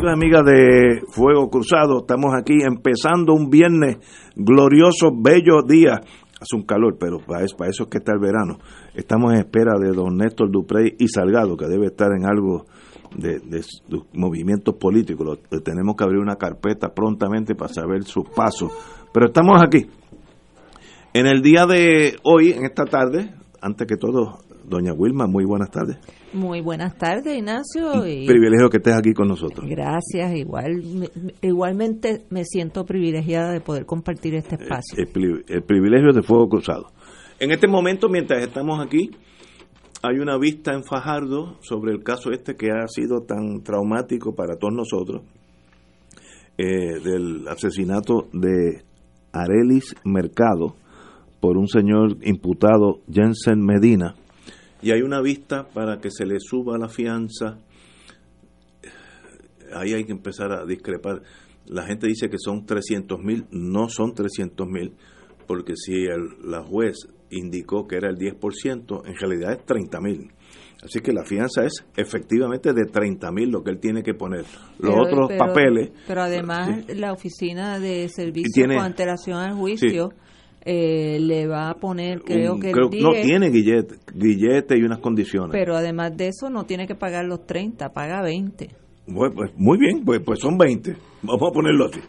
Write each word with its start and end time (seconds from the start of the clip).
Amigos 0.00 0.10
y 0.10 0.24
amigas 0.24 0.44
de 0.44 1.02
Fuego 1.10 1.50
Cruzado. 1.50 1.98
Estamos 2.00 2.32
aquí 2.34 2.54
empezando 2.62 3.34
un 3.34 3.50
viernes 3.50 3.98
glorioso, 4.34 5.10
bello 5.14 5.62
día. 5.66 6.00
Hace 6.40 6.56
un 6.56 6.62
calor, 6.62 6.96
pero 6.98 7.18
para 7.18 7.44
eso, 7.44 7.56
para 7.56 7.70
eso 7.70 7.84
es 7.84 7.90
que 7.90 7.98
está 7.98 8.12
el 8.12 8.18
verano. 8.18 8.58
Estamos 8.94 9.34
en 9.34 9.40
espera 9.40 9.74
de 9.78 9.92
don 9.92 10.16
Néstor 10.16 10.50
Duprey 10.50 10.94
y 10.98 11.08
Salgado, 11.08 11.56
que 11.56 11.66
debe 11.66 11.86
estar 11.86 12.08
en 12.16 12.24
algo 12.24 12.64
de, 13.14 13.40
de, 13.40 13.62
movimientos 14.14 14.74
políticos. 14.76 15.40
tenemos 15.62 15.96
que 15.96 16.04
abrir 16.04 16.20
una 16.20 16.36
carpeta 16.36 16.94
prontamente 16.94 17.54
para 17.54 17.72
saber 17.72 18.04
sus 18.04 18.26
pasos. 18.30 18.72
Pero 19.12 19.26
estamos 19.26 19.60
aquí. 19.62 19.86
En 21.12 21.26
el 21.26 21.42
día 21.42 21.66
de 21.66 22.16
hoy, 22.22 22.52
en 22.52 22.64
esta 22.64 22.84
tarde, 22.84 23.34
antes 23.60 23.86
que 23.86 23.96
todo, 23.96 24.38
doña 24.64 24.94
Wilma, 24.94 25.26
muy 25.26 25.44
buenas 25.44 25.70
tardes. 25.70 25.98
Muy 26.32 26.60
buenas 26.60 26.96
tardes, 26.96 27.36
Ignacio. 27.36 28.06
Y 28.06 28.26
privilegio 28.26 28.70
que 28.70 28.76
estés 28.76 28.94
aquí 28.94 29.12
con 29.12 29.28
nosotros. 29.28 29.66
Gracias, 29.68 30.36
igual, 30.36 31.10
igualmente 31.42 32.22
me 32.30 32.44
siento 32.44 32.84
privilegiada 32.84 33.52
de 33.52 33.60
poder 33.60 33.84
compartir 33.84 34.34
este 34.34 34.54
espacio. 34.54 34.96
El, 34.96 35.62
privilegio 35.62 36.12
de 36.12 36.22
Fuego 36.22 36.48
Cruzado. 36.48 36.86
En 37.40 37.50
este 37.50 37.66
momento, 37.66 38.08
mientras 38.08 38.42
estamos 38.42 38.78
aquí, 38.84 39.10
hay 40.02 40.18
una 40.18 40.38
vista 40.38 40.72
en 40.72 40.84
Fajardo 40.84 41.58
sobre 41.62 41.92
el 41.92 42.02
caso 42.04 42.30
este 42.30 42.54
que 42.54 42.68
ha 42.70 42.86
sido 42.86 43.22
tan 43.22 43.62
traumático 43.62 44.34
para 44.34 44.56
todos 44.56 44.74
nosotros, 44.74 45.22
eh, 46.58 47.00
del 47.02 47.48
asesinato 47.48 48.28
de 48.32 48.84
Arelis 49.32 49.96
Mercado 50.04 50.76
por 51.40 51.56
un 51.56 51.66
señor 51.66 52.18
imputado, 52.22 53.00
Jensen 53.10 53.64
Medina, 53.64 54.14
y 54.82 54.92
hay 54.92 55.02
una 55.02 55.20
vista 55.20 55.68
para 55.68 55.98
que 55.98 56.10
se 56.10 56.26
le 56.26 56.38
suba 56.40 56.78
la 56.78 56.88
fianza. 56.88 57.58
Ahí 59.74 59.92
hay 59.92 60.04
que 60.04 60.12
empezar 60.12 60.52
a 60.52 60.64
discrepar. 60.64 61.22
La 61.66 61.84
gente 61.84 62.06
dice 62.06 62.28
que 62.28 62.38
son 62.38 62.66
300 62.66 63.20
mil, 63.20 63.46
no 63.50 63.88
son 63.88 64.14
300 64.14 64.66
mil, 64.66 64.94
porque 65.46 65.74
si 65.76 66.06
la 66.44 66.62
juez 66.62 66.96
indicó 67.30 67.86
que 67.86 67.96
era 67.96 68.08
el 68.08 68.16
10%, 68.16 69.02
en 69.06 69.14
realidad 69.14 69.52
es 69.52 69.64
30 69.64 70.00
mil. 70.00 70.32
Así 70.82 71.00
que 71.00 71.12
la 71.12 71.24
fianza 71.24 71.64
es 71.64 71.84
efectivamente 71.94 72.72
de 72.72 72.86
30 72.86 73.30
mil 73.32 73.50
lo 73.50 73.62
que 73.62 73.70
él 73.70 73.78
tiene 73.78 74.02
que 74.02 74.14
poner. 74.14 74.46
Los 74.78 74.94
otros 74.96 75.30
papeles. 75.38 75.90
Pero 76.06 76.22
además 76.22 76.86
la 76.96 77.12
oficina 77.12 77.78
de 77.78 78.08
servicio 78.08 78.64
con 78.64 78.78
antelación 78.78 79.38
al 79.38 79.54
juicio 79.54 80.10
eh, 80.62 81.18
le 81.20 81.46
va 81.46 81.70
a 81.70 81.74
poner, 81.74 82.22
creo 82.22 82.58
que 82.58 82.72
No 82.72 83.12
tiene 83.12 83.50
guillete, 83.50 84.78
y 84.78 84.82
unas 84.82 84.98
condiciones. 84.98 85.50
Pero 85.52 85.74
además 85.74 86.16
de 86.16 86.28
eso 86.28 86.50
no 86.50 86.64
tiene 86.64 86.86
que 86.86 86.94
pagar 86.94 87.24
los 87.24 87.46
30, 87.46 87.92
paga 87.92 88.22
20. 88.22 88.68
Bueno, 89.06 89.34
pues 89.34 89.52
muy 89.56 89.78
bien, 89.78 90.04
pues, 90.04 90.20
pues 90.24 90.38
son 90.40 90.58
20. 90.58 90.96
Vamos 91.22 91.50
a 91.50 91.52
ponerlo 91.52 91.86
así. 91.86 92.00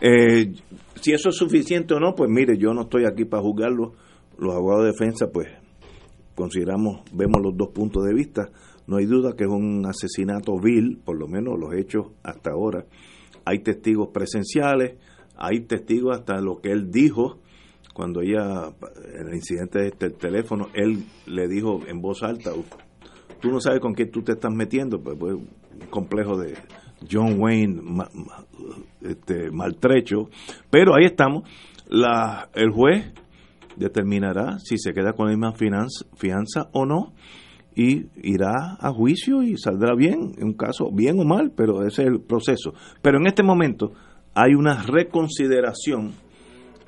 Eh, 0.00 0.52
si 1.00 1.12
eso 1.12 1.30
es 1.30 1.36
suficiente 1.36 1.94
o 1.94 2.00
no, 2.00 2.14
pues 2.14 2.30
mire, 2.30 2.56
yo 2.56 2.72
no 2.72 2.82
estoy 2.82 3.04
aquí 3.06 3.24
para 3.24 3.42
juzgarlo. 3.42 3.94
Los 4.38 4.54
abogados 4.54 4.84
de 4.84 4.92
defensa, 4.92 5.26
pues 5.32 5.48
consideramos, 6.34 7.00
vemos 7.12 7.42
los 7.42 7.56
dos 7.56 7.70
puntos 7.70 8.04
de 8.04 8.14
vista. 8.14 8.50
No 8.86 8.98
hay 8.98 9.06
duda 9.06 9.34
que 9.36 9.44
es 9.44 9.50
un 9.50 9.84
asesinato 9.84 10.58
vil, 10.60 11.00
por 11.04 11.18
lo 11.18 11.26
menos 11.26 11.58
los 11.58 11.74
hechos 11.74 12.12
hasta 12.22 12.50
ahora. 12.50 12.84
Hay 13.44 13.60
testigos 13.60 14.10
presenciales, 14.12 14.96
hay 15.36 15.60
testigos 15.60 16.16
hasta 16.16 16.40
lo 16.40 16.60
que 16.60 16.70
él 16.70 16.90
dijo 16.90 17.40
cuando 17.96 18.20
ella, 18.20 18.74
en 19.18 19.28
el 19.28 19.36
incidente 19.36 19.78
del 19.78 19.88
este 19.88 20.10
teléfono, 20.10 20.68
él 20.74 21.06
le 21.24 21.48
dijo 21.48 21.80
en 21.88 22.02
voz 22.02 22.22
alta, 22.22 22.50
tú 23.40 23.48
no 23.48 23.58
sabes 23.58 23.80
con 23.80 23.94
quién 23.94 24.10
tú 24.10 24.22
te 24.22 24.32
estás 24.32 24.52
metiendo, 24.52 25.00
pues, 25.00 25.16
pues 25.18 25.32
un 25.32 25.48
complejo 25.88 26.36
de 26.36 26.52
John 27.10 27.40
Wayne 27.40 27.80
este, 29.00 29.50
maltrecho, 29.50 30.28
pero 30.68 30.94
ahí 30.94 31.06
estamos, 31.06 31.48
la, 31.88 32.50
el 32.52 32.70
juez 32.70 33.14
determinará 33.76 34.58
si 34.58 34.76
se 34.76 34.92
queda 34.92 35.14
con 35.14 35.28
la 35.28 35.32
misma 35.34 35.54
fianza 35.54 36.68
o 36.72 36.84
no 36.84 37.14
y 37.74 38.08
irá 38.22 38.76
a 38.78 38.92
juicio 38.92 39.42
y 39.42 39.56
saldrá 39.56 39.94
bien, 39.94 40.34
en 40.36 40.48
un 40.48 40.54
caso 40.54 40.90
bien 40.92 41.18
o 41.18 41.24
mal, 41.24 41.50
pero 41.56 41.86
ese 41.86 42.02
es 42.02 42.08
el 42.08 42.20
proceso. 42.20 42.74
Pero 43.00 43.16
en 43.16 43.26
este 43.26 43.42
momento 43.42 43.92
hay 44.34 44.52
una 44.52 44.82
reconsideración 44.82 46.25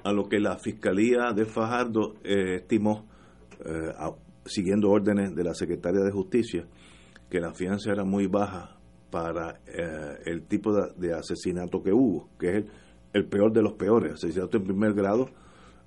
a 0.08 0.12
lo 0.12 0.28
que 0.28 0.40
la 0.40 0.56
Fiscalía 0.56 1.32
de 1.34 1.44
Fajardo 1.44 2.14
eh, 2.24 2.56
estimó, 2.56 3.04
eh, 3.64 3.92
siguiendo 4.46 4.90
órdenes 4.90 5.34
de 5.34 5.44
la 5.44 5.52
Secretaria 5.52 6.00
de 6.00 6.10
Justicia, 6.10 6.64
que 7.28 7.40
la 7.40 7.52
fianza 7.52 7.92
era 7.92 8.04
muy 8.04 8.26
baja 8.26 8.78
para 9.10 9.60
eh, 9.66 10.18
el 10.24 10.46
tipo 10.46 10.72
de, 10.72 11.12
asesinato 11.12 11.82
que 11.82 11.92
hubo, 11.92 12.30
que 12.38 12.56
es 12.56 12.64
el, 13.12 13.26
peor 13.26 13.52
de 13.52 13.60
los 13.60 13.74
peores, 13.74 14.14
asesinato 14.14 14.56
en 14.56 14.64
primer 14.64 14.94
grado, 14.94 15.28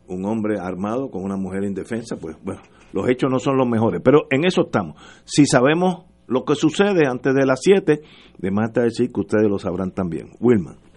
un 0.08 0.24
hombre 0.26 0.59
armado 0.59 1.09
con 1.09 1.24
una 1.24 1.38
mujer 1.38 1.64
indefensa, 1.64 2.16
pues 2.16 2.38
bueno, 2.44 2.62
los 2.94 3.09
hechos 3.09 3.32
no 3.32 3.40
son 3.40 3.58
los 3.58 3.68
mejores, 3.68 4.02
pero 4.03 4.28
en 4.30 4.46
eso 4.46 4.66
estamos. 4.66 5.02
Si 5.26 5.48
sabemos 5.48 6.06
lo 6.28 6.46
que 6.46 6.53
sucede 6.53 7.08
antes 7.08 7.34
de 7.34 7.46
las 7.46 7.59
7, 7.64 8.02
de 8.38 8.52
más 8.52 8.72
decir 8.72 9.12
que 9.12 9.22
ustedes 9.22 9.50
lo 9.50 9.58
sabrán 9.58 9.92
también. 9.92 10.30
Wilman. 10.40 10.91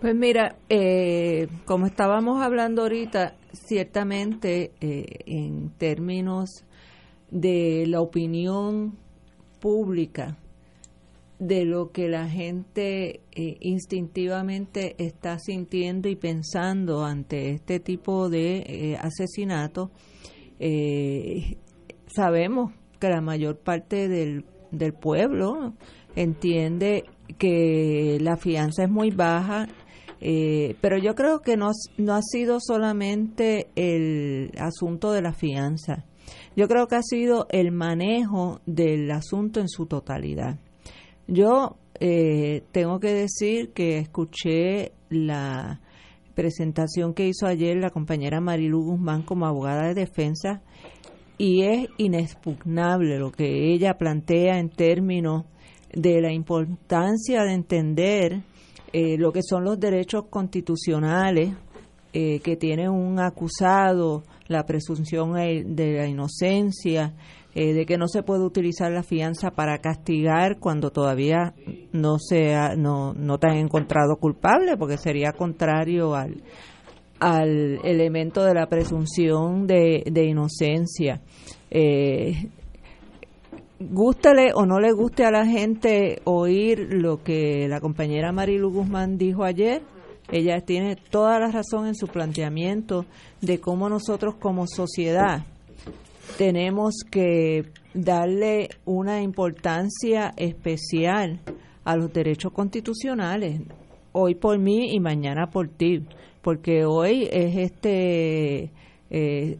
Pues 0.00 0.14
mira, 0.14 0.56
eh, 0.70 1.46
como 1.66 1.84
estábamos 1.84 2.40
hablando 2.40 2.82
ahorita, 2.82 3.34
ciertamente 3.52 4.72
eh, 4.80 5.04
en 5.26 5.72
términos 5.76 6.64
de 7.30 7.84
la 7.86 8.00
opinión 8.00 8.96
pública, 9.60 10.38
de 11.38 11.66
lo 11.66 11.90
que 11.90 12.08
la 12.08 12.30
gente 12.30 13.20
eh, 13.32 13.56
instintivamente 13.60 14.94
está 14.96 15.38
sintiendo 15.38 16.08
y 16.08 16.16
pensando 16.16 17.04
ante 17.04 17.50
este 17.50 17.78
tipo 17.78 18.30
de 18.30 18.96
asesinato, 18.98 19.90
sabemos 22.06 22.72
que 22.98 23.08
la 23.10 23.20
mayor 23.20 23.58
parte 23.58 24.08
del, 24.08 24.46
del 24.70 24.94
pueblo 24.94 25.74
entiende 26.16 27.04
que 27.38 28.18
la 28.20 28.36
fianza 28.36 28.84
es 28.84 28.90
muy 28.90 29.10
baja 29.10 29.68
eh, 30.20 30.76
pero 30.80 30.98
yo 30.98 31.14
creo 31.14 31.40
que 31.40 31.56
no, 31.56 31.70
no 31.96 32.14
ha 32.14 32.22
sido 32.22 32.58
solamente 32.60 33.68
el 33.74 34.52
asunto 34.58 35.12
de 35.12 35.22
la 35.22 35.32
fianza. 35.32 36.04
Yo 36.56 36.68
creo 36.68 36.86
que 36.86 36.96
ha 36.96 37.02
sido 37.02 37.46
el 37.50 37.72
manejo 37.72 38.60
del 38.66 39.10
asunto 39.10 39.60
en 39.60 39.68
su 39.68 39.86
totalidad. 39.86 40.58
Yo 41.26 41.76
eh, 42.00 42.64
tengo 42.72 43.00
que 43.00 43.14
decir 43.14 43.72
que 43.72 43.98
escuché 43.98 44.92
la 45.08 45.80
presentación 46.34 47.14
que 47.14 47.26
hizo 47.26 47.46
ayer 47.46 47.76
la 47.76 47.90
compañera 47.90 48.40
Marilu 48.40 48.82
Guzmán 48.82 49.22
como 49.22 49.46
abogada 49.46 49.88
de 49.88 49.94
defensa 49.94 50.62
y 51.38 51.62
es 51.62 51.88
inexpugnable 51.98 53.18
lo 53.18 53.32
que 53.32 53.72
ella 53.72 53.98
plantea 53.98 54.58
en 54.58 54.70
términos 54.70 55.44
de 55.92 56.20
la 56.20 56.32
importancia 56.32 57.42
de 57.42 57.52
entender 57.52 58.42
eh, 58.92 59.16
lo 59.18 59.32
que 59.32 59.42
son 59.42 59.64
los 59.64 59.78
derechos 59.78 60.24
constitucionales 60.30 61.54
eh, 62.12 62.40
que 62.40 62.56
tiene 62.56 62.88
un 62.88 63.20
acusado, 63.20 64.24
la 64.48 64.64
presunción 64.64 65.34
de 65.34 65.94
la 65.96 66.08
inocencia, 66.08 67.14
eh, 67.54 67.72
de 67.72 67.86
que 67.86 67.98
no 67.98 68.08
se 68.08 68.24
puede 68.24 68.44
utilizar 68.44 68.90
la 68.90 69.04
fianza 69.04 69.52
para 69.52 69.78
castigar 69.78 70.58
cuando 70.58 70.90
todavía 70.90 71.54
no 71.92 72.18
se 72.18 72.54
no, 72.76 73.14
no 73.14 73.38
te 73.38 73.48
han 73.48 73.58
encontrado 73.58 74.16
culpable, 74.16 74.76
porque 74.76 74.98
sería 74.98 75.32
contrario 75.32 76.14
al, 76.16 76.42
al 77.20 77.78
elemento 77.84 78.44
de 78.44 78.54
la 78.54 78.66
presunción 78.68 79.68
de, 79.68 80.02
de 80.10 80.24
inocencia. 80.24 81.22
Gústele 83.80 84.52
o 84.54 84.66
no 84.66 84.78
le 84.78 84.92
guste 84.92 85.24
a 85.24 85.30
la 85.30 85.46
gente 85.46 86.20
oír 86.24 86.88
lo 86.92 87.22
que 87.22 87.66
la 87.66 87.80
compañera 87.80 88.30
Marilu 88.30 88.70
Guzmán 88.70 89.16
dijo 89.16 89.42
ayer, 89.42 89.82
ella 90.30 90.60
tiene 90.60 90.96
toda 90.96 91.40
la 91.40 91.50
razón 91.50 91.86
en 91.86 91.94
su 91.94 92.06
planteamiento 92.06 93.06
de 93.40 93.58
cómo 93.58 93.88
nosotros 93.88 94.34
como 94.36 94.66
sociedad 94.66 95.44
tenemos 96.36 96.96
que 97.10 97.72
darle 97.94 98.68
una 98.84 99.22
importancia 99.22 100.32
especial 100.36 101.40
a 101.84 101.96
los 101.96 102.12
derechos 102.12 102.52
constitucionales, 102.52 103.62
hoy 104.12 104.34
por 104.34 104.58
mí 104.58 104.94
y 104.94 105.00
mañana 105.00 105.48
por 105.50 105.68
ti, 105.68 106.06
porque 106.42 106.84
hoy 106.84 107.26
es 107.32 107.56
este 107.56 108.70
eh, 109.10 109.58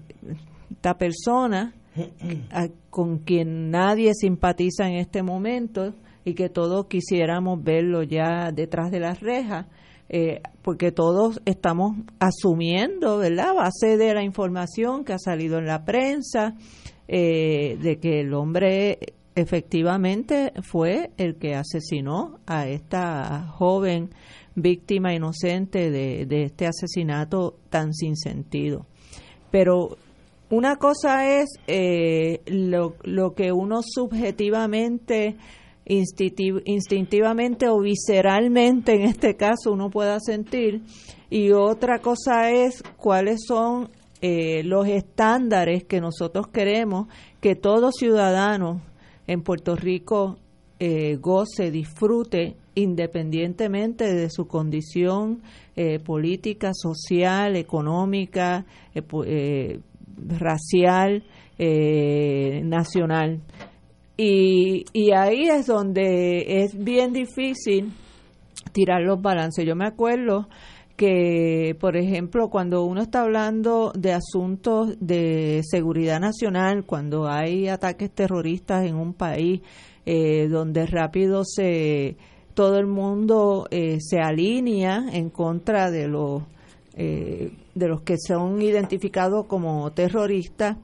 esta 0.71 0.95
persona 0.95 1.75
con 2.91 3.19
quien 3.19 3.71
nadie 3.71 4.15
simpatiza 4.15 4.89
en 4.89 4.97
este 4.97 5.23
momento 5.23 5.95
y 6.25 6.35
que 6.35 6.49
todos 6.49 6.87
quisiéramos 6.87 7.63
verlo 7.63 8.03
ya 8.03 8.51
detrás 8.53 8.91
de 8.91 9.01
las 9.01 9.21
rejas, 9.21 9.67
eh, 10.09 10.43
porque 10.63 10.93
todos 10.93 11.41
estamos 11.45 11.97
asumiendo, 12.19 13.19
¿verdad?, 13.19 13.55
base 13.55 13.97
de 13.97 14.15
la 14.15 14.23
información 14.23 15.05
que 15.05 15.13
ha 15.13 15.19
salido 15.19 15.59
en 15.59 15.67
la 15.67 15.85
prensa, 15.85 16.57
eh, 17.09 17.79
de 17.81 17.99
que 17.99 18.21
el 18.21 18.35
hombre 18.35 18.99
efectivamente 19.35 20.53
fue 20.63 21.11
el 21.17 21.37
que 21.37 21.55
asesinó 21.55 22.41
a 22.47 22.69
esta 22.69 23.47
joven 23.47 24.11
víctima 24.55 25.15
inocente 25.15 25.91
de 25.91 26.43
este 26.43 26.67
asesinato 26.67 27.57
tan 27.71 27.95
sin 27.95 28.17
sentido. 28.17 28.87
Pero 29.51 29.97
una 30.51 30.77
cosa 30.77 31.41
es 31.41 31.49
eh, 31.69 32.43
lo, 32.47 33.35
que 33.35 33.53
uno 33.53 33.83
subjetivamente, 33.85 35.37
instintivamente 35.87 37.69
o 37.69 37.79
visceralmente, 37.79 38.95
en 38.95 39.03
este 39.03 39.37
caso, 39.37 39.73
uno 39.73 39.91
pueda 39.91 40.19
sentir, 40.19 40.83
y 41.31 41.53
otra 41.53 42.01
cosa 42.01 42.51
es 42.51 42.83
cuáles 42.97 43.43
son 43.47 43.91
eh, 44.21 44.65
los 44.65 44.89
estándares 44.89 45.85
que 45.85 46.01
nosotros 46.01 46.49
queremos 46.49 47.07
que 47.41 47.55
todo 47.55 47.93
ciudadano 47.93 48.83
en 49.29 49.43
Puerto 49.43 49.77
Rico 49.77 50.39
eh, 50.81 51.17
goce, 51.17 51.71
disfrute, 51.71 52.57
independientemente 52.75 54.13
de 54.13 54.31
su 54.31 54.47
condición 54.47 55.43
política, 56.05 56.73
social, 56.75 57.57
económica, 57.57 58.67
racial, 60.17 61.25
eh, 61.59 62.63
nacional. 62.65 63.41
Y, 64.17 64.85
y 64.93 65.13
ahí 65.13 65.49
es 65.49 65.67
donde 65.67 66.63
es 66.63 66.77
bien 66.77 67.13
difícil 67.13 67.93
tirar 68.73 69.03
los 69.03 69.21
balances. 69.21 69.65
Yo 69.65 69.75
me 69.75 69.87
acuerdo 69.87 70.49
que, 71.01 71.77
por 71.81 71.97
ejemplo, 71.97 72.51
cuando 72.51 72.85
uno 72.85 73.01
está 73.01 73.23
hablando 73.23 73.91
de 73.95 74.13
asuntos 74.13 74.97
de 75.01 75.63
seguridad 75.65 76.21
nacional, 76.21 76.85
cuando 76.85 77.27
hay 77.27 77.69
ataques 77.69 78.11
terroristas 78.11 78.85
en 78.85 78.97
un 78.97 79.15
país 79.15 79.63
eh, 80.05 80.47
donde 80.49 80.85
rápido 80.85 81.43
se 81.45 82.17
todo 82.53 82.79
el 82.79 82.87
mundo 82.87 83.67
eh, 83.71 83.97
se 84.01 84.19
alinea 84.19 85.05
en 85.13 85.31
contra 85.31 85.91
de 85.91 86.09
los 86.09 86.43
eh, 86.97 87.53
de 87.75 87.89
los 87.89 88.03
que 88.03 88.17
son 88.19 88.61
identificados 88.61 89.47
como 89.47 89.93
terroristas 89.93 90.77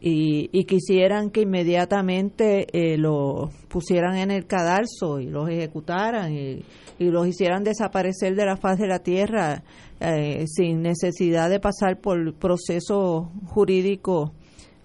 y, 0.00 0.64
quisieran 0.64 1.30
que 1.30 1.40
inmediatamente 1.40 2.66
eh, 2.72 2.96
los 2.96 3.52
pusieran 3.66 4.16
en 4.16 4.30
el 4.30 4.46
cadalso 4.46 5.18
y 5.18 5.26
los 5.26 5.48
ejecutaran 5.50 6.32
y, 6.32 6.64
los 7.00 7.26
hicieran 7.26 7.64
desaparecer 7.64 8.36
de 8.36 8.46
la 8.46 8.56
faz 8.56 8.78
de 8.78 8.86
la 8.86 9.00
tierra 9.00 9.64
eh, 10.00 10.44
sin 10.46 10.82
necesidad 10.82 11.50
de 11.50 11.58
pasar 11.58 12.00
por 12.00 12.34
procesos 12.34 13.26
jurídicos 13.46 14.30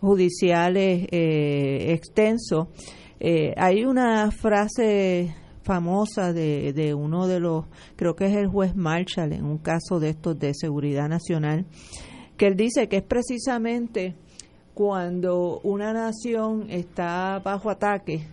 judiciales 0.01 1.07
extensos. 1.11 2.67
hay 3.55 3.85
una 3.85 4.31
frase 4.31 5.33
famosa 5.63 6.33
de, 6.33 6.73
de 6.73 6.93
uno 6.93 7.27
de 7.27 7.39
los, 7.39 7.65
creo 7.95 8.15
que 8.15 8.25
es 8.25 8.35
el 8.35 8.47
juez 8.47 8.75
Marshall, 8.75 9.33
en 9.33 9.45
un 9.45 9.57
caso 9.57 9.99
de 9.99 10.09
estos 10.09 10.37
de 10.39 10.53
seguridad 10.53 11.09
nacional, 11.09 11.65
que 12.37 12.47
él 12.47 12.55
dice 12.55 12.87
que 12.87 12.97
es 12.97 13.03
precisamente 13.03 14.15
cuando 14.73 15.59
una 15.63 15.93
nación 15.93 16.65
está 16.69 17.39
bajo 17.39 17.69
ataque, 17.69 18.27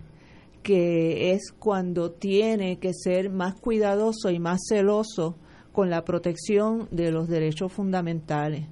que 0.63 1.31
es 1.31 1.51
cuando 1.57 2.11
tiene 2.11 2.77
que 2.79 2.93
ser 2.93 3.29
más 3.29 3.55
cuidadoso 3.55 4.29
y 4.29 4.39
más 4.39 4.59
celoso 4.67 5.35
con 5.71 5.89
la 5.89 6.03
protección 6.03 6.87
de 6.91 7.11
los 7.11 7.27
derechos 7.27 7.71
fundamentales 7.71 8.67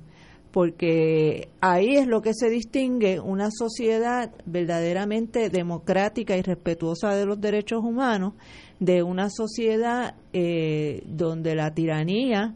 porque 0.51 1.49
ahí 1.61 1.95
es 1.95 2.07
lo 2.07 2.21
que 2.21 2.33
se 2.33 2.49
distingue 2.49 3.19
una 3.19 3.49
sociedad 3.51 4.31
verdaderamente 4.45 5.49
democrática 5.49 6.35
y 6.35 6.41
respetuosa 6.41 7.15
de 7.15 7.25
los 7.25 7.39
derechos 7.39 7.83
humanos 7.83 8.33
de 8.79 9.03
una 9.03 9.29
sociedad 9.29 10.15
eh, 10.33 11.03
donde 11.05 11.55
la 11.55 11.73
tiranía 11.73 12.55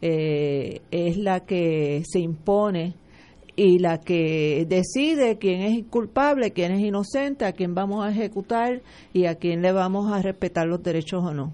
eh, 0.00 0.82
es 0.90 1.16
la 1.16 1.40
que 1.40 2.02
se 2.04 2.20
impone 2.20 2.94
y 3.56 3.78
la 3.78 3.98
que 3.98 4.64
decide 4.68 5.38
quién 5.38 5.60
es 5.62 5.84
culpable, 5.86 6.52
quién 6.52 6.72
es 6.72 6.80
inocente, 6.80 7.44
a 7.44 7.52
quién 7.52 7.74
vamos 7.74 8.04
a 8.04 8.10
ejecutar 8.10 8.82
y 9.12 9.26
a 9.26 9.34
quién 9.34 9.62
le 9.62 9.72
vamos 9.72 10.12
a 10.12 10.22
respetar 10.22 10.66
los 10.66 10.82
derechos 10.82 11.22
o 11.24 11.34
no. 11.34 11.52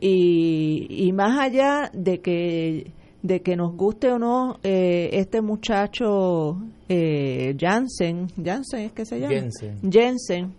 Y, 0.00 0.86
y 0.90 1.12
más 1.12 1.38
allá 1.38 1.90
de 1.92 2.20
que 2.20 2.92
de 3.24 3.40
que 3.40 3.56
nos 3.56 3.74
guste 3.74 4.12
o 4.12 4.18
no 4.18 4.58
eh, 4.62 5.08
este 5.14 5.40
muchacho 5.40 6.58
eh, 6.90 7.56
Jansen, 7.58 8.28
Jansen 8.36 8.80
es 8.80 8.92
que 8.92 9.06
se 9.06 9.18
llama. 9.18 9.48
Jensen, 9.90 10.52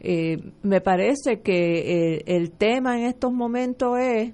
eh, 0.00 0.38
me 0.62 0.80
parece 0.80 1.42
que 1.42 2.22
el 2.24 2.52
tema 2.52 2.98
en 2.98 3.04
estos 3.04 3.34
momentos 3.34 3.98
es 3.98 4.32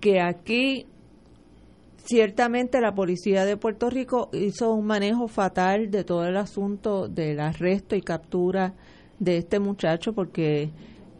que 0.00 0.20
aquí 0.20 0.86
ciertamente 1.98 2.80
la 2.80 2.92
policía 2.92 3.44
de 3.44 3.56
Puerto 3.56 3.88
Rico 3.88 4.30
hizo 4.32 4.74
un 4.74 4.86
manejo 4.86 5.28
fatal 5.28 5.92
de 5.92 6.02
todo 6.02 6.26
el 6.26 6.36
asunto 6.36 7.06
del 7.06 7.38
arresto 7.38 7.94
y 7.94 8.02
captura 8.02 8.74
de 9.20 9.36
este 9.36 9.60
muchacho 9.60 10.12
porque 10.12 10.70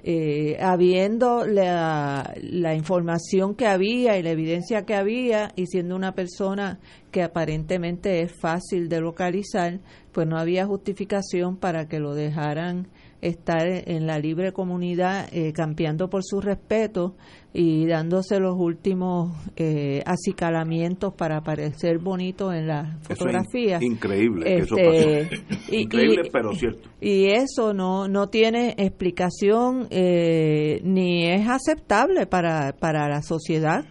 eh, 0.07 0.59
habiendo 0.61 1.47
la, 1.47 2.35
la, 2.43 2.75
información 2.75 3.55
que 3.55 3.67
había 3.67 4.19
y 4.19 4.23
la 4.23 4.33
evidencia 4.33 4.85
que 4.85 4.95
había 4.95 5.51
y 5.57 5.65
siendo 5.65 5.97
una 5.97 6.15
persona 6.15 6.79
que 7.11 7.23
aparentemente 7.23 8.21
es 8.21 8.31
fácil 8.39 8.91
de 8.91 9.01
localizar, 9.01 9.81
pues 10.13 10.27
no 10.27 10.37
había 10.37 10.67
justificación 10.67 11.57
para 11.57 11.89
que 11.89 12.01
lo 12.01 12.15
dejaran 12.15 12.89
estar 13.21 13.67
en 13.67 14.07
la 14.07 14.19
libre 14.19 14.53
comunidad 14.53 15.29
eh, 15.33 15.53
campeando 15.53 16.09
por 16.09 16.23
su 16.25 16.41
respeto 16.41 17.15
y 17.57 17.87
dándose 17.87 18.41
los 18.41 18.57
últimos 18.59 19.33
eh, 19.55 20.03
acicalamientos 20.05 21.15
para 21.15 21.41
parecer 21.41 21.99
bonito 22.01 22.53
en 22.53 22.67
las 22.67 23.01
fotografías. 23.07 23.81
increíble, 23.81 24.57
eso 24.59 24.77
este, 24.77 25.29
increíble, 25.71 26.29
pero 26.33 26.53
cierto. 26.53 26.91
Y 27.01 27.27
eso 27.27 27.73
no, 27.73 28.09
no 28.09 28.29
tiene 28.29 28.75
explicación 28.77 29.87
eh, 29.91 30.81
ni 30.83 31.31
es 31.31 31.49
aceptable 31.49 32.27
para, 32.27 32.73
para 32.73 33.09
la 33.09 33.23
sociedad. 33.23 33.85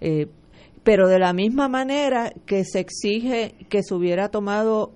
Eh, 0.00 0.26
pero 0.82 1.06
de 1.06 1.18
la 1.18 1.34
misma 1.34 1.68
manera 1.68 2.32
que 2.46 2.64
se 2.64 2.80
exige 2.80 3.54
que 3.68 3.82
se 3.82 3.94
hubiera 3.94 4.30
tomado 4.30 4.94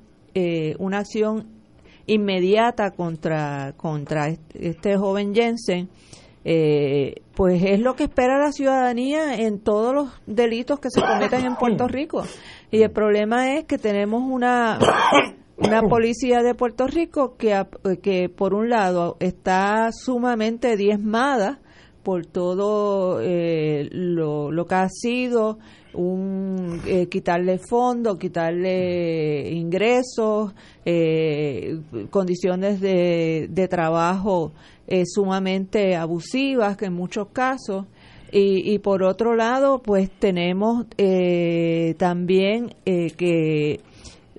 una 0.78 0.98
acción 0.98 1.46
inmediata 2.06 2.90
contra, 2.90 3.72
contra 3.76 4.28
este 4.54 4.96
joven 4.96 5.34
Jensen, 5.34 5.88
eh, 6.44 7.22
pues 7.34 7.62
es 7.62 7.80
lo 7.80 7.96
que 7.96 8.04
espera 8.04 8.38
la 8.38 8.52
ciudadanía 8.52 9.36
en 9.36 9.60
todos 9.60 9.94
los 9.94 10.08
delitos 10.26 10.78
que 10.78 10.90
se 10.90 11.00
cometen 11.00 11.46
en 11.46 11.56
Puerto 11.56 11.88
Rico. 11.88 12.24
Y 12.70 12.82
el 12.82 12.90
problema 12.90 13.54
es 13.54 13.64
que 13.64 13.78
tenemos 13.78 14.22
una, 14.22 14.78
una 15.56 15.82
policía 15.82 16.42
de 16.42 16.54
Puerto 16.54 16.86
Rico 16.86 17.36
que, 17.36 17.64
que 18.02 18.28
por 18.28 18.54
un 18.54 18.68
lado 18.68 19.16
está 19.20 19.90
sumamente 19.92 20.76
diezmada 20.76 21.60
por 22.04 22.26
todo 22.26 23.20
eh, 23.20 23.88
lo, 23.90 24.66
que 24.68 24.74
ha 24.74 24.88
sido 24.88 25.58
un 25.94 26.82
eh, 26.86 27.06
quitarle 27.08 27.58
fondos, 27.58 28.18
quitarle 28.18 29.50
ingresos, 29.50 30.52
eh, 30.84 31.80
condiciones 32.10 32.80
de, 32.80 33.48
de 33.50 33.68
trabajo 33.68 34.52
eh, 34.86 35.04
sumamente 35.06 35.96
abusivas 35.96 36.76
que 36.76 36.86
en 36.86 36.92
muchos 36.92 37.28
casos. 37.32 37.86
Y, 38.30 38.72
y 38.72 38.78
por 38.80 39.02
otro 39.02 39.34
lado, 39.34 39.80
pues 39.80 40.10
tenemos 40.10 40.86
también 41.98 42.74
que 42.84 43.80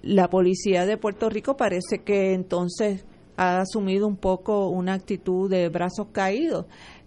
la 0.01 0.29
policía 0.29 0.85
de 0.85 0.97
Puerto 0.97 1.29
Rico 1.29 1.55
parece 1.55 1.99
que 2.03 2.33
entonces 2.33 3.05
ha 3.37 3.59
asumido 3.59 4.07
un 4.07 4.17
poco 4.17 4.69
una 4.69 4.93
actitud 4.93 5.49
de 5.49 5.69
brazos 5.69 6.07
caídos. 6.11 6.65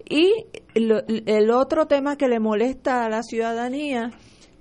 Y 0.08 0.46
el 0.74 1.50
otro 1.50 1.86
tema 1.86 2.16
que 2.16 2.28
le 2.28 2.40
molesta 2.40 3.04
a 3.04 3.10
la 3.10 3.22
ciudadanía 3.22 4.12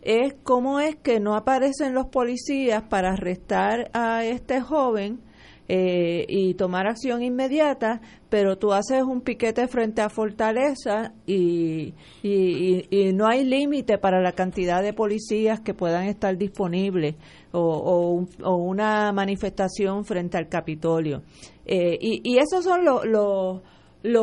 es 0.02 0.36
cómo 0.44 0.80
es 0.80 0.96
que 0.98 1.20
no 1.20 1.36
aparecen 1.36 1.94
los 1.94 2.08
policías 2.08 2.84
para 2.84 3.14
arrestar 3.14 3.90
a 3.94 4.26
este 4.26 4.60
joven 4.62 5.22
eh, 5.70 6.26
y 6.30 6.54
tomar 6.54 6.88
acción 6.88 7.22
inmediata, 7.22 8.00
pero 8.30 8.58
tú 8.58 8.72
haces 8.72 9.04
un 9.04 9.20
piquete 9.20 9.68
frente 9.68 10.02
a 10.02 10.08
Fortaleza 10.10 11.14
y, 11.26 11.94
y, 12.24 13.12
no 13.14 13.28
hay 13.28 13.44
límite 13.44 13.98
para 13.98 14.22
la 14.22 14.32
cantidad 14.32 14.82
de 14.82 14.94
policías 14.94 15.60
que 15.60 15.74
puedan 15.74 16.06
estar 16.06 16.38
disponibles 16.38 17.16
o, 17.52 18.26
o, 18.44 18.56
una 18.56 19.12
manifestación 19.12 20.06
frente 20.06 20.38
al 20.38 20.48
Capitolio. 20.48 21.24
Eh, 21.66 21.98
y, 22.00 22.22
y 22.24 22.38
esos 22.38 22.64
son 22.64 22.86
los 22.86 23.06
los 23.06 23.62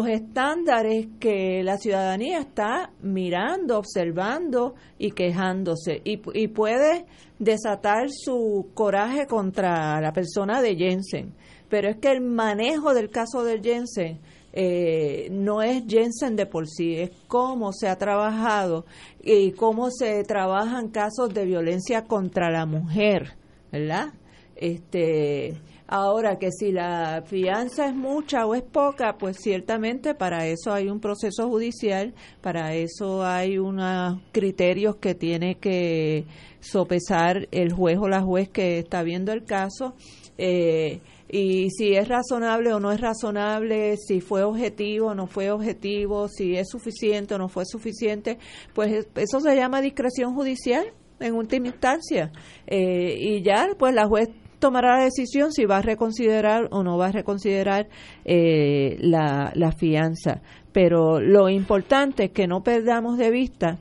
estándares 0.08 1.08
que 1.20 1.62
la 1.62 1.76
ciudadanía 1.76 2.38
está 2.38 2.90
mirando, 3.02 3.78
observando 3.78 4.74
y 4.98 5.12
quejándose 5.12 6.00
y, 6.04 6.20
y, 6.32 6.48
puede 6.48 7.06
desatar 7.38 8.10
su 8.10 8.70
coraje 8.74 9.26
contra 9.26 10.00
la 10.00 10.12
persona 10.12 10.62
de 10.62 10.76
Jensen. 10.76 11.34
Pero 11.68 11.88
es 11.88 11.96
que 11.96 12.10
el 12.10 12.20
manejo 12.20 12.94
del 12.94 13.10
caso 13.10 13.44
de 13.44 13.60
Jensen 13.60 14.20
eh, 14.56 15.26
no 15.32 15.62
es 15.62 15.82
Jensen 15.88 16.36
de 16.36 16.46
por 16.46 16.68
sí, 16.68 16.94
es 16.94 17.10
cómo 17.26 17.72
se 17.72 17.88
ha 17.88 17.96
trabajado 17.96 18.86
y 19.20 19.50
cómo 19.50 19.90
se 19.90 20.22
trabajan 20.22 20.90
casos 20.90 21.34
de 21.34 21.44
violencia 21.44 22.04
contra 22.04 22.52
la 22.52 22.64
mujer, 22.64 23.36
¿verdad? 23.72 24.14
Este, 24.54 25.56
Ahora 25.86 26.38
que 26.38 26.50
si 26.50 26.72
la 26.72 27.22
fianza 27.26 27.86
es 27.86 27.94
mucha 27.94 28.46
o 28.46 28.54
es 28.54 28.62
poca, 28.62 29.18
pues 29.18 29.36
ciertamente 29.38 30.14
para 30.14 30.46
eso 30.46 30.72
hay 30.72 30.88
un 30.88 30.98
proceso 30.98 31.48
judicial, 31.48 32.14
para 32.40 32.74
eso 32.74 33.22
hay 33.22 33.58
unos 33.58 34.18
criterios 34.32 34.96
que 34.96 35.14
tiene 35.14 35.56
que 35.56 36.24
sopesar 36.60 37.48
el 37.50 37.72
juez 37.72 37.98
o 38.00 38.08
la 38.08 38.22
juez 38.22 38.48
que 38.48 38.78
está 38.78 39.02
viendo 39.02 39.32
el 39.32 39.44
caso. 39.44 39.94
Eh, 40.38 41.00
y 41.28 41.68
si 41.70 41.94
es 41.94 42.08
razonable 42.08 42.72
o 42.72 42.80
no 42.80 42.90
es 42.90 43.00
razonable, 43.00 43.96
si 43.98 44.20
fue 44.20 44.42
objetivo 44.42 45.08
o 45.08 45.14
no 45.14 45.26
fue 45.26 45.50
objetivo, 45.50 46.28
si 46.28 46.56
es 46.56 46.68
suficiente 46.70 47.34
o 47.34 47.38
no 47.38 47.48
fue 47.48 47.64
suficiente, 47.66 48.38
pues 48.72 49.06
eso 49.16 49.40
se 49.40 49.54
llama 49.54 49.82
discreción 49.82 50.34
judicial 50.34 50.86
en 51.20 51.34
última 51.34 51.68
instancia. 51.68 52.32
Eh, 52.66 53.16
y 53.18 53.42
ya, 53.42 53.68
pues 53.78 53.94
la 53.94 54.06
juez 54.06 54.28
tomará 54.64 54.96
la 54.96 55.04
decisión 55.04 55.52
si 55.52 55.66
va 55.66 55.76
a 55.76 55.82
reconsiderar 55.82 56.68
o 56.70 56.82
no 56.82 56.96
va 56.96 57.08
a 57.08 57.12
reconsiderar 57.12 57.86
eh, 58.24 58.96
la, 58.98 59.52
la 59.54 59.72
fianza. 59.72 60.40
Pero 60.72 61.20
lo 61.20 61.50
importante 61.50 62.24
es 62.24 62.30
que 62.30 62.46
no 62.46 62.62
perdamos 62.62 63.18
de 63.18 63.30
vista 63.30 63.76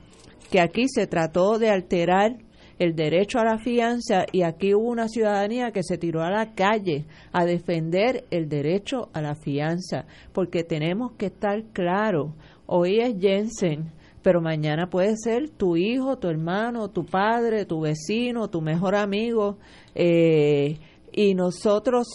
que 0.50 0.60
aquí 0.60 0.84
se 0.88 1.06
trató 1.06 1.58
de 1.58 1.70
alterar 1.70 2.36
el 2.78 2.94
derecho 2.94 3.38
a 3.38 3.44
la 3.44 3.56
fianza 3.56 4.26
y 4.30 4.42
aquí 4.42 4.74
hubo 4.74 4.90
una 4.90 5.08
ciudadanía 5.08 5.70
que 5.70 5.82
se 5.82 5.96
tiró 5.96 6.22
a 6.22 6.30
la 6.30 6.54
calle 6.54 7.06
a 7.32 7.46
defender 7.46 8.24
el 8.30 8.50
derecho 8.50 9.08
a 9.14 9.22
la 9.22 9.34
fianza, 9.36 10.04
porque 10.34 10.64
tenemos 10.64 11.12
que 11.12 11.26
estar 11.26 11.62
claros, 11.72 12.32
hoy 12.66 13.00
es 13.00 13.14
Jensen, 13.18 13.90
pero 14.24 14.40
mañana 14.40 14.88
puede 14.88 15.18
ser 15.18 15.50
tu 15.50 15.76
hijo, 15.76 16.16
tu 16.16 16.28
hermano, 16.28 16.88
tu 16.88 17.04
padre, 17.04 17.66
tu 17.66 17.82
vecino, 17.82 18.48
tu 18.48 18.62
mejor 18.62 18.94
amigo, 18.94 19.58
eh, 19.94 20.78
y 21.12 21.34
nosotros 21.34 22.06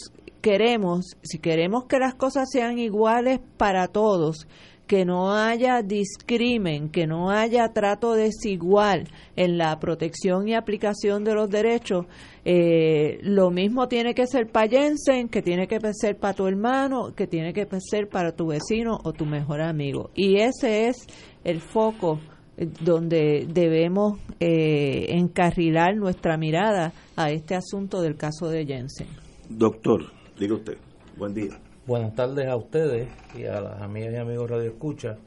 queremos, 0.41 1.05
si 1.21 1.37
queremos 1.37 1.85
que 1.85 1.99
las 1.99 2.15
cosas 2.15 2.49
sean 2.51 2.79
iguales 2.79 3.39
para 3.57 3.89
todos, 3.89 4.47
que 4.87 5.05
no 5.05 5.31
haya 5.31 5.83
discrimen, 5.83 6.89
que 6.89 7.05
no 7.05 7.29
haya 7.29 7.71
trato 7.73 8.13
desigual 8.13 9.07
en 9.35 9.59
la 9.59 9.79
protección 9.79 10.47
y 10.47 10.55
aplicación 10.55 11.23
de 11.23 11.35
los 11.35 11.47
derechos, 11.47 12.07
eh, 12.43 13.19
lo 13.21 13.51
mismo 13.51 13.87
tiene 13.87 14.15
que 14.15 14.25
ser 14.25 14.47
para 14.47 14.67
Jensen, 14.67 15.29
que 15.29 15.43
tiene 15.43 15.67
que 15.67 15.79
ser 15.93 16.17
para 16.17 16.33
tu 16.33 16.47
hermano, 16.47 17.13
que 17.15 17.27
tiene 17.27 17.53
que 17.53 17.67
ser 17.79 18.09
para 18.09 18.31
tu 18.31 18.47
vecino 18.47 18.97
o 19.03 19.13
tu 19.13 19.27
mejor 19.27 19.61
amigo. 19.61 20.09
Y 20.15 20.37
ese 20.37 20.87
es 20.87 21.05
el 21.43 21.61
foco 21.61 22.19
eh, 22.57 22.67
donde 22.81 23.47
debemos 23.47 24.19
eh, 24.39 25.07
encarrilar 25.09 25.95
nuestra 25.95 26.37
mirada 26.37 26.93
a 27.15 27.31
este 27.31 27.55
asunto 27.55 28.01
del 28.01 28.15
caso 28.15 28.49
de 28.49 28.65
Jensen. 28.65 29.07
Doctor, 29.49 30.05
diga 30.37 30.55
usted, 30.55 30.77
buen 31.17 31.33
día. 31.33 31.59
Buenas 31.85 32.13
tardes 32.13 32.47
a 32.47 32.55
ustedes 32.55 33.09
y 33.35 33.45
a 33.45 33.61
las 33.61 33.81
amigas 33.81 34.13
y 34.13 34.17
amigos 34.17 34.49
Radio 34.49 34.69
Escucha. 34.69 35.17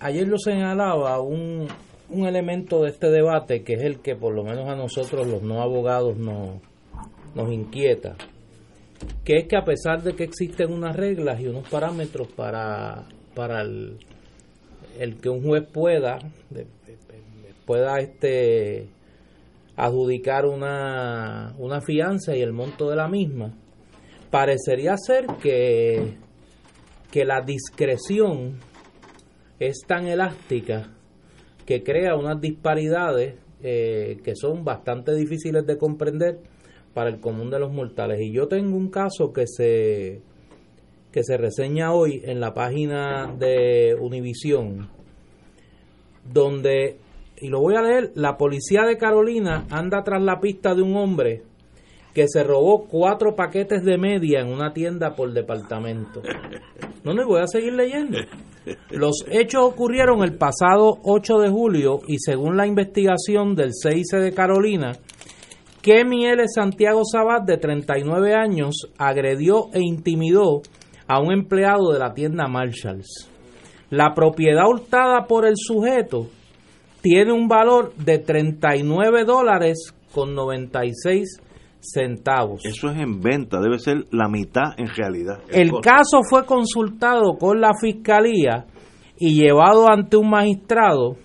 Ayer 0.00 0.26
lo 0.26 0.36
señalaba 0.38 1.20
un, 1.20 1.68
un 2.10 2.26
elemento 2.26 2.82
de 2.82 2.90
este 2.90 3.08
debate 3.08 3.62
que 3.62 3.74
es 3.74 3.82
el 3.82 4.00
que 4.00 4.16
por 4.16 4.34
lo 4.34 4.42
menos 4.42 4.68
a 4.68 4.74
nosotros 4.74 5.26
los 5.26 5.42
no 5.42 5.62
abogados 5.62 6.16
nos, 6.16 6.60
nos 7.34 7.52
inquieta, 7.52 8.16
que 9.24 9.36
es 9.36 9.44
que 9.46 9.56
a 9.56 9.64
pesar 9.64 10.02
de 10.02 10.14
que 10.14 10.24
existen 10.24 10.72
unas 10.72 10.96
reglas 10.96 11.40
y 11.40 11.46
unos 11.46 11.68
parámetros 11.68 12.28
para, 12.28 13.04
para 13.34 13.62
el, 13.62 13.98
el 14.98 15.20
que 15.20 15.28
un 15.28 15.42
juez 15.42 15.64
pueda 15.72 16.18
pueda 17.66 17.98
este 17.98 18.88
adjudicar 19.76 20.46
una, 20.46 21.54
una 21.58 21.82
fianza 21.82 22.34
y 22.34 22.40
el 22.40 22.52
monto 22.52 22.88
de 22.88 22.96
la 22.96 23.08
misma, 23.08 23.52
parecería 24.30 24.96
ser 24.96 25.26
que, 25.42 26.16
que 27.10 27.24
la 27.26 27.42
discreción 27.42 28.58
es 29.58 29.80
tan 29.86 30.06
elástica 30.06 30.94
que 31.66 31.82
crea 31.82 32.16
unas 32.16 32.40
disparidades 32.40 33.34
eh, 33.62 34.18
que 34.24 34.34
son 34.34 34.64
bastante 34.64 35.14
difíciles 35.14 35.66
de 35.66 35.76
comprender 35.76 36.38
para 36.94 37.10
el 37.10 37.20
común 37.20 37.50
de 37.50 37.58
los 37.58 37.72
mortales. 37.72 38.20
Y 38.22 38.32
yo 38.32 38.46
tengo 38.48 38.76
un 38.76 38.90
caso 38.90 39.32
que 39.32 39.46
se 39.46 40.22
que 41.16 41.24
se 41.24 41.38
reseña 41.38 41.94
hoy 41.94 42.20
en 42.26 42.40
la 42.40 42.52
página 42.52 43.34
de 43.38 43.96
Univisión, 43.98 44.90
donde, 46.30 46.98
y 47.40 47.48
lo 47.48 47.62
voy 47.62 47.74
a 47.74 47.80
leer, 47.80 48.12
la 48.16 48.36
policía 48.36 48.82
de 48.82 48.98
Carolina 48.98 49.64
anda 49.70 50.02
tras 50.04 50.22
la 50.22 50.40
pista 50.40 50.74
de 50.74 50.82
un 50.82 50.94
hombre 50.94 51.42
que 52.12 52.28
se 52.28 52.44
robó 52.44 52.84
cuatro 52.86 53.34
paquetes 53.34 53.82
de 53.82 53.96
media 53.96 54.40
en 54.40 54.48
una 54.48 54.74
tienda 54.74 55.14
por 55.14 55.32
departamento. 55.32 56.20
No, 57.02 57.14
me 57.14 57.24
voy 57.24 57.40
a 57.40 57.46
seguir 57.46 57.72
leyendo. 57.72 58.18
Los 58.90 59.24
hechos 59.30 59.62
ocurrieron 59.62 60.22
el 60.22 60.36
pasado 60.36 60.98
8 61.02 61.38
de 61.38 61.48
julio 61.48 62.00
y 62.06 62.18
según 62.18 62.58
la 62.58 62.66
investigación 62.66 63.54
del 63.54 63.70
CIC 63.72 64.18
de 64.18 64.32
Carolina, 64.34 64.92
Kemi 65.80 66.26
L. 66.26 66.44
Santiago 66.54 67.02
Sabat, 67.10 67.44
de 67.44 67.56
39 67.56 68.34
años, 68.34 68.92
agredió 68.98 69.68
e 69.72 69.80
intimidó 69.80 70.60
a 71.08 71.20
un 71.20 71.32
empleado 71.32 71.92
de 71.92 71.98
la 71.98 72.12
tienda 72.12 72.48
Marshalls. 72.48 73.30
La 73.90 74.14
propiedad 74.14 74.68
hurtada 74.68 75.26
por 75.26 75.46
el 75.46 75.54
sujeto 75.56 76.26
tiene 77.02 77.32
un 77.32 77.46
valor 77.46 77.94
de 77.94 78.18
39 78.18 79.24
dólares 79.24 79.94
con 80.12 80.34
96 80.34 81.40
centavos. 81.80 82.64
Eso 82.64 82.90
es 82.90 82.98
en 82.98 83.20
venta, 83.20 83.60
debe 83.60 83.78
ser 83.78 84.06
la 84.10 84.28
mitad 84.28 84.72
en 84.76 84.88
realidad. 84.88 85.38
El, 85.48 85.70
caso 85.80 86.20
fue 86.28 86.44
consultado 86.44 87.36
con 87.38 87.60
la 87.60 87.72
fiscalía 87.80 88.66
y 89.18 89.40
llevado 89.40 89.88
ante 89.88 90.16
un 90.16 90.30
magistrado, 90.30 91.16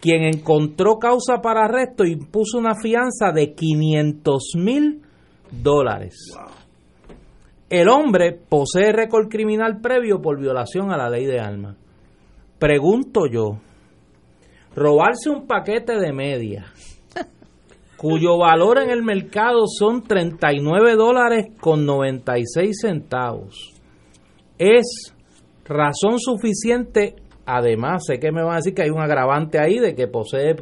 quien 0.00 0.22
encontró 0.22 0.98
causa 0.98 1.42
para 1.42 1.66
arresto 1.66 2.04
e 2.04 2.12
impuso 2.12 2.58
una 2.58 2.74
fianza 2.74 3.32
de 3.32 3.52
500 3.54 4.52
mil 4.56 5.02
dólares. 5.50 6.14
El 7.70 7.88
hombre 7.88 8.32
posee 8.32 8.92
récord 8.92 9.28
criminal 9.28 9.80
previo 9.80 10.20
por 10.20 10.40
violación 10.40 10.90
a 10.90 10.96
la 10.96 11.08
ley 11.08 11.24
de 11.24 11.38
armas. 11.38 11.76
Pregunto 12.58 13.28
yo, 13.30 13.60
robarse 14.74 15.30
un 15.30 15.46
paquete 15.46 15.94
de 15.94 16.12
media 16.12 16.66
cuyo 17.96 18.38
valor 18.38 18.78
en 18.78 18.90
el 18.90 19.04
mercado 19.04 19.66
son 19.68 20.02
39 20.02 20.96
dólares 20.96 21.46
con 21.60 21.86
96 21.86 22.76
centavos, 22.80 23.80
es 24.58 25.14
razón 25.64 26.18
suficiente, 26.18 27.14
además 27.46 28.04
sé 28.04 28.18
que 28.18 28.32
me 28.32 28.42
van 28.42 28.54
a 28.54 28.56
decir 28.56 28.74
que 28.74 28.82
hay 28.82 28.90
un 28.90 29.00
agravante 29.00 29.58
ahí 29.58 29.78
de 29.78 29.94
que 29.94 30.08
posee 30.08 30.56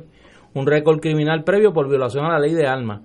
un 0.54 0.66
récord 0.66 1.00
criminal 1.00 1.42
previo 1.42 1.72
por 1.72 1.88
violación 1.88 2.26
a 2.26 2.34
la 2.34 2.38
ley 2.38 2.54
de 2.54 2.66
armas, 2.66 3.00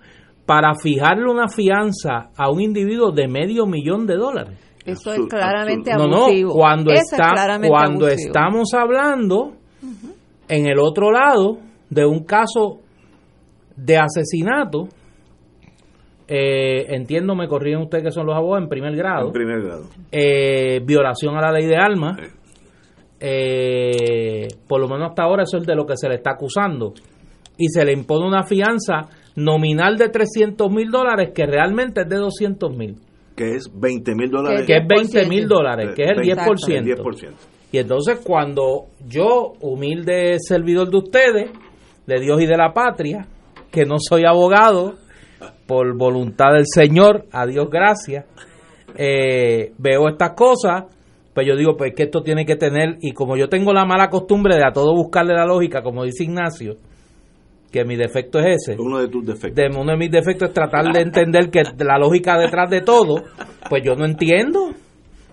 para 0.46 0.74
fijarle 0.76 1.30
una 1.30 1.48
fianza 1.48 2.32
a 2.36 2.52
un 2.52 2.62
individuo 2.62 3.12
de 3.12 3.28
medio 3.28 3.66
millón 3.66 4.06
de 4.06 4.16
dólares. 4.16 4.60
Eso 4.86 5.14
es 5.14 5.22
claramente 5.30 5.92
abusivo. 5.92 6.50
No, 6.50 6.56
no, 6.56 6.60
cuando, 6.60 6.92
está, 6.92 7.60
cuando 7.68 8.08
estamos 8.08 8.74
hablando 8.74 9.54
en 10.50 10.68
el 10.68 10.80
otro 10.80 11.12
lado 11.12 11.60
de 11.90 12.06
un 12.06 12.26
caso 12.26 12.82
de 13.78 13.98
asesinato 13.98 14.90
eh, 16.28 16.96
entiendo, 16.96 17.36
me 17.36 17.48
corrían 17.48 17.82
ustedes 17.82 18.06
que 18.06 18.12
son 18.12 18.26
los 18.26 18.36
abogados 18.36 18.64
en 18.64 18.70
primer 18.70 18.96
grado. 18.96 19.28
En 19.28 19.34
primer 19.34 19.62
grado. 19.62 19.84
Eh, 20.12 20.80
violación 20.86 21.36
a 21.36 21.42
la 21.42 21.52
ley 21.52 21.68
de 21.68 21.76
armas. 21.76 22.18
Eh, 23.20 24.48
por 24.68 24.82
lo 24.82 24.88
menos 24.88 25.10
hasta 25.10 25.24
ahora 25.24 25.44
eso 25.44 25.58
es 25.58 25.66
de 25.66 25.76
lo 25.76 25.86
que 25.86 25.98
se 25.98 26.08
le 26.08 26.16
está 26.16 26.32
acusando. 26.32 26.94
Y 27.58 27.68
se 27.68 27.86
le 27.86 27.94
impone 27.94 28.26
una 28.26 28.44
fianza 28.44 29.10
nominal 29.36 29.98
de 29.98 30.10
300 30.10 30.72
mil 30.72 30.90
dólares 30.90 31.32
que 31.34 31.46
realmente 31.46 32.02
es 32.02 32.10
de 32.10 32.18
200 32.18 32.75
mil. 32.75 32.96
Que 33.36 33.56
es 33.56 33.70
20 33.74 34.16
mil 34.16 34.30
dólares. 34.30 34.66
Que 34.68 34.78
es 34.78 34.88
20 34.88 35.25
mil 35.28 35.48
dólares, 35.48 35.92
que 35.96 36.04
es 36.04 36.12
el 36.12 36.18
10%. 36.18 36.70
El 36.70 36.86
10%. 36.98 37.32
Y 37.72 37.80
entonces 37.80 38.20
cuando 38.24 38.86
yo, 39.08 39.54
humilde 39.62 40.38
servidor 40.40 40.90
de 40.92 40.98
ustedes, 40.98 41.52
de 42.06 42.20
Dios 42.20 42.42
y 42.42 42.46
de 42.46 42.58
la 42.58 42.74
patria, 42.74 43.25
que 43.72 43.86
no 43.86 43.96
soy 43.98 44.25
abogado, 44.25 44.96
por 45.66 45.98
voluntad 45.98 46.54
del 46.54 46.66
Señor, 46.68 47.25
a 47.32 47.46
Dios 47.48 47.70
gracias, 47.70 48.25
eh, 48.96 49.72
veo 49.78 50.08
estas 50.08 50.34
cosas, 50.34 50.86
pues 51.34 51.48
yo 51.48 51.56
digo, 51.56 51.75
pues 51.75 51.94
que 51.96 52.04
esto 52.04 52.22
tiene 52.22 52.46
que 52.46 52.56
tener, 52.56 52.98
y 53.02 53.12
como 53.13 53.36
yo 53.36 53.50
tengo 53.50 53.74
la 53.74 53.86
mala 53.86 54.10
costumbre 54.10 54.56
de 54.56 54.63
a 54.66 54.72
todo 54.72 54.94
buscarle 54.94 55.34
la 55.34 55.46
lógica, 55.46 55.82
como 55.82 56.04
dice 56.04 56.25
Ignacio, 56.25 56.75
que 57.74 57.84
mi 57.84 57.96
defecto 57.98 58.39
es 58.39 58.62
ese. 58.70 58.80
Uno 58.80 59.00
de 59.00 59.08
tus 59.10 59.25
defectos. 59.25 59.56
De, 59.56 59.68
uno 59.75 59.92
de 59.92 59.98
mis 59.98 60.12
defectos 60.12 60.50
es 60.50 60.53
tratar 60.53 60.94
de 60.94 61.01
entender 61.01 61.50
que 61.50 61.63
la 61.84 61.98
lógica 61.98 62.38
detrás 62.38 62.70
de 62.70 62.82
todo, 62.82 63.15
pues 63.70 63.84
yo 63.84 63.96
no 63.96 64.06
entiendo 64.06 64.70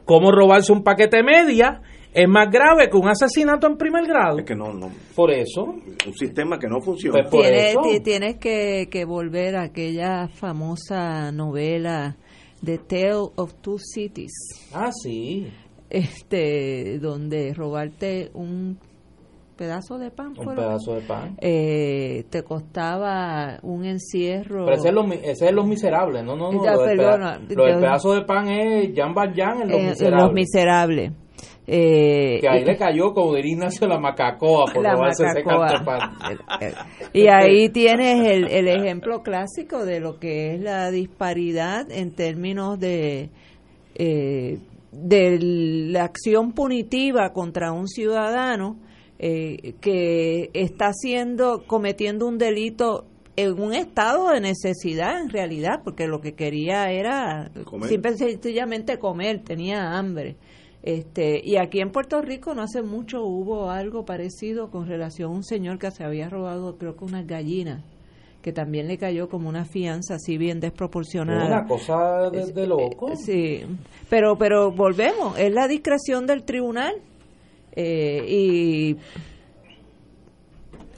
cómo 0.06 0.32
robarse 0.32 0.72
un 0.72 0.82
paquete 0.82 1.22
media 1.22 1.82
es 2.12 2.26
más 2.28 2.50
grave 2.50 2.88
que 2.90 2.96
un 2.96 3.08
asesinato 3.08 3.68
en 3.68 3.76
primer 3.76 4.04
grado. 4.04 4.38
Es 4.38 4.44
que 4.44 4.56
no, 4.56 4.72
no. 4.72 4.90
Por 5.14 5.30
eso. 5.30 5.62
Un 5.64 6.14
sistema 6.18 6.58
que 6.58 6.66
no 6.66 6.80
funciona. 6.80 7.18
Pues 7.20 7.30
por 7.30 7.42
tienes, 7.42 8.02
tienes 8.02 8.36
que, 8.38 8.88
que 8.90 9.04
volver 9.04 9.54
a 9.54 9.62
aquella 9.64 10.26
famosa 10.26 11.30
novela 11.30 12.16
The 12.64 12.78
Tale 12.78 13.28
of 13.36 13.54
Two 13.60 13.76
Cities, 13.78 14.32
Ah, 14.74 14.90
sí. 14.92 15.46
este, 15.88 16.98
donde 16.98 17.54
robarte 17.54 18.30
un 18.34 18.78
pedazo 19.60 19.98
de 19.98 20.10
pan, 20.10 20.28
Un 20.28 20.36
fue 20.36 20.54
lo- 20.56 20.62
pedazo 20.62 20.94
de 20.94 21.00
pan. 21.02 21.36
eh, 21.38 22.24
te 22.30 22.42
costaba 22.42 23.58
un 23.62 23.84
encierro. 23.84 24.64
Pero 24.64 24.76
ese 24.78 24.88
es, 24.88 24.94
los, 24.94 25.06
ese 25.12 25.46
es 25.48 25.52
Los 25.52 25.66
Miserables, 25.66 26.24
no, 26.24 26.34
no, 26.34 26.50
no. 26.50 26.64
Ya, 26.64 26.72
lo, 26.72 26.82
del 26.84 26.96
perdona, 26.96 27.38
peda- 27.46 27.54
lo 27.56 27.64
del 27.66 27.74
yo- 27.74 27.80
pedazo 27.80 28.14
de 28.14 28.22
pan 28.22 28.48
es 28.48 28.90
Jan 28.96 29.12
Valjean 29.14 29.60
en 29.62 29.68
Los 29.68 29.80
en 29.80 29.86
Miserables. 29.90 30.22
Los 30.24 30.32
Miserables. 30.32 31.12
Eh, 31.72 32.38
que 32.40 32.48
ahí 32.48 32.62
y- 32.62 32.64
le 32.64 32.76
cayó, 32.76 33.12
como 33.12 33.34
diría 33.34 33.52
Ignacio, 33.52 33.86
la 33.86 33.98
macacoa 34.00 34.64
por 34.72 34.82
la 34.82 35.08
ese 35.10 35.24
macacoa. 35.44 36.10
Eh, 36.62 36.72
Y 37.12 37.26
ahí 37.28 37.68
tienes 37.68 38.26
el, 38.28 38.48
el 38.50 38.66
ejemplo 38.66 39.22
clásico 39.22 39.84
de 39.84 40.00
lo 40.00 40.18
que 40.18 40.54
es 40.54 40.60
la 40.62 40.90
disparidad 40.90 41.88
en 41.92 42.12
términos 42.12 42.80
de, 42.80 43.28
eh, 43.94 44.58
de 44.90 45.38
la 45.92 46.04
acción 46.04 46.52
punitiva 46.54 47.32
contra 47.32 47.70
un 47.72 47.86
ciudadano 47.86 48.76
eh, 49.22 49.74
que 49.82 50.48
está 50.54 50.86
haciendo, 50.86 51.64
cometiendo 51.66 52.26
un 52.26 52.38
delito 52.38 53.04
en 53.36 53.60
un 53.60 53.74
estado 53.74 54.30
de 54.30 54.40
necesidad 54.40 55.20
en 55.20 55.28
realidad, 55.28 55.82
porque 55.84 56.06
lo 56.06 56.22
que 56.22 56.32
quería 56.32 56.90
era 56.90 57.50
Comer. 57.64 57.90
simple 57.90 58.12
y 58.12 58.16
sencillamente 58.16 58.98
comer, 58.98 59.42
tenía 59.44 59.98
hambre. 59.98 60.36
Este, 60.82 61.38
y 61.44 61.58
aquí 61.58 61.80
en 61.80 61.90
Puerto 61.92 62.22
Rico 62.22 62.54
no 62.54 62.62
hace 62.62 62.80
mucho 62.80 63.22
hubo 63.22 63.70
algo 63.70 64.06
parecido 64.06 64.70
con 64.70 64.86
relación 64.88 65.32
a 65.32 65.34
un 65.34 65.44
señor 65.44 65.78
que 65.78 65.90
se 65.90 66.02
había 66.02 66.30
robado 66.30 66.78
creo 66.78 66.96
que 66.96 67.04
unas 67.04 67.26
gallinas, 67.26 67.84
que 68.40 68.54
también 68.54 68.88
le 68.88 68.96
cayó 68.96 69.28
como 69.28 69.50
una 69.50 69.66
fianza 69.66 70.14
así 70.14 70.38
bien 70.38 70.60
desproporcionada. 70.60 71.44
Una 71.46 71.66
cosa 71.66 72.30
de, 72.30 72.52
de 72.54 72.66
loco. 72.66 73.14
Sí, 73.16 73.66
pero 74.08 74.38
pero 74.38 74.72
volvemos, 74.72 75.38
es 75.38 75.52
la 75.52 75.68
discreción 75.68 76.26
del 76.26 76.44
tribunal 76.44 76.94
eh, 77.76 78.24
y 78.28 78.96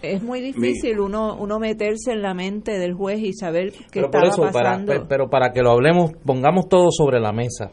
es 0.02 0.22
muy 0.22 0.40
difícil 0.40 0.98
uno 0.98 1.36
uno 1.38 1.58
meterse 1.60 2.12
en 2.12 2.22
la 2.22 2.34
mente 2.34 2.78
del 2.78 2.94
juez 2.94 3.20
y 3.20 3.32
saber 3.32 3.72
qué 3.90 4.02
pero 4.02 4.06
estaba 4.06 4.26
eso, 4.28 4.42
para, 4.42 4.52
pasando. 4.70 4.92
pe- 4.92 5.02
pero 5.08 5.30
para 5.30 5.52
que 5.52 5.62
lo 5.62 5.70
hablemos, 5.70 6.12
pongamos 6.24 6.68
todo 6.68 6.88
sobre 6.90 7.20
la 7.20 7.32
mesa. 7.32 7.70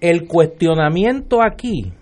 El 0.00 0.26
cuestionamiento 0.28 1.38
aquí 1.42 1.92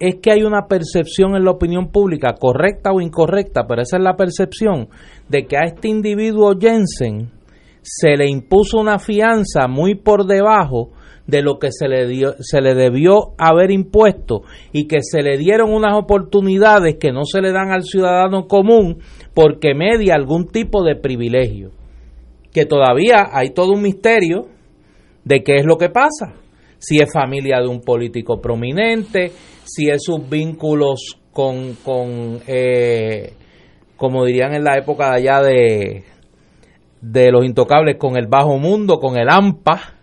es 0.00 0.16
que 0.16 0.32
hay 0.32 0.42
una 0.42 0.66
percepción 0.66 1.36
en 1.36 1.44
la 1.44 1.52
opinión 1.52 1.92
pública, 1.92 2.34
correcta 2.38 2.90
o 2.92 3.00
incorrecta, 3.00 3.64
pero 3.68 3.82
esa 3.82 3.96
es 3.98 4.02
la 4.02 4.16
percepción 4.16 4.88
de 5.28 5.46
que 5.46 5.56
a 5.56 5.62
este 5.62 5.88
individuo 5.88 6.52
Jensen 6.58 7.30
se 7.82 8.16
le 8.16 8.28
impuso 8.28 8.78
una 8.80 8.98
fianza 8.98 9.68
muy 9.68 9.94
por 9.94 10.26
debajo 10.26 10.90
de 11.26 11.42
lo 11.42 11.58
que 11.58 11.72
se 11.72 11.88
le 11.88 12.06
dio, 12.06 12.34
se 12.40 12.60
le 12.60 12.74
debió 12.74 13.32
haber 13.38 13.70
impuesto 13.70 14.42
y 14.72 14.86
que 14.86 14.98
se 15.00 15.22
le 15.22 15.38
dieron 15.38 15.72
unas 15.72 15.96
oportunidades 15.96 16.96
que 16.96 17.12
no 17.12 17.24
se 17.24 17.40
le 17.40 17.52
dan 17.52 17.70
al 17.70 17.82
ciudadano 17.82 18.46
común 18.46 18.98
porque 19.32 19.74
media 19.74 20.14
algún 20.14 20.48
tipo 20.48 20.84
de 20.84 20.96
privilegio. 20.96 21.70
Que 22.52 22.66
todavía 22.66 23.28
hay 23.32 23.50
todo 23.50 23.72
un 23.72 23.82
misterio 23.82 24.46
de 25.24 25.42
qué 25.42 25.56
es 25.56 25.64
lo 25.64 25.76
que 25.76 25.88
pasa. 25.88 26.34
Si 26.78 26.96
es 26.96 27.12
familia 27.12 27.60
de 27.60 27.68
un 27.68 27.80
político 27.80 28.40
prominente, 28.40 29.32
si 29.64 29.88
es 29.88 30.02
sus 30.04 30.28
vínculos 30.28 31.18
con, 31.32 31.74
con 31.82 32.40
eh, 32.46 33.32
como 33.96 34.24
dirían 34.24 34.54
en 34.54 34.64
la 34.64 34.76
época 34.76 35.10
de 35.10 35.16
allá 35.16 35.42
de, 35.42 36.04
de 37.00 37.30
los 37.30 37.44
intocables, 37.44 37.96
con 37.98 38.16
el 38.16 38.26
bajo 38.26 38.58
mundo, 38.58 38.98
con 38.98 39.16
el 39.16 39.28
AMPA. 39.30 39.93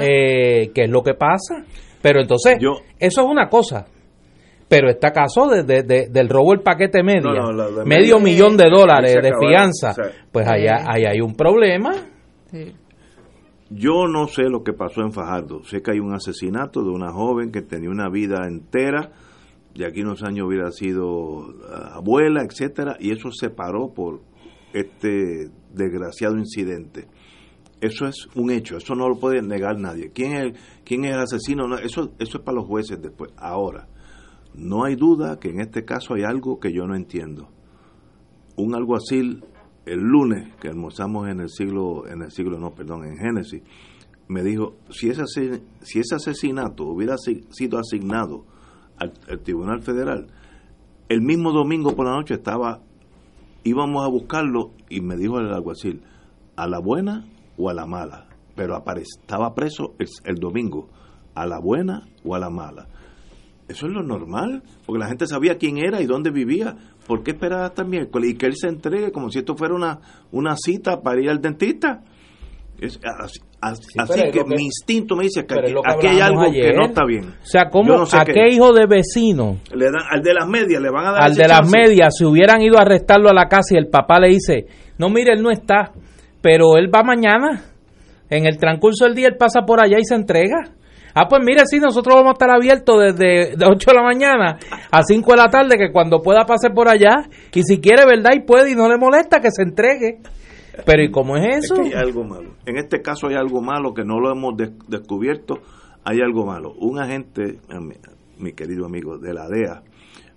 Eh, 0.00 0.70
qué 0.74 0.84
es 0.84 0.90
lo 0.90 1.02
que 1.02 1.14
pasa. 1.14 1.64
Pero 2.02 2.20
entonces, 2.20 2.58
Yo- 2.60 2.76
eso 2.98 3.22
es 3.22 3.26
una 3.26 3.48
cosa. 3.48 3.86
Pero 4.68 4.88
este 4.90 5.10
caso 5.12 5.48
de, 5.48 5.62
de- 5.62 5.82
de- 5.82 6.08
del 6.08 6.28
robo 6.28 6.50
del 6.52 6.62
paquete 6.62 7.02
media, 7.02 7.20
No, 7.20 7.32
no, 7.32 7.52
la- 7.52 7.70
la 7.70 7.84
medio 7.84 8.18
media- 8.18 8.32
millón 8.34 8.56
de 8.56 8.68
dólares 8.70 9.14
de 9.22 9.32
fianza, 9.38 9.90
o 9.90 9.94
sea, 9.94 10.04
pues 10.32 10.46
allá, 10.48 10.84
ahí 10.86 11.04
hay 11.04 11.20
un 11.20 11.34
problema. 11.34 11.92
Sí. 12.50 12.72
Yo 13.70 14.06
no 14.06 14.26
sé 14.28 14.44
lo 14.44 14.62
que 14.62 14.72
pasó 14.72 15.00
en 15.02 15.12
Fajardo. 15.12 15.64
Sé 15.64 15.82
que 15.82 15.92
hay 15.92 15.98
un 15.98 16.14
asesinato 16.14 16.82
de 16.82 16.90
una 16.90 17.12
joven 17.12 17.50
que 17.50 17.62
tenía 17.62 17.90
una 17.90 18.08
vida 18.08 18.46
entera. 18.46 19.10
De 19.74 19.86
aquí 19.86 20.00
a 20.02 20.04
unos 20.04 20.22
años 20.22 20.46
hubiera 20.46 20.70
sido 20.70 21.46
ah, 21.68 21.96
abuela, 21.96 22.42
etcétera, 22.42 22.96
y 23.00 23.10
eso 23.10 23.30
se 23.32 23.50
paró 23.50 23.92
por 23.92 24.20
este 24.72 25.48
desgraciado 25.72 26.36
incidente. 26.38 27.06
Eso 27.84 28.06
es 28.06 28.28
un 28.34 28.50
hecho, 28.50 28.78
eso 28.78 28.94
no 28.94 29.08
lo 29.10 29.18
puede 29.18 29.42
negar 29.42 29.78
nadie. 29.78 30.10
¿Quién 30.10 30.32
es 30.32 30.42
el, 30.42 30.54
quién 30.84 31.04
es 31.04 31.12
el 31.14 31.20
asesino? 31.20 31.68
No, 31.68 31.76
eso, 31.76 32.12
eso 32.18 32.38
es 32.38 32.42
para 32.44 32.56
los 32.56 32.66
jueces 32.66 33.00
después. 33.02 33.30
Ahora, 33.36 33.88
no 34.54 34.84
hay 34.84 34.94
duda 34.94 35.38
que 35.38 35.50
en 35.50 35.60
este 35.60 35.84
caso 35.84 36.14
hay 36.14 36.22
algo 36.22 36.58
que 36.60 36.72
yo 36.72 36.86
no 36.86 36.96
entiendo. 36.96 37.50
Un 38.56 38.74
alguacil 38.74 39.44
el 39.84 40.00
lunes 40.00 40.54
que 40.62 40.68
almorzamos 40.68 41.28
en 41.28 41.40
el 41.40 41.50
siglo, 41.50 42.06
en 42.08 42.22
el 42.22 42.30
siglo 42.30 42.58
no, 42.58 42.70
perdón, 42.70 43.04
en 43.04 43.18
Génesis, 43.18 43.62
me 44.28 44.42
dijo, 44.42 44.76
si 44.88 45.10
ese, 45.10 45.24
si 45.82 45.98
ese 45.98 46.14
asesinato 46.14 46.84
hubiera 46.84 47.18
si- 47.18 47.44
sido 47.50 47.78
asignado 47.78 48.46
al, 48.96 49.12
al 49.28 49.40
Tribunal 49.40 49.82
Federal, 49.82 50.28
el 51.10 51.20
mismo 51.20 51.52
domingo 51.52 51.94
por 51.94 52.06
la 52.06 52.12
noche 52.12 52.32
estaba, 52.32 52.80
íbamos 53.62 54.02
a 54.06 54.08
buscarlo 54.08 54.70
y 54.88 55.02
me 55.02 55.16
dijo 55.18 55.38
el 55.38 55.52
alguacil, 55.52 56.00
a 56.56 56.66
la 56.66 56.78
buena 56.78 57.26
o 57.56 57.70
a 57.70 57.74
la 57.74 57.86
mala, 57.86 58.26
pero 58.54 58.82
estaba 58.96 59.54
preso 59.54 59.94
el, 59.98 60.08
el 60.24 60.36
domingo, 60.36 60.88
a 61.34 61.46
la 61.46 61.58
buena 61.58 62.06
o 62.24 62.34
a 62.34 62.38
la 62.38 62.50
mala. 62.50 62.88
Eso 63.68 63.86
es 63.86 63.92
lo 63.92 64.02
normal, 64.02 64.62
porque 64.84 64.98
la 64.98 65.08
gente 65.08 65.26
sabía 65.26 65.56
quién 65.56 65.78
era 65.78 66.02
y 66.02 66.06
dónde 66.06 66.30
vivía. 66.30 66.76
¿Por 67.06 67.22
qué 67.22 67.30
esperar 67.30 67.62
hasta 67.62 67.82
el 67.82 67.88
miércoles? 67.88 68.30
Y 68.30 68.34
que 68.34 68.46
él 68.46 68.54
se 68.56 68.68
entregue 68.68 69.10
como 69.10 69.30
si 69.30 69.38
esto 69.38 69.56
fuera 69.56 69.74
una, 69.74 70.00
una 70.32 70.54
cita 70.56 71.00
para 71.00 71.20
ir 71.20 71.30
al 71.30 71.40
dentista. 71.40 72.02
Es, 72.78 73.00
así 73.60 74.30
que 74.32 74.44
mi 74.44 74.64
instinto 74.64 75.16
me 75.16 75.24
dice 75.24 75.46
que 75.46 75.54
aquí, 75.54 76.00
que 76.00 76.08
hay 76.08 76.20
algo 76.20 76.42
que 76.50 76.72
no 76.74 76.86
está 76.86 77.04
bien. 77.06 77.26
O 77.26 77.46
sea, 77.46 77.70
¿cómo 77.70 77.92
Yo 77.92 77.98
no 77.98 78.06
sé 78.06 78.18
a 78.18 78.24
qué. 78.24 78.32
qué 78.32 78.48
hijo 78.50 78.72
de 78.72 78.86
vecino, 78.86 79.60
Le 79.72 79.86
dan, 79.86 80.02
al 80.10 80.22
de 80.22 80.34
las 80.34 80.46
medias 80.48 80.82
le 80.82 80.90
van 80.90 81.06
a 81.06 81.12
dar 81.12 81.22
al 81.22 81.34
de 81.34 81.48
las 81.48 81.70
medias, 81.70 82.14
si 82.18 82.24
hubieran 82.24 82.60
ido 82.60 82.76
a 82.78 82.82
arrestarlo 82.82 83.30
a 83.30 83.32
la 83.32 83.48
casa 83.48 83.74
y 83.74 83.78
el 83.78 83.88
papá 83.88 84.18
le 84.18 84.28
dice, 84.28 84.66
no, 84.98 85.08
mire, 85.08 85.32
él 85.32 85.42
no 85.42 85.50
está, 85.50 85.92
pero 86.44 86.76
él 86.76 86.94
va 86.94 87.02
mañana. 87.02 87.62
En 88.28 88.44
el 88.46 88.58
transcurso 88.58 89.06
del 89.06 89.14
día 89.14 89.28
él 89.28 89.36
pasa 89.38 89.62
por 89.66 89.80
allá 89.82 89.96
y 89.98 90.04
se 90.04 90.14
entrega. 90.14 90.58
Ah, 91.14 91.26
pues 91.28 91.40
mire, 91.42 91.62
sí, 91.64 91.78
nosotros 91.80 92.14
vamos 92.16 92.30
a 92.30 92.32
estar 92.34 92.50
abiertos 92.50 93.00
desde 93.00 93.56
de 93.56 93.64
8 93.66 93.90
de 93.90 93.96
la 93.96 94.02
mañana 94.02 94.58
a 94.90 95.02
5 95.02 95.30
de 95.30 95.36
la 95.38 95.48
tarde, 95.48 95.78
que 95.78 95.90
cuando 95.90 96.20
pueda 96.20 96.44
pase 96.44 96.68
por 96.68 96.88
allá, 96.88 97.28
y 97.54 97.62
si 97.62 97.80
quiere, 97.80 98.04
¿verdad? 98.04 98.32
Y 98.34 98.40
puede 98.40 98.72
y 98.72 98.74
no 98.74 98.88
le 98.90 98.98
molesta, 98.98 99.40
que 99.40 99.48
se 99.50 99.62
entregue. 99.62 100.18
Pero 100.84 101.02
¿y 101.02 101.10
cómo 101.10 101.36
es 101.38 101.56
Es 101.56 101.64
eso? 101.64 101.76
que 101.76 101.82
hay 101.88 101.92
algo 101.94 102.24
malo. 102.24 102.50
En 102.66 102.76
este 102.76 103.00
caso 103.00 103.28
hay 103.28 103.36
algo 103.36 103.62
malo 103.62 103.94
que 103.94 104.04
no 104.04 104.18
lo 104.20 104.30
hemos 104.32 104.56
des- 104.56 104.72
descubierto. 104.88 105.60
Hay 106.04 106.20
algo 106.20 106.44
malo. 106.44 106.74
Un 106.78 107.00
agente, 107.00 107.58
mi, 107.80 107.94
mi 108.38 108.52
querido 108.52 108.84
amigo 108.84 109.16
de 109.16 109.32
la 109.32 109.48
DEA, 109.48 109.82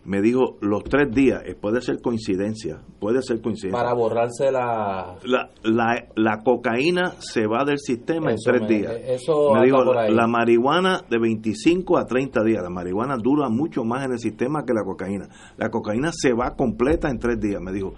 me 0.07 0.21
dijo 0.21 0.57
los 0.61 0.83
tres 0.85 1.11
días, 1.13 1.43
eh, 1.45 1.53
puede 1.53 1.81
ser 1.81 2.01
coincidencia, 2.01 2.79
puede 2.99 3.21
ser 3.21 3.41
coincidencia. 3.41 3.77
Para 3.77 3.93
borrarse 3.93 4.49
la... 4.51 5.17
La, 5.25 5.49
la, 5.63 6.07
la 6.15 6.43
cocaína 6.43 7.11
se 7.19 7.45
va 7.45 7.65
del 7.65 7.77
sistema 7.77 8.31
Eso 8.31 8.51
en 8.51 8.57
tres 8.59 8.61
me- 8.69 8.75
días. 8.77 8.93
eso 9.05 9.53
me 9.53 9.65
dijo, 9.65 9.99
ahí. 9.99 10.13
la 10.15 10.25
marihuana 10.27 11.01
de 11.09 11.19
25 11.19 11.97
a 11.97 12.05
30 12.05 12.41
días. 12.45 12.63
La 12.63 12.69
marihuana 12.69 13.17
dura 13.17 13.49
mucho 13.49 13.83
más 13.83 14.05
en 14.05 14.13
el 14.13 14.19
sistema 14.19 14.63
que 14.65 14.73
la 14.73 14.83
cocaína. 14.85 15.27
La 15.57 15.69
cocaína 15.69 16.11
se 16.13 16.31
va 16.33 16.55
completa 16.55 17.09
en 17.09 17.19
tres 17.19 17.37
días. 17.39 17.61
Me 17.61 17.73
dijo, 17.73 17.93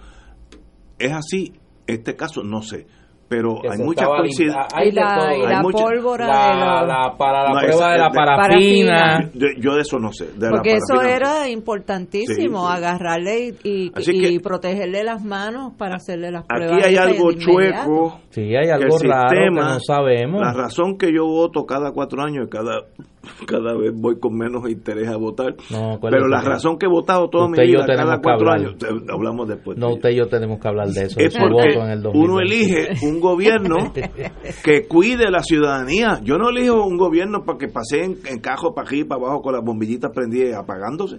es 0.98 1.12
así, 1.12 1.52
este 1.86 2.16
caso 2.16 2.42
no 2.42 2.60
sé, 2.62 2.86
pero 3.30 3.58
hay 3.70 3.78
muchas 3.78 4.08
coincidencias. 4.08 4.66
hay 4.74 4.88
y 4.88 4.90
la, 4.92 5.14
todo. 5.16 5.30
y 5.30 5.34
Hay 5.34 5.46
la 5.46 5.62
mucha- 5.62 5.84
pólvora 5.84 6.26
La- 6.26 6.84
la- 6.84 7.14
para 7.16 7.44
la 7.44 7.48
No, 7.54 7.60
prueba 7.60 7.74
esa- 7.76 7.90
de 7.92 7.98
la 7.98 8.08
de- 8.08 8.14
parafina. 8.14 8.92
parafina. 8.98 9.30
Yo, 9.34 9.46
yo 9.60 9.74
de 9.76 9.80
eso 9.82 9.98
no 10.00 10.12
sé. 10.12 10.32
de 10.36 10.46
la 10.46 10.50
Porque 10.50 10.72
eso 10.74 11.00
era 11.00 11.48
importantísimo, 11.48 12.66
Sí, 12.66 12.72
sí. 12.72 12.76
agarrarle 12.76 13.38
y, 13.46 13.54
y- 13.62 13.92
y 13.96 14.20
que- 14.36 14.40
protegerle 14.40 15.04
las 15.04 15.22
manos 15.24 15.72
para 15.78 15.94
hacerle 15.96 16.30
las 16.32 16.44
pruebas. 16.44 16.72
Aquí 16.78 16.86
hay 16.88 16.96
algo 16.96 17.32
chueco. 17.32 18.18
Sí, 18.30 18.42
hay 18.56 18.66
que 18.66 18.72
algo 18.72 18.96
el 19.00 19.08
raro 19.08 19.28
que 19.30 19.50
no 19.50 19.80
sabemos. 19.80 20.40
La 20.40 20.52
razón 20.52 20.98
que 20.98 21.12
yo 21.14 21.24
voto 21.26 21.64
cada 21.64 21.92
cuatro 21.92 22.22
años, 22.22 22.48
cada, 22.50 22.80
cada 23.46 23.74
vez 23.76 23.92
voy 23.94 24.18
con 24.18 24.36
menos 24.36 24.68
interés 24.68 25.08
a 25.08 25.16
votar, 25.16 25.54
No, 25.70 25.98
pero 26.00 26.26
la 26.28 26.40
razón 26.40 26.78
que 26.78 26.86
he 26.86 26.88
votado 26.88 27.28
toda 27.28 27.46
mi 27.46 27.52
usted 27.52 27.64
y 27.64 27.72
yo 27.72 27.80
vida, 27.80 27.96
cada 27.96 28.20
cuatro 28.20 28.50
años, 28.50 28.74
hablamos 29.12 29.48
después. 29.48 29.76
No, 29.78 29.90
usted 29.94 30.10
y 30.10 30.16
yo 30.16 30.26
tenemos 30.28 30.58
que 30.60 30.68
hablar 30.68 30.88
de 30.88 31.02
eso. 31.02 31.20
es 31.20 31.36
porque 31.36 31.74
voto 31.74 31.84
en 31.84 31.90
el 31.90 31.98
uno 32.06 32.34
2020. 32.38 32.42
elige 32.42 33.06
un 33.06 33.20
gobierno 33.20 33.76
que 34.64 34.86
cuide 34.86 35.30
la 35.30 35.42
ciudadanía. 35.42 36.20
Yo 36.22 36.36
no 36.36 36.48
elijo 36.50 36.84
un 36.84 36.96
gobierno 36.96 37.44
para 37.44 37.58
que 37.58 37.68
pase 37.68 38.04
en, 38.04 38.18
en 38.26 38.40
cajo 38.40 38.74
para 38.74 38.86
aquí 38.88 39.00
y 39.00 39.04
para 39.04 39.20
abajo 39.20 39.42
con 39.42 39.52
las 39.52 39.64
bombillitas 39.64 40.10
prendidas 40.14 40.50
y 40.50 40.54
apagándose. 40.54 41.16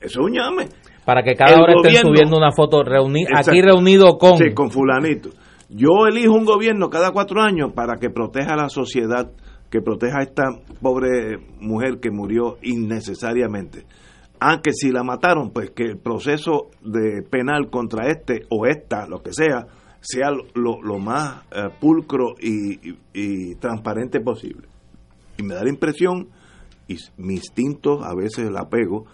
Eso 0.00 0.20
es 0.20 0.26
un 0.26 0.32
llame. 0.32 0.68
Para 1.04 1.22
que 1.22 1.34
cada 1.34 1.54
el 1.54 1.60
hora 1.60 1.74
estén 1.76 1.96
subiendo 1.96 2.36
una 2.36 2.52
foto 2.52 2.82
reuni 2.82 3.22
Exacto. 3.22 3.50
aquí 3.50 3.62
reunido 3.62 4.16
con... 4.18 4.36
Sí, 4.36 4.52
con 4.54 4.70
fulanito. 4.70 5.30
Yo 5.68 6.06
elijo 6.08 6.34
un 6.34 6.44
gobierno 6.44 6.88
cada 6.88 7.12
cuatro 7.12 7.40
años 7.42 7.72
para 7.74 7.96
que 7.98 8.10
proteja 8.10 8.54
a 8.54 8.56
la 8.56 8.68
sociedad, 8.68 9.30
que 9.70 9.80
proteja 9.80 10.18
a 10.18 10.22
esta 10.22 10.44
pobre 10.82 11.38
mujer 11.60 12.00
que 12.00 12.10
murió 12.10 12.58
innecesariamente. 12.62 13.84
Aunque 14.40 14.72
si 14.72 14.90
la 14.90 15.02
mataron, 15.04 15.50
pues 15.50 15.70
que 15.70 15.84
el 15.84 15.98
proceso 15.98 16.68
de 16.82 17.22
penal 17.22 17.68
contra 17.70 18.08
este 18.08 18.46
o 18.50 18.66
esta, 18.66 19.06
lo 19.06 19.22
que 19.22 19.32
sea, 19.32 19.66
sea 20.00 20.30
lo, 20.54 20.80
lo 20.82 20.98
más 20.98 21.42
eh, 21.52 21.68
pulcro 21.78 22.34
y, 22.40 22.88
y- 22.90 22.98
y 23.12 23.54
transparente 23.56 24.20
posible. 24.20 24.66
Y 25.36 25.42
me 25.42 25.54
da 25.54 25.62
la 25.62 25.68
impresión, 25.70 26.28
y 26.88 26.96
mi 27.18 27.34
instinto 27.34 28.02
a 28.02 28.14
veces 28.14 28.46
el 28.48 28.56
apego, 28.56 29.04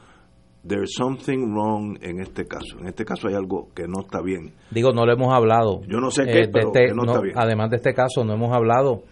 there's 0.66 0.92
something 0.96 1.52
wrong 1.52 1.98
en 2.02 2.20
este 2.20 2.46
caso. 2.46 2.78
En 2.80 2.86
este 2.86 3.04
caso 3.04 3.26
hay 3.28 3.34
algo 3.34 3.68
que 3.74 3.86
no 3.88 4.00
está 4.02 4.20
bien. 4.22 4.52
Digo, 4.70 4.92
no 4.92 5.04
lo 5.06 5.12
hemos 5.12 5.34
hablado. 5.34 5.82
Yo 5.88 5.98
no 5.98 6.10
sé 6.12 6.22
Eh, 6.22 6.26
qué, 6.26 6.38
de 6.38 6.48
pero 6.48 6.66
este- 6.68 6.86
que 6.86 6.94
no 6.94 7.02
no, 7.02 7.12
está 7.12 7.20
bien. 7.22 7.34
Además 7.36 7.70
de 7.70 7.76
este 7.76 7.92
caso, 7.94 8.24
no 8.24 8.32
hemos 8.34 8.54
hablado 8.54 9.02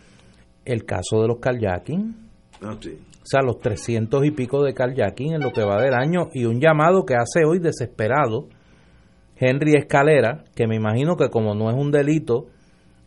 el 0.65 0.85
caso 0.85 1.21
de 1.23 1.29
los 1.29 1.39
kayaking. 1.41 2.15
No, 2.61 2.81
sí. 2.81 2.91
O 3.23 3.27
sea, 3.27 3.41
los 3.43 3.59
300 3.59 4.25
y 4.27 4.31
pico 4.33 4.63
de 4.63 4.75
kayaking 4.75 5.35
en 5.35 5.41
lo 5.41 5.51
que 5.51 5.65
va 5.65 5.81
del 5.81 5.95
año 5.95 6.29
y 6.35 6.45
un 6.45 6.61
llamado 6.61 7.05
que 7.05 7.15
hace 7.15 7.45
hoy 7.47 7.59
desesperado 7.59 8.49
Henry 9.37 9.75
Escalera, 9.77 10.45
que 10.55 10.67
me 10.67 10.77
imagino 10.77 11.17
que 11.17 11.29
como 11.31 11.55
no 11.55 11.71
es 11.71 11.77
un 11.77 11.91
delito 11.91 12.47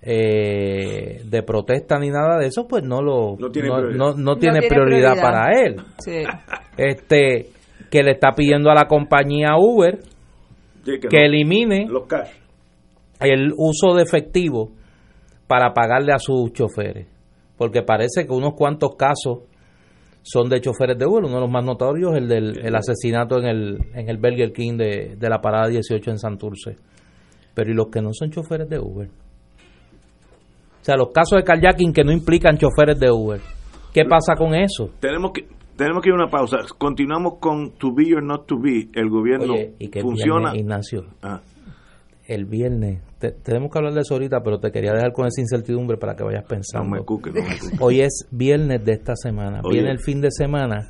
eh, 0.01 1.21
de 1.25 1.43
protesta 1.43 1.97
ni 1.99 2.09
nada 2.09 2.37
de 2.39 2.47
eso, 2.47 2.67
pues 2.67 2.83
no 2.83 3.01
lo 3.01 3.35
No 3.37 3.49
tiene 3.49 3.69
no, 3.69 3.75
prioridad. 3.75 3.97
no- 3.97 4.11
no 4.13 4.17
No 4.17 4.35
tiene 4.37 4.59
tiene 4.59 4.75
prioridad, 4.75 5.11
prioridad. 5.13 5.21
para 5.23 5.61
él. 5.61 5.75
Sí. 5.99 6.23
Este 6.77 7.49
que 7.89 8.03
le 8.03 8.11
está 8.11 8.31
pidiendo 8.35 8.69
a 8.69 8.75
la 8.75 8.85
compañía 8.87 9.55
Uber 9.57 9.99
Sí, 10.83 10.99
que 10.99 11.07
no. 11.19 11.25
elimine 11.25 11.87
los 11.89 12.05
cash. 12.07 12.29
el 13.19 13.51
uso 13.57 13.95
de 13.95 14.03
efectivo 14.03 14.71
para 15.47 15.73
pagarle 15.73 16.13
a 16.13 16.19
sus 16.19 16.51
choferes. 16.53 17.07
Porque 17.57 17.81
parece 17.81 18.25
que 18.25 18.31
unos 18.33 18.53
cuantos 18.53 18.95
casos 18.95 19.39
son 20.21 20.49
de 20.49 20.61
choferes 20.61 20.97
de 20.97 21.05
Uber. 21.05 21.23
Uno 21.23 21.35
de 21.35 21.41
los 21.41 21.49
más 21.51 21.63
notorios 21.63 22.15
el 22.15 22.27
del 22.27 22.59
el 22.65 22.75
asesinato 22.75 23.39
en 23.39 23.45
el, 23.45 23.77
en 23.93 24.09
el 24.09 24.17
Burger 24.17 24.51
King 24.51 24.77
de, 24.77 25.15
de 25.17 25.29
la 25.29 25.39
parada 25.41 25.67
18 25.67 26.11
en 26.11 26.19
Santurce. 26.19 26.75
Pero 27.53 27.71
¿y 27.71 27.73
los 27.73 27.87
que 27.87 28.01
no 28.01 28.09
son 28.13 28.29
choferes 28.29 28.69
de 28.69 28.77
Uber? 28.79 29.07
O 30.81 30.83
sea, 30.87 30.95
los 30.95 31.09
casos 31.11 31.37
de 31.39 31.43
kayaking 31.43 31.91
que 31.91 32.03
no 32.03 32.11
implican 32.11 32.57
choferes 32.57 32.99
de 32.99 33.11
Uber. 33.11 33.41
¿Qué 33.93 34.05
pasa 34.05 34.35
con 34.37 34.53
eso? 34.53 34.91
Tenemos 34.99 35.31
que 35.33 35.47
tenemos 35.75 36.01
que 36.03 36.09
ir 36.09 36.13
a 36.13 36.15
una 36.17 36.29
pausa. 36.29 36.57
Continuamos 36.77 37.35
con 37.39 37.71
to 37.77 37.93
be 37.93 38.13
or 38.15 38.23
not 38.23 38.45
to 38.47 38.55
be. 38.59 38.87
El 38.93 39.09
gobierno 39.09 39.53
Oye, 39.53 39.73
y 39.79 39.89
que 39.89 39.99
el 39.99 40.05
funciona. 40.05 40.51
viernes, 40.51 40.61
Ignacio, 40.61 41.05
Ah, 41.21 41.41
el 42.27 42.45
viernes, 42.45 43.01
te- 43.19 43.31
tenemos 43.31 43.71
que 43.71 43.77
hablar 43.79 43.93
de 43.93 44.01
eso 44.01 44.13
ahorita, 44.13 44.41
pero 44.43 44.59
te 44.59 44.71
quería 44.71 44.91
dejar 44.93 45.11
con 45.13 45.27
esa 45.27 45.41
incertidumbre 45.41 45.97
para 45.97 46.15
que 46.15 46.23
vayas 46.23 46.43
no 46.43 46.47
pensando. 46.47 46.89
me 46.89 46.99
cuque, 47.03 47.31
no 47.31 47.41
me 47.41 47.57
cuque. 47.57 47.77
Hoy 47.79 48.01
es 48.01 48.27
viernes 48.31 48.83
de 48.85 48.91
esta 48.93 49.15
semana. 49.15 49.61
Oye. 49.63 49.77
Viene 49.77 49.91
el 49.91 49.99
fin 49.99 50.21
de 50.21 50.29
semana. 50.31 50.87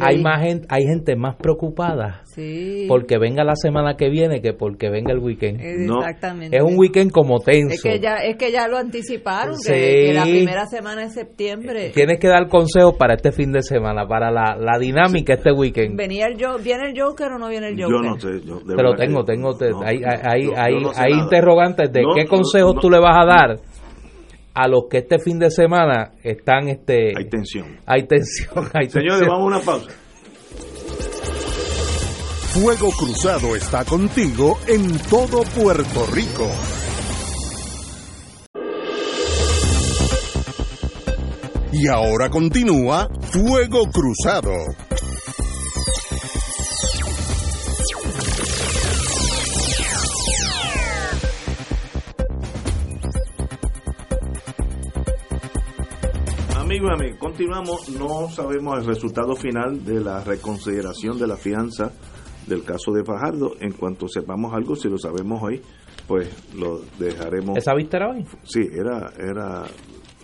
Hay 0.00 0.22
más 0.22 0.42
gente, 0.42 0.66
hay 0.70 0.84
gente 0.84 1.16
más 1.16 1.36
preocupada 1.36 2.22
Sí. 2.24 2.86
porque 2.88 3.18
venga 3.18 3.44
la 3.44 3.54
semana 3.56 3.96
que 3.96 4.08
viene 4.08 4.40
que 4.40 4.52
porque 4.52 4.90
venga 4.90 5.12
el 5.12 5.18
weekend. 5.18 5.60
No. 5.86 5.98
Exactamente. 6.00 6.56
Es 6.56 6.62
un 6.62 6.78
weekend 6.78 7.10
como 7.10 7.38
tenso. 7.40 7.74
Es 7.74 7.82
que 7.82 8.00
ya, 8.00 8.16
es 8.16 8.36
que 8.36 8.50
ya 8.52 8.66
lo 8.68 8.76
anticiparon, 8.78 9.56
Sí. 9.58 9.72
que, 9.72 9.80
que 10.06 10.12
la 10.14 10.22
primera 10.24 10.66
semana 10.66 11.02
de 11.02 11.10
septiembre 11.10 11.90
Tienes 11.94 12.18
que 12.18 12.28
dar 12.28 12.48
consejos 12.48 12.94
para 12.96 13.14
este 13.14 13.32
fin 13.32 13.52
de 13.52 13.62
semana, 13.62 14.06
para 14.06 14.30
la, 14.30 14.56
la 14.58 14.78
dinámica 14.78 15.34
este 15.34 15.52
weekend. 15.52 15.96
venía 15.96 16.26
el 16.26 16.36
viene 16.62 16.90
el 16.90 17.00
Joker 17.00 17.32
o 17.32 17.38
no 17.38 17.48
viene 17.48 17.68
el 17.68 17.74
Joker. 17.82 17.96
Yo 17.96 18.02
no 18.02 18.18
sé. 18.18 18.46
yo- 18.46 18.60
de 18.60 18.74
Pero 18.76 18.94
tengo, 18.94 19.24
tengo, 19.24 19.54
te- 19.56 19.70
no, 19.70 19.82
hay, 19.82 19.98
no, 20.00 20.56
hay, 20.56 20.80
no 20.82 20.90
hay 20.96 21.12
nada. 21.56 21.70
interrogantes 21.70 21.92
de 21.92 22.02
No, 22.02 22.14
qué 22.14 22.24
no, 22.24 22.30
consejos 22.30 22.74
no. 22.76 22.80
tú 22.80 22.90
le 22.90 22.98
vas 23.00 23.16
a 23.16 23.24
dar 23.26 23.60
a 24.54 24.68
los 24.68 24.82
que 24.90 24.98
este 24.98 25.18
fin 25.18 25.38
de 25.38 25.50
semana 25.50 26.12
están, 26.22 26.68
este, 26.68 27.12
Hay 27.16 27.28
tensión. 27.28 27.78
hay 27.86 28.06
tensión, 28.06 28.68
hay 28.74 28.88
Señores, 28.90 29.20
tensión. 29.20 29.28
vamos 29.28 29.52
a 29.52 29.56
una 29.56 29.60
pausa. 29.60 29.90
Fuego 32.52 32.90
Cruzado 32.90 33.56
está 33.56 33.82
contigo 33.86 34.58
en 34.66 34.98
todo 35.08 35.42
Puerto 35.56 36.06
Rico. 36.12 36.46
Y 41.72 41.88
ahora 41.88 42.28
continúa 42.28 43.08
Fuego 43.30 43.84
Cruzado. 43.90 44.52
Amigos 56.72 56.90
y 56.90 57.02
amigas, 57.02 57.18
continuamos. 57.18 57.88
No 57.90 58.30
sabemos 58.30 58.78
el 58.78 58.86
resultado 58.86 59.36
final 59.36 59.84
de 59.84 60.00
la 60.00 60.24
reconsideración 60.24 61.18
de 61.18 61.26
la 61.26 61.36
fianza 61.36 61.92
del 62.46 62.64
caso 62.64 62.92
de 62.92 63.04
Fajardo. 63.04 63.52
En 63.60 63.72
cuanto 63.72 64.08
sepamos 64.08 64.54
algo, 64.54 64.74
si 64.74 64.88
lo 64.88 64.96
sabemos 64.96 65.42
hoy, 65.42 65.60
pues 66.08 66.30
lo 66.54 66.80
dejaremos. 66.98 67.58
¿Esa 67.58 67.74
vista 67.74 67.98
era 67.98 68.08
hoy? 68.12 68.24
Sí, 68.44 68.62
era, 68.72 69.12
era, 69.18 69.64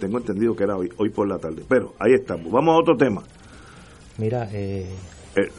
tengo 0.00 0.16
entendido 0.16 0.56
que 0.56 0.64
era 0.64 0.74
hoy, 0.78 0.88
hoy 0.96 1.10
por 1.10 1.28
la 1.28 1.36
tarde. 1.36 1.64
Pero 1.68 1.92
ahí 1.98 2.14
estamos. 2.14 2.50
Vamos 2.50 2.76
a 2.76 2.78
otro 2.78 2.96
tema. 2.96 3.22
Mira, 4.16 4.48
eh, 4.50 4.88
Eh, 5.36 5.50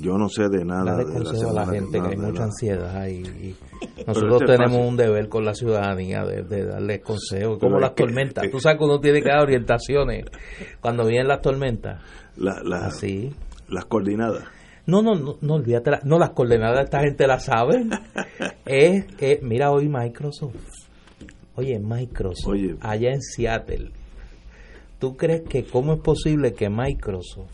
yo 0.00 0.16
no 0.18 0.28
sé 0.28 0.48
de 0.48 0.64
nada. 0.64 0.96
de 0.96 1.04
la 1.04 1.12
consejo 1.12 1.50
a 1.50 1.52
la 1.52 1.66
gente 1.66 2.00
que 2.00 2.08
hay 2.08 2.16
mucha 2.16 2.44
ansiedad 2.44 3.06
y, 3.06 3.22
nosotros 4.06 4.42
este 4.42 4.52
es 4.52 4.58
tenemos 4.58 4.76
fácil. 4.78 4.88
un 4.88 4.96
deber 4.96 5.28
con 5.28 5.44
la 5.44 5.54
ciudadanía 5.54 6.24
de, 6.24 6.42
de 6.42 6.64
darles 6.66 7.00
consejos, 7.02 7.58
como 7.58 7.78
las 7.78 7.90
es 7.90 7.96
que- 7.96 8.02
tormentas. 8.04 8.44
eh, 8.44 8.48
Tú 8.48 8.60
sabes 8.60 8.78
que 8.78 8.84
uno 8.84 9.00
tiene 9.00 9.22
que 9.22 9.28
dar 9.28 9.40
orientaciones 9.42 10.24
cuando 10.80 11.06
vienen 11.06 11.28
las 11.28 11.40
tormentas. 11.40 12.00
La- 12.36 12.62
la- 12.64 12.86
Así. 12.86 13.30
Las 13.68 13.84
coordinadas. 13.84 14.44
No, 14.86 15.02
no, 15.02 15.14
no, 15.14 15.36
no 15.40 15.54
olvídate, 15.54 15.90
la- 15.92 16.00
no 16.04 16.18
las 16.18 16.30
coordenadas 16.30 16.84
esta 16.84 17.00
gente 17.00 17.26
las 17.26 17.44
sabe. 17.44 17.86
es, 18.66 19.04
es- 19.18 19.42
mira 19.42 19.70
hoy 19.70 19.88
Microsoft. 19.88 20.54
Oye, 21.56 21.78
Microsoft, 21.78 22.48
Oye. 22.52 22.76
allá 22.80 23.10
en 23.12 23.20
Seattle. 23.22 23.90
¿Tú 24.98 25.16
crees 25.16 25.42
que 25.48 25.64
cómo 25.64 25.94
es 25.94 26.00
posible 26.00 26.52
que 26.54 26.68
Microsoft 26.70 27.50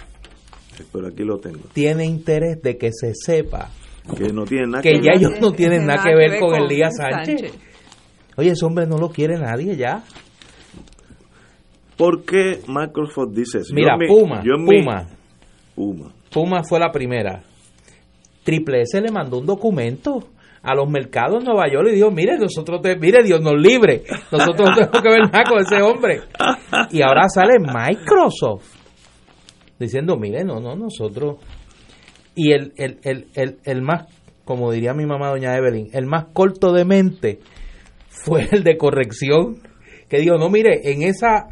Pero 0.92 1.08
aquí 1.08 1.22
lo 1.24 1.38
tengo. 1.38 1.60
tiene 1.72 2.04
interés 2.04 2.60
de 2.62 2.76
que 2.76 2.90
se 2.92 3.12
sepa 3.14 3.70
Que 4.16 4.32
no 4.32 4.44
tiene 4.44 4.66
nada 4.66 4.82
que 4.82 4.92
que 4.92 5.00
ya 5.02 5.12
ellos 5.14 5.32
no 5.40 5.52
tienen 5.56 5.86
nada 5.86 6.02
que 6.04 6.14
ver 6.14 6.38
con 6.40 6.54
Elías 6.54 6.96
Sánchez? 6.96 7.52
Oye, 8.36 8.50
ese 8.50 8.64
hombre 8.66 8.86
no 8.86 8.98
lo 8.98 9.08
quiere 9.10 9.38
nadie 9.38 9.76
ya. 9.76 10.02
¿Por 11.96 12.24
qué 12.24 12.60
Microsoft 12.68 13.32
dice 13.32 13.58
eso? 13.58 13.74
Mira, 13.74 13.96
Yo 13.96 13.96
en 13.96 13.98
mi- 14.00 14.06
Puma, 14.08 14.42
yo 14.44 14.52
Puma, 14.56 15.06
Puma. 15.74 16.12
Puma 16.30 16.62
fue 16.62 16.78
la 16.78 16.92
primera. 16.92 17.42
Triple 18.44 18.82
S 18.82 19.00
le 19.00 19.10
mandó 19.10 19.38
un 19.38 19.46
documento 19.46 20.28
a 20.62 20.74
los 20.74 20.90
mercados 20.90 21.38
en 21.38 21.44
Nueva 21.44 21.64
York 21.72 21.88
y 21.90 21.94
dijo, 21.94 22.10
mire, 22.10 22.36
nosotros, 22.38 22.82
te, 22.82 22.96
mire, 22.96 23.22
Dios 23.22 23.40
nos 23.40 23.54
libre, 23.54 24.02
nosotros 24.30 24.68
no 24.68 24.74
tenemos 24.74 25.02
que 25.02 25.08
ver 25.08 25.20
nada 25.32 25.44
con 25.48 25.58
ese 25.60 25.80
hombre. 25.80 26.20
Y 26.90 27.00
ahora 27.02 27.28
sale 27.28 27.54
Microsoft 27.58 28.75
diciendo, 29.78 30.16
mire, 30.16 30.44
no, 30.44 30.60
no, 30.60 30.74
nosotros... 30.76 31.36
Y 32.34 32.52
el, 32.52 32.72
el, 32.76 32.98
el, 33.02 33.26
el, 33.34 33.58
el 33.64 33.82
más, 33.82 34.06
como 34.44 34.70
diría 34.70 34.92
mi 34.92 35.06
mamá 35.06 35.30
doña 35.30 35.56
Evelyn, 35.56 35.88
el 35.92 36.04
más 36.06 36.26
corto 36.34 36.72
de 36.72 36.84
mente 36.84 37.38
fue 38.08 38.46
el 38.52 38.62
de 38.62 38.76
corrección, 38.76 39.62
que 40.08 40.18
dijo, 40.18 40.36
no, 40.36 40.50
mire, 40.50 40.80
en 40.92 41.02
esa, 41.02 41.46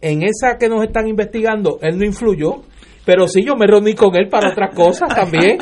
en 0.00 0.22
esa 0.22 0.58
que 0.58 0.68
nos 0.68 0.84
están 0.84 1.08
investigando, 1.08 1.78
él 1.82 1.98
no 1.98 2.04
influyó, 2.06 2.62
pero 3.04 3.26
sí 3.26 3.42
yo 3.44 3.56
me 3.56 3.66
reuní 3.66 3.94
con 3.94 4.14
él 4.14 4.28
para 4.28 4.50
otras 4.50 4.72
cosas 4.76 5.08
también, 5.12 5.58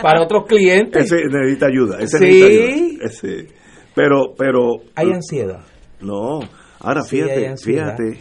para 0.00 0.22
otros 0.22 0.46
clientes. 0.46 1.04
Ese 1.12 1.16
necesita 1.30 1.66
ayuda, 1.66 1.98
ese 2.00 2.16
Sí. 2.18 2.24
necesita 2.24 2.46
ayuda. 2.46 3.04
Ese- 3.04 3.46
pero, 3.94 4.34
pero... 4.38 4.76
Hay 4.94 5.10
ansiedad. 5.12 5.60
No, 6.00 6.40
ahora 6.80 7.02
Sí, 7.02 7.16
fíjate, 7.16 7.54
fíjate 7.62 8.20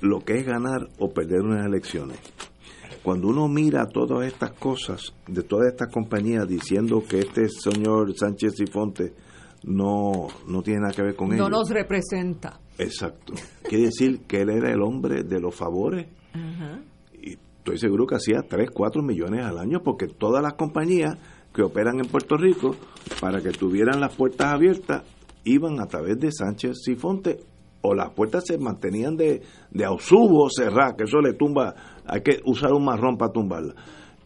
lo 0.00 0.20
que 0.20 0.38
es 0.38 0.46
ganar 0.46 0.88
o 0.98 1.10
perder 1.10 1.40
unas 1.40 1.66
elecciones. 1.66 2.18
Cuando 3.02 3.28
uno 3.28 3.48
mira 3.48 3.86
todas 3.86 4.26
estas 4.26 4.52
cosas 4.52 5.14
de 5.26 5.42
todas 5.42 5.68
estas 5.68 5.88
compañías 5.92 6.46
diciendo 6.48 7.02
que 7.08 7.20
este 7.20 7.48
señor 7.48 8.14
Sánchez 8.16 8.60
y 8.60 8.66
Fonte 8.66 9.12
no, 9.64 10.28
no 10.46 10.62
tiene 10.62 10.80
nada 10.80 10.92
que 10.92 11.02
ver 11.02 11.16
con 11.16 11.28
no 11.28 11.34
ellos. 11.34 11.50
nos 11.50 11.70
representa. 11.70 12.60
Exacto. 12.78 13.34
Quiere 13.62 13.86
decir 13.86 14.20
que 14.26 14.42
él 14.42 14.50
era 14.50 14.70
el 14.70 14.82
hombre 14.82 15.22
de 15.24 15.40
los 15.40 15.54
favores 15.54 16.06
y 17.20 17.32
estoy 17.32 17.78
seguro 17.78 18.06
que 18.06 18.16
hacía 18.16 18.42
3, 18.48 18.70
4 18.72 19.02
millones 19.02 19.44
al 19.44 19.58
año 19.58 19.82
porque 19.82 20.06
todas 20.06 20.42
las 20.42 20.54
compañías 20.54 21.16
que 21.52 21.62
operan 21.62 21.98
en 21.98 22.06
Puerto 22.06 22.36
Rico, 22.36 22.76
para 23.20 23.40
que 23.40 23.50
tuvieran 23.50 24.00
las 24.00 24.14
puertas 24.14 24.52
abiertas, 24.52 25.02
iban 25.44 25.80
a 25.80 25.86
través 25.86 26.18
de 26.20 26.30
Sánchez 26.30 26.76
Sifonte 26.84 27.40
o 27.82 27.94
las 27.94 28.10
puertas 28.10 28.44
se 28.46 28.58
mantenían 28.58 29.16
de, 29.16 29.42
de 29.70 29.84
a 29.84 29.90
subo 29.98 30.48
cerradas, 30.50 30.94
que 30.96 31.04
eso 31.04 31.20
le 31.20 31.34
tumba, 31.34 31.74
hay 32.06 32.22
que 32.22 32.40
usar 32.44 32.72
un 32.72 32.84
marrón 32.84 33.16
para 33.16 33.32
tumbarla. 33.32 33.74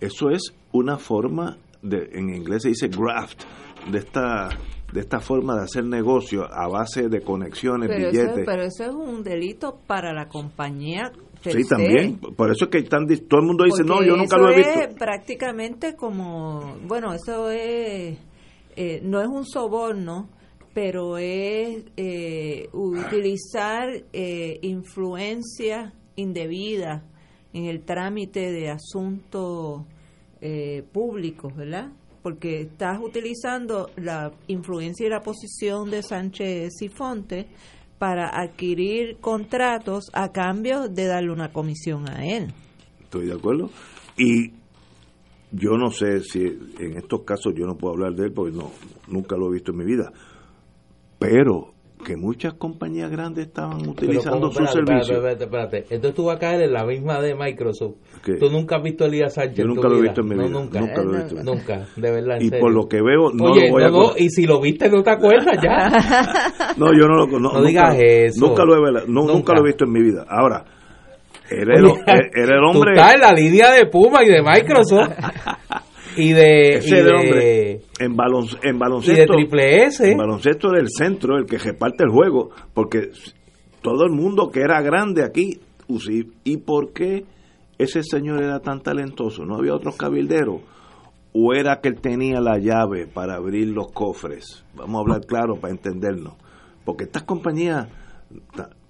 Eso 0.00 0.30
es 0.30 0.54
una 0.72 0.98
forma, 0.98 1.58
de, 1.82 2.08
en 2.12 2.34
inglés 2.34 2.62
se 2.62 2.70
dice 2.70 2.88
graft, 2.88 3.42
de 3.90 3.98
esta 3.98 4.48
de 4.92 5.00
esta 5.00 5.20
forma 5.20 5.56
de 5.56 5.62
hacer 5.62 5.84
negocio 5.84 6.44
a 6.44 6.68
base 6.68 7.08
de 7.08 7.22
conexiones, 7.22 7.88
Pero 7.88 8.08
eso, 8.08 8.10
billetes. 8.10 8.44
pero 8.46 8.62
eso 8.62 8.84
es 8.84 8.94
un 8.94 9.22
delito 9.22 9.78
para 9.86 10.12
la 10.12 10.28
compañía. 10.28 11.10
Sí, 11.40 11.66
también. 11.66 12.18
Por 12.18 12.50
eso 12.50 12.66
es 12.66 12.70
que 12.70 12.78
están, 12.78 13.06
todo 13.06 13.40
el 13.40 13.46
mundo 13.46 13.64
dice, 13.64 13.82
no, 13.84 14.02
yo 14.02 14.16
nunca 14.16 14.36
lo 14.36 14.50
he 14.50 14.56
visto. 14.56 14.80
es 14.80 14.94
prácticamente 14.94 15.96
como, 15.96 16.76
bueno, 16.86 17.14
eso 17.14 17.50
es, 17.50 18.18
eh, 18.76 19.00
no 19.02 19.20
es 19.22 19.28
un 19.28 19.44
soborno, 19.46 20.28
pero 20.74 21.18
es 21.18 21.84
eh, 21.96 22.68
utilizar 22.72 23.88
eh, 24.12 24.58
influencia 24.62 25.92
indebida 26.16 27.04
en 27.52 27.66
el 27.66 27.82
trámite 27.84 28.50
de 28.50 28.70
asuntos 28.70 29.84
eh, 30.40 30.82
públicos, 30.92 31.54
¿verdad? 31.54 31.92
Porque 32.22 32.62
estás 32.62 32.98
utilizando 33.00 33.90
la 33.96 34.32
influencia 34.46 35.06
y 35.06 35.10
la 35.10 35.20
posición 35.20 35.90
de 35.90 36.02
Sánchez 36.02 36.72
Sifonte 36.78 37.48
para 37.98 38.28
adquirir 38.28 39.18
contratos 39.20 40.10
a 40.12 40.32
cambio 40.32 40.88
de 40.88 41.06
darle 41.06 41.30
una 41.30 41.52
comisión 41.52 42.08
a 42.08 42.26
él. 42.26 42.52
Estoy 43.00 43.26
de 43.26 43.34
acuerdo. 43.34 43.70
Y 44.16 44.52
yo 45.52 45.76
no 45.76 45.90
sé 45.90 46.20
si 46.20 46.40
en 46.78 46.96
estos 46.96 47.22
casos 47.24 47.52
yo 47.54 47.66
no 47.66 47.76
puedo 47.76 47.94
hablar 47.94 48.14
de 48.14 48.26
él 48.26 48.32
porque 48.32 48.56
no, 48.56 48.72
nunca 49.08 49.36
lo 49.36 49.50
he 49.50 49.54
visto 49.54 49.72
en 49.72 49.78
mi 49.78 49.84
vida. 49.84 50.10
Pero 51.22 51.68
que 52.04 52.16
muchas 52.16 52.54
compañías 52.54 53.10
grandes 53.12 53.46
estaban 53.46 53.88
utilizando 53.88 54.48
¿cómo? 54.48 54.52
su 54.52 54.62
Espérate, 54.64 55.04
servicio. 55.04 55.28
espérate. 55.28 55.76
Entonces 55.90 56.14
tú 56.14 56.24
vas 56.24 56.36
a 56.36 56.38
caer 56.40 56.62
en 56.62 56.72
la 56.72 56.84
misma 56.84 57.20
de 57.20 57.34
Microsoft. 57.36 57.94
¿Qué? 58.24 58.34
Tú 58.34 58.50
nunca 58.50 58.76
has 58.76 58.82
visto 58.82 59.04
a 59.04 59.06
Elías 59.06 59.34
Sánchez. 59.34 59.58
Yo 59.58 59.66
nunca 59.66 59.88
lo 59.88 59.98
he 59.98 60.02
visto 60.02 60.20
en 60.22 60.28
mi 60.28 60.34
No, 60.34 60.42
vida. 60.48 60.58
Nunca. 60.58 60.80
Nunca 60.80 61.02
lo 61.02 61.14
he 61.14 61.22
visto. 61.22 61.42
Nunca, 61.44 61.86
de 61.94 62.10
verdad. 62.10 62.36
Y 62.40 62.48
serio. 62.48 62.60
por 62.60 62.72
lo 62.74 62.88
que 62.88 62.96
veo, 63.00 63.30
no 63.32 63.44
Oye, 63.44 63.66
lo 63.68 63.72
voy 63.72 63.82
a 63.84 63.88
no, 63.88 64.12
y 64.16 64.28
si 64.30 64.46
lo 64.46 64.60
viste 64.60 64.90
no 64.90 65.02
te 65.02 65.10
acuerdas 65.10 65.58
ya. 65.62 66.72
No, 66.76 66.86
yo 66.92 67.06
no 67.06 67.16
lo 67.18 67.28
conozco. 67.28 67.58
No 67.60 67.64
digas 67.64 67.96
eso. 68.00 68.46
Nunca 68.48 68.64
lo 68.64 68.74
he, 68.76 68.92
nunca. 69.06 69.32
Nunca. 69.32 69.52
lo 69.54 69.60
he 69.60 69.64
visto 69.66 69.84
en 69.84 69.92
mi 69.92 70.02
vida. 70.02 70.24
Ahora, 70.28 70.64
era 71.50 71.78
el, 71.78 71.84
Oye, 71.84 72.00
era 72.34 72.54
el 72.56 72.62
Tú 72.72 72.78
hombre. 72.78 72.92
estás 72.94 73.14
en 73.14 73.20
la 73.20 73.32
línea 73.32 73.70
de 73.72 73.86
Puma 73.86 74.24
y 74.24 74.28
de 74.28 74.42
Microsoft. 74.42 75.10
y 76.16 76.32
de, 76.32 76.74
ese 76.74 76.88
y 76.88 76.98
era 76.98 77.00
el 77.00 77.06
de, 77.06 77.14
hombre. 77.14 77.80
En, 77.98 78.16
balon, 78.16 78.46
en 78.62 78.70
y 78.70 78.72
de 78.72 78.78
baloncesto. 78.78 79.34
Triple 79.34 79.84
S. 79.84 80.10
El 80.10 80.16
baloncesto 80.16 80.70
del 80.70 80.88
centro, 80.88 81.36
el 81.36 81.46
que 81.46 81.58
reparte 81.58 82.04
el 82.04 82.10
juego, 82.10 82.50
porque 82.74 83.10
todo 83.82 84.04
el 84.04 84.12
mundo 84.12 84.50
que 84.50 84.60
era 84.60 84.80
grande 84.80 85.24
aquí, 85.24 85.60
¿y 86.44 86.56
por 86.58 86.92
qué 86.92 87.24
ese 87.78 88.02
señor 88.02 88.42
era 88.42 88.60
tan 88.60 88.80
talentoso? 88.80 89.44
¿No 89.44 89.56
había 89.56 89.74
otros 89.74 89.96
cabilderos? 89.96 90.60
¿O 91.34 91.54
era 91.54 91.80
que 91.80 91.88
él 91.88 92.00
tenía 92.00 92.40
la 92.40 92.58
llave 92.58 93.06
para 93.06 93.36
abrir 93.36 93.68
los 93.68 93.90
cofres? 93.92 94.64
Vamos 94.74 94.96
a 94.96 95.00
hablar 95.00 95.26
claro 95.26 95.56
para 95.56 95.72
entendernos. 95.72 96.34
Porque 96.84 97.04
estas 97.04 97.22
compañías, 97.22 97.88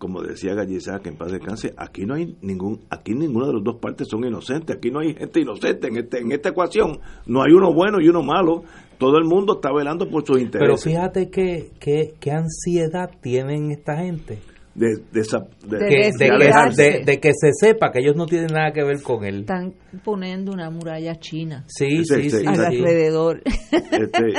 como 0.03 0.21
decía 0.21 0.53
Gallizá, 0.55 0.99
que 0.99 1.11
en 1.11 1.17
paz 1.17 1.31
descanse, 1.31 1.73
aquí 1.77 2.05
no 2.05 2.15
hay 2.15 2.37
ningún, 2.43 2.81
aquí 2.91 3.13
ninguna 3.15 3.47
de 3.47 3.53
las 3.53 3.63
dos 3.63 3.77
partes 3.77 4.09
son 4.11 4.25
inocentes, 4.25 4.75
aquí 4.77 4.91
no 4.91 4.99
hay 4.99 5.15
gente 5.15 5.41
inocente 5.41 5.87
en 5.87 5.97
este, 5.99 6.19
en 6.19 6.33
esta 6.33 6.49
ecuación, 6.49 6.99
no 7.27 7.41
hay 7.45 7.53
uno 7.53 7.73
bueno 7.73 8.01
y 8.01 8.09
uno 8.09 8.21
malo, 8.25 8.65
todo 8.99 9.17
el 9.19 9.25
mundo 9.27 9.55
está 9.63 9.73
velando 9.73 10.11
por 10.11 10.27
sus 10.27 10.39
Pero 10.39 10.45
intereses. 10.45 10.85
fíjate 10.85 11.31
que, 11.31 11.71
que, 11.79 12.15
qué 12.19 12.33
ansiedad 12.33 13.11
tienen 13.21 13.71
esta 13.71 13.97
gente. 13.99 14.41
de, 14.75 14.89
de 15.13 15.21
esa- 15.21 15.47
de- 15.69 15.79
De 15.79 15.87
Que, 15.87 15.95
de, 15.97 16.11
que, 16.19 16.25
desligarse. 16.31 16.83
de- 16.83 17.05
de 17.05 17.21
que 17.21 17.31
se 17.35 17.51
sepa 17.53 17.93
que 17.93 18.01
ellos 18.01 18.17
no 18.17 18.27
tienen 18.27 18.49
nada 18.53 18.73
que 18.73 18.83
ver 18.83 19.03
con 19.03 19.23
él. 19.25 19.41
Están 19.43 19.75
poniendo 20.03 20.51
una 20.51 20.69
muralla 20.71 21.15
china 21.21 21.65
Sí, 21.69 22.05
Sí, 22.05 22.05
sí, 22.07 22.31
sí, 22.31 22.39
sí. 22.39 22.47
al 22.47 22.59
alrededor. 22.65 23.41
este, 23.71 24.33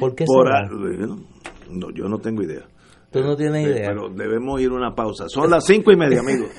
¿Por 0.00 0.14
qué 0.16 0.24
por 0.24 0.48
a- 0.50 0.66
no, 1.70 1.90
yo 1.94 2.08
no 2.08 2.18
tengo 2.18 2.42
idea. 2.42 2.66
Tú 3.14 3.22
no 3.22 3.36
tienes 3.36 3.64
Sí, 3.64 3.70
idea. 3.70 3.90
Pero 3.90 4.08
debemos 4.08 4.60
ir 4.60 4.70
a 4.70 4.74
una 4.74 4.92
pausa. 4.92 5.28
Son 5.28 5.48
las 5.48 5.64
cinco 5.64 5.92
y 5.92 5.96
media, 5.96 6.18
amigos. 6.18 6.48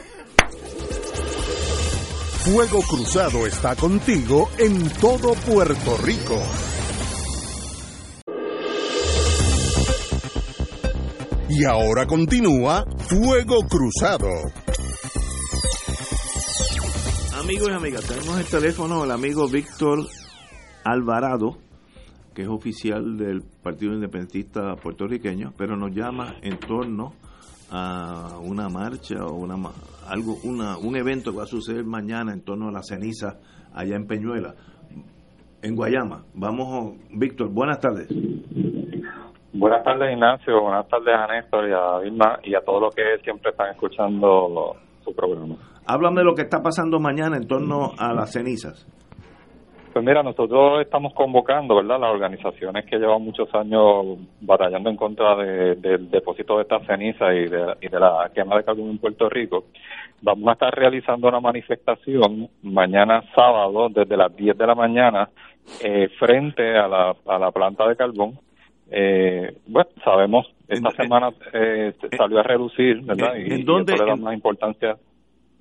Fuego 2.45 2.79
Cruzado 2.89 3.45
está 3.45 3.75
contigo 3.75 4.49
en 4.57 4.89
todo 5.01 5.33
Puerto 5.33 5.97
Rico. 6.01 6.41
Y 11.49 11.65
ahora 11.65 12.05
continúa 12.07 12.85
Fuego 12.99 13.67
Cruzado. 13.67 14.29
Amigos 17.37 17.69
y 17.69 17.73
amigas, 17.73 18.05
tenemos 18.05 18.39
el 18.39 18.45
teléfono 18.45 19.01
del 19.01 19.11
amigo 19.11 19.49
Víctor 19.49 20.07
Alvarado, 20.85 21.57
que 22.35 22.41
es 22.41 22.49
oficial 22.49 23.17
del 23.17 23.41
Partido 23.63 23.93
Independentista 23.93 24.75
puertorriqueño, 24.75 25.53
pero 25.57 25.77
nos 25.77 25.91
llama 25.95 26.35
en 26.41 26.59
torno 26.59 27.13
a 27.71 28.37
una 28.43 28.69
marcha 28.69 29.25
o 29.25 29.35
una 29.35 29.55
algo 30.07 30.35
una, 30.43 30.77
un 30.77 30.95
evento 30.95 31.31
que 31.31 31.37
va 31.37 31.43
a 31.43 31.47
suceder 31.47 31.85
mañana 31.85 32.33
en 32.33 32.43
torno 32.43 32.67
a 32.67 32.71
la 32.71 32.83
ceniza 32.83 33.39
allá 33.73 33.95
en 33.95 34.05
Peñuela, 34.05 34.53
en 35.63 35.75
Guayama. 35.75 36.25
Vamos, 36.35 36.97
Víctor, 37.11 37.49
buenas 37.49 37.79
tardes. 37.79 38.07
Buenas 39.53 39.83
tardes, 39.83 40.11
Ignacio. 40.11 40.61
Buenas 40.61 40.87
tardes 40.89 41.15
a 41.15 41.27
Néstor 41.27 41.69
y 41.69 41.73
a 41.73 41.99
Vilma 41.99 42.39
y 42.43 42.53
a 42.53 42.61
todos 42.61 42.81
los 42.81 42.93
que 42.93 43.17
siempre 43.23 43.51
están 43.51 43.71
escuchando 43.71 44.75
su 45.03 45.15
programa. 45.15 45.55
Háblame 45.87 46.19
de 46.19 46.25
lo 46.25 46.35
que 46.35 46.41
está 46.41 46.61
pasando 46.61 46.99
mañana 46.99 47.37
en 47.37 47.47
torno 47.47 47.91
a 47.97 48.13
las 48.13 48.33
cenizas. 48.33 48.85
Pues 49.95 50.05
mira, 50.05 50.21
nosotros 50.23 50.81
estamos 50.81 51.13
convocando, 51.13 51.73
¿verdad?, 51.77 52.01
las 52.01 52.11
organizaciones 52.11 52.83
que 52.85 52.97
llevan 52.97 53.21
muchos 53.21 53.47
años 53.55 54.17
batallando 54.41 54.89
en 54.89 54.97
contra 54.97 55.37
de- 55.37 55.75
del 55.75 56.09
depósito 56.11 56.57
de 56.57 56.63
estas 56.63 56.85
cenizas 56.85 57.33
y 57.33 57.47
de, 57.47 57.75
y 57.79 57.87
de 57.87 57.97
la 57.97 58.29
quema 58.35 58.57
de 58.57 58.65
carbón 58.65 58.89
en 58.89 58.97
Puerto 58.97 59.29
Rico. 59.29 59.67
Vamos 60.21 60.49
a 60.49 60.51
estar 60.51 60.75
realizando 60.75 61.29
una 61.29 61.39
manifestación 61.39 62.49
mañana 62.61 63.23
sábado 63.33 63.87
desde 63.87 64.17
las 64.17 64.35
10 64.35 64.57
de 64.57 64.67
la 64.67 64.75
mañana 64.75 65.29
eh, 65.81 66.09
frente 66.19 66.77
a 66.77 66.89
la, 66.89 67.15
a 67.25 67.39
la 67.39 67.51
planta 67.53 67.87
de 67.87 67.95
carbón. 67.95 68.33
Eh, 68.91 69.49
bueno, 69.65 69.89
sabemos, 70.03 70.45
esta 70.67 70.89
En- 70.89 70.95
semana 70.97 71.29
eh, 71.53 71.93
salió 72.17 72.39
a 72.41 72.43
reducir, 72.43 73.01
¿verdad? 73.01 73.37
en- 73.37 73.47
Y, 73.47 73.53
en 73.53 73.59
y 73.61 73.61
eso 73.61 74.03
le 74.03 74.09
da 74.09 74.15
más 74.17 74.33
importancia. 74.33 74.97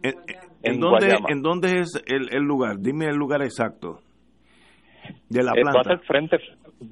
¿En, 0.03 0.81
dónde, 0.81 1.07
Guayama. 1.07 1.29
¿En 1.31 1.41
dónde 1.41 1.69
es 1.79 2.03
el, 2.09 2.35
el 2.35 2.43
lugar? 2.43 2.79
Dime 2.81 3.07
el 3.07 3.15
lugar 3.17 3.41
exacto. 3.41 4.01
De 5.29 5.43
la 5.43 5.53
Eh, 5.53 5.65
va 5.65 5.81
a 5.81 5.85
ser 5.85 5.99
frente 6.01 6.39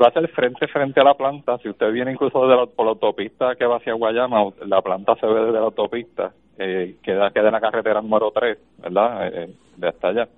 va 0.01 0.09
a 0.09 0.13
ser 0.13 0.29
frente 0.29 0.67
frente 0.69 1.01
a 1.01 1.05
la 1.05 1.15
planta. 1.15 1.59
Si 1.59 1.69
usted 1.69 1.93
viene 1.93 2.13
incluso 2.13 2.47
de 2.47 2.57
la, 2.57 2.67
por 2.67 2.87
la 2.87 2.93
autopista 2.93 3.55
que 3.57 3.67
va 3.67 3.77
hacia 3.77 3.95
Guayama 3.95 4.53
la 4.67 4.81
planta 4.83 5.15
se 5.17 5.27
ve 5.27 5.41
desde 5.41 5.53
la 5.53 5.61
autopista 5.61 6.33
eh, 6.59 6.97
queda 7.03 7.31
queda 7.31 7.49
en 7.49 7.53
la 7.53 7.61
carretera 7.61 8.01
número 8.01 8.31
3 8.31 8.59
verdad 8.79 9.29
Eh, 9.29 9.55
de 9.77 9.89
hasta 9.89 10.09
allá. 10.09 10.29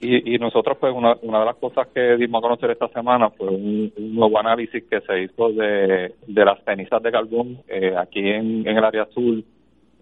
Y, 0.00 0.34
y 0.34 0.38
nosotros 0.38 0.78
pues 0.78 0.94
una, 0.94 1.16
una 1.22 1.40
de 1.40 1.44
las 1.46 1.56
cosas 1.56 1.88
que 1.88 2.16
dimos 2.16 2.38
a 2.38 2.42
conocer 2.42 2.70
esta 2.70 2.88
semana 2.88 3.30
fue 3.30 3.48
un, 3.48 3.92
un 3.96 4.14
nuevo 4.14 4.38
análisis 4.38 4.84
que 4.88 5.00
se 5.00 5.22
hizo 5.22 5.50
de, 5.50 6.14
de 6.26 6.44
las 6.44 6.62
cenizas 6.64 7.02
de 7.02 7.10
carbón 7.10 7.58
eh, 7.66 7.94
aquí 7.96 8.20
en, 8.20 8.66
en 8.66 8.76
el 8.76 8.84
área 8.84 9.02
azul 9.02 9.44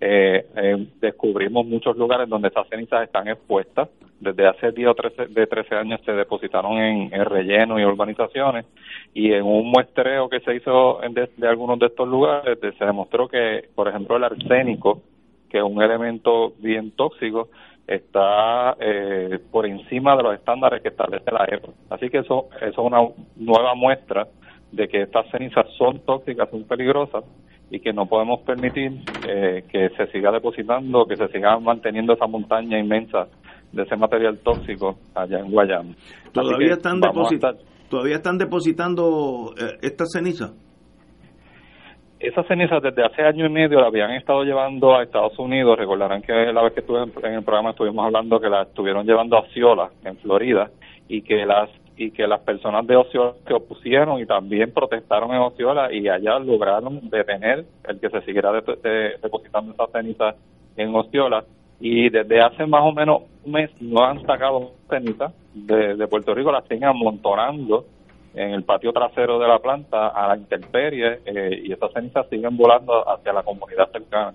eh, 0.00 0.46
eh, 0.56 0.86
descubrimos 1.00 1.66
muchos 1.66 1.96
lugares 1.96 2.28
donde 2.28 2.48
esas 2.48 2.68
cenizas 2.68 3.02
están 3.04 3.28
expuestas 3.28 3.88
desde 4.20 4.46
hace 4.46 4.72
10 4.72 4.88
o 4.88 4.94
13, 4.94 5.26
de 5.26 5.46
13 5.46 5.74
años 5.74 6.00
se 6.04 6.12
depositaron 6.12 6.78
en, 6.78 7.24
relleno 7.24 7.78
y 7.78 7.84
urbanizaciones 7.84 8.66
y 9.12 9.32
en 9.32 9.44
un 9.44 9.70
muestreo 9.70 10.28
que 10.28 10.40
se 10.40 10.54
hizo 10.54 11.00
de, 11.10 11.48
algunos 11.48 11.78
de 11.78 11.86
estos 11.86 12.08
lugares 12.08 12.58
se 12.60 12.84
demostró 12.84 13.28
que, 13.28 13.68
por 13.74 13.88
ejemplo, 13.88 14.16
el 14.16 14.24
arsénico, 14.24 15.02
que 15.50 15.58
es 15.58 15.64
un 15.64 15.82
elemento 15.82 16.52
bien 16.58 16.92
tóxico, 16.92 17.48
está 17.86 18.76
eh, 18.80 19.38
por 19.50 19.66
encima 19.66 20.16
de 20.16 20.22
los 20.22 20.34
estándares 20.34 20.82
que 20.82 20.88
establece 20.88 21.30
la 21.30 21.44
EPA. 21.44 21.68
Así 21.90 22.10
que 22.10 22.18
eso 22.18 22.48
es 22.60 22.76
una 22.78 23.00
nueva 23.36 23.74
muestra 23.74 24.26
de 24.72 24.88
que 24.88 25.02
estas 25.02 25.30
cenizas 25.30 25.66
son 25.76 26.00
tóxicas, 26.00 26.50
son 26.50 26.64
peligrosas 26.64 27.24
y 27.70 27.80
que 27.80 27.92
no 27.92 28.06
podemos 28.06 28.40
permitir 28.40 28.92
eh, 29.28 29.64
que 29.70 29.88
se 29.96 30.06
siga 30.12 30.30
depositando, 30.30 31.04
que 31.06 31.16
se 31.16 31.28
siga 31.28 31.58
manteniendo 31.58 32.12
esa 32.12 32.26
montaña 32.26 32.78
inmensa 32.78 33.26
de 33.72 33.82
ese 33.82 33.96
material 33.96 34.38
tóxico 34.38 34.96
allá 35.14 35.40
en 35.40 35.50
Guayama. 35.50 35.94
¿Todavía, 36.32 36.74
están, 36.74 37.00
¿todavía 37.90 38.16
están 38.16 38.38
depositando 38.38 39.52
eh, 39.58 39.78
estas 39.82 40.12
cenizas? 40.12 40.52
Esas 42.18 42.46
cenizas 42.46 42.82
desde 42.82 43.04
hace 43.04 43.22
año 43.22 43.44
y 43.44 43.50
medio 43.50 43.78
la 43.78 43.88
habían 43.88 44.12
estado 44.12 44.42
llevando 44.42 44.96
a 44.96 45.02
Estados 45.02 45.38
Unidos. 45.38 45.78
Recordarán 45.78 46.22
que 46.22 46.32
la 46.32 46.62
vez 46.62 46.72
que 46.72 46.80
estuve 46.80 47.02
en 47.02 47.34
el 47.34 47.44
programa 47.44 47.70
estuvimos 47.70 48.06
hablando 48.06 48.40
que 48.40 48.48
la 48.48 48.62
estuvieron 48.62 49.04
llevando 49.04 49.36
a 49.36 49.40
Osceola, 49.40 49.90
en 50.02 50.16
Florida, 50.18 50.70
y 51.08 51.20
que 51.20 51.44
las 51.44 51.68
y 51.96 52.10
que 52.10 52.26
las 52.26 52.40
personas 52.40 52.86
de 52.86 52.96
Osceola 52.96 53.32
se 53.46 53.54
opusieron 53.54 54.20
y 54.20 54.26
también 54.26 54.72
protestaron 54.72 55.32
en 55.32 55.40
Osceola 55.40 55.92
y 55.92 56.08
allá 56.08 56.38
lograron 56.38 57.08
detener 57.08 57.64
el 57.88 58.00
que 58.00 58.10
se 58.10 58.20
siguiera 58.22 58.52
depositando 58.52 59.72
esas 59.72 59.90
cenizas 59.92 60.36
en 60.76 60.94
Osceola 60.94 61.44
y 61.80 62.08
desde 62.10 62.40
hace 62.40 62.66
más 62.66 62.82
o 62.84 62.92
menos 62.92 63.22
un 63.44 63.52
mes 63.52 63.70
no 63.80 64.04
han 64.04 64.20
sacado 64.26 64.72
cenizas 64.88 65.32
de, 65.54 66.06
Puerto 66.08 66.34
Rico, 66.34 66.52
las 66.52 66.66
siguen 66.66 66.84
amontonando 66.84 67.86
en 68.34 68.50
el 68.50 68.64
patio 68.64 68.92
trasero 68.92 69.38
de 69.38 69.48
la 69.48 69.58
planta 69.58 70.08
a 70.08 70.28
la 70.28 70.36
intemperie 70.36 71.20
eh, 71.24 71.62
y 71.64 71.72
estas 71.72 71.92
cenizas 71.92 72.28
siguen 72.28 72.56
volando 72.56 73.08
hacia 73.08 73.32
la 73.32 73.42
comunidad 73.42 73.90
cercana. 73.90 74.34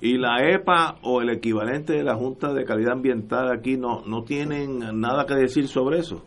¿Y 0.00 0.18
la 0.18 0.36
EPA 0.42 0.96
o 1.02 1.22
el 1.22 1.30
equivalente 1.30 1.94
de 1.94 2.04
la 2.04 2.14
Junta 2.14 2.52
de 2.52 2.64
Calidad 2.64 2.92
Ambiental 2.92 3.50
aquí 3.50 3.78
no, 3.78 4.02
no 4.06 4.24
tienen 4.24 5.00
nada 5.00 5.24
que 5.26 5.34
decir 5.34 5.68
sobre 5.68 5.98
eso? 5.98 6.22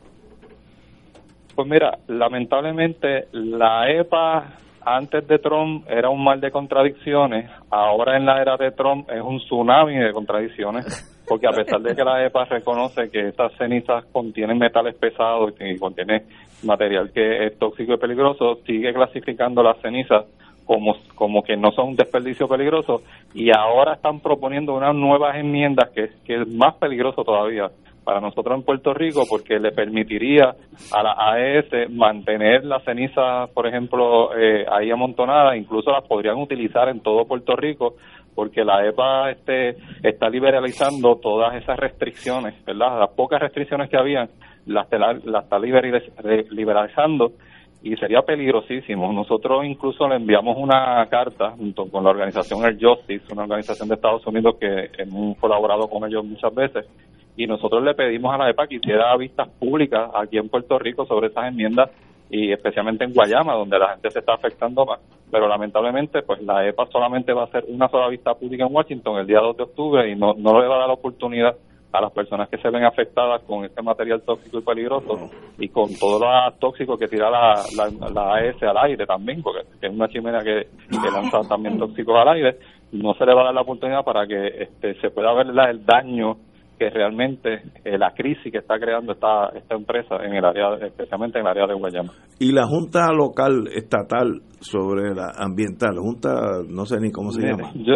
Pues 1.55 1.67
mira, 1.67 1.97
lamentablemente 2.07 3.27
la 3.33 3.89
EPA 3.89 4.59
antes 4.85 5.27
de 5.27 5.39
Trump 5.39 5.85
era 5.89 6.09
un 6.09 6.23
mal 6.23 6.39
de 6.39 6.51
contradicciones, 6.51 7.49
ahora 7.69 8.17
en 8.17 8.25
la 8.25 8.41
era 8.41 8.57
de 8.57 8.71
Trump 8.71 9.09
es 9.09 9.21
un 9.21 9.37
tsunami 9.39 9.97
de 9.97 10.13
contradicciones, 10.13 10.85
porque 11.27 11.47
a 11.47 11.51
pesar 11.51 11.81
de 11.81 11.95
que 11.95 12.03
la 12.03 12.25
EPA 12.25 12.45
reconoce 12.45 13.09
que 13.09 13.27
estas 13.27 13.53
cenizas 13.57 14.05
contienen 14.11 14.57
metales 14.57 14.95
pesados 14.95 15.53
y 15.59 15.77
contiene 15.77 16.23
material 16.63 17.11
que 17.13 17.45
es 17.45 17.59
tóxico 17.59 17.93
y 17.93 17.97
peligroso, 17.97 18.59
sigue 18.65 18.93
clasificando 18.93 19.61
las 19.61 19.79
cenizas 19.81 20.25
como, 20.65 20.95
como 21.15 21.41
que 21.41 21.57
no 21.57 21.71
son 21.71 21.89
un 21.89 21.95
desperdicio 21.95 22.47
peligroso 22.47 23.01
y 23.33 23.49
ahora 23.49 23.95
están 23.95 24.19
proponiendo 24.19 24.75
unas 24.75 24.95
nuevas 24.95 25.35
enmiendas 25.35 25.89
que, 25.89 26.09
que 26.25 26.41
es 26.41 26.47
más 26.47 26.75
peligroso 26.75 27.23
todavía 27.23 27.69
para 28.03 28.19
nosotros 28.19 28.57
en 28.57 28.63
Puerto 28.63 28.93
Rico 28.93 29.23
porque 29.29 29.59
le 29.59 29.71
permitiría 29.71 30.55
a 30.91 31.03
la 31.03 31.15
AES 31.17 31.89
mantener 31.91 32.65
las 32.65 32.83
cenizas, 32.83 33.49
por 33.51 33.67
ejemplo, 33.67 34.35
eh, 34.37 34.65
ahí 34.71 34.91
amontonadas, 34.91 35.57
incluso 35.57 35.91
las 35.91 36.05
podrían 36.07 36.37
utilizar 36.37 36.89
en 36.89 37.01
todo 37.01 37.25
Puerto 37.25 37.55
Rico 37.55 37.95
porque 38.35 38.63
la 38.63 38.87
EPA 38.87 39.31
este, 39.31 39.75
está 40.01 40.29
liberalizando 40.29 41.17
todas 41.17 41.55
esas 41.55 41.77
restricciones, 41.77 42.53
¿verdad? 42.65 42.99
Las 42.99 43.09
pocas 43.09 43.41
restricciones 43.41 43.89
que 43.89 43.97
había 43.97 44.29
las, 44.65 44.87
las 45.25 45.43
está 45.43 45.59
liberalizando 45.59 47.33
y 47.81 47.95
sería 47.95 48.21
peligrosísimo. 48.21 49.11
Nosotros 49.13 49.65
incluso 49.65 50.07
le 50.07 50.15
enviamos 50.15 50.57
una 50.57 51.05
carta 51.09 51.51
junto 51.51 51.89
con 51.89 52.03
la 52.03 52.09
organización 52.09 52.65
El 52.65 52.77
Justice, 52.79 53.25
una 53.31 53.43
organización 53.43 53.87
de 53.89 53.95
Estados 53.95 54.25
Unidos 54.27 54.55
que 54.59 54.89
hemos 54.97 55.37
colaborado 55.37 55.87
con 55.87 56.05
ellos 56.07 56.25
muchas 56.25 56.53
veces, 56.53 56.85
y 57.39 57.47
nosotros 57.47 57.81
le 57.81 57.93
pedimos 57.93 58.33
a 58.33 58.37
la 58.37 58.49
EPA 58.49 58.67
que 58.67 58.75
hiciera 58.75 59.15
vistas 59.15 59.47
públicas 59.47 60.11
aquí 60.13 60.37
en 60.37 60.49
Puerto 60.49 60.77
Rico 60.77 61.05
sobre 61.05 61.27
esas 61.27 61.47
enmiendas 61.47 61.89
y 62.29 62.51
especialmente 62.51 63.05
en 63.05 63.13
Guayama, 63.13 63.53
donde 63.53 63.79
la 63.79 63.91
gente 63.91 64.11
se 64.11 64.19
está 64.19 64.33
afectando 64.33 64.85
más. 64.85 64.99
Pero 65.31 65.47
lamentablemente, 65.47 66.21
pues 66.21 66.41
la 66.41 66.67
EPA 66.67 66.87
solamente 66.87 67.31
va 67.31 67.43
a 67.43 67.45
hacer 67.45 67.63
una 67.69 67.87
sola 67.87 68.09
vista 68.09 68.33
pública 68.33 68.65
en 68.65 68.75
Washington 68.75 69.19
el 69.19 69.25
día 69.25 69.39
2 69.39 69.55
de 69.55 69.63
octubre 69.63 70.11
y 70.11 70.17
no, 70.17 70.33
no 70.33 70.59
le 70.59 70.67
va 70.67 70.75
a 70.75 70.79
dar 70.79 70.87
la 70.89 70.95
oportunidad 70.95 71.55
a 71.93 72.01
las 72.01 72.11
personas 72.11 72.49
que 72.49 72.57
se 72.57 72.69
ven 72.69 72.83
afectadas 72.83 73.41
con 73.43 73.63
este 73.63 73.81
material 73.81 74.21
tóxico 74.23 74.59
y 74.59 74.61
peligroso 74.61 75.29
y 75.57 75.69
con 75.69 75.95
todo 75.97 76.19
lo 76.19 76.51
tóxico 76.59 76.97
que 76.97 77.07
tira 77.07 77.29
la, 77.29 77.63
la, 78.13 78.33
AES 78.35 78.61
al 78.63 78.77
aire 78.79 79.05
también, 79.05 79.41
porque 79.41 79.61
es 79.81 79.89
una 79.89 80.09
chimenea 80.09 80.41
que, 80.41 80.67
lanza 81.09 81.39
también 81.47 81.79
tóxicos 81.79 82.17
al 82.17 82.35
aire, 82.35 82.57
no 82.91 83.13
se 83.13 83.25
le 83.25 83.33
va 83.33 83.43
a 83.43 83.45
dar 83.45 83.53
la 83.53 83.61
oportunidad 83.61 84.03
para 84.03 84.27
que 84.27 84.63
este, 84.63 84.99
se 84.99 85.09
pueda 85.09 85.33
ver 85.33 85.47
el 85.47 85.85
daño 85.85 86.35
que 86.79 86.89
realmente 86.89 87.61
eh, 87.83 87.97
la 87.97 88.11
crisis 88.11 88.51
que 88.51 88.59
está 88.59 88.79
creando 88.79 89.11
esta, 89.11 89.49
esta 89.49 89.75
empresa 89.75 90.15
en 90.23 90.33
el 90.33 90.45
área, 90.45 90.75
especialmente 90.87 91.37
en 91.37 91.45
el 91.45 91.51
área 91.51 91.67
de 91.67 91.73
Guayama. 91.73 92.13
Y 92.39 92.53
la 92.53 92.65
Junta 92.65 93.11
Local 93.11 93.67
Estatal 93.75 94.41
sobre 94.61 95.13
la 95.13 95.33
ambiental, 95.37 95.97
Junta, 95.97 96.63
no 96.69 96.85
sé 96.85 96.99
ni 97.01 97.11
cómo 97.11 97.31
se 97.31 97.41
llama. 97.41 97.71
Yo, 97.75 97.95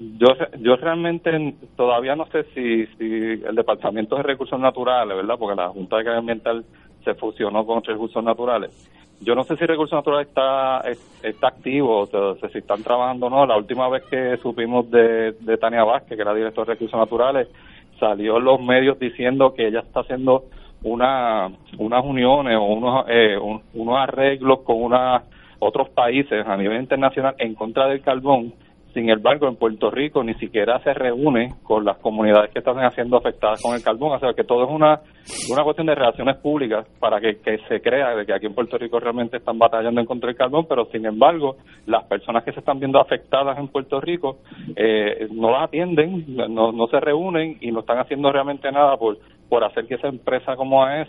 yo, 0.00 0.26
yo 0.58 0.76
realmente 0.76 1.30
todavía 1.76 2.16
no 2.16 2.26
sé 2.26 2.42
si, 2.54 2.86
si 2.96 3.04
el 3.04 3.54
Departamento 3.54 4.16
de 4.16 4.24
Recursos 4.24 4.58
Naturales, 4.58 5.16
¿verdad? 5.16 5.36
Porque 5.38 5.54
la 5.54 5.68
Junta 5.68 5.98
de 5.98 6.16
Ambiental 6.16 6.64
se 7.04 7.14
fusionó 7.14 7.64
con 7.64 7.84
Recursos 7.84 8.22
Naturales. 8.24 8.70
Yo 9.20 9.36
no 9.36 9.44
sé 9.44 9.54
si 9.56 9.64
Recursos 9.64 9.96
Naturales 9.96 10.26
está, 10.26 10.80
está 11.22 11.48
activo, 11.48 12.00
o 12.00 12.06
sea, 12.06 12.48
si 12.50 12.58
están 12.58 12.82
trabajando 12.82 13.26
o 13.26 13.30
no. 13.30 13.46
La 13.46 13.56
última 13.56 13.88
vez 13.88 14.02
que 14.10 14.36
supimos 14.38 14.90
de, 14.90 15.36
de 15.38 15.56
Tania 15.58 15.84
Vázquez, 15.84 16.16
que 16.16 16.22
era 16.22 16.34
director 16.34 16.66
de 16.66 16.72
Recursos 16.72 16.98
Naturales, 16.98 17.48
salió 18.02 18.38
en 18.38 18.44
los 18.44 18.60
medios 18.60 18.98
diciendo 18.98 19.54
que 19.54 19.68
ella 19.68 19.80
está 19.80 20.00
haciendo 20.00 20.44
una, 20.82 21.48
unas 21.78 22.04
uniones 22.04 22.56
o 22.56 22.64
unos, 22.64 23.04
eh, 23.08 23.38
unos 23.38 23.96
arreglos 23.96 24.62
con 24.62 24.82
una, 24.82 25.22
otros 25.60 25.88
países 25.90 26.44
a 26.44 26.56
nivel 26.56 26.80
internacional 26.80 27.36
en 27.38 27.54
contra 27.54 27.86
del 27.86 28.02
carbón 28.02 28.52
sin 28.92 29.08
embargo, 29.08 29.48
en 29.48 29.56
Puerto 29.56 29.90
Rico 29.90 30.22
ni 30.22 30.34
siquiera 30.34 30.78
se 30.80 30.92
reúne 30.92 31.54
con 31.62 31.84
las 31.84 31.98
comunidades 31.98 32.50
que 32.50 32.58
están 32.58 32.90
siendo 32.92 33.16
afectadas 33.16 33.62
con 33.62 33.74
el 33.74 33.82
carbón. 33.82 34.12
O 34.12 34.18
sea, 34.18 34.34
que 34.34 34.44
todo 34.44 34.64
es 34.64 34.70
una, 34.70 35.00
una 35.50 35.64
cuestión 35.64 35.86
de 35.86 35.94
relaciones 35.94 36.36
públicas 36.36 36.86
para 36.98 37.20
que, 37.20 37.38
se 37.68 37.80
crea 37.80 38.14
de 38.14 38.26
que 38.26 38.34
aquí 38.34 38.46
en 38.46 38.54
Puerto 38.54 38.76
Rico 38.76 39.00
realmente 39.00 39.38
están 39.38 39.58
batallando 39.58 40.00
en 40.00 40.06
contra 40.06 40.28
del 40.28 40.36
carbón, 40.36 40.66
pero 40.68 40.86
sin 40.86 41.06
embargo, 41.06 41.56
las 41.86 42.04
personas 42.04 42.44
que 42.44 42.52
se 42.52 42.60
están 42.60 42.78
viendo 42.78 43.00
afectadas 43.00 43.58
en 43.58 43.68
Puerto 43.68 44.00
Rico 44.00 44.38
eh, 44.76 45.26
no 45.30 45.50
las 45.50 45.64
atienden, 45.64 46.24
no, 46.36 46.72
no 46.72 46.86
se 46.88 47.00
reúnen 47.00 47.56
y 47.60 47.72
no 47.72 47.80
están 47.80 47.98
haciendo 47.98 48.30
realmente 48.30 48.70
nada 48.70 48.96
por, 48.96 49.18
por 49.48 49.64
hacer 49.64 49.86
que 49.86 49.94
esa 49.94 50.08
empresa 50.08 50.56
como 50.56 50.84
AES 50.84 51.08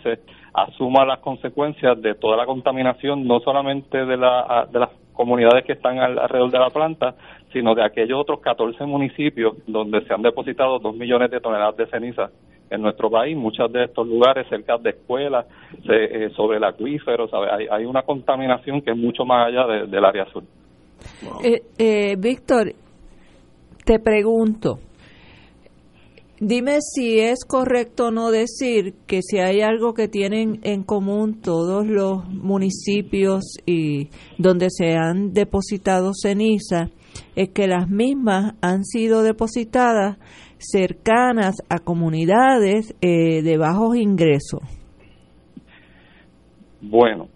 asuma 0.52 1.04
las 1.04 1.20
consecuencias 1.20 2.00
de 2.00 2.14
toda 2.14 2.36
la 2.36 2.46
contaminación, 2.46 3.26
no 3.26 3.40
solamente 3.40 4.04
de, 4.04 4.16
la, 4.16 4.68
de 4.70 4.80
las 4.80 4.90
comunidades 5.14 5.64
que 5.64 5.72
están 5.72 5.98
alrededor 5.98 6.50
de 6.50 6.58
la 6.58 6.70
planta, 6.70 7.14
sino 7.54 7.74
de 7.74 7.84
aquellos 7.84 8.20
otros 8.20 8.40
14 8.40 8.84
municipios 8.84 9.54
donde 9.66 10.04
se 10.04 10.12
han 10.12 10.20
depositado 10.20 10.78
2 10.80 10.96
millones 10.96 11.30
de 11.30 11.40
toneladas 11.40 11.76
de 11.76 11.86
ceniza 11.86 12.30
en 12.68 12.82
nuestro 12.82 13.08
país, 13.08 13.36
muchos 13.36 13.72
de 13.72 13.84
estos 13.84 14.06
lugares 14.06 14.46
cerca 14.48 14.76
de 14.76 14.90
escuelas, 14.90 15.46
eh, 15.88 16.28
sobre 16.34 16.58
el 16.58 16.64
acuífero, 16.64 17.28
Hay, 17.32 17.66
hay, 17.70 17.84
una 17.84 18.02
contaminación 18.02 18.82
que 18.82 18.90
es 18.90 18.96
mucho 18.96 19.24
más 19.24 19.48
allá 19.48 19.86
del 19.86 20.04
área 20.04 20.26
sur. 20.26 20.42
Eh, 21.44 21.62
eh, 21.78 22.16
Víctor, 22.18 22.72
te 23.84 24.00
pregunto, 24.00 24.80
Dime 26.40 26.78
si 26.80 27.20
es 27.20 27.44
correcto 27.46 28.08
o 28.08 28.10
no 28.10 28.32
decir 28.32 28.94
que 29.06 29.22
si 29.22 29.38
hay 29.38 29.60
algo 29.60 29.94
que 29.94 30.08
tienen 30.08 30.58
en 30.64 30.82
común 30.82 31.40
todos 31.40 31.86
los 31.86 32.28
municipios 32.28 33.44
y 33.64 34.08
donde 34.36 34.66
se 34.68 34.94
han 34.94 35.32
depositado 35.32 36.10
ceniza 36.12 36.90
es 37.36 37.50
que 37.50 37.66
las 37.66 37.88
mismas 37.88 38.54
han 38.62 38.84
sido 38.84 39.22
depositadas 39.22 40.18
cercanas 40.58 41.56
a 41.68 41.78
comunidades 41.78 42.96
eh, 43.00 43.42
de 43.42 43.58
bajos 43.58 43.96
ingresos. 43.96 44.60
Bueno, 46.80 47.28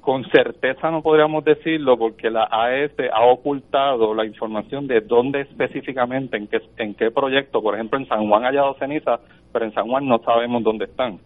con 0.00 0.24
certeza 0.24 0.90
no 0.90 1.02
podríamos 1.02 1.44
decirlo 1.44 1.96
porque 1.96 2.30
la 2.30 2.46
AES 2.50 2.92
ha 3.12 3.24
ocultado 3.26 4.14
la 4.14 4.26
información 4.26 4.86
de 4.86 5.00
dónde 5.00 5.40
específicamente, 5.40 6.36
en 6.36 6.46
qué, 6.46 6.58
en 6.76 6.94
qué 6.94 7.10
proyecto. 7.10 7.62
Por 7.62 7.74
ejemplo, 7.74 7.98
en 7.98 8.06
San 8.06 8.28
Juan 8.28 8.44
ha 8.44 8.48
hallado 8.48 8.74
ceniza, 8.74 9.18
pero 9.52 9.64
en 9.64 9.72
San 9.72 9.88
Juan 9.88 10.06
no 10.06 10.18
sabemos 10.18 10.62
dónde 10.62 10.84
están. 10.84 11.18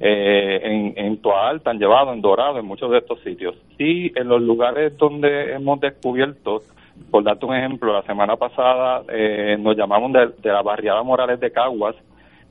Eh, 0.00 0.60
en, 0.62 0.94
en 0.96 1.18
Toalta 1.18 1.70
han 1.70 1.78
llevado, 1.78 2.12
en 2.12 2.22
Dorado, 2.22 2.58
en 2.58 2.66
muchos 2.66 2.90
de 2.90 2.98
estos 2.98 3.20
sitios. 3.20 3.54
Sí, 3.76 4.10
en 4.16 4.28
los 4.28 4.40
lugares 4.40 4.96
donde 4.96 5.52
hemos 5.52 5.78
descubierto, 5.80 6.62
por 7.10 7.24
darte 7.24 7.46
un 7.46 7.54
ejemplo, 7.54 7.92
la 7.92 8.02
semana 8.02 8.36
pasada 8.36 9.02
eh, 9.08 9.56
nos 9.58 9.76
llamamos 9.76 10.12
de, 10.12 10.50
la 10.50 10.62
barriada 10.62 11.02
Morales 11.02 11.40
de 11.40 11.50
Caguas, 11.50 11.96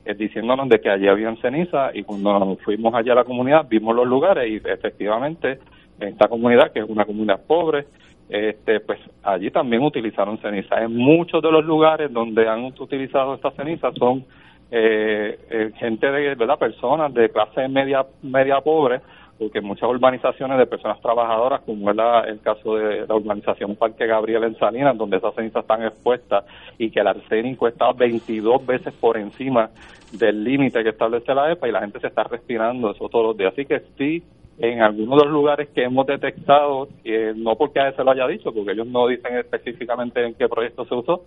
eh, 0.04 0.14
diciéndonos 0.14 0.68
de 0.68 0.80
que 0.80 0.90
allí 0.90 1.08
habían 1.08 1.36
ceniza 1.38 1.90
y 1.94 2.02
cuando 2.02 2.56
fuimos 2.64 2.94
allá 2.94 3.12
a 3.12 3.16
la 3.16 3.24
comunidad 3.24 3.66
vimos 3.68 3.94
los 3.94 4.06
lugares 4.06 4.50
y 4.50 4.56
efectivamente 4.56 5.58
esta 6.00 6.28
comunidad, 6.28 6.72
que 6.72 6.80
es 6.80 6.88
una 6.88 7.04
comunidad 7.04 7.40
pobre, 7.46 7.86
este, 8.28 8.80
pues 8.80 8.98
allí 9.22 9.50
también 9.50 9.82
utilizaron 9.82 10.38
ceniza. 10.38 10.82
En 10.82 10.96
muchos 10.96 11.42
de 11.42 11.50
los 11.50 11.64
lugares 11.64 12.12
donde 12.12 12.48
han 12.48 12.64
utilizado 12.64 13.34
esta 13.34 13.50
ceniza 13.52 13.90
son 13.92 14.24
eh, 14.70 15.38
eh, 15.50 15.70
gente 15.78 16.10
de, 16.10 16.34
¿verdad? 16.34 16.58
Personas 16.58 17.12
de 17.12 17.28
clase 17.28 17.68
media, 17.68 18.06
media 18.22 18.60
pobre, 18.62 19.00
porque 19.42 19.60
muchas 19.60 19.90
urbanizaciones 19.90 20.56
de 20.56 20.66
personas 20.66 21.00
trabajadoras, 21.00 21.62
como 21.62 21.90
es 21.90 21.96
el 22.28 22.40
caso 22.40 22.76
de 22.76 23.04
la 23.08 23.16
urbanización 23.16 23.74
Parque 23.74 24.06
Gabriel 24.06 24.44
en 24.44 24.56
Salinas, 24.56 24.96
donde 24.96 25.16
esas 25.16 25.34
cenizas 25.34 25.62
están 25.62 25.82
expuestas 25.82 26.44
y 26.78 26.90
que 26.90 27.00
el 27.00 27.08
arsénico 27.08 27.66
está 27.66 27.92
22 27.92 28.64
veces 28.64 28.94
por 28.94 29.18
encima 29.18 29.70
del 30.12 30.44
límite 30.44 30.84
que 30.84 30.90
establece 30.90 31.34
la 31.34 31.50
EPA 31.50 31.68
y 31.68 31.72
la 31.72 31.80
gente 31.80 31.98
se 31.98 32.06
está 32.06 32.22
respirando 32.22 32.92
eso 32.92 33.08
todos 33.08 33.26
los 33.26 33.36
días. 33.36 33.52
Así 33.52 33.66
que 33.66 33.82
sí, 33.98 34.22
en 34.58 34.80
algunos 34.80 35.18
de 35.18 35.24
los 35.24 35.32
lugares 35.32 35.68
que 35.70 35.82
hemos 35.82 36.06
detectado, 36.06 36.86
eh, 37.02 37.32
no 37.34 37.56
porque 37.56 37.80
a 37.80 37.90
se 37.90 38.04
lo 38.04 38.12
haya 38.12 38.28
dicho, 38.28 38.52
porque 38.54 38.70
ellos 38.70 38.86
no 38.86 39.08
dicen 39.08 39.38
específicamente 39.38 40.24
en 40.24 40.34
qué 40.34 40.48
proyecto 40.48 40.84
se 40.84 40.94
usó, 40.94 41.24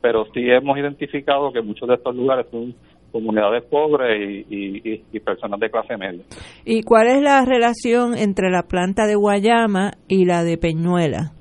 pero 0.00 0.24
sí 0.32 0.48
hemos 0.50 0.78
identificado 0.78 1.52
que 1.52 1.60
muchos 1.60 1.86
de 1.86 1.96
estos 1.96 2.16
lugares 2.16 2.46
son 2.50 2.74
comunidades 3.10 3.64
pobres 3.64 4.44
y, 4.48 5.02
y, 5.12 5.20
personas 5.20 5.60
de 5.60 5.70
clase 5.70 5.96
media. 5.96 6.22
¿Y 6.64 6.82
cuál 6.82 7.08
es 7.08 7.22
la 7.22 7.44
relación 7.44 8.16
entre 8.16 8.50
la 8.50 8.62
planta 8.62 9.06
de 9.06 9.14
Guayama 9.14 9.92
y 10.06 10.24
la 10.24 10.44
de 10.44 10.58
Peñuela? 10.58 11.32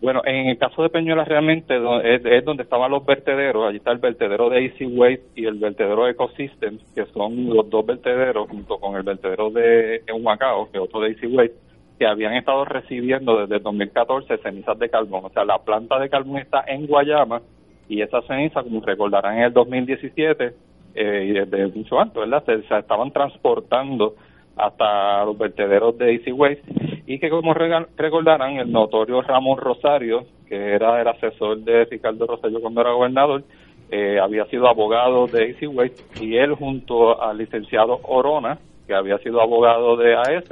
Bueno, 0.00 0.20
en 0.24 0.48
el 0.48 0.58
caso 0.58 0.82
de 0.82 0.90
Peñuela 0.90 1.24
realmente 1.24 1.74
es, 2.04 2.44
donde 2.44 2.62
estaban 2.62 2.90
los 2.90 3.04
vertederos, 3.04 3.66
allí 3.66 3.78
está 3.78 3.92
el 3.92 3.98
vertedero 3.98 4.50
de 4.50 4.66
Easy 4.66 4.86
Waste 4.86 5.24
y 5.34 5.46
el 5.46 5.58
vertedero 5.58 6.04
de 6.04 6.12
Ecosystems, 6.12 6.82
que 6.94 7.06
son 7.06 7.48
los 7.48 7.68
dos 7.70 7.84
vertederos 7.84 8.48
junto 8.48 8.78
con 8.78 8.94
el 8.96 9.02
vertedero 9.02 9.50
de 9.50 10.02
Humacao, 10.14 10.70
que 10.70 10.78
es 10.78 10.84
otro 10.84 11.00
de 11.00 11.08
Easy 11.08 11.26
Waste, 11.26 11.56
que 11.98 12.06
habían 12.06 12.34
estado 12.34 12.64
recibiendo 12.66 13.40
desde 13.40 13.56
el 13.56 13.62
2014 13.62 14.36
cenizas 14.38 14.78
de 14.78 14.88
carbón. 14.90 15.24
O 15.24 15.30
sea, 15.30 15.44
la 15.44 15.58
planta 15.58 15.98
de 15.98 16.10
carbón 16.10 16.38
está 16.38 16.62
en 16.66 16.86
Guayama 16.86 17.40
y 17.88 18.02
esa 18.02 18.22
ceniza, 18.22 18.62
como 18.62 18.80
recordarán, 18.80 19.38
en 19.38 19.44
el 19.44 19.52
2017 19.52 20.52
eh, 20.94 21.26
y 21.28 21.32
desde 21.32 21.66
mucho 21.68 22.00
antes, 22.00 22.16
¿verdad? 22.16 22.44
Se, 22.44 22.76
estaban 22.78 23.10
transportando 23.10 24.14
hasta 24.56 25.24
los 25.24 25.36
vertederos 25.36 25.96
de 25.98 26.14
Easy 26.14 26.32
Waste 26.32 26.62
y 27.06 27.18
que 27.18 27.28
como 27.28 27.52
recordarán 27.54 28.56
el 28.56 28.72
notorio 28.72 29.20
Ramón 29.20 29.58
Rosario, 29.58 30.24
que 30.48 30.72
era 30.72 31.00
el 31.00 31.08
asesor 31.08 31.58
de 31.58 31.84
Ricardo 31.84 32.26
Rosselló 32.26 32.60
cuando 32.60 32.80
era 32.80 32.92
gobernador, 32.92 33.44
eh, 33.90 34.18
había 34.20 34.46
sido 34.46 34.68
abogado 34.68 35.26
de 35.26 35.50
Easy 35.50 35.66
Waste 35.66 36.02
y 36.20 36.36
él 36.36 36.54
junto 36.54 37.22
al 37.22 37.38
licenciado 37.38 38.00
Orona, 38.02 38.58
que 38.86 38.94
había 38.94 39.18
sido 39.18 39.40
abogado 39.40 39.96
de 39.96 40.14
AS, 40.14 40.44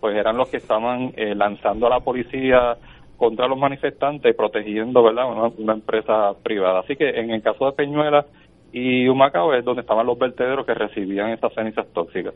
pues 0.00 0.16
eran 0.16 0.36
los 0.36 0.48
que 0.48 0.58
estaban 0.58 1.12
eh, 1.16 1.34
lanzando 1.34 1.86
a 1.86 1.90
la 1.90 2.00
policía 2.00 2.76
contra 3.16 3.48
los 3.48 3.58
manifestantes 3.58 4.32
y 4.32 4.36
protegiendo 4.36 5.02
¿verdad? 5.02 5.52
Una, 5.58 5.74
empresa 5.74 6.32
privada. 6.42 6.80
Así 6.80 6.96
que 6.96 7.08
en 7.08 7.30
el 7.30 7.42
caso 7.42 7.66
de 7.66 7.72
Peñuela 7.72 8.26
y 8.72 9.08
Humacao 9.08 9.54
es 9.54 9.64
donde 9.64 9.82
estaban 9.82 10.06
los 10.06 10.18
vertederos 10.18 10.66
que 10.66 10.74
recibían 10.74 11.30
estas 11.30 11.54
cenizas 11.54 11.86
tóxicas. 11.92 12.34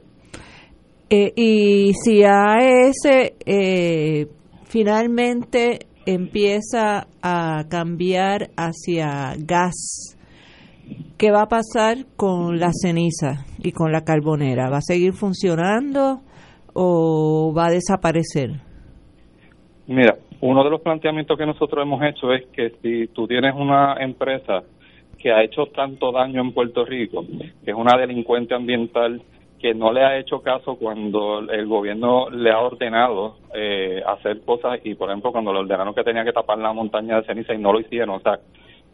Eh, 1.10 1.32
y 1.34 1.92
si 1.94 2.22
AES 2.22 3.34
eh, 3.44 4.26
finalmente 4.64 5.80
empieza 6.06 7.08
a 7.22 7.64
cambiar 7.68 8.50
hacia 8.56 9.34
gas, 9.38 10.16
¿qué 11.18 11.30
va 11.30 11.42
a 11.42 11.48
pasar 11.48 12.06
con 12.16 12.58
la 12.58 12.70
ceniza 12.72 13.44
y 13.58 13.72
con 13.72 13.92
la 13.92 14.02
carbonera? 14.02 14.70
¿Va 14.70 14.78
a 14.78 14.82
seguir 14.82 15.12
funcionando 15.12 16.20
o 16.72 17.52
va 17.56 17.66
a 17.66 17.70
desaparecer? 17.70 18.60
Mira, 19.86 20.16
uno 20.40 20.64
de 20.64 20.70
los 20.70 20.80
planteamientos 20.80 21.36
que 21.36 21.46
nosotros 21.46 21.82
hemos 21.82 22.02
hecho 22.02 22.32
es 22.32 22.46
que 22.46 22.70
si 22.82 23.08
tú 23.08 23.26
tienes 23.26 23.54
una 23.54 23.96
empresa 24.00 24.62
que 25.18 25.32
ha 25.32 25.42
hecho 25.42 25.66
tanto 25.66 26.12
daño 26.12 26.40
en 26.40 26.52
Puerto 26.52 26.84
Rico, 26.84 27.24
que 27.64 27.70
es 27.70 27.76
una 27.76 27.98
delincuente 27.98 28.54
ambiental 28.54 29.20
que 29.60 29.74
no 29.74 29.92
le 29.92 30.02
ha 30.02 30.18
hecho 30.18 30.40
caso 30.40 30.76
cuando 30.76 31.40
el 31.40 31.66
gobierno 31.66 32.30
le 32.30 32.50
ha 32.50 32.58
ordenado 32.60 33.36
eh, 33.54 34.02
hacer 34.06 34.40
cosas 34.40 34.80
y, 34.84 34.94
por 34.94 35.10
ejemplo, 35.10 35.32
cuando 35.32 35.52
le 35.52 35.58
ordenaron 35.58 35.94
que 35.94 36.02
tenía 36.02 36.24
que 36.24 36.32
tapar 36.32 36.56
la 36.56 36.72
montaña 36.72 37.16
de 37.16 37.26
ceniza 37.26 37.52
y 37.52 37.58
no 37.58 37.74
lo 37.74 37.80
hicieron, 37.80 38.16
o 38.16 38.20
sea, 38.20 38.40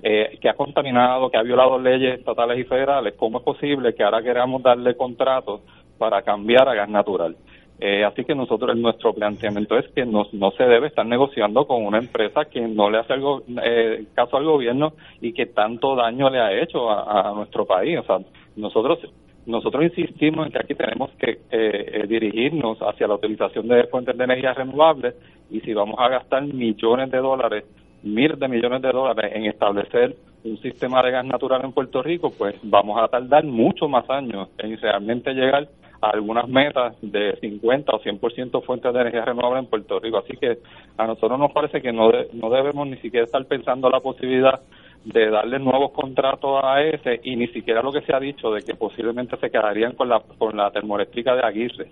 eh, 0.02 0.36
que 0.40 0.48
ha 0.48 0.54
contaminado, 0.54 1.30
que 1.30 1.38
ha 1.38 1.42
violado 1.42 1.78
leyes 1.78 2.18
estatales 2.18 2.58
y 2.58 2.64
federales, 2.64 3.14
¿cómo 3.16 3.38
es 3.38 3.44
posible 3.44 3.94
que 3.94 4.02
ahora 4.02 4.22
queramos 4.22 4.60
darle 4.62 4.96
contratos 4.96 5.60
para 5.96 6.22
cambiar 6.22 6.68
a 6.68 6.74
gas 6.74 6.88
natural? 6.88 7.36
Eh, 7.78 8.04
así 8.04 8.24
que 8.24 8.34
nosotros, 8.34 8.74
nuestro 8.76 9.12
planteamiento 9.12 9.76
es 9.76 9.86
que 9.88 10.06
no, 10.06 10.26
no 10.32 10.50
se 10.52 10.64
debe 10.64 10.86
estar 10.86 11.04
negociando 11.04 11.66
con 11.66 11.84
una 11.84 11.98
empresa 11.98 12.46
que 12.46 12.60
no 12.62 12.88
le 12.88 12.98
hace 12.98 13.12
algo, 13.12 13.42
eh, 13.62 14.06
caso 14.14 14.38
al 14.38 14.44
gobierno 14.44 14.94
y 15.20 15.32
que 15.34 15.46
tanto 15.46 15.94
daño 15.94 16.30
le 16.30 16.40
ha 16.40 16.52
hecho 16.58 16.90
a, 16.90 17.32
nuestro 17.34 17.66
país. 17.66 17.98
O 17.98 18.02
sea, 18.04 18.18
nosotros 18.56 18.98
nosotros 19.44 19.84
insistimos 19.84 20.46
en 20.46 20.52
que 20.52 20.58
aquí 20.58 20.74
tenemos 20.74 21.10
que 21.12 21.30
eh, 21.30 21.38
eh, 21.50 22.06
dirigirnos 22.08 22.78
hacia 22.80 23.06
la 23.06 23.14
utilización 23.14 23.68
de 23.68 23.84
fuentes 23.84 24.16
de 24.18 24.24
energía 24.24 24.52
renovables 24.54 25.14
y 25.50 25.60
si 25.60 25.72
vamos 25.72 25.94
a 26.00 26.08
gastar 26.08 26.42
millones 26.42 27.12
de 27.12 27.18
dólares, 27.18 27.64
miles 28.02 28.40
de 28.40 28.48
millones 28.48 28.82
de 28.82 28.90
dólares 28.90 29.30
en 29.32 29.44
establecer 29.44 30.16
un 30.42 30.58
sistema 30.58 31.00
de 31.02 31.12
gas 31.12 31.24
natural 31.24 31.64
en 31.64 31.72
Puerto 31.72 32.02
Rico, 32.02 32.32
pues 32.36 32.56
vamos 32.64 33.00
a 33.00 33.06
tardar 33.06 33.44
mucho 33.44 33.88
más 33.88 34.08
años 34.10 34.48
en 34.58 34.76
realmente 34.80 35.32
llegar 35.32 35.68
algunas 36.00 36.48
metas 36.48 36.94
de 37.00 37.36
50 37.40 37.92
o 37.92 38.00
100% 38.00 38.62
fuentes 38.64 38.92
de 38.92 39.00
energía 39.00 39.24
renovable 39.24 39.60
en 39.60 39.66
Puerto 39.66 39.98
Rico. 39.98 40.18
Así 40.18 40.36
que 40.36 40.58
a 40.96 41.06
nosotros 41.06 41.38
nos 41.38 41.52
parece 41.52 41.80
que 41.80 41.92
no, 41.92 42.10
no 42.32 42.50
debemos 42.50 42.86
ni 42.86 42.96
siquiera 42.98 43.24
estar 43.24 43.44
pensando 43.46 43.90
la 43.90 44.00
posibilidad 44.00 44.60
de 45.04 45.30
darle 45.30 45.58
nuevos 45.58 45.92
contratos 45.92 46.60
a 46.64 46.82
ese 46.82 47.20
y 47.22 47.36
ni 47.36 47.46
siquiera 47.48 47.82
lo 47.82 47.92
que 47.92 48.00
se 48.02 48.14
ha 48.14 48.18
dicho 48.18 48.50
de 48.50 48.62
que 48.62 48.74
posiblemente 48.74 49.36
se 49.36 49.50
quedarían 49.50 49.92
con 49.92 50.08
la, 50.08 50.20
con 50.36 50.56
la 50.56 50.70
termoeléctrica 50.70 51.34
de 51.36 51.42
Aguirre 51.42 51.90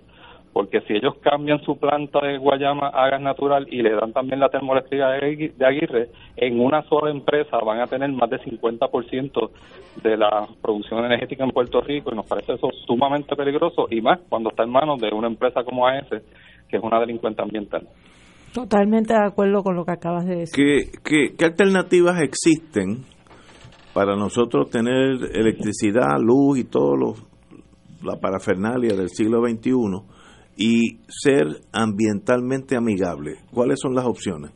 porque 0.55 0.79
si 0.87 0.93
ellos 0.93 1.15
cambian 1.19 1.61
su 1.65 1.77
planta 1.77 2.25
de 2.25 2.37
Guayama 2.37 2.87
a 2.87 3.09
gas 3.09 3.21
natural 3.21 3.67
y 3.69 3.81
le 3.81 3.91
dan 3.91 4.13
también 4.13 4.39
la 4.39 4.47
termoeléctrica 4.47 5.09
de 5.09 5.65
Aguirre, 5.65 6.11
en 6.37 6.61
una 6.61 6.81
sola 6.83 7.11
empresa 7.11 7.57
van 7.57 7.81
a 7.81 7.87
tener 7.87 8.09
más 8.13 8.29
del 8.29 8.39
50% 8.39 9.49
de 10.01 10.15
la 10.15 10.47
producción 10.61 11.03
energética 11.03 11.43
en 11.43 11.51
Puerto 11.51 11.81
Rico 11.81 12.13
y 12.13 12.15
nos 12.15 12.25
parece 12.25 12.53
eso 12.53 12.69
sumamente 12.87 13.35
peligroso 13.35 13.87
y 13.89 13.99
más 13.99 14.21
cuando 14.29 14.49
está 14.49 14.63
en 14.63 14.69
manos 14.69 14.97
de 15.01 15.09
una 15.13 15.27
empresa 15.27 15.61
como 15.65 15.85
AES, 15.85 16.23
que 16.69 16.77
es 16.77 16.81
una 16.81 17.01
delincuente 17.01 17.41
ambiental. 17.41 17.89
Totalmente 18.53 19.13
de 19.13 19.25
acuerdo 19.27 19.61
con 19.61 19.75
lo 19.75 19.83
que 19.83 19.91
acabas 19.91 20.25
de 20.25 20.37
decir. 20.37 20.89
¿Qué, 21.03 21.33
qué 21.37 21.45
alternativas 21.45 22.21
existen 22.21 23.03
para 23.93 24.15
nosotros 24.15 24.69
tener 24.69 25.17
electricidad, 25.33 26.17
luz 26.17 26.59
y 26.59 26.63
todo 26.63 26.95
lo, 26.95 27.13
la 28.05 28.17
parafernalia 28.21 28.95
del 28.95 29.09
siglo 29.09 29.41
XXI? 29.45 30.14
Y 30.57 30.99
ser 31.07 31.47
ambientalmente 31.73 32.75
amigable. 32.75 33.35
¿Cuáles 33.53 33.79
son 33.81 33.95
las 33.95 34.05
opciones? 34.05 34.51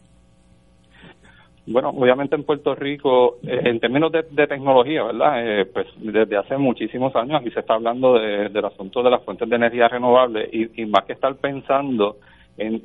Bueno, 1.71 1.89
obviamente 1.89 2.35
en 2.35 2.45
Puerto 2.45 2.73
Rico, 2.73 3.37
eh, 3.43 3.59
en 3.65 3.79
términos 3.79 4.11
de, 4.11 4.47
tecnología, 4.47 5.03
¿verdad? 5.03 5.33
Eh, 5.45 5.65
pues 5.65 5.85
desde 5.97 6.35
hace 6.35 6.57
muchísimos 6.57 7.15
años 7.15 7.39
aquí 7.39 7.51
se 7.51 7.59
está 7.59 7.75
hablando 7.75 8.13
del 8.13 8.65
asunto 8.65 9.03
de 9.03 9.11
las 9.11 9.23
fuentes 9.23 9.47
de 9.47 9.55
energía 9.55 9.87
renovable 9.87 10.49
y, 10.51 10.85
más 10.87 11.05
que 11.05 11.13
estar 11.13 11.35
pensando 11.35 12.15
en, 12.57 12.81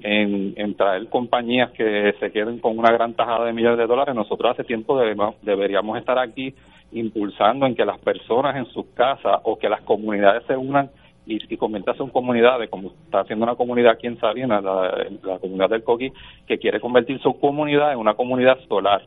en, 0.56 0.74
traer 0.74 1.08
compañías 1.08 1.70
que 1.72 2.12
se 2.20 2.30
queden 2.30 2.58
con 2.58 2.78
una 2.78 2.92
gran 2.92 3.14
tajada 3.14 3.46
de 3.46 3.54
millones 3.54 3.78
de 3.78 3.86
dólares, 3.86 4.14
nosotros 4.14 4.52
hace 4.52 4.64
tiempo 4.64 5.00
deberíamos 5.42 5.98
estar 5.98 6.18
aquí 6.18 6.54
impulsando 6.92 7.64
en 7.64 7.74
que 7.74 7.86
las 7.86 7.98
personas 8.00 8.54
en 8.54 8.66
sus 8.66 8.84
casas 8.94 9.40
o 9.44 9.58
que 9.58 9.70
las 9.70 9.80
comunidades 9.80 10.44
se 10.46 10.56
unan 10.56 10.90
y, 11.26 11.36
y 11.36 11.58
son 11.96 12.10
comunidades, 12.10 12.68
como 12.70 12.88
está 13.04 13.20
haciendo 13.20 13.44
una 13.44 13.56
comunidad 13.56 13.92
aquí 13.92 14.06
en 14.06 14.18
la, 14.48 15.38
comunidad 15.40 15.70
del 15.70 15.82
Coqui, 15.82 16.12
que 16.46 16.58
quiere 16.58 16.80
convertir 16.80 17.20
su 17.20 17.38
comunidad 17.38 17.92
en 17.92 17.98
una 17.98 18.14
comunidad 18.14 18.58
solar. 18.68 19.02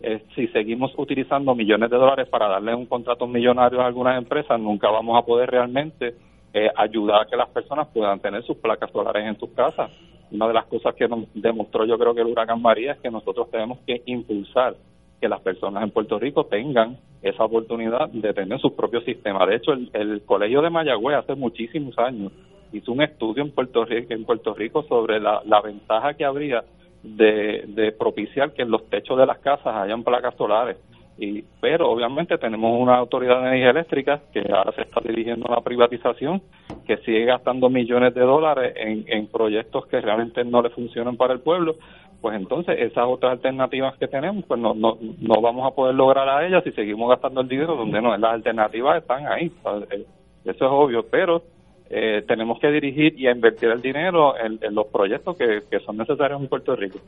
Eh, 0.00 0.22
si 0.34 0.46
seguimos 0.48 0.92
utilizando 0.96 1.54
millones 1.54 1.90
de 1.90 1.96
dólares 1.96 2.28
para 2.28 2.48
darle 2.48 2.74
un 2.74 2.86
contrato 2.86 3.26
millonario 3.26 3.80
a 3.80 3.86
algunas 3.86 4.18
empresas, 4.18 4.60
nunca 4.60 4.90
vamos 4.90 5.18
a 5.18 5.24
poder 5.24 5.50
realmente 5.50 6.14
eh, 6.52 6.70
ayudar 6.76 7.22
a 7.22 7.26
que 7.26 7.36
las 7.36 7.48
personas 7.48 7.88
puedan 7.88 8.20
tener 8.20 8.42
sus 8.42 8.58
placas 8.58 8.90
solares 8.90 9.26
en 9.26 9.38
sus 9.38 9.50
casas. 9.50 9.90
Una 10.30 10.48
de 10.48 10.54
las 10.54 10.66
cosas 10.66 10.94
que 10.94 11.08
nos 11.08 11.20
demostró 11.34 11.84
yo 11.84 11.98
creo 11.98 12.14
que 12.14 12.20
el 12.20 12.26
huracán 12.26 12.60
María 12.60 12.92
es 12.92 12.98
que 12.98 13.10
nosotros 13.10 13.50
tenemos 13.50 13.78
que 13.86 14.02
impulsar 14.06 14.74
que 15.20 15.28
las 15.28 15.40
personas 15.40 15.82
en 15.82 15.90
Puerto 15.90 16.18
Rico 16.18 16.44
tengan 16.46 16.98
esa 17.22 17.44
oportunidad 17.44 18.08
de 18.10 18.32
tener 18.34 18.60
su 18.60 18.74
propio 18.74 19.00
sistema. 19.00 19.46
De 19.46 19.56
hecho, 19.56 19.72
el, 19.72 20.22
Colegio 20.24 20.62
de 20.62 20.70
Mayagüez 20.70 21.16
hace 21.16 21.34
muchísimos 21.34 21.98
años 21.98 22.32
hizo 22.72 22.92
un 22.92 23.02
estudio 23.02 23.42
en 23.42 23.52
Puerto 23.52 23.84
Rico, 23.84 24.12
en 24.12 24.24
Puerto 24.24 24.54
Rico 24.54 24.82
sobre 24.84 25.20
la, 25.20 25.60
ventaja 25.62 26.14
que 26.14 26.24
habría 26.24 26.64
de, 27.02 27.94
propiciar 27.98 28.52
que 28.52 28.62
en 28.62 28.70
los 28.70 28.88
techos 28.90 29.18
de 29.18 29.26
las 29.26 29.38
casas 29.38 29.74
hayan 29.74 30.04
placas 30.04 30.34
solares. 30.36 30.76
Y, 31.18 31.42
pero 31.62 31.90
obviamente 31.90 32.36
tenemos 32.36 32.78
una 32.78 32.96
autoridad 32.96 33.40
de 33.40 33.48
energía 33.48 33.70
eléctrica 33.70 34.20
que 34.34 34.40
ahora 34.52 34.72
se 34.72 34.82
está 34.82 35.00
dirigiendo 35.00 35.48
a 35.48 35.54
la 35.54 35.60
privatización, 35.62 36.42
que 36.86 36.98
sigue 36.98 37.24
gastando 37.24 37.70
millones 37.70 38.12
de 38.12 38.20
dólares 38.20 38.74
en, 38.76 39.06
en 39.08 39.26
proyectos 39.28 39.86
que 39.86 39.98
realmente 39.98 40.44
no 40.44 40.60
le 40.60 40.68
funcionan 40.68 41.16
para 41.16 41.32
el 41.32 41.40
pueblo, 41.40 41.76
pues 42.20 42.36
entonces 42.36 42.76
esas 42.78 43.04
otras 43.06 43.32
alternativas 43.32 43.96
que 43.98 44.08
tenemos, 44.08 44.44
pues 44.46 44.60
no, 44.60 44.74
no, 44.74 44.98
no 45.00 45.40
vamos 45.40 45.70
a 45.70 45.74
poder 45.74 45.94
lograr 45.94 46.28
a 46.28 46.46
ellas 46.46 46.64
si 46.64 46.72
seguimos 46.72 47.08
gastando 47.08 47.40
el 47.40 47.48
dinero 47.48 47.76
donde 47.76 48.00
no, 48.00 48.16
las 48.16 48.34
alternativas 48.34 49.02
están 49.02 49.26
ahí, 49.26 49.46
eh, 49.90 50.04
eso 50.44 50.64
es 50.64 50.70
obvio, 50.70 51.04
pero 51.10 51.42
eh, 51.90 52.22
tenemos 52.26 52.58
que 52.60 52.68
dirigir 52.68 53.14
y 53.16 53.28
invertir 53.28 53.70
el 53.70 53.80
dinero 53.80 54.34
en, 54.38 54.74
los 54.74 54.86
proyectos 54.88 55.36
que, 55.36 55.78
son 55.80 55.96
necesarios 55.96 56.40
en 56.40 56.48
Puerto 56.48 56.74
Rico. 56.74 56.98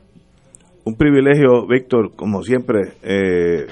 Un 0.85 0.95
privilegio, 0.95 1.67
Víctor, 1.67 2.15
como 2.15 2.41
siempre. 2.41 2.79
Eh, 3.03 3.65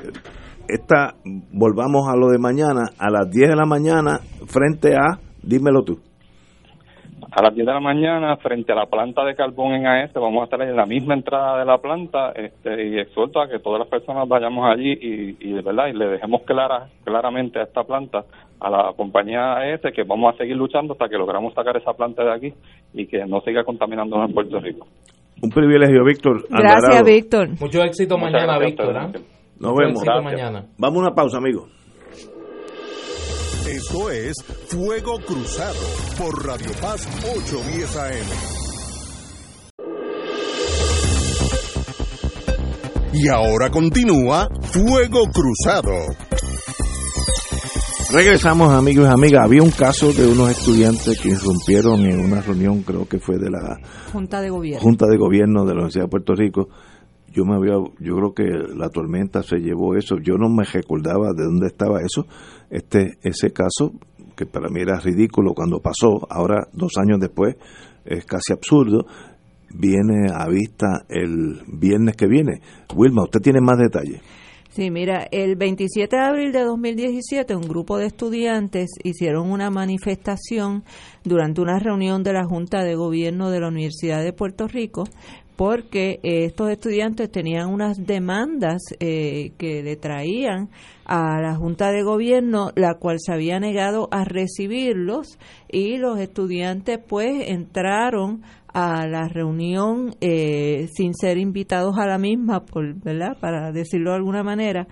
esta, 0.68 1.16
volvamos 1.54 2.10
a 2.10 2.18
lo 2.18 2.28
de 2.28 2.38
mañana, 2.40 2.90
a 3.00 3.10
las 3.10 3.32
10 3.32 3.50
de 3.50 3.56
la 3.56 3.66
mañana, 3.66 4.20
frente 4.48 4.96
a, 4.96 5.20
dímelo 5.42 5.84
tú 5.84 6.07
a 7.32 7.42
las 7.42 7.54
10 7.54 7.66
de 7.66 7.74
la 7.74 7.80
mañana 7.80 8.38
frente 8.38 8.72
a 8.72 8.76
la 8.76 8.86
planta 8.86 9.24
de 9.26 9.36
carbón 9.36 9.74
en 9.74 9.88
AES 9.88 10.14
vamos 10.14 10.42
a 10.42 10.44
estar 10.46 10.62
en 10.62 10.76
la 10.76 10.86
misma 10.86 11.14
entrada 11.14 11.60
de 11.60 11.66
la 11.66 11.78
planta 11.78 12.32
este, 12.32 12.88
y 12.88 13.00
exhorto 13.00 13.42
a 13.42 13.48
que 13.48 13.60
todas 13.60 13.80
las 13.80 13.90
personas 13.90 14.28
vayamos 14.28 14.66
allí 14.70 14.92
y, 14.94 15.38
y 15.40 15.54
de 15.54 15.62
verdad 15.62 15.88
y 15.88 15.94
le 15.94 16.08
dejemos 16.08 16.44
clara 16.44 16.88
claramente 17.04 17.60
a 17.60 17.64
esta 17.64 17.84
planta 17.84 18.24
a 18.60 18.70
la 18.70 18.94
compañía 18.96 19.58
AES 19.58 19.82
que 19.94 20.04
vamos 20.04 20.34
a 20.34 20.38
seguir 20.38 20.56
luchando 20.56 20.94
hasta 20.94 21.10
que 21.10 21.18
logramos 21.18 21.54
sacar 21.54 21.78
esa 21.78 21.94
planta 21.94 22.24
de 22.24 22.34
aquí 22.34 22.54
y 22.94 23.08
que 23.08 23.26
no 23.26 23.42
siga 23.42 23.64
contaminando 23.64 24.24
en 24.24 24.34
Puerto 24.34 24.60
Rico. 24.60 24.88
Un 25.42 25.50
privilegio, 25.52 26.04
Víctor. 26.04 26.46
Gracias, 26.50 27.06
Víctor. 27.06 27.50
Mucho 27.60 27.84
éxito 27.84 28.18
mañana, 28.18 28.58
Víctor. 28.58 28.96
¿eh? 28.96 29.20
Nos 29.60 29.76
vemos. 29.76 30.04
mañana. 30.24 30.66
Vamos 30.78 30.98
a 30.98 31.08
una 31.08 31.16
pausa, 31.16 31.38
amigos. 31.38 31.77
Esto 33.88 34.12
es 34.12 34.36
Fuego 34.68 35.18
Cruzado 35.26 35.80
por 36.18 36.46
Radio 36.46 36.72
Paz 36.82 37.08
810 37.24 37.96
AM. 37.96 38.28
Y 43.14 43.30
ahora 43.30 43.70
continúa 43.70 44.50
Fuego 44.74 45.24
Cruzado. 45.32 45.94
Regresamos 48.12 48.74
amigos 48.74 49.08
y 49.08 49.10
amigas. 49.14 49.46
Había 49.46 49.64
un 49.64 49.72
caso 49.72 50.12
de 50.12 50.28
unos 50.28 50.52
estudiantes 50.52 51.18
que 51.22 51.30
irrumpieron 51.30 52.02
en 52.02 52.20
una 52.20 52.42
reunión, 52.42 52.84
creo 52.84 53.08
que 53.08 53.20
fue 53.20 53.38
de 53.38 53.50
la 53.50 53.80
Junta 54.12 54.42
de 54.42 54.50
Gobierno, 54.50 54.84
Junta 54.84 55.06
de, 55.08 55.18
Gobierno 55.18 55.62
de 55.62 55.68
la 55.68 55.76
Universidad 55.76 56.04
de 56.04 56.10
Puerto 56.10 56.36
Rico. 56.36 56.68
Yo 57.32 57.44
me 57.46 57.56
había, 57.56 57.74
yo 58.00 58.16
creo 58.16 58.34
que 58.34 58.44
la 58.76 58.90
tormenta 58.90 59.44
se 59.44 59.58
llevó 59.58 59.96
eso. 59.96 60.18
Yo 60.18 60.38
no 60.38 60.50
me 60.50 60.64
recordaba 60.64 61.34
de 61.34 61.44
dónde 61.44 61.68
estaba 61.68 62.02
eso 62.02 62.26
este 62.70 63.18
ese 63.22 63.52
caso 63.52 63.94
que 64.36 64.46
para 64.46 64.70
mí 64.70 64.82
era 64.82 65.00
ridículo 65.00 65.54
cuando 65.54 65.80
pasó, 65.80 66.28
ahora 66.30 66.68
dos 66.72 66.92
años 66.98 67.20
después 67.20 67.56
es 68.06 68.24
casi 68.26 68.54
absurdo, 68.54 69.06
viene 69.74 70.32
a 70.34 70.48
vista 70.48 71.06
el 71.10 71.62
viernes 71.68 72.16
que 72.16 72.28
viene. 72.28 72.62
Wilma, 72.96 73.24
usted 73.24 73.42
tiene 73.42 73.60
más 73.60 73.78
detalles. 73.78 74.22
Sí, 74.70 74.92
mira, 74.92 75.28
el 75.32 75.56
27 75.56 76.16
de 76.16 76.22
abril 76.22 76.52
de 76.52 76.62
2017 76.62 77.56
un 77.56 77.68
grupo 77.68 77.98
de 77.98 78.06
estudiantes 78.06 78.92
hicieron 79.04 79.52
una 79.52 79.72
manifestación 79.72 80.84
durante 81.24 81.62
una 81.62 81.80
reunión 81.80 82.22
de 82.22 82.34
la 82.34 82.46
Junta 82.46 82.84
de 82.84 82.94
Gobierno 82.94 83.50
de 83.50 83.60
la 83.60 83.70
Universidad 83.70 84.24
de 84.24 84.34
Puerto 84.34 84.68
Rico 84.68 85.06
porque 85.58 86.20
eh, 86.22 86.46
estos 86.46 86.70
estudiantes 86.70 87.32
tenían 87.32 87.68
unas 87.74 87.98
demandas 88.06 88.84
eh, 89.00 89.54
que 89.58 89.82
le 89.82 89.96
traían 89.96 90.70
a 91.04 91.42
la 91.42 91.56
Junta 91.56 91.92
de 91.92 92.04
Gobierno, 92.04 92.70
la 92.76 92.94
cual 92.94 93.18
se 93.20 93.34
había 93.34 93.60
negado 93.60 94.08
a 94.12 94.24
recibirlos 94.24 95.40
y 95.68 95.98
los 95.98 96.20
estudiantes 96.20 97.00
pues 97.00 97.50
entraron 97.50 98.44
a 98.72 99.08
la 99.08 99.28
reunión 99.28 100.16
eh, 100.22 100.90
sin 100.94 101.16
ser 101.16 101.40
invitados 101.40 101.98
a 101.98 102.06
la 102.06 102.20
misma, 102.20 102.64
por, 102.64 102.94
¿verdad? 102.94 103.36
Para 103.40 103.72
decirlo 103.72 104.12
de 104.12 104.18
alguna 104.18 104.44
manera, 104.44 104.88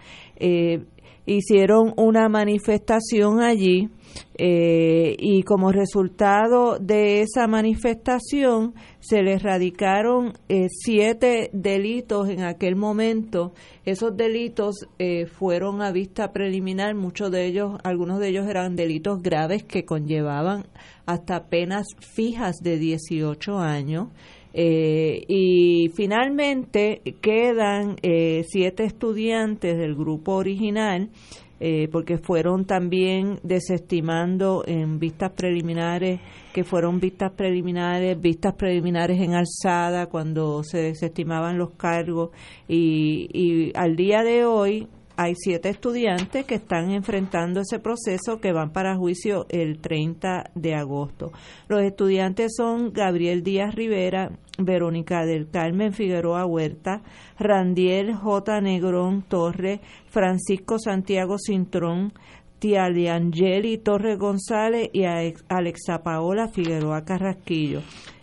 hicieron 1.26 1.94
una 1.98 2.30
manifestación 2.30 3.42
allí 3.42 3.90
eh, 4.38 5.16
y 5.18 5.44
como 5.44 5.72
resultado 5.72 6.78
de 6.80 7.22
esa 7.22 7.48
manifestación 7.48 8.74
se 9.00 9.22
les 9.24 9.42
radicaron 9.42 10.34
eh, 10.50 10.68
siete 10.70 11.50
delitos 11.54 12.30
en 12.30 12.44
aquel 12.44 12.76
momento. 12.76 13.54
Esos 13.86 14.16
delitos 14.16 14.88
eh, 15.00 15.26
fueron 15.26 15.82
a 15.82 15.92
vista 15.92 16.32
preliminar, 16.32 16.96
muchos 16.96 17.32
de 17.32 17.46
ellos, 17.46 17.78
algunos 17.84 18.20
de 18.20 18.30
ellos 18.30 18.48
eran 18.48 18.76
delitos 18.76 19.22
graves 19.22 19.64
que 19.64 19.86
conllevaban 19.86 20.66
hasta 21.06 21.48
penas 21.48 21.86
fijas 22.00 22.58
de 22.62 22.78
18 22.78 23.58
años. 23.60 24.10
Y 24.58 25.92
finalmente 25.96 27.02
quedan 27.22 27.98
siete 28.48 28.86
estudiantes 28.86 29.78
del 29.78 29.96
grupo 29.96 30.34
original 30.36 31.10
eh, 31.58 31.88
porque 31.90 32.18
fueron 32.18 32.66
también 32.66 33.40
desestimando 33.42 34.66
en 34.68 35.00
vistas 35.00 35.32
preliminares, 35.32 36.20
que 36.54 36.66
fueron 36.66 37.00
vistas 37.00 37.32
preliminares, 37.32 38.20
vistas 38.20 38.56
preliminares 38.56 39.22
en 39.22 39.36
alzada 39.36 40.08
cuando 40.08 40.64
se 40.64 40.80
desestimaban 40.80 41.58
los 41.58 41.72
cargos. 41.72 42.32
Y, 42.68 43.30
y 43.32 43.72
al 43.74 43.96
día 43.96 44.22
de 44.24 44.44
hoy 44.44 44.90
hay 45.18 45.34
siete 45.36 45.70
estudiantes 45.70 46.46
que 46.46 46.56
están 46.56 46.92
enfrentando 46.92 47.62
ese 47.62 47.80
proceso 47.80 48.40
que 48.40 48.52
van 48.52 48.72
para 48.72 48.96
juicio 48.96 49.46
el 49.50 49.80
30 49.80 50.52
de 50.56 50.76
agosto. 50.76 51.32
Los 51.68 51.82
estudiantes 51.84 52.54
son 52.56 52.92
Gabriel 52.92 53.44
Díaz 53.44 53.76
Rivera, 53.76 54.32
Verónica 54.58 55.26
del 55.26 55.50
Carmen 55.50 55.94
Figueroa 55.94 56.46
Huerta, 56.46 57.02
Randiel 57.38 58.14
J. 58.16 58.62
Negrón 58.62 59.24
Torre, 59.24 59.82
Francisco 60.10 60.80
Santiago 60.80 61.38
Cintrón, 61.38 62.14
Tialiangeli 62.60 63.78
Torre 63.78 64.16
González 64.16 64.90
y 64.94 65.04
Alexa 65.04 66.04
Paola 66.04 66.48
Figueroa 66.48 67.04
Carrasquillo. 67.04 67.82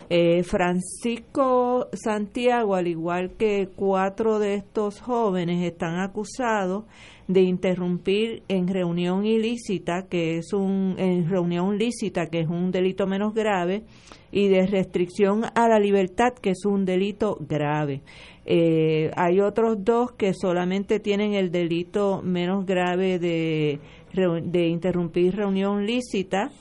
Eh, 0.09 0.43
Francisco 0.43 1.87
Santiago, 1.93 2.75
al 2.75 2.87
igual 2.87 3.31
que 3.37 3.69
cuatro 3.75 4.39
de 4.39 4.55
estos 4.55 4.99
jóvenes, 5.01 5.63
están 5.63 5.99
acusados 5.99 6.85
de 7.27 7.41
interrumpir 7.41 8.43
en 8.49 8.67
reunión 8.67 9.25
ilícita, 9.25 10.07
que 10.07 10.37
es 10.37 10.53
un 10.53 10.95
en 10.97 11.29
reunión 11.29 11.77
lícita, 11.77 12.27
que 12.27 12.41
es 12.41 12.49
un 12.49 12.71
delito 12.71 13.07
menos 13.07 13.33
grave, 13.33 13.83
y 14.31 14.49
de 14.49 14.65
restricción 14.67 15.43
a 15.55 15.67
la 15.67 15.79
libertad, 15.79 16.33
que 16.33 16.51
es 16.51 16.65
un 16.65 16.85
delito 16.85 17.37
grave. 17.39 18.01
Eh, 18.45 19.09
hay 19.15 19.39
otros 19.39 19.85
dos 19.85 20.11
que 20.11 20.33
solamente 20.33 20.99
tienen 20.99 21.33
el 21.33 21.49
delito 21.49 22.21
menos 22.21 22.65
grave 22.65 23.19
de, 23.19 23.79
de 24.13 24.67
interrumpir 24.67 25.35
reunión 25.35 25.85
lícita 25.85 26.51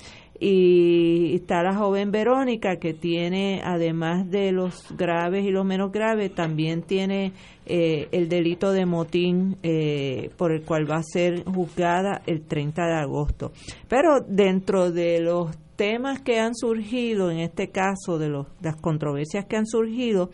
y 0.44 1.36
está 1.36 1.62
la 1.62 1.76
joven 1.76 2.10
Verónica 2.10 2.78
que 2.80 2.94
tiene 2.94 3.62
además 3.64 4.28
de 4.28 4.50
los 4.50 4.84
graves 4.96 5.44
y 5.44 5.52
los 5.52 5.64
menos 5.64 5.92
graves 5.92 6.34
también 6.34 6.82
tiene 6.82 7.32
eh, 7.64 8.08
el 8.10 8.28
delito 8.28 8.72
de 8.72 8.84
motín 8.84 9.56
eh, 9.62 10.30
por 10.36 10.50
el 10.50 10.64
cual 10.64 10.90
va 10.90 10.96
a 10.96 11.02
ser 11.04 11.44
juzgada 11.44 12.22
el 12.26 12.42
30 12.42 12.84
de 12.84 12.94
agosto. 12.94 13.52
Pero 13.86 14.18
dentro 14.26 14.90
de 14.90 15.20
los 15.20 15.56
temas 15.76 16.20
que 16.22 16.40
han 16.40 16.56
surgido 16.56 17.30
en 17.30 17.38
este 17.38 17.68
caso 17.68 18.18
de 18.18 18.28
los, 18.28 18.48
las 18.60 18.74
controversias 18.74 19.44
que 19.44 19.56
han 19.56 19.66
surgido 19.66 20.30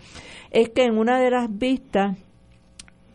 es 0.51 0.71
que 0.71 0.85
en 0.85 0.97
una 0.97 1.21
de 1.21 1.31
las 1.31 1.51
vistas 1.51 2.17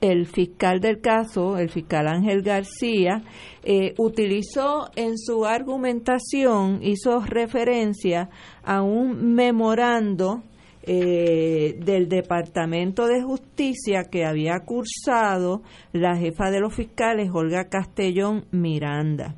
el 0.03 0.25
fiscal 0.25 0.81
del 0.81 0.99
caso, 0.99 1.57
el 1.57 1.69
fiscal 1.69 2.09
Ángel 2.09 2.41
García, 2.41 3.23
eh, 3.63 3.93
utilizó 3.97 4.89
en 4.97 5.17
su 5.17 5.45
argumentación, 5.45 6.81
hizo 6.83 7.21
referencia 7.21 8.29
a 8.63 8.81
un 8.81 9.33
memorando 9.33 10.43
eh, 10.85 11.79
del 11.79 12.09
Departamento 12.09 13.07
de 13.07 13.21
Justicia 13.21 14.09
que 14.11 14.25
había 14.25 14.59
cursado 14.65 15.61
la 15.93 16.17
jefa 16.17 16.51
de 16.51 16.59
los 16.59 16.75
fiscales, 16.75 17.29
Olga 17.33 17.69
Castellón 17.69 18.43
Miranda, 18.51 19.37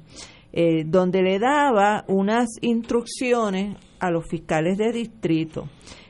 eh, 0.51 0.84
donde 0.84 1.22
le 1.22 1.38
daba 1.38 2.05
unas 2.07 2.47
instrucciones 2.61 3.78
a 3.99 4.09
los 4.09 4.28
fiscales 4.28 4.80
de 4.80 4.91
distrito. 4.91 5.70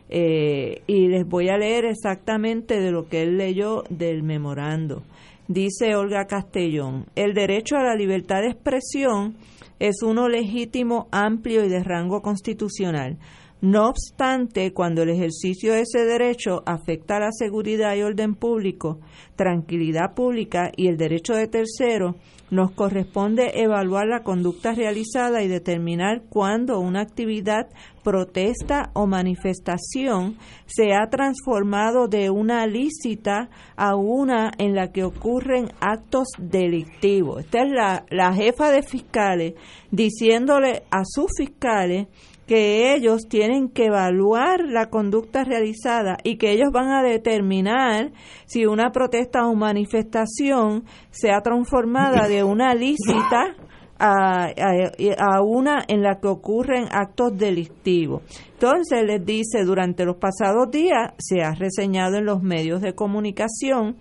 Eh, 0.10 0.84
y 0.88 1.08
les 1.08 1.28
voy 1.28 1.50
a 1.50 1.58
leer 1.58 1.86
exactamente 1.86 2.80
de 2.80 2.92
lo 2.92 3.08
que 3.08 3.24
él 3.24 3.38
leyó 3.38 3.84
del 3.90 4.24
memorando. 4.24 5.04
Dice 5.48 5.96
Olga 5.96 6.26
Castellón, 6.26 7.06
el 7.16 7.34
derecho 7.34 7.76
a 7.76 7.84
la 7.84 7.96
libertad 7.96 8.42
de 8.42 8.50
expresión 8.50 9.36
es 9.80 10.02
uno 10.02 10.28
legítimo, 10.28 11.08
amplio 11.12 11.64
y 11.66 11.70
de 11.70 11.84
rango 11.84 12.22
constitucional. 12.22 13.18
No 13.66 13.90
obstante, 13.90 14.74
cuando 14.74 15.02
el 15.02 15.10
ejercicio 15.10 15.74
de 15.74 15.82
ese 15.82 16.06
derecho 16.06 16.62
afecta 16.68 17.18
a 17.18 17.20
la 17.20 17.32
seguridad 17.32 17.96
y 17.96 18.04
orden 18.04 18.36
público, 18.36 19.00
tranquilidad 19.36 20.14
pública 20.14 20.72
y 20.76 20.88
el 20.88 20.98
derecho 20.98 21.34
de 21.34 21.48
tercero, 21.48 22.14
nos 22.52 22.70
corresponde 22.74 23.64
evaluar 23.64 24.06
la 24.06 24.22
conducta 24.22 24.76
realizada 24.76 25.42
y 25.42 25.48
determinar 25.48 26.22
cuándo 26.30 26.80
una 26.80 27.02
actividad, 27.02 27.68
protesta 28.04 28.92
o 28.94 29.08
manifestación 29.08 30.38
se 30.68 30.94
ha 30.94 31.10
transformado 31.10 32.08
de 32.08 32.30
una 32.30 32.68
lícita 32.68 33.50
a 33.76 33.96
una 33.96 34.52
en 34.60 34.76
la 34.76 34.92
que 34.92 35.04
ocurren 35.04 35.72
actos 35.80 36.28
delictivos. 36.38 37.40
Esta 37.46 37.64
es 37.64 37.72
la, 37.72 38.06
la 38.12 38.32
jefa 38.32 38.70
de 38.70 38.84
fiscales 38.84 39.56
diciéndole 39.90 40.84
a 40.92 41.02
sus 41.04 41.32
fiscales 41.36 42.10
que 42.48 42.94
ellos 42.94 43.28
tienen 43.28 43.70
que 43.70 43.86
evaluar 43.86 44.62
la 44.66 44.90
conducta 44.90 45.44
realizada 45.44 46.18
y 46.24 46.38
que 46.38 46.52
ellos 46.52 46.70
van 46.72 46.90
a 46.90 47.02
determinar 47.02 48.12
si 48.46 48.66
una 48.66 48.92
protesta 48.92 49.48
o 49.48 49.56
manifestación 49.56 50.84
se 51.10 51.32
ha 51.32 51.42
transformada 51.42 52.28
de 52.28 52.44
una 52.44 52.76
lícita 52.76 53.56
a, 53.98 54.48
a, 54.48 55.42
una 55.42 55.84
en 55.88 56.02
la 56.02 56.20
que 56.20 56.28
ocurren 56.28 56.88
actos 56.92 57.38
delictivos. 57.38 58.24
Entonces 58.54 59.04
les 59.06 59.26
dice, 59.26 59.64
durante 59.64 60.06
los 60.06 60.18
pasados 60.18 60.70
días 60.70 61.14
se 61.18 61.42
ha 61.42 61.54
reseñado 61.56 62.18
en 62.18 62.26
los 62.26 62.44
medios 62.44 62.82
de 62.82 62.94
comunicación 62.94 63.96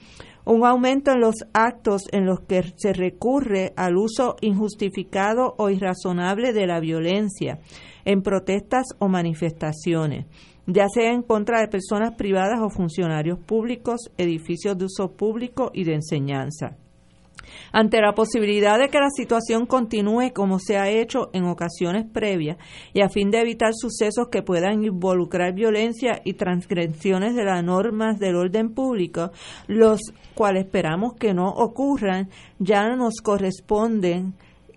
un 0.46 0.66
aumento 0.66 1.12
en 1.12 1.20
los 1.20 1.36
actos 1.54 2.02
en 2.12 2.26
los 2.26 2.40
que 2.40 2.62
se 2.76 2.92
recurre 2.92 3.72
al 3.76 3.96
uso 3.96 4.36
injustificado 4.42 5.54
o 5.56 5.70
irrazonable 5.70 6.52
de 6.52 6.66
la 6.66 6.80
violencia 6.80 7.60
en 8.04 8.22
protestas 8.22 8.86
o 8.98 9.08
manifestaciones, 9.08 10.26
ya 10.66 10.88
sea 10.88 11.12
en 11.12 11.22
contra 11.22 11.60
de 11.60 11.68
personas 11.68 12.14
privadas 12.16 12.60
o 12.60 12.70
funcionarios 12.70 13.38
públicos, 13.38 14.10
edificios 14.18 14.78
de 14.78 14.86
uso 14.86 15.12
público 15.12 15.70
y 15.74 15.84
de 15.84 15.94
enseñanza. 15.94 16.76
Ante 17.72 18.00
la 18.00 18.14
posibilidad 18.14 18.78
de 18.78 18.88
que 18.88 18.98
la 18.98 19.10
situación 19.10 19.66
continúe 19.66 20.32
como 20.32 20.58
se 20.58 20.78
ha 20.78 20.88
hecho 20.88 21.30
en 21.32 21.44
ocasiones 21.44 22.06
previas 22.10 22.56
y 22.92 23.00
a 23.00 23.08
fin 23.08 23.30
de 23.30 23.40
evitar 23.40 23.72
sucesos 23.74 24.28
que 24.30 24.42
puedan 24.42 24.84
involucrar 24.84 25.54
violencia 25.54 26.20
y 26.24 26.34
transgresiones 26.34 27.34
de 27.34 27.44
las 27.44 27.62
normas 27.64 28.18
del 28.18 28.36
orden 28.36 28.74
público, 28.74 29.30
los 29.66 30.00
cuales 30.34 30.66
esperamos 30.66 31.14
que 31.14 31.34
no 31.34 31.48
ocurran, 31.48 32.28
ya 32.58 32.88
nos 32.96 33.16
corresponden 33.22 34.34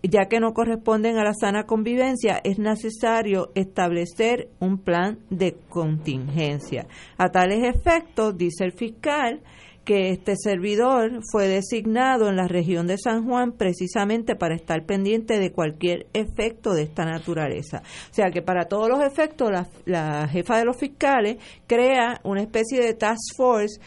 ya 0.10 0.28
que 0.28 0.40
no 0.40 0.54
corresponden 0.54 1.18
a 1.18 1.24
la 1.24 1.34
sana 1.34 1.66
convivencia, 1.66 2.40
es 2.44 2.60
necesario 2.60 3.52
establecer 3.56 4.50
un 4.60 4.78
plan 4.78 5.20
de 5.30 5.56
contingencia. 5.70 6.88
A 7.18 7.30
tales 7.30 7.64
efectos, 7.64 8.38
dice 8.38 8.64
el 8.64 8.72
fiscal, 8.72 9.42
que 9.88 10.10
este 10.10 10.36
servidor 10.36 11.22
fue 11.32 11.48
designado 11.48 12.28
en 12.28 12.36
la 12.36 12.50
región 12.50 12.88
de 12.88 12.98
San 12.98 13.26
Juan 13.26 13.54
precisamente 13.54 14.36
para 14.36 14.54
estar 14.54 14.86
pendiente 14.86 15.40
de 15.40 15.54
cualquier 15.54 16.08
efecto 16.14 16.74
de 16.74 16.84
esta 16.84 17.06
naturaleza. 17.06 17.84
O 18.12 18.14
sea 18.14 18.30
que 18.30 18.42
para 18.42 18.66
todos 18.66 18.90
los 18.90 19.02
efectos 19.02 19.50
la, 19.50 19.66
la 19.86 20.28
jefa 20.28 20.58
de 20.58 20.66
los 20.66 20.76
fiscales 20.76 21.38
crea 21.68 22.20
una 22.26 22.42
especie 22.42 22.82
de 22.82 22.96
task 22.96 23.38
force 23.38 23.80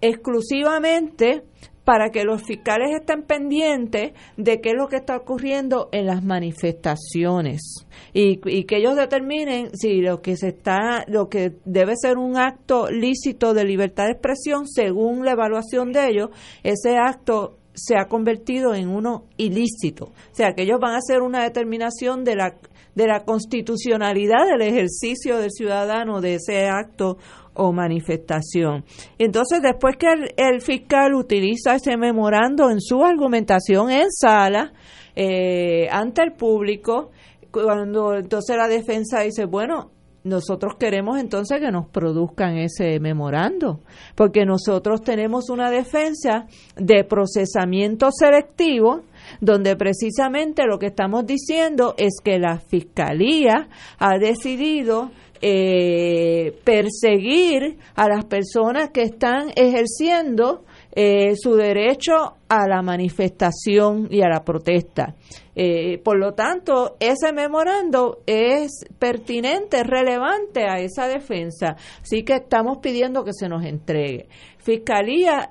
exclusivamente 0.00 1.44
para 1.84 2.10
que 2.10 2.24
los 2.24 2.42
fiscales 2.42 2.90
estén 2.92 3.22
pendientes 3.22 4.12
de 4.36 4.60
qué 4.60 4.70
es 4.70 4.76
lo 4.76 4.88
que 4.88 4.96
está 4.96 5.16
ocurriendo 5.16 5.88
en 5.92 6.06
las 6.06 6.24
manifestaciones. 6.24 7.86
Y, 8.12 8.38
que 8.38 8.76
ellos 8.76 8.96
determinen 8.96 9.70
si 9.76 10.00
lo 10.00 10.22
que 10.22 10.36
se 10.36 10.48
está 10.48 11.04
lo 11.08 11.28
que 11.28 11.52
debe 11.64 11.94
ser 11.96 12.16
un 12.16 12.38
acto 12.38 12.90
lícito 12.90 13.54
de 13.54 13.64
libertad 13.64 14.06
de 14.06 14.12
expresión 14.12 14.66
según 14.66 15.24
la 15.24 15.32
evaluación 15.32 15.92
de 15.92 16.08
ellos 16.08 16.30
ese 16.62 16.96
acto 16.96 17.58
se 17.74 17.96
ha 17.96 18.06
convertido 18.06 18.74
en 18.74 18.88
uno 18.88 19.24
ilícito. 19.36 20.06
O 20.06 20.34
sea 20.34 20.54
que 20.54 20.62
ellos 20.62 20.78
van 20.80 20.94
a 20.94 20.98
hacer 20.98 21.22
una 21.22 21.42
determinación 21.42 22.24
de 22.24 22.36
la 22.36 22.54
de 22.94 23.06
la 23.06 23.24
constitucionalidad 23.24 24.46
del 24.46 24.62
ejercicio 24.62 25.38
del 25.38 25.50
ciudadano 25.50 26.20
de 26.20 26.34
ese 26.34 26.68
acto 26.68 27.18
o 27.54 27.72
manifestación. 27.72 28.84
Entonces, 29.18 29.62
después 29.62 29.96
que 29.96 30.08
el, 30.36 30.60
fiscal 30.60 31.14
utiliza 31.14 31.74
ese 31.74 31.96
memorando 31.96 32.70
en 32.70 32.80
su 32.80 33.04
argumentación 33.04 33.90
en 33.90 34.10
sala, 34.10 34.72
eh, 35.14 35.88
ante 35.90 36.22
el 36.22 36.32
público, 36.32 37.10
cuando 37.50 38.14
entonces 38.14 38.56
la 38.56 38.66
defensa 38.66 39.20
dice, 39.20 39.44
bueno, 39.44 39.92
nosotros 40.24 40.74
queremos 40.78 41.18
entonces 41.18 41.60
que 41.60 41.70
nos 41.70 41.86
produzcan 41.88 42.56
ese 42.56 42.98
memorando, 42.98 43.80
porque 44.14 44.46
nosotros 44.46 45.02
tenemos 45.02 45.50
una 45.50 45.70
defensa 45.70 46.46
de 46.76 47.04
procesamiento 47.04 48.08
selectivo, 48.10 49.02
donde 49.40 49.76
precisamente 49.76 50.64
lo 50.66 50.78
que 50.78 50.86
estamos 50.86 51.26
diciendo 51.26 51.94
es 51.96 52.14
que 52.22 52.38
la 52.38 52.58
Fiscalía 52.58 53.68
ha 53.98 54.18
decidido 54.18 55.10
eh, 55.40 56.58
perseguir 56.64 57.76
a 57.94 58.08
las 58.08 58.24
personas 58.24 58.90
que 58.90 59.02
están 59.02 59.50
ejerciendo 59.54 60.64
eh, 60.96 61.34
su 61.36 61.54
derecho 61.54 62.36
a 62.48 62.68
la 62.68 62.80
manifestación 62.82 64.08
y 64.10 64.22
a 64.22 64.28
la 64.28 64.44
protesta. 64.44 65.14
Eh, 65.56 65.98
por 65.98 66.18
lo 66.18 66.34
tanto, 66.34 66.96
ese 66.98 67.32
memorando 67.32 68.18
es 68.26 68.84
pertinente, 68.98 69.84
relevante 69.84 70.64
a 70.68 70.80
esa 70.80 71.06
defensa. 71.06 71.76
Así 72.02 72.24
que 72.24 72.34
estamos 72.34 72.78
pidiendo 72.78 73.24
que 73.24 73.32
se 73.32 73.48
nos 73.48 73.64
entregue. 73.64 74.28
Fiscalía, 74.58 75.50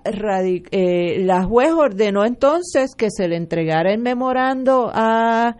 eh, 0.72 1.20
la 1.20 1.44
juez 1.44 1.72
ordenó 1.72 2.26
entonces 2.26 2.96
que 2.96 3.08
se 3.10 3.28
le 3.28 3.38
entregara 3.38 3.94
el 3.94 4.00
memorando 4.00 4.90
a, 4.94 5.56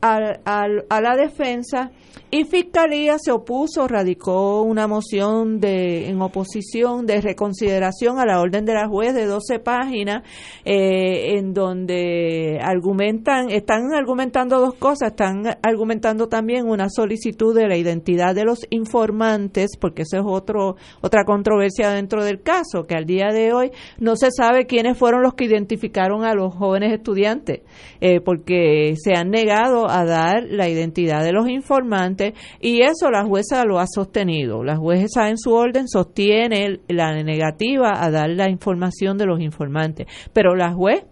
a 0.00 1.00
la 1.00 1.16
defensa 1.16 1.90
y 2.28 2.44
Fiscalía 2.44 3.18
se 3.18 3.30
opuso, 3.30 3.86
radicó 3.86 4.62
una 4.62 4.88
moción 4.88 5.60
de, 5.60 6.08
en 6.08 6.20
oposición 6.20 7.06
de 7.06 7.20
reconsideración 7.20 8.18
a 8.18 8.26
la 8.26 8.40
orden 8.40 8.64
de 8.64 8.74
la 8.74 8.88
juez 8.88 9.14
de 9.14 9.26
12 9.26 9.60
páginas, 9.60 10.24
eh, 10.64 11.38
en 11.38 11.54
donde 11.54 12.58
argumentan, 12.60 13.50
están 13.50 13.94
argumentando 13.94 14.58
dos 14.58 14.74
cosas, 14.74 15.10
están 15.10 15.44
argumentando 15.62 16.26
también 16.26 16.66
una 16.66 16.88
solicitud 16.90 17.54
de 17.54 17.68
la 17.68 17.76
identidad 17.76 18.34
de 18.34 18.44
los 18.44 18.66
informantes, 18.70 19.76
porque 19.80 20.02
eso 20.02 20.16
es 20.16 20.24
otro, 20.26 20.74
otra 21.02 21.24
controversia 21.24 21.90
dentro 21.90 22.24
del 22.24 22.42
caso, 22.42 22.88
que 22.88 22.96
al 22.96 23.06
día 23.06 23.28
de 23.28 23.52
hoy 23.52 23.70
no 24.00 24.16
se 24.16 24.32
sabe 24.32 24.66
quiénes 24.66 24.98
fueron 24.98 25.22
los 25.22 25.34
que 25.34 25.44
identificaron 25.44 26.24
a 26.24 26.34
los 26.34 26.52
jóvenes 26.52 26.92
estudiantes, 26.92 27.60
eh, 28.00 28.20
porque 28.20 28.94
se 28.96 29.14
han 29.14 29.30
negado 29.30 29.88
a 29.88 30.04
dar 30.04 30.42
la 30.42 30.68
identidad 30.68 31.22
de 31.22 31.32
los 31.32 31.48
informantes 31.48 32.15
y 32.60 32.82
eso 32.82 33.10
la 33.10 33.24
jueza 33.24 33.64
lo 33.64 33.78
ha 33.78 33.86
sostenido. 33.86 34.62
La 34.64 34.76
jueza 34.76 35.28
en 35.28 35.38
su 35.38 35.52
orden 35.52 35.88
sostiene 35.88 36.80
la 36.88 37.12
negativa 37.22 38.02
a 38.02 38.10
dar 38.10 38.30
la 38.30 38.50
información 38.50 39.18
de 39.18 39.26
los 39.26 39.40
informantes, 39.40 40.06
pero 40.32 40.54
la 40.54 40.72
juez 40.72 41.04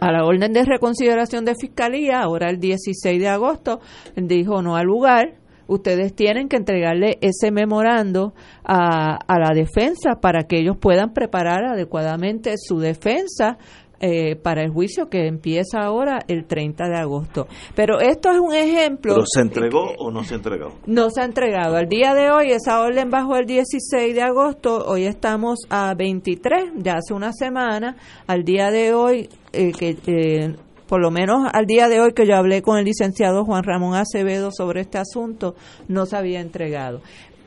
a 0.00 0.12
la 0.12 0.24
orden 0.24 0.52
de 0.52 0.64
reconsideración 0.64 1.44
de 1.44 1.54
fiscalía, 1.54 2.20
ahora 2.20 2.50
el 2.50 2.58
16 2.58 3.20
de 3.20 3.28
agosto, 3.28 3.80
dijo 4.16 4.62
no 4.62 4.76
al 4.76 4.86
lugar, 4.86 5.34
ustedes 5.66 6.14
tienen 6.14 6.48
que 6.48 6.56
entregarle 6.56 7.18
ese 7.20 7.52
memorando 7.52 8.34
a, 8.64 9.16
a, 9.16 9.38
la 9.38 9.54
defensa 9.54 10.20
para 10.20 10.44
que 10.44 10.58
ellos 10.58 10.76
puedan 10.76 11.12
preparar 11.12 11.64
adecuadamente 11.64 12.54
su 12.56 12.80
defensa 12.80 13.56
eh, 14.00 14.36
para 14.36 14.62
el 14.62 14.70
juicio 14.70 15.08
que 15.08 15.26
empieza 15.26 15.80
ahora 15.80 16.20
el 16.26 16.46
30 16.46 16.88
de 16.88 16.96
agosto. 16.96 17.46
Pero 17.74 18.00
esto 18.00 18.30
es 18.30 18.38
un 18.38 18.54
ejemplo. 18.54 19.14
¿Pero 19.14 19.26
se 19.26 19.40
entregó 19.40 19.92
o 19.98 20.10
no 20.10 20.24
se 20.24 20.34
ha 20.34 20.36
entregado? 20.38 20.72
No 20.86 21.10
se 21.10 21.20
ha 21.20 21.24
entregado. 21.24 21.76
Al 21.76 21.88
día 21.88 22.14
de 22.14 22.30
hoy, 22.30 22.50
esa 22.50 22.80
orden 22.80 23.10
bajó 23.10 23.36
el 23.36 23.46
16 23.46 24.14
de 24.14 24.22
agosto, 24.22 24.84
hoy 24.86 25.04
estamos 25.04 25.60
a 25.68 25.94
23, 25.94 26.72
ya 26.76 26.94
hace 26.94 27.12
una 27.14 27.32
semana. 27.32 27.96
Al 28.26 28.44
día 28.44 28.70
de 28.70 28.94
hoy, 28.94 29.28
eh, 29.52 29.72
que 29.72 29.98
eh, 30.06 30.54
por 30.88 31.00
lo 31.00 31.10
menos 31.10 31.48
al 31.52 31.66
día 31.66 31.88
de 31.88 32.00
hoy 32.00 32.14
que 32.14 32.26
yo 32.26 32.34
hablé 32.36 32.62
con 32.62 32.78
el 32.78 32.84
licenciado 32.84 33.44
Juan 33.44 33.62
Ramón 33.62 33.94
Acevedo 33.94 34.50
sobre 34.50 34.80
este 34.80 34.98
asunto, 34.98 35.54
no 35.88 36.06
se 36.06 36.16
había 36.16 36.40
entregado. 36.40 37.00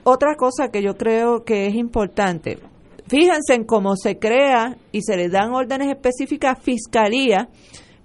Otra 0.05 0.35
cosa 0.35 0.69
que 0.69 0.81
yo 0.81 0.97
creo 0.97 1.43
que 1.43 1.67
es 1.67 1.75
importante, 1.75 2.59
fíjense 3.07 3.53
en 3.53 3.63
cómo 3.65 3.95
se 3.95 4.19
crea 4.19 4.77
y 4.91 5.01
se 5.01 5.17
le 5.17 5.29
dan 5.29 5.53
órdenes 5.53 5.89
específicas 5.89 6.57
a 6.57 6.61
fiscalía 6.61 7.49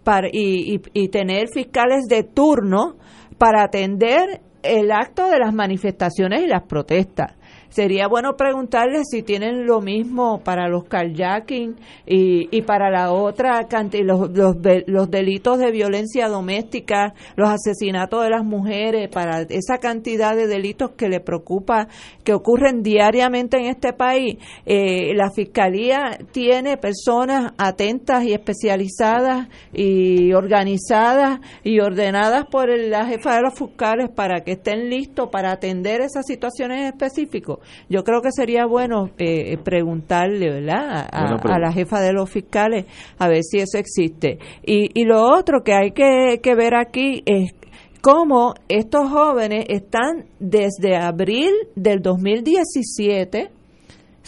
para, 0.05 0.29
y, 0.29 0.81
y, 0.93 1.09
tener 1.09 1.49
fiscales 1.49 2.07
de 2.09 2.23
turno 2.23 2.97
para 3.37 3.63
atender 3.63 4.41
el 4.63 4.91
acto 4.91 5.29
de 5.29 5.39
las 5.39 5.55
manifestaciones 5.55 6.43
y 6.43 6.47
las 6.47 6.63
protestas. 6.65 7.38
Sería 7.71 8.09
bueno 8.09 8.37
preguntarles 8.37 9.09
si 9.11 9.23
tienen 9.23 9.67
lo 9.67 9.81
mismo 9.81 10.41
para 10.43 10.69
los 10.69 10.85
carjacking 10.85 11.77
y, 12.07 12.57
y 12.57 12.63
para 12.63 12.91
la 12.91 13.13
otra 13.13 13.67
cantidad, 13.69 14.05
los, 14.05 14.31
los, 14.31 14.57
los 14.87 15.11
delitos 15.11 15.59
de 15.59 15.71
violencia 15.71 16.29
doméstica, 16.29 17.15
los 17.37 17.51
asesinatos 17.51 18.23
de 18.25 18.31
las 18.31 18.45
mujeres, 18.45 19.09
para 19.09 19.43
esa 19.43 19.79
cantidad 19.79 20.35
de 20.35 20.47
delitos 20.47 20.93
que 20.93 21.09
le 21.09 21.21
preocupa, 21.21 21.89
que 22.25 22.33
ocurren 22.33 22.83
diariamente 22.83 23.59
en 23.59 23.67
este 23.67 23.93
país. 23.93 24.39
Eh, 24.67 25.15
la 25.15 25.31
Fiscalía 25.31 26.19
tiene 26.33 26.77
personas 26.77 27.53
atentas 27.59 28.25
y 28.25 28.33
especializadas 28.33 29.49
y 29.73 30.33
organizadas 30.33 31.41
y 31.63 31.81
ordenadas 31.81 32.47
por 32.51 32.69
la 32.69 33.07
jefa 33.07 33.37
de 33.37 33.43
los 33.43 33.55
fiscales 33.55 34.11
para 34.11 34.41
que 34.41 34.53
estén 34.53 34.89
listos 34.89 35.29
para 35.31 35.53
atender 35.53 36.01
esas 36.01 36.27
situaciones 36.27 36.93
específicas. 36.93 37.58
Yo 37.89 38.05
creo 38.05 38.23
que 38.23 38.33
sería 38.33 38.67
bueno 38.67 39.11
eh, 39.19 39.57
preguntarle, 39.59 40.51
¿verdad? 40.51 41.09
A, 41.11 41.59
la 41.59 41.73
jefa 41.73 42.01
de 42.01 42.13
los 42.13 42.31
fiscales 42.31 42.87
a 43.19 43.29
ver 43.29 43.43
si 43.43 43.59
eso 43.59 43.79
existe. 43.79 44.39
Y, 44.65 44.91
y 45.01 45.05
lo 45.05 45.23
otro 45.23 45.63
que 45.65 45.75
hay 45.75 45.93
que, 45.93 46.41
que 46.43 46.55
ver 46.55 46.75
aquí 46.75 47.23
es 47.27 47.53
cómo 48.01 48.55
estos 48.69 49.11
jóvenes 49.11 49.67
están 49.69 50.27
desde 50.39 50.97
abril 50.97 51.51
del 51.75 52.01
2017 52.01 53.51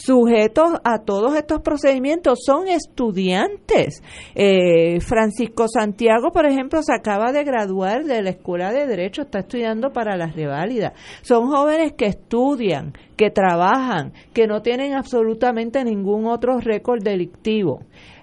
sujetos 0.05 0.72
a 0.84 0.98
todos 0.98 1.34
estos 1.36 1.61
procedimientos 1.61 2.40
son 2.44 2.68
estudiantes. 2.68 4.03
Eh, 4.34 5.01
Francisco 5.01 5.66
Santiago, 5.68 6.32
por 6.32 6.46
ejemplo, 6.46 6.82
se 6.82 6.94
acaba 6.94 7.32
de 7.32 7.44
graduar 7.44 8.05
de 8.05 8.22
la 8.22 8.30
Escuela 8.30 8.72
de 8.72 8.86
Derecho, 8.86 9.22
está 9.22 9.40
estudiando 9.40 9.92
para 9.92 10.16
la 10.16 10.26
reválida. 10.26 10.92
Son 11.22 11.48
jóvenes 11.48 11.92
que 11.92 12.07
estudian, 12.07 12.92
que 13.16 13.30
trabajan, 13.30 14.12
que 14.32 14.46
no 14.46 14.62
tienen 14.62 14.94
absolutamente 14.94 15.84
ningún 15.84 16.26
otro 16.26 16.59
récord 16.59 17.03
delictivo 17.03 17.80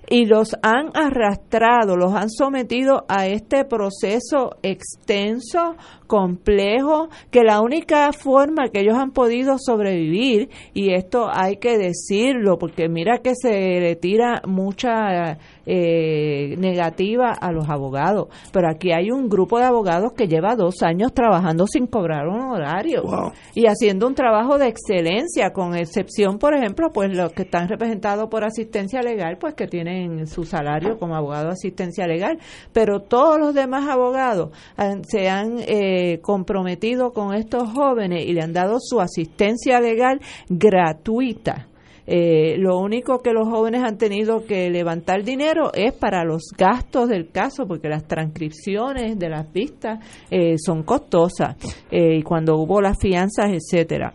y 0.09 0.25
los 0.25 0.55
han 0.61 0.89
arrastrado, 0.93 1.97
los 1.97 2.13
han 2.13 2.29
sometido 2.29 3.05
a 3.09 3.27
este 3.27 3.65
proceso 3.65 4.55
extenso, 4.63 5.75
complejo, 6.07 7.09
que 7.29 7.43
la 7.43 7.61
única 7.61 8.11
forma 8.13 8.69
que 8.69 8.81
ellos 8.81 8.97
han 8.97 9.11
podido 9.11 9.57
sobrevivir, 9.59 10.49
y 10.73 10.93
esto 10.93 11.27
hay 11.31 11.57
que 11.57 11.77
decirlo, 11.77 12.57
porque 12.57 12.89
mira 12.89 13.19
que 13.19 13.33
se 13.35 13.51
le 13.51 13.95
tira 13.95 14.41
mucha 14.47 15.37
eh, 15.65 16.55
negativa 16.57 17.31
a 17.31 17.51
los 17.51 17.69
abogados, 17.69 18.29
pero 18.51 18.69
aquí 18.69 18.91
hay 18.91 19.11
un 19.11 19.29
grupo 19.29 19.59
de 19.59 19.65
abogados 19.65 20.13
que 20.13 20.27
lleva 20.27 20.55
dos 20.55 20.81
años 20.81 21.13
trabajando 21.13 21.67
sin 21.67 21.87
cobrar 21.87 22.27
un 22.27 22.41
horario 22.41 23.03
y 23.53 23.65
haciendo 23.67 24.07
un 24.07 24.15
trabajo 24.15 24.57
de 24.57 24.67
excelencia, 24.67 25.51
con 25.51 25.75
excepción, 25.75 26.39
por 26.39 26.53
ejemplo, 26.53 26.89
pues 26.93 27.15
los 27.15 27.33
que 27.33 27.43
están 27.43 27.67
representados 27.67 28.29
por 28.29 28.43
asistencia 28.43 29.01
legal, 29.01 29.37
pues 29.37 29.55
que 29.55 29.67
tienen 29.67 30.25
su 30.27 30.43
salario 30.43 30.97
como 30.97 31.15
abogado 31.15 31.47
de 31.47 31.53
asistencia 31.53 32.07
legal, 32.07 32.39
pero 32.71 33.01
todos 33.01 33.37
los 33.39 33.53
demás 33.53 33.89
abogados 33.89 34.51
se 35.07 35.29
han 35.29 35.59
eh, 35.59 35.96
comprometido 36.21 37.11
con 37.13 37.33
estos 37.33 37.71
jóvenes 37.71 38.25
y 38.25 38.33
le 38.33 38.41
han 38.41 38.53
dado 38.53 38.77
su 38.79 38.99
asistencia 38.99 39.79
legal 39.79 40.19
gratuita 40.49 41.67
eh, 42.09 42.55
lo 42.57 42.79
único 42.79 43.21
que 43.21 43.33
los 43.33 43.49
jóvenes 43.49 43.83
han 43.83 43.97
tenido 43.97 44.45
que 44.45 44.69
levantar 44.69 45.23
dinero 45.23 45.73
es 45.73 45.93
para 45.93 46.23
los 46.23 46.53
gastos 46.57 47.09
del 47.09 47.29
caso, 47.31 47.67
porque 47.67 47.89
las 47.89 48.07
transcripciones 48.07 49.19
de 49.19 49.29
las 49.29 49.51
vistas 49.51 49.99
eh, 50.31 50.55
son 50.57 50.83
costosas 50.83 51.57
eh, 51.91 52.15
y 52.17 52.23
cuando 52.23 52.55
hubo 52.55 52.79
las 52.79 52.97
fianzas, 52.97 53.51
etcétera. 53.51 54.13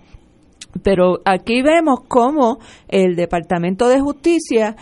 Pero 0.83 1.21
aquí 1.25 1.63
vemos 1.63 2.01
cómo 2.09 2.59
el 2.89 3.15
Departamento 3.15 3.89
de 3.89 4.01
Justicia 4.01 4.77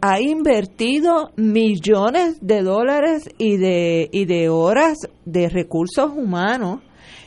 ha 0.00 0.20
invertido 0.20 1.30
millones 1.36 2.38
de 2.40 2.62
dólares 2.62 3.28
y 3.38 3.56
de, 3.56 4.08
y 4.12 4.26
de 4.26 4.48
horas 4.50 4.98
de 5.24 5.48
recursos 5.48 6.10
humanos 6.14 6.80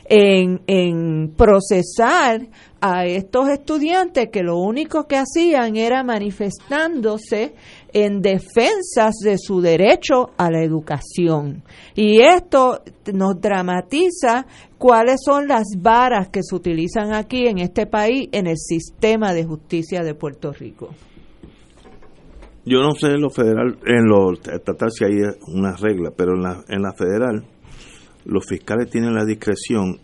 en, 0.08 0.60
en 0.66 1.34
procesar 1.36 2.46
a 2.80 3.06
estos 3.06 3.48
estudiantes 3.48 4.28
que 4.30 4.42
lo 4.42 4.58
único 4.58 5.08
que 5.08 5.16
hacían 5.16 5.76
era 5.76 6.04
manifestándose 6.04 7.54
en 7.92 8.20
defensas 8.20 9.14
de 9.24 9.38
su 9.38 9.60
derecho 9.60 10.30
a 10.36 10.50
la 10.50 10.62
educación. 10.62 11.64
Y 11.94 12.20
esto 12.20 12.82
nos 13.12 13.40
dramatiza 13.40 14.46
cuáles 14.78 15.20
son 15.24 15.48
las 15.48 15.64
varas 15.78 16.28
que 16.28 16.40
se 16.42 16.54
utilizan 16.54 17.12
aquí 17.12 17.46
en 17.46 17.58
este 17.58 17.86
país 17.86 18.28
en 18.32 18.46
el 18.46 18.56
sistema 18.56 19.32
de 19.32 19.44
justicia 19.44 20.02
de 20.02 20.14
Puerto 20.14 20.52
Rico. 20.52 20.90
Yo 22.64 22.80
no 22.80 22.92
sé 22.92 23.08
en 23.08 23.20
lo 23.20 23.30
federal, 23.30 23.78
en 23.86 24.04
lo 24.06 24.32
estatal 24.32 24.90
si 24.90 25.04
hay 25.04 25.22
una 25.46 25.76
regla, 25.76 26.10
pero 26.16 26.34
en 26.34 26.42
la, 26.42 26.64
en 26.68 26.82
la 26.82 26.92
federal 26.92 27.44
los 28.24 28.44
fiscales 28.44 28.90
tienen 28.90 29.14
la 29.14 29.24
discreción 29.24 30.00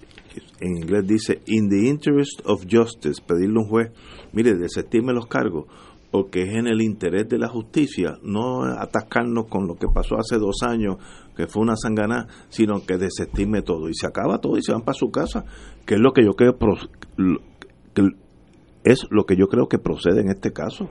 en 0.60 0.76
inglés 0.76 1.06
dice, 1.06 1.42
in 1.46 1.68
the 1.68 1.88
interest 1.88 2.40
of 2.44 2.64
justice, 2.70 3.20
pedirle 3.20 3.58
a 3.58 3.62
un 3.62 3.68
juez, 3.68 3.92
mire, 4.32 4.54
desestime 4.54 5.12
los 5.12 5.26
cargos, 5.26 5.66
porque 6.10 6.42
es 6.42 6.54
en 6.54 6.66
el 6.66 6.80
interés 6.82 7.28
de 7.28 7.38
la 7.38 7.48
justicia, 7.48 8.18
no 8.22 8.64
atascarnos 8.64 9.46
con 9.48 9.66
lo 9.66 9.74
que 9.74 9.88
pasó 9.92 10.16
hace 10.16 10.36
dos 10.38 10.62
años, 10.62 10.96
que 11.36 11.46
fue 11.46 11.62
una 11.62 11.76
sanganá, 11.76 12.26
sino 12.48 12.84
que 12.84 12.98
desestime 12.98 13.62
todo. 13.62 13.88
Y 13.88 13.94
se 13.94 14.06
acaba 14.06 14.38
todo 14.38 14.56
y 14.58 14.62
se 14.62 14.72
van 14.72 14.82
para 14.82 14.98
su 14.98 15.10
casa, 15.10 15.44
que 15.86 15.94
es 15.94 16.00
lo 16.00 16.12
que 16.12 16.24
yo 16.24 16.32
creo 16.32 16.56
que 17.94 18.08
es 18.84 19.06
lo 19.10 19.24
que 19.24 19.36
yo 19.36 19.46
creo 19.46 19.68
que 19.68 19.78
procede 19.78 20.20
en 20.20 20.28
este 20.28 20.52
caso. 20.52 20.88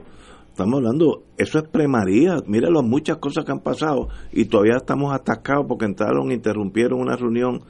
Estamos 0.50 0.78
hablando, 0.78 1.24
eso 1.38 1.60
es 1.60 1.68
premaría, 1.70 2.38
mira 2.46 2.70
las 2.70 2.84
muchas 2.84 3.18
cosas 3.18 3.46
que 3.46 3.52
han 3.54 3.62
pasado 3.62 4.10
y 4.34 4.46
todavía 4.46 4.76
estamos 4.76 5.14
atascados 5.14 5.66
porque 5.68 5.86
entraron, 5.86 6.32
interrumpieron 6.32 7.00
una 7.00 7.16
reunión 7.16 7.62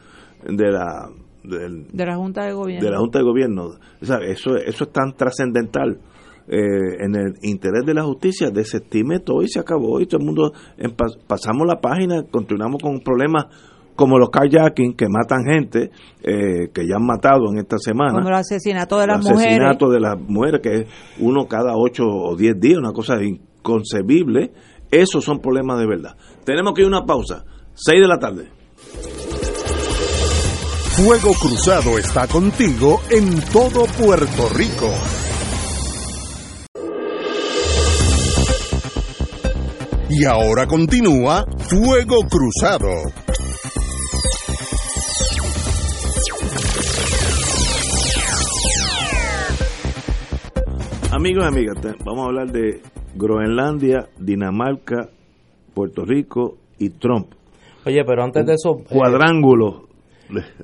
de 0.43 0.71
la 0.71 1.09
de 1.43 2.05
la 2.05 2.15
Junta 2.15 2.45
de 2.45 2.53
Gobierno. 2.53 2.85
De 2.85 2.91
la 2.91 2.99
Junta 2.99 3.19
de 3.19 3.25
Gobierno. 3.25 3.69
eso, 4.01 4.55
eso 4.55 4.83
es 4.83 4.91
tan 4.91 5.13
trascendental. 5.15 5.99
Eh, 6.47 7.05
en 7.05 7.15
el 7.15 7.33
interés 7.43 7.85
de 7.85 7.93
la 7.93 8.03
justicia, 8.03 8.49
desestime 8.49 9.19
todo 9.19 9.41
y 9.41 9.47
se 9.47 9.59
acabó. 9.59 9.99
Y 10.01 10.05
todo 10.05 10.19
el 10.19 10.25
mundo 10.25 10.51
pasamos 11.27 11.67
la 11.67 11.79
página, 11.79 12.23
continuamos 12.29 12.81
con 12.81 12.99
problemas 12.99 13.45
como 13.95 14.17
los 14.17 14.29
carjacking 14.29 14.95
que 14.95 15.05
matan 15.07 15.43
gente, 15.45 15.91
eh, 16.23 16.69
que 16.73 16.87
ya 16.87 16.95
han 16.95 17.05
matado 17.05 17.51
en 17.51 17.59
esta 17.59 17.77
semana. 17.77 18.13
Como 18.13 18.29
el 18.29 18.35
asesinato 18.35 18.97
de 18.97 19.07
las 19.07 19.17
mujeres. 19.17 19.41
El 19.41 19.47
asesinato 19.47 19.89
de 19.89 19.99
las 19.99 20.19
mujeres, 20.19 20.61
que 20.61 20.73
es 20.73 20.87
uno 21.19 21.47
cada 21.47 21.73
ocho 21.75 22.05
o 22.05 22.35
diez 22.35 22.59
días, 22.59 22.79
una 22.79 22.93
cosa 22.93 23.21
inconcebible. 23.21 24.51
Esos 24.89 25.23
son 25.23 25.39
problemas 25.39 25.79
de 25.79 25.87
verdad. 25.87 26.17
Tenemos 26.43 26.73
que 26.73 26.81
ir 26.81 26.85
a 26.85 26.89
una 26.89 27.05
pausa. 27.05 27.45
Seis 27.73 28.01
de 28.01 28.07
la 28.07 28.17
tarde. 28.17 28.49
Fuego 30.95 31.31
Cruzado 31.39 31.97
está 31.97 32.27
contigo 32.27 32.99
en 33.09 33.39
todo 33.51 33.85
Puerto 33.97 34.49
Rico. 34.53 34.89
Y 40.13 40.25
ahora 40.25 40.67
continúa 40.67 41.45
Fuego 41.57 42.17
Cruzado. 42.29 42.89
Amigos 51.13 51.45
y 51.45 51.47
amigas, 51.47 51.77
vamos 52.03 52.23
a 52.23 52.25
hablar 52.25 52.47
de 52.51 52.81
Groenlandia, 53.15 54.09
Dinamarca, 54.19 55.07
Puerto 55.73 56.03
Rico 56.03 56.57
y 56.77 56.89
Trump. 56.89 57.27
Oye, 57.85 58.03
pero 58.05 58.23
antes 58.25 58.45
de 58.45 58.55
eso... 58.55 58.79
Eh, 58.81 58.85
cuadrángulo 58.89 59.87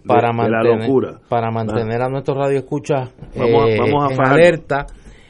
para 0.06 0.32
mantener, 0.32 1.20
Para 1.28 1.52
mantener 1.52 2.02
a 2.02 2.10
nuestros 2.10 2.38
radioescuchas 2.38 3.14
vamos, 3.36 3.70
eh, 3.70 3.78
vamos 3.80 4.12
a 4.12 4.14
en 4.14 4.22
alerta. 4.22 4.86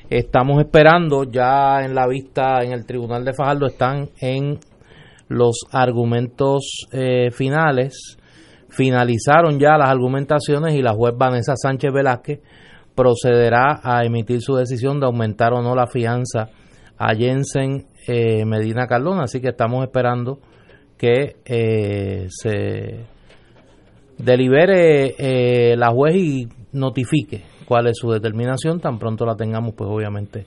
Estamos 0.09 0.61
esperando 0.61 1.25
ya 1.25 1.81
en 1.83 1.93
la 1.93 2.07
vista 2.07 2.63
en 2.63 2.71
el 2.71 2.85
Tribunal 2.85 3.25
de 3.25 3.33
Fajardo 3.33 3.65
están 3.65 4.07
en 4.21 4.57
los 5.27 5.65
argumentos 5.69 6.87
eh, 6.93 7.29
finales. 7.31 8.17
Finalizaron 8.69 9.59
ya 9.59 9.77
las 9.77 9.89
argumentaciones 9.89 10.75
y 10.75 10.81
la 10.81 10.93
juez 10.93 11.13
Vanessa 11.17 11.57
Sánchez 11.57 11.91
Velázquez 11.91 12.39
procederá 12.95 13.81
a 13.83 14.05
emitir 14.05 14.41
su 14.41 14.55
decisión 14.55 15.01
de 15.01 15.07
aumentar 15.07 15.51
o 15.51 15.61
no 15.61 15.75
la 15.75 15.87
fianza 15.87 16.51
a 16.97 17.13
Jensen 17.13 17.87
eh, 18.07 18.45
Medina 18.45 18.87
Cardona. 18.87 19.23
Así 19.23 19.41
que 19.41 19.49
estamos 19.49 19.83
esperando 19.83 20.39
que 20.97 21.35
se 22.29 23.05
delibere 24.17 25.15
eh, 25.17 25.75
la 25.75 25.89
juez 25.89 26.15
y 26.15 26.47
notifique 26.71 27.56
cuál 27.67 27.87
es 27.87 27.97
su 27.97 28.09
determinación, 28.09 28.79
tan 28.79 28.97
pronto 28.97 29.25
la 29.25 29.35
tengamos, 29.35 29.73
pues 29.75 29.89
obviamente 29.89 30.45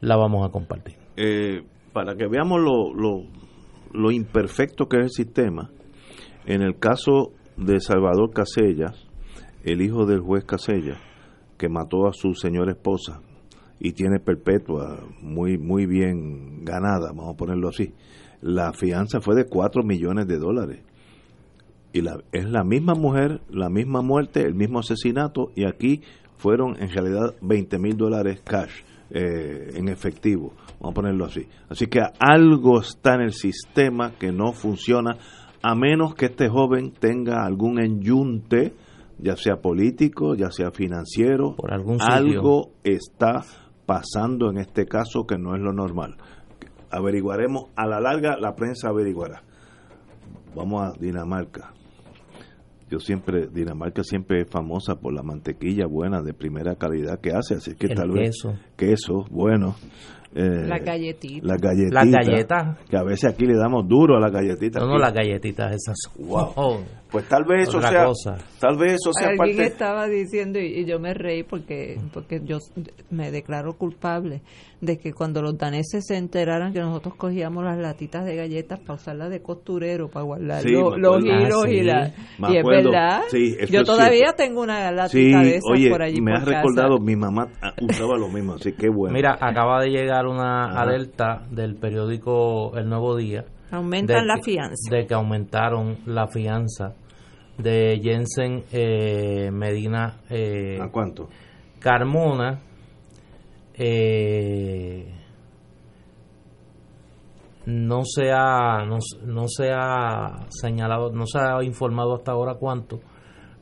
la 0.00 0.16
vamos 0.16 0.48
a 0.48 0.50
compartir. 0.50 0.96
Eh, 1.16 1.62
para 1.92 2.14
que 2.16 2.26
veamos 2.26 2.60
lo, 2.60 3.24
lo, 3.92 4.10
imperfecto 4.10 4.88
que 4.88 4.96
es 4.96 5.02
el 5.04 5.10
sistema, 5.10 5.70
en 6.46 6.62
el 6.62 6.78
caso 6.78 7.32
de 7.58 7.78
Salvador 7.80 8.32
Casellas, 8.32 9.06
el 9.64 9.82
hijo 9.82 10.06
del 10.06 10.20
juez 10.20 10.44
Casellas, 10.44 10.98
que 11.58 11.68
mató 11.68 12.08
a 12.08 12.12
su 12.12 12.34
señora 12.34 12.72
esposa 12.72 13.20
y 13.78 13.92
tiene 13.92 14.18
perpetua 14.18 15.04
muy 15.20 15.58
muy 15.58 15.86
bien 15.86 16.64
ganada, 16.64 17.12
vamos 17.14 17.34
a 17.34 17.36
ponerlo 17.36 17.68
así. 17.68 17.92
La 18.40 18.72
fianza 18.72 19.20
fue 19.20 19.36
de 19.36 19.44
4 19.44 19.84
millones 19.84 20.26
de 20.26 20.38
dólares. 20.38 20.80
Y 21.92 22.00
la, 22.00 22.18
es 22.32 22.48
la 22.48 22.64
misma 22.64 22.94
mujer, 22.94 23.42
la 23.50 23.68
misma 23.68 24.00
muerte, 24.00 24.40
el 24.40 24.54
mismo 24.54 24.78
asesinato, 24.78 25.52
y 25.54 25.66
aquí 25.66 26.00
fueron 26.42 26.76
en 26.82 26.90
realidad 26.90 27.36
20 27.40 27.78
mil 27.78 27.96
dólares 27.96 28.42
cash 28.42 28.82
eh, 29.10 29.74
en 29.76 29.88
efectivo, 29.88 30.54
vamos 30.80 30.90
a 30.90 30.94
ponerlo 30.94 31.26
así. 31.26 31.46
Así 31.68 31.86
que 31.86 32.00
algo 32.18 32.80
está 32.80 33.14
en 33.14 33.20
el 33.20 33.32
sistema 33.32 34.12
que 34.18 34.32
no 34.32 34.52
funciona, 34.52 35.18
a 35.62 35.74
menos 35.76 36.16
que 36.16 36.26
este 36.26 36.48
joven 36.48 36.92
tenga 36.98 37.44
algún 37.44 37.78
enyunte, 37.78 38.74
ya 39.18 39.36
sea 39.36 39.56
político, 39.56 40.34
ya 40.34 40.50
sea 40.50 40.72
financiero, 40.72 41.54
Por 41.54 41.72
algún 41.72 42.02
algo 42.02 42.72
está 42.82 43.44
pasando 43.86 44.50
en 44.50 44.58
este 44.58 44.86
caso 44.86 45.26
que 45.26 45.38
no 45.38 45.54
es 45.54 45.60
lo 45.60 45.72
normal. 45.72 46.16
Averiguaremos, 46.90 47.66
a 47.76 47.86
la 47.86 48.00
larga 48.00 48.36
la 48.40 48.56
prensa 48.56 48.88
averiguará. 48.88 49.42
Vamos 50.56 50.82
a 50.82 50.98
Dinamarca. 50.98 51.72
Yo 52.92 52.98
siempre, 52.98 53.46
Dinamarca 53.50 54.04
siempre 54.04 54.42
es 54.42 54.50
famosa 54.50 54.96
por 54.96 55.14
la 55.14 55.22
mantequilla 55.22 55.86
buena 55.86 56.20
de 56.20 56.34
primera 56.34 56.74
calidad 56.76 57.18
que 57.20 57.30
hace, 57.30 57.54
así 57.54 57.74
que 57.74 57.86
El 57.86 57.94
tal 57.94 58.10
vez 58.10 58.36
queso. 58.76 59.24
bueno. 59.30 59.76
eh, 60.34 60.66
La 60.68 60.78
galletita. 60.78 61.46
las 61.46 61.58
galletitas. 61.58 62.06
Las 62.06 62.26
galletas. 62.26 62.78
Que 62.90 62.96
a 62.98 63.02
veces 63.02 63.32
aquí 63.32 63.46
le 63.46 63.56
damos 63.56 63.88
duro 63.88 64.18
a 64.18 64.20
las 64.20 64.30
galletitas. 64.30 64.82
No, 64.82 64.88
no, 64.90 64.98
las 64.98 65.14
galletitas 65.14 65.72
esas. 65.74 65.96
Wow. 66.18 66.84
Pues 67.12 67.28
tal 67.28 67.44
vez 67.44 67.68
eso 67.68 67.76
Otra 67.76 67.90
sea, 67.90 68.04
cosa. 68.06 68.38
tal 68.58 68.78
vez 68.78 68.94
eso 68.94 69.12
sea 69.12 69.28
Alguien 69.28 69.56
parte. 69.58 69.64
estaba 69.66 70.06
diciendo, 70.08 70.58
y, 70.58 70.78
y 70.80 70.84
yo 70.86 70.98
me 70.98 71.12
reí 71.12 71.42
porque, 71.42 72.00
porque 72.12 72.40
yo 72.42 72.56
me 73.10 73.30
declaro 73.30 73.74
culpable 73.76 74.40
de 74.80 74.98
que 74.98 75.12
cuando 75.12 75.42
los 75.42 75.58
daneses 75.58 76.04
se 76.06 76.16
enteraran 76.16 76.72
que 76.72 76.80
nosotros 76.80 77.14
cogíamos 77.16 77.64
las 77.64 77.76
latitas 77.78 78.24
de 78.24 78.34
galletas 78.34 78.80
para 78.80 78.94
usarlas 78.94 79.28
de 79.30 79.42
costurero, 79.42 80.08
para 80.08 80.24
guardar 80.24 80.62
Sí, 80.62 80.70
los 80.72 80.94
acuerdo. 80.94 81.20
giros 81.20 81.64
Ah, 81.64 81.68
y 81.70 81.78
sí. 81.78 81.82
la... 81.82 82.12
Me 82.38 82.52
Y 82.52 82.56
es 82.56 82.64
verdad, 82.64 83.20
Sí, 83.30 83.56
yo 83.70 83.80
es 83.82 83.86
todavía 83.86 84.18
cierto. 84.18 84.36
tengo 84.38 84.62
una 84.62 84.90
latita 84.90 85.08
Sí, 85.10 85.30
de 85.44 85.50
esas 85.56 85.70
oye, 85.70 85.90
por 85.90 86.02
allí 86.02 86.20
me 86.22 86.30
por 86.32 86.40
has 86.40 86.44
casa. 86.46 86.56
recordado, 86.62 86.98
mi 86.98 87.14
mamá 87.14 87.48
ah, 87.60 87.74
usaba 87.82 88.16
lo 88.16 88.28
mismo, 88.28 88.54
así 88.54 88.72
que 88.72 88.88
bueno. 88.88 89.12
Mira, 89.12 89.36
acaba 89.38 89.82
de 89.82 89.90
llegar 89.90 90.26
una 90.26 90.64
Ajá. 90.70 90.80
alerta 90.80 91.42
del 91.50 91.76
periódico 91.76 92.76
El 92.76 92.88
Nuevo 92.88 93.16
Día. 93.16 93.44
Aumentan 93.70 94.20
de 94.20 94.26
la 94.26 94.38
fianza. 94.42 94.94
De 94.94 95.06
que 95.06 95.14
aumentaron 95.14 95.96
la 96.06 96.26
fianza 96.26 96.92
de 97.58 98.00
Jensen 98.02 98.64
eh, 98.72 99.50
Medina 99.52 100.20
eh, 100.30 100.78
¿A 100.80 100.88
cuánto? 100.90 101.28
Carmona. 101.78 102.60
eh, 103.74 105.12
no 107.66 108.02
se 108.04 108.30
ha 108.32 108.84
no, 108.86 108.98
no 109.24 109.48
se 109.48 109.70
ha 109.72 110.46
señalado 110.50 111.12
no 111.12 111.26
se 111.26 111.38
ha 111.38 111.62
informado 111.62 112.14
hasta 112.14 112.32
ahora 112.32 112.54
cuánto 112.54 113.00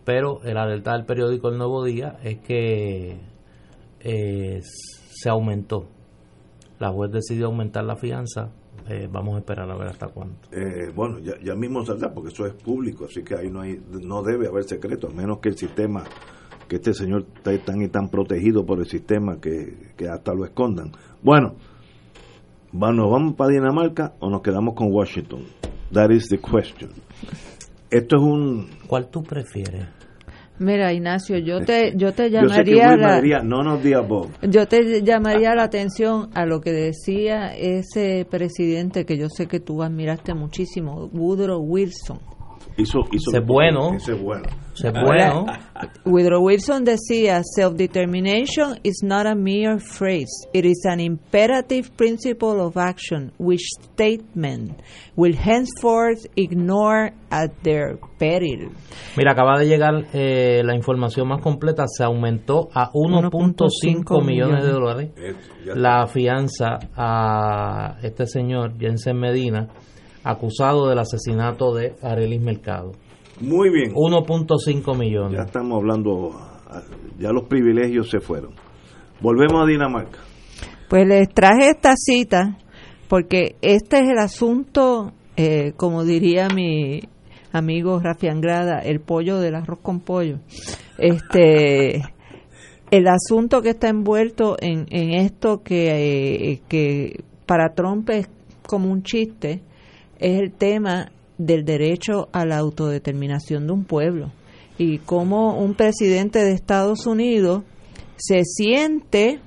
pero 0.04 0.42
el 0.42 0.56
alerta 0.56 0.92
del 0.92 1.04
periódico 1.04 1.48
El 1.50 1.58
Nuevo 1.58 1.84
Día 1.84 2.18
es 2.22 2.38
que 2.38 3.18
se 4.00 5.28
aumentó 5.28 5.86
la 6.78 6.90
juez 6.90 7.10
decidió 7.12 7.46
aumentar 7.46 7.84
la 7.84 7.96
fianza 7.96 8.50
eh, 8.90 9.08
vamos 9.10 9.36
a 9.36 9.38
esperar 9.38 9.70
a 9.70 9.76
ver 9.76 9.88
hasta 9.88 10.08
cuánto 10.08 10.48
Eh, 10.52 10.90
bueno, 10.94 11.18
ya, 11.18 11.34
ya 11.42 11.54
mismo 11.54 11.84
saldrá 11.84 12.12
porque 12.12 12.30
eso 12.30 12.46
es 12.46 12.54
público, 12.54 13.04
así 13.04 13.22
que 13.22 13.36
ahí 13.36 13.50
no 13.50 13.60
hay, 13.60 13.80
no 13.90 14.22
debe 14.22 14.48
haber 14.48 14.64
secreto, 14.64 15.08
a 15.08 15.10
menos 15.10 15.38
que 15.38 15.50
el 15.50 15.56
sistema, 15.56 16.04
que 16.68 16.76
este 16.76 16.94
señor 16.94 17.26
esté 17.36 17.58
tan 17.58 17.82
y 17.82 17.88
tan 17.88 18.08
protegido 18.08 18.64
por 18.64 18.78
el 18.80 18.86
sistema 18.86 19.40
que, 19.40 19.92
que 19.96 20.08
hasta 20.08 20.34
lo 20.34 20.44
escondan. 20.44 20.92
Bueno, 21.22 21.54
¿nos 22.72 23.10
vamos 23.10 23.34
para 23.34 23.50
Dinamarca 23.50 24.14
o 24.20 24.30
nos 24.30 24.42
quedamos 24.42 24.74
con 24.74 24.92
Washington? 24.92 25.44
That 25.92 26.10
is 26.10 26.28
the 26.28 26.38
question. 26.38 26.90
Esto 27.90 28.16
es 28.16 28.22
un... 28.22 28.68
¿cuál 28.86 29.08
tú 29.10 29.22
prefieres? 29.22 29.99
Mira, 30.60 30.92
Ignacio, 30.92 31.38
yo 31.38 31.64
te, 31.64 31.94
yo 31.96 32.12
te 32.12 32.30
llamaría 32.30 32.94
la... 32.94 33.42
no 33.42 33.62
nos 33.62 33.82
diga 33.82 34.02
Bob. 34.02 34.28
Yo 34.42 34.68
te 34.68 35.02
llamaría 35.02 35.54
la 35.54 35.62
atención 35.62 36.28
a 36.34 36.44
lo 36.44 36.60
que 36.60 36.70
decía 36.70 37.56
ese 37.56 38.26
presidente 38.30 39.06
que 39.06 39.16
yo 39.16 39.28
sé 39.30 39.46
que 39.46 39.60
tú 39.60 39.82
admiraste 39.82 40.34
muchísimo, 40.34 41.08
Woodrow 41.14 41.62
Wilson. 41.62 42.20
Hizo, 42.80 43.00
hizo 43.12 43.30
Ese 43.30 43.38
es 43.38 43.46
bueno. 43.46 43.94
Ese 43.94 44.12
es 44.12 44.22
bueno. 44.22 44.48
Ese 44.74 44.88
es 44.88 44.94
bueno 44.94 45.46
Woodrow 46.04 46.42
Wilson 46.42 46.84
decía, 46.84 47.42
self-determination 47.42 48.80
is 48.82 49.02
not 49.02 49.26
a 49.26 49.34
mere 49.34 49.78
phrase, 49.78 50.46
it 50.52 50.64
is 50.64 50.84
an 50.84 51.00
imperative 51.00 51.90
principle 51.96 52.60
of 52.60 52.76
action 52.76 53.32
which 53.38 53.62
statesmen 53.80 54.76
will 55.16 55.34
henceforth 55.34 56.26
ignore 56.36 57.12
at 57.30 57.50
their 57.62 57.98
peril. 58.18 58.70
Mira, 59.16 59.32
acaba 59.32 59.58
de 59.58 59.66
llegar 59.66 60.06
eh, 60.12 60.62
la 60.64 60.74
información 60.74 61.28
más 61.28 61.40
completa. 61.40 61.84
Se 61.86 62.04
aumentó 62.04 62.68
a 62.74 62.90
1.5 62.92 64.24
millones 64.24 64.64
de 64.64 64.70
dólares 64.70 65.10
la 65.64 66.06
fianza 66.06 66.78
a 66.96 67.98
este 68.02 68.26
señor, 68.26 68.78
Jensen 68.78 69.18
Medina, 69.18 69.68
acusado 70.24 70.88
del 70.88 70.98
asesinato 70.98 71.74
de 71.74 71.94
Arelis 72.02 72.40
Mercado. 72.40 72.92
Muy 73.40 73.70
bien. 73.70 73.92
1.5 73.94 74.92
Ya 74.92 74.98
millones. 74.98 75.40
estamos 75.46 75.78
hablando, 75.78 76.30
ah, 76.68 76.82
ya 77.18 77.30
los 77.30 77.44
privilegios 77.48 78.10
se 78.10 78.20
fueron. 78.20 78.52
Volvemos 79.20 79.62
a 79.62 79.66
Dinamarca. 79.66 80.18
Pues 80.88 81.06
les 81.06 81.28
traje 81.28 81.70
esta 81.70 81.94
cita 81.96 82.58
porque 83.08 83.56
este 83.62 83.98
es 84.00 84.08
el 84.10 84.18
asunto, 84.18 85.12
eh, 85.36 85.72
como 85.76 86.04
diría 86.04 86.48
mi 86.54 87.00
amigo 87.52 88.00
Rafi 88.00 88.28
Angrada, 88.28 88.78
el 88.80 89.00
pollo 89.00 89.38
del 89.38 89.54
arroz 89.54 89.80
con 89.80 90.00
pollo. 90.00 90.38
Este, 90.98 92.02
el 92.90 93.06
asunto 93.08 93.62
que 93.62 93.70
está 93.70 93.88
envuelto 93.88 94.56
en, 94.60 94.86
en 94.90 95.10
esto 95.14 95.62
que, 95.62 96.52
eh, 96.52 96.60
que 96.68 97.24
para 97.46 97.74
Trump 97.74 98.10
es 98.10 98.28
como 98.66 98.90
un 98.90 99.02
chiste, 99.02 99.62
es 100.20 100.38
el 100.40 100.52
tema 100.52 101.10
del 101.38 101.64
derecho 101.64 102.28
a 102.32 102.44
la 102.44 102.58
autodeterminación 102.58 103.66
de 103.66 103.72
un 103.72 103.84
pueblo 103.84 104.30
y 104.78 104.98
cómo 104.98 105.56
un 105.58 105.74
presidente 105.74 106.44
de 106.44 106.52
Estados 106.52 107.06
Unidos 107.06 107.62
se 108.16 108.44
siente 108.44 109.40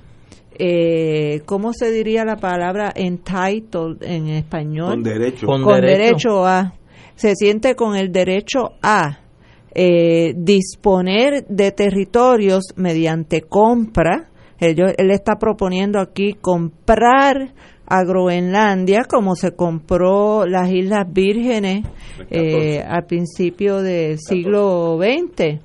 eh, 0.58 1.40
¿cómo 1.46 1.72
se 1.72 1.90
diría 1.90 2.24
la 2.24 2.36
palabra 2.36 2.92
entitled 2.94 4.02
en 4.02 4.28
español? 4.28 4.90
Con 4.90 5.02
derecho. 5.02 5.46
Con- 5.46 5.62
Con 5.64 5.80
derecho. 5.80 5.98
derecho 5.98 6.46
a. 6.46 6.74
Se 7.16 7.34
siente 7.34 7.74
con 7.74 7.96
el 7.96 8.12
derecho 8.12 8.70
a 8.82 9.18
eh, 9.74 10.32
disponer 10.36 11.44
de 11.48 11.72
territorios 11.72 12.66
mediante 12.76 13.40
compra. 13.42 14.30
Ellos- 14.60 14.92
él 14.96 15.10
está 15.10 15.36
proponiendo 15.40 15.98
aquí 15.98 16.34
comprar 16.40 17.52
a 17.86 18.02
Groenlandia 18.04 19.04
como 19.08 19.34
se 19.36 19.54
compró 19.54 20.46
las 20.46 20.70
Islas 20.70 21.06
Vírgenes 21.12 21.86
eh, 22.30 22.82
al 22.86 23.04
principio 23.06 23.82
del 23.82 24.18
siglo 24.18 24.98
XX. 24.98 25.60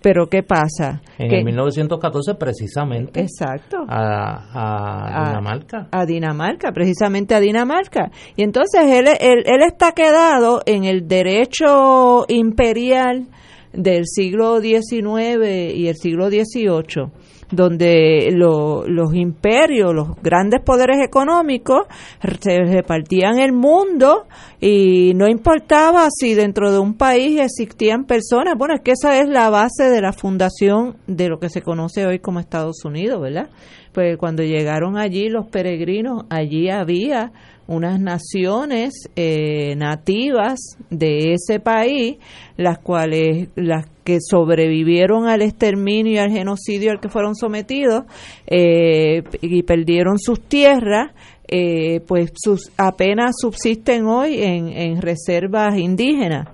Pero 0.00 0.28
¿qué 0.28 0.44
pasa? 0.44 1.02
En 1.18 1.28
Que- 1.28 1.38
el 1.38 1.44
1914 1.44 2.34
precisamente 2.36 3.20
Exacto 3.20 3.78
a, 3.88 4.36
a 4.52 5.24
a- 5.24 5.28
Dinamarca. 5.28 5.88
A 5.90 6.06
Dinamarca, 6.06 6.70
precisamente 6.72 7.34
a 7.34 7.40
Dinamarca. 7.40 8.10
Y 8.36 8.44
entonces 8.44 8.80
él, 8.86 9.08
él, 9.20 9.42
él 9.44 9.60
está 9.66 9.92
quedado 9.92 10.62
en 10.66 10.84
el 10.84 11.08
derecho 11.08 12.24
imperial 12.28 13.26
del 13.72 14.06
siglo 14.06 14.60
XIX 14.60 15.74
y 15.74 15.88
el 15.88 15.96
siglo 15.96 16.28
XVIII, 16.30 17.10
donde 17.50 18.30
lo- 18.32 18.84
los 18.86 19.14
imperios, 19.14 19.94
los 19.94 20.08
grandes 20.22 20.60
poderes 20.62 20.98
económicos, 21.04 21.86
se 22.40 22.58
repartían 22.64 23.38
el 23.38 23.52
mundo 23.52 24.26
y 24.60 25.12
no 25.14 25.28
importaba 25.28 26.08
si 26.10 26.34
dentro 26.34 26.72
de 26.72 26.78
un 26.78 26.94
país 26.94 27.40
existían 27.40 28.04
personas. 28.04 28.54
Bueno, 28.58 28.74
es 28.74 28.80
que 28.82 28.92
esa 28.92 29.20
es 29.20 29.28
la 29.28 29.50
base 29.50 29.88
de 29.90 30.00
la 30.00 30.12
fundación 30.12 30.96
de 31.06 31.28
lo 31.28 31.38
que 31.38 31.48
se 31.48 31.62
conoce 31.62 32.06
hoy 32.06 32.18
como 32.18 32.40
Estados 32.40 32.84
Unidos, 32.84 33.20
¿verdad? 33.20 33.48
Pues 33.92 34.16
cuando 34.18 34.42
llegaron 34.42 34.96
allí 34.98 35.28
los 35.28 35.46
peregrinos, 35.48 36.24
allí 36.30 36.68
había 36.70 37.32
unas 37.68 38.00
naciones 38.00 39.08
eh, 39.14 39.76
nativas 39.76 40.58
de 40.90 41.34
ese 41.34 41.60
país, 41.60 42.16
las 42.56 42.78
cuales, 42.78 43.50
las 43.54 43.86
que 44.04 44.18
sobrevivieron 44.20 45.26
al 45.26 45.42
exterminio 45.42 46.14
y 46.14 46.18
al 46.18 46.32
genocidio 46.32 46.90
al 46.90 46.98
que 46.98 47.10
fueron 47.10 47.34
sometidos 47.34 48.04
eh, 48.46 49.22
y 49.42 49.62
perdieron 49.62 50.18
sus 50.18 50.40
tierras, 50.40 51.12
eh, 51.46 52.00
pues 52.06 52.32
sus, 52.34 52.72
apenas 52.78 53.36
subsisten 53.38 54.06
hoy 54.06 54.42
en, 54.42 54.68
en 54.68 55.02
reservas 55.02 55.78
indígenas. 55.78 56.48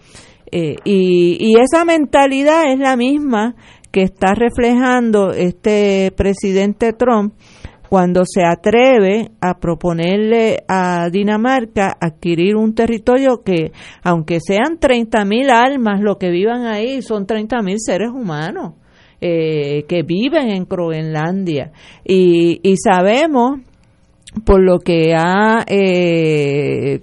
Eh, 0.50 0.76
y, 0.84 1.36
y 1.40 1.60
esa 1.60 1.84
mentalidad 1.84 2.64
es 2.72 2.78
la 2.78 2.96
misma 2.96 3.54
que 3.92 4.02
está 4.02 4.34
reflejando 4.34 5.30
este 5.30 6.12
presidente 6.16 6.92
Trump 6.92 7.34
cuando 7.88 8.24
se 8.24 8.44
atreve 8.44 9.30
a 9.40 9.58
proponerle 9.58 10.64
a 10.68 11.08
Dinamarca 11.10 11.96
adquirir 12.00 12.56
un 12.56 12.74
territorio 12.74 13.42
que, 13.44 13.72
aunque 14.02 14.38
sean 14.40 14.78
30.000 14.80 15.50
almas 15.50 16.00
lo 16.00 16.18
que 16.18 16.30
vivan 16.30 16.66
ahí, 16.66 17.02
son 17.02 17.26
30.000 17.26 17.76
seres 17.78 18.10
humanos 18.10 18.74
eh, 19.20 19.84
que 19.88 20.02
viven 20.02 20.50
en 20.50 20.64
Groenlandia. 20.64 21.72
Y, 22.04 22.60
y 22.62 22.76
sabemos, 22.76 23.60
por 24.44 24.62
lo 24.62 24.80
que 24.80 25.14
ha 25.14 25.64
eh, 25.66 27.00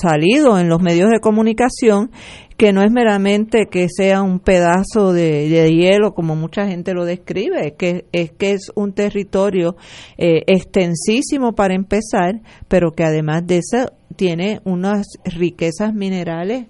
salido 0.00 0.58
en 0.58 0.68
los 0.68 0.80
medios 0.80 1.10
de 1.10 1.20
comunicación, 1.20 2.10
que 2.56 2.72
no 2.72 2.82
es 2.82 2.90
meramente 2.90 3.66
que 3.70 3.88
sea 3.88 4.22
un 4.22 4.38
pedazo 4.38 5.12
de, 5.12 5.70
hielo 5.72 6.14
como 6.14 6.36
mucha 6.36 6.66
gente 6.66 6.94
lo 6.94 7.04
describe, 7.04 7.66
es 7.66 7.72
que 7.74 8.04
es, 8.12 8.30
que 8.32 8.52
es 8.52 8.70
un 8.74 8.92
territorio 8.92 9.76
eh, 10.16 10.42
extensísimo 10.46 11.54
para 11.54 11.74
empezar, 11.74 12.40
pero 12.68 12.92
que 12.92 13.04
además 13.04 13.46
de 13.46 13.58
eso 13.58 13.92
tiene 14.16 14.60
unas 14.64 15.06
riquezas 15.24 15.92
minerales 15.92 16.66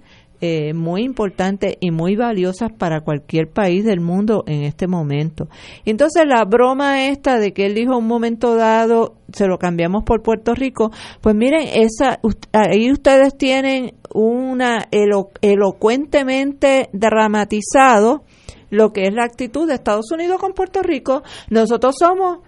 eh, 0.47 0.75
muy 0.75 1.05
importantes 1.05 1.79
y 1.81 1.91
muy 1.91 2.17
valiosas 2.17 2.71
para 2.71 3.01
cualquier 3.01 3.49
país 3.49 3.83
del 3.83 4.01
mundo 4.01 4.45
en 4.47 4.65
este 4.65 4.87
momento. 4.87 5.49
entonces 5.87 6.25
la 6.27 6.45
broma 6.45 7.07
esta 7.07 7.39
de 7.39 7.55
que 7.55 7.65
él 7.65 7.75
dijo 7.75 7.97
un 7.97 8.07
momento 8.07 8.55
dado, 8.55 9.15
se 9.33 9.47
lo 9.47 9.57
cambiamos 9.57 10.05
por 10.05 10.23
Puerto 10.23 10.55
Rico, 10.55 10.91
pues 11.23 11.35
miren, 11.35 11.67
esa, 11.73 12.21
ahí 12.53 12.93
ustedes 12.93 13.39
tienen 13.39 13.95
una 14.13 14.87
elocuentemente 14.91 16.91
dramatizado 16.93 18.25
lo 18.69 18.93
que 18.93 19.07
es 19.07 19.15
la 19.15 19.25
actitud 19.25 19.67
de 19.67 19.73
Estados 19.73 20.13
Unidos 20.13 20.39
con 20.39 20.53
Puerto 20.53 20.83
Rico. 20.83 21.23
Nosotros 21.49 21.95
somos 21.99 22.41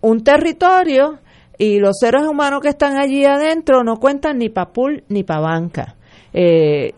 un 0.00 0.24
territorio 0.24 1.20
y 1.58 1.78
los 1.78 1.96
seres 2.00 2.22
humanos 2.22 2.58
que 2.60 2.70
están 2.70 2.98
allí 2.98 3.24
adentro 3.24 3.84
no 3.84 4.00
cuentan 4.00 4.38
ni 4.38 4.48
para 4.48 4.72
ni 5.08 5.22
para 5.22 5.40
banca. 5.40 5.96
Eh, 6.38 6.92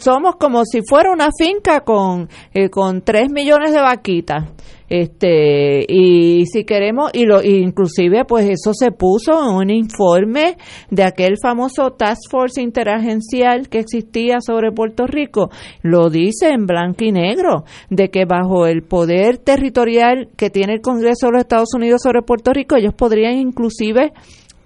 somos 0.00 0.36
como 0.36 0.64
si 0.64 0.80
fuera 0.80 1.12
una 1.12 1.28
finca 1.38 1.80
con, 1.80 2.26
eh, 2.54 2.70
con 2.70 3.02
3 3.02 3.30
millones 3.30 3.72
de 3.72 3.80
vaquitas. 3.82 4.44
Este, 4.88 5.84
y 5.88 6.44
si 6.46 6.64
queremos, 6.64 7.10
y 7.14 7.24
lo, 7.24 7.42
inclusive 7.42 8.24
pues 8.26 8.48
eso 8.48 8.72
se 8.74 8.90
puso 8.90 9.32
en 9.32 9.56
un 9.56 9.70
informe 9.70 10.56
de 10.90 11.02
aquel 11.02 11.36
famoso 11.42 11.92
Task 11.92 12.30
Force 12.30 12.60
interagencial 12.60 13.68
que 13.70 13.78
existía 13.78 14.40
sobre 14.40 14.70
Puerto 14.70 15.06
Rico, 15.06 15.50
lo 15.82 16.10
dice 16.10 16.50
en 16.50 16.66
blanco 16.66 17.04
y 17.04 17.12
negro, 17.12 17.64
de 17.88 18.10
que 18.10 18.26
bajo 18.26 18.66
el 18.66 18.82
poder 18.82 19.38
territorial 19.38 20.28
que 20.36 20.50
tiene 20.50 20.74
el 20.74 20.82
Congreso 20.82 21.26
de 21.26 21.32
los 21.32 21.40
Estados 21.40 21.72
Unidos 21.74 22.02
sobre 22.02 22.20
Puerto 22.20 22.52
Rico, 22.52 22.76
ellos 22.76 22.92
podrían 22.92 23.38
inclusive 23.38 24.12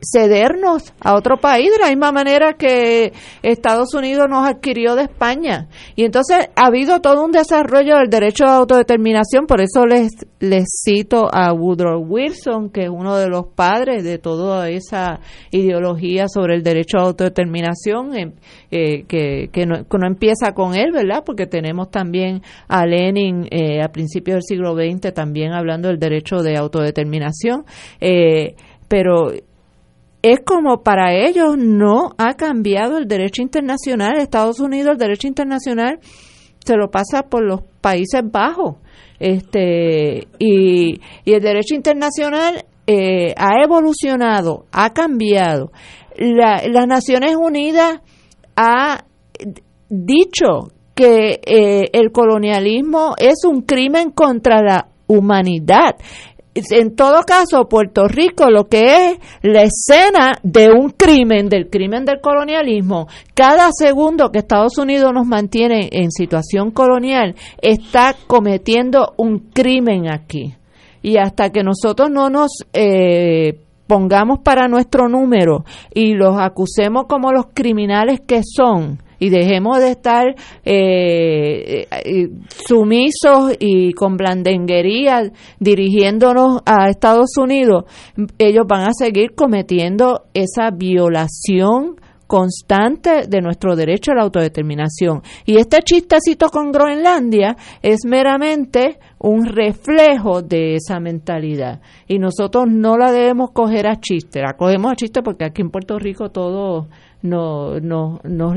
cedernos 0.00 0.92
a 1.00 1.14
otro 1.14 1.38
país 1.38 1.70
de 1.70 1.78
la 1.78 1.88
misma 1.88 2.12
manera 2.12 2.54
que 2.54 3.12
Estados 3.42 3.94
Unidos 3.94 4.26
nos 4.28 4.46
adquirió 4.46 4.94
de 4.94 5.04
España. 5.04 5.68
Y 5.94 6.04
entonces 6.04 6.50
ha 6.54 6.66
habido 6.66 7.00
todo 7.00 7.24
un 7.24 7.32
desarrollo 7.32 7.96
del 7.96 8.08
derecho 8.08 8.44
a 8.44 8.56
autodeterminación, 8.56 9.46
por 9.46 9.60
eso 9.60 9.86
les, 9.86 10.12
les 10.40 10.66
cito 10.84 11.28
a 11.32 11.52
Woodrow 11.52 12.02
Wilson, 12.02 12.70
que 12.70 12.84
es 12.84 12.90
uno 12.90 13.16
de 13.16 13.28
los 13.28 13.46
padres 13.46 14.04
de 14.04 14.18
toda 14.18 14.68
esa 14.68 15.20
ideología 15.50 16.26
sobre 16.28 16.54
el 16.54 16.62
derecho 16.62 16.98
a 16.98 17.02
autodeterminación, 17.02 18.16
eh, 18.16 18.32
eh, 18.70 19.04
que, 19.06 19.48
que, 19.52 19.66
no, 19.66 19.84
empieza 20.06 20.52
con 20.52 20.74
él, 20.76 20.92
¿verdad? 20.92 21.22
Porque 21.24 21.46
tenemos 21.46 21.90
también 21.90 22.42
a 22.68 22.86
Lenin 22.86 23.48
eh, 23.50 23.82
a 23.82 23.88
principios 23.88 24.36
del 24.36 24.42
siglo 24.42 24.74
XX 24.74 25.12
también 25.14 25.52
hablando 25.52 25.88
del 25.88 25.98
derecho 25.98 26.42
de 26.42 26.56
autodeterminación. 26.56 27.64
pero 28.88 29.32
es 30.32 30.40
como 30.44 30.82
para 30.82 31.14
ellos 31.14 31.56
no 31.56 32.10
ha 32.18 32.34
cambiado 32.34 32.98
el 32.98 33.06
derecho 33.06 33.42
internacional. 33.42 34.18
Estados 34.18 34.58
Unidos 34.58 34.92
el 34.92 34.98
derecho 34.98 35.28
internacional 35.28 36.00
se 36.64 36.76
lo 36.76 36.90
pasa 36.90 37.22
por 37.28 37.44
los 37.44 37.62
Países 37.80 38.22
Bajos. 38.24 38.76
Este, 39.20 40.26
y, 40.38 41.00
el 41.24 41.40
derecho 41.40 41.76
internacional 41.76 42.64
eh, 42.88 43.34
ha 43.36 43.62
evolucionado, 43.62 44.66
ha 44.72 44.92
cambiado. 44.92 45.70
las 46.16 46.86
Naciones 46.88 47.36
Unidas 47.36 48.00
ha 48.56 49.04
dicho 49.88 50.72
que 50.96 51.40
eh, 51.46 51.90
el 51.92 52.10
colonialismo 52.10 53.14
es 53.18 53.44
un 53.44 53.62
crimen 53.62 54.10
contra 54.10 54.60
la 54.60 54.88
humanidad 55.06 55.96
en 56.70 56.94
todo 56.96 57.22
caso, 57.22 57.68
Puerto 57.68 58.08
Rico 58.08 58.50
lo 58.50 58.68
que 58.68 59.10
es 59.10 59.18
la 59.42 59.62
escena 59.62 60.38
de 60.42 60.70
un 60.70 60.90
crimen, 60.90 61.48
del 61.48 61.68
crimen 61.68 62.04
del 62.04 62.20
colonialismo, 62.20 63.08
cada 63.34 63.70
segundo 63.72 64.30
que 64.30 64.38
Estados 64.38 64.78
Unidos 64.78 65.12
nos 65.12 65.26
mantiene 65.26 65.88
en 65.92 66.10
situación 66.10 66.70
colonial, 66.70 67.34
está 67.60 68.14
cometiendo 68.26 69.14
un 69.16 69.50
crimen 69.52 70.10
aquí. 70.10 70.54
Y 71.02 71.18
hasta 71.18 71.50
que 71.50 71.62
nosotros 71.62 72.10
no 72.10 72.30
nos 72.30 72.50
eh, 72.72 73.60
pongamos 73.86 74.40
para 74.40 74.68
nuestro 74.68 75.08
número 75.08 75.64
y 75.94 76.14
los 76.14 76.36
acusemos 76.38 77.04
como 77.08 77.32
los 77.32 77.46
criminales 77.54 78.20
que 78.26 78.40
son, 78.42 78.98
y 79.18 79.30
dejemos 79.30 79.78
de 79.78 79.90
estar 79.90 80.26
eh, 80.64 81.86
eh, 81.90 82.28
sumisos 82.48 83.54
y 83.58 83.92
con 83.92 84.16
blandenguería 84.16 85.30
dirigiéndonos 85.58 86.60
a 86.64 86.88
Estados 86.88 87.36
Unidos, 87.38 87.84
ellos 88.38 88.64
van 88.68 88.88
a 88.88 88.92
seguir 88.92 89.34
cometiendo 89.34 90.24
esa 90.34 90.70
violación 90.70 91.96
constante 92.26 93.26
de 93.28 93.40
nuestro 93.40 93.76
derecho 93.76 94.12
a 94.12 94.16
la 94.16 94.22
autodeterminación. 94.22 95.22
Y 95.44 95.58
este 95.58 95.82
chistecito 95.82 96.48
con 96.48 96.72
Groenlandia 96.72 97.56
es 97.82 98.00
meramente 98.04 98.98
un 99.18 99.46
reflejo 99.46 100.42
de 100.42 100.74
esa 100.74 101.00
mentalidad. 101.00 101.80
Y 102.06 102.18
nosotros 102.18 102.66
no 102.68 102.96
la 102.96 103.12
debemos 103.12 103.50
coger 103.52 103.86
a 103.86 104.00
chiste, 104.00 104.40
la 104.40 104.54
cogemos 104.54 104.92
a 104.92 104.96
chiste 104.96 105.22
porque 105.22 105.44
aquí 105.44 105.62
en 105.62 105.70
Puerto 105.70 105.98
Rico 105.98 106.30
todo 106.30 106.88
nos 107.22 107.82
no, 107.82 108.20
no, 108.24 108.54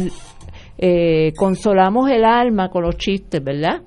eh, 0.77 1.33
consolamos 1.35 2.09
el 2.09 2.23
alma 2.23 2.69
con 2.69 2.83
los 2.83 2.97
chistes, 2.97 3.43
¿verdad? 3.43 3.81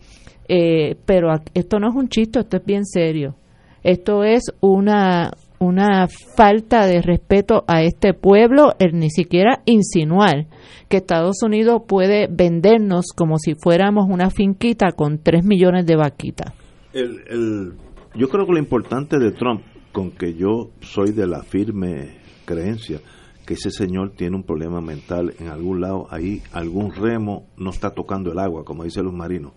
Eh, 0.49 0.97
pero 1.07 1.29
esto 1.55 1.79
no 1.79 1.89
es 1.89 1.95
un 1.95 2.09
chiste, 2.09 2.41
esto 2.41 2.57
es 2.57 2.65
bien 2.65 2.85
serio. 2.85 3.35
Esto 3.83 4.23
es 4.23 4.45
una, 4.61 5.33
una 5.63 6.09
falta 6.09 6.87
de 6.87 7.01
respeto 7.01 7.65
a 7.69 7.83
este 7.83 8.15
pueblo, 8.15 8.73
el 8.79 8.99
ni 8.99 9.11
siquiera 9.11 9.63
insinuar 9.65 10.47
que 10.89 10.99
Estados 10.99 11.43
Unidos 11.43 11.83
puede 11.87 12.27
vendernos 12.31 13.07
como 13.17 13.39
si 13.39 13.55
fuéramos 13.55 14.07
una 14.09 14.31
finquita 14.31 14.93
con 14.93 15.23
3 15.23 15.45
millones 15.45 15.87
de 15.87 15.97
vaquitas. 15.97 16.53
El, 16.93 17.75
yo 18.15 18.29
creo 18.29 18.45
que 18.45 18.53
lo 18.53 18.59
importante 18.59 19.19
de 19.19 19.31
Trump, 19.31 19.63
con 19.93 20.11
que 20.11 20.35
yo 20.35 20.71
soy 20.81 21.13
de 21.13 21.27
la 21.27 21.43
firme 21.43 22.17
creencia, 22.45 23.01
que 23.47 23.55
ese 23.55 23.71
señor 23.71 24.13
tiene 24.17 24.37
un 24.37 24.43
problema 24.43 24.81
mental 24.81 25.35
en 25.39 25.49
algún 25.49 25.81
lado, 25.81 26.07
ahí 26.11 26.43
algún 26.53 26.93
remo 26.93 27.47
no 27.57 27.71
está 27.71 27.91
tocando 27.91 28.33
el 28.33 28.39
agua, 28.39 28.65
como 28.65 28.85
dicen 28.85 29.05
los 29.05 29.15
marinos. 29.15 29.53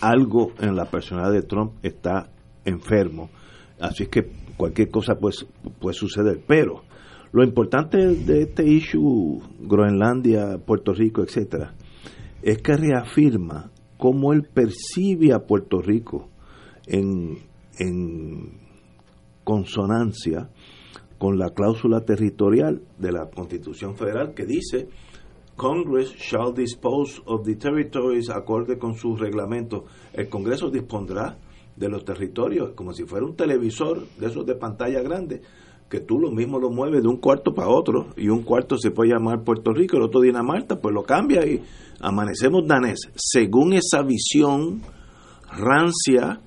Algo 0.00 0.52
en 0.60 0.76
la 0.76 0.84
personalidad 0.84 1.32
de 1.32 1.42
Trump 1.42 1.72
está 1.82 2.30
enfermo. 2.64 3.30
Así 3.80 4.04
es 4.04 4.08
que 4.08 4.47
cualquier 4.58 4.90
cosa 4.90 5.14
puede, 5.14 5.36
puede 5.80 5.94
suceder. 5.94 6.42
Pero 6.46 6.82
lo 7.32 7.42
importante 7.42 7.98
de 7.98 8.42
este 8.42 8.68
issue, 8.68 9.40
Groenlandia, 9.60 10.58
Puerto 10.58 10.92
Rico, 10.92 11.22
etcétera, 11.22 11.74
es 12.42 12.58
que 12.58 12.76
reafirma 12.76 13.70
cómo 13.96 14.34
él 14.34 14.42
percibe 14.42 15.32
a 15.32 15.40
Puerto 15.40 15.80
Rico 15.80 16.28
en, 16.86 17.38
en 17.78 18.52
consonancia 19.44 20.50
con 21.18 21.38
la 21.38 21.50
cláusula 21.50 22.04
territorial 22.04 22.82
de 22.98 23.12
la 23.12 23.28
Constitución 23.30 23.96
Federal 23.96 24.34
que 24.34 24.46
dice 24.46 24.88
Congress 25.56 26.14
shall 26.14 26.52
dispose 26.54 27.20
of 27.26 27.44
the 27.44 27.56
territories 27.56 28.30
acorde 28.30 28.78
con 28.78 28.94
sus 28.94 29.18
reglamentos. 29.18 29.82
El 30.12 30.28
Congreso 30.28 30.70
dispondrá 30.70 31.36
de 31.78 31.88
los 31.88 32.04
territorios 32.04 32.70
como 32.74 32.92
si 32.92 33.04
fuera 33.04 33.26
un 33.26 33.36
televisor 33.36 34.06
de 34.18 34.26
esos 34.26 34.44
de 34.46 34.54
pantalla 34.54 35.00
grande 35.00 35.42
que 35.88 36.00
tú 36.00 36.18
lo 36.18 36.30
mismo 36.30 36.58
lo 36.58 36.70
mueves 36.70 37.02
de 37.02 37.08
un 37.08 37.16
cuarto 37.16 37.54
para 37.54 37.68
otro 37.68 38.08
y 38.16 38.28
un 38.28 38.42
cuarto 38.42 38.76
se 38.76 38.90
puede 38.90 39.12
llamar 39.12 39.42
Puerto 39.42 39.72
Rico, 39.72 39.96
el 39.96 40.02
otro 40.02 40.20
Dinamarca, 40.20 40.76
pues 40.76 40.94
lo 40.94 41.02
cambia 41.02 41.46
y 41.46 41.62
amanecemos 42.00 42.66
danés. 42.66 42.98
Según 43.14 43.72
esa 43.72 44.02
visión 44.02 44.82
rancia 45.50 46.40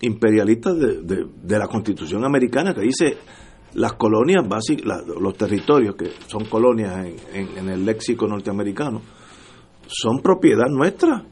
imperialista 0.00 0.72
de, 0.72 1.02
de 1.02 1.58
la 1.58 1.66
Constitución 1.66 2.24
americana 2.24 2.72
que 2.72 2.80
dice 2.80 3.18
las 3.74 3.92
colonias 3.94 4.46
básicas, 4.48 5.06
los 5.06 5.36
territorios 5.36 5.94
que 5.94 6.10
son 6.26 6.44
colonias 6.46 7.06
en, 7.32 7.68
el 7.68 7.84
léxico 7.84 8.26
norteamericano, 8.26 9.02
son 9.86 10.20
propiedad 10.20 10.66
nuestra. 10.68 11.24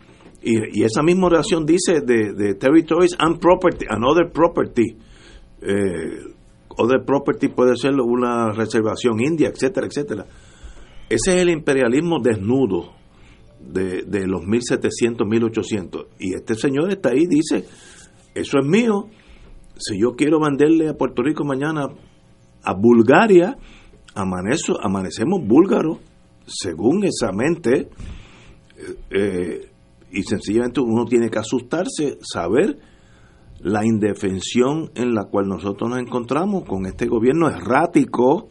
Y, 0.42 0.82
esa 0.84 1.02
misma 1.02 1.26
oración 1.26 1.64
dice 1.66 2.00
de, 2.00 2.32
de 2.32 2.54
territories 2.54 3.16
and 3.18 3.38
property, 3.40 3.86
and 3.88 4.04
other 4.04 4.30
property. 4.30 4.96
Eh, 5.60 6.34
other 6.78 7.04
property 7.04 7.48
puede 7.48 7.76
ser 7.76 7.94
una 7.94 8.52
reservación 8.52 9.20
india, 9.20 9.48
etcétera, 9.48 9.86
etcétera. 9.86 10.26
Ese 11.08 11.36
es 11.36 11.42
el 11.42 11.50
imperialismo 11.50 12.18
desnudo 12.22 12.92
de, 13.60 14.02
de 14.02 14.26
los 14.26 14.46
1700, 14.46 15.26
1800. 15.26 16.06
Y 16.18 16.34
este 16.34 16.54
señor 16.54 16.90
está 16.90 17.10
ahí, 17.10 17.26
dice, 17.26 17.64
eso 18.34 18.58
es 18.58 18.66
mío. 18.66 19.08
Si 19.78 20.00
yo 20.00 20.14
quiero 20.16 20.40
venderle 20.40 20.88
a 20.88 20.94
Puerto 20.94 21.22
Rico 21.22 21.44
mañana 21.44 21.86
a 22.62 22.74
Bulgaria, 22.74 23.56
amanezo, 24.14 24.74
amanecemos 24.82 25.40
búlgaros, 25.46 25.98
según 26.46 27.04
esa 27.04 27.32
mente. 27.32 27.88
Eh, 28.78 28.96
eh, 29.10 29.70
y 30.10 30.22
sencillamente 30.22 30.80
uno 30.80 31.04
tiene 31.04 31.30
que 31.30 31.38
asustarse, 31.38 32.18
saber 32.20 32.78
la 33.60 33.84
indefensión 33.84 34.90
en 34.94 35.14
la 35.14 35.24
cual 35.24 35.48
nosotros 35.48 35.90
nos 35.90 35.98
encontramos 35.98 36.64
con 36.64 36.86
este 36.86 37.06
gobierno 37.06 37.48
errático, 37.48 38.48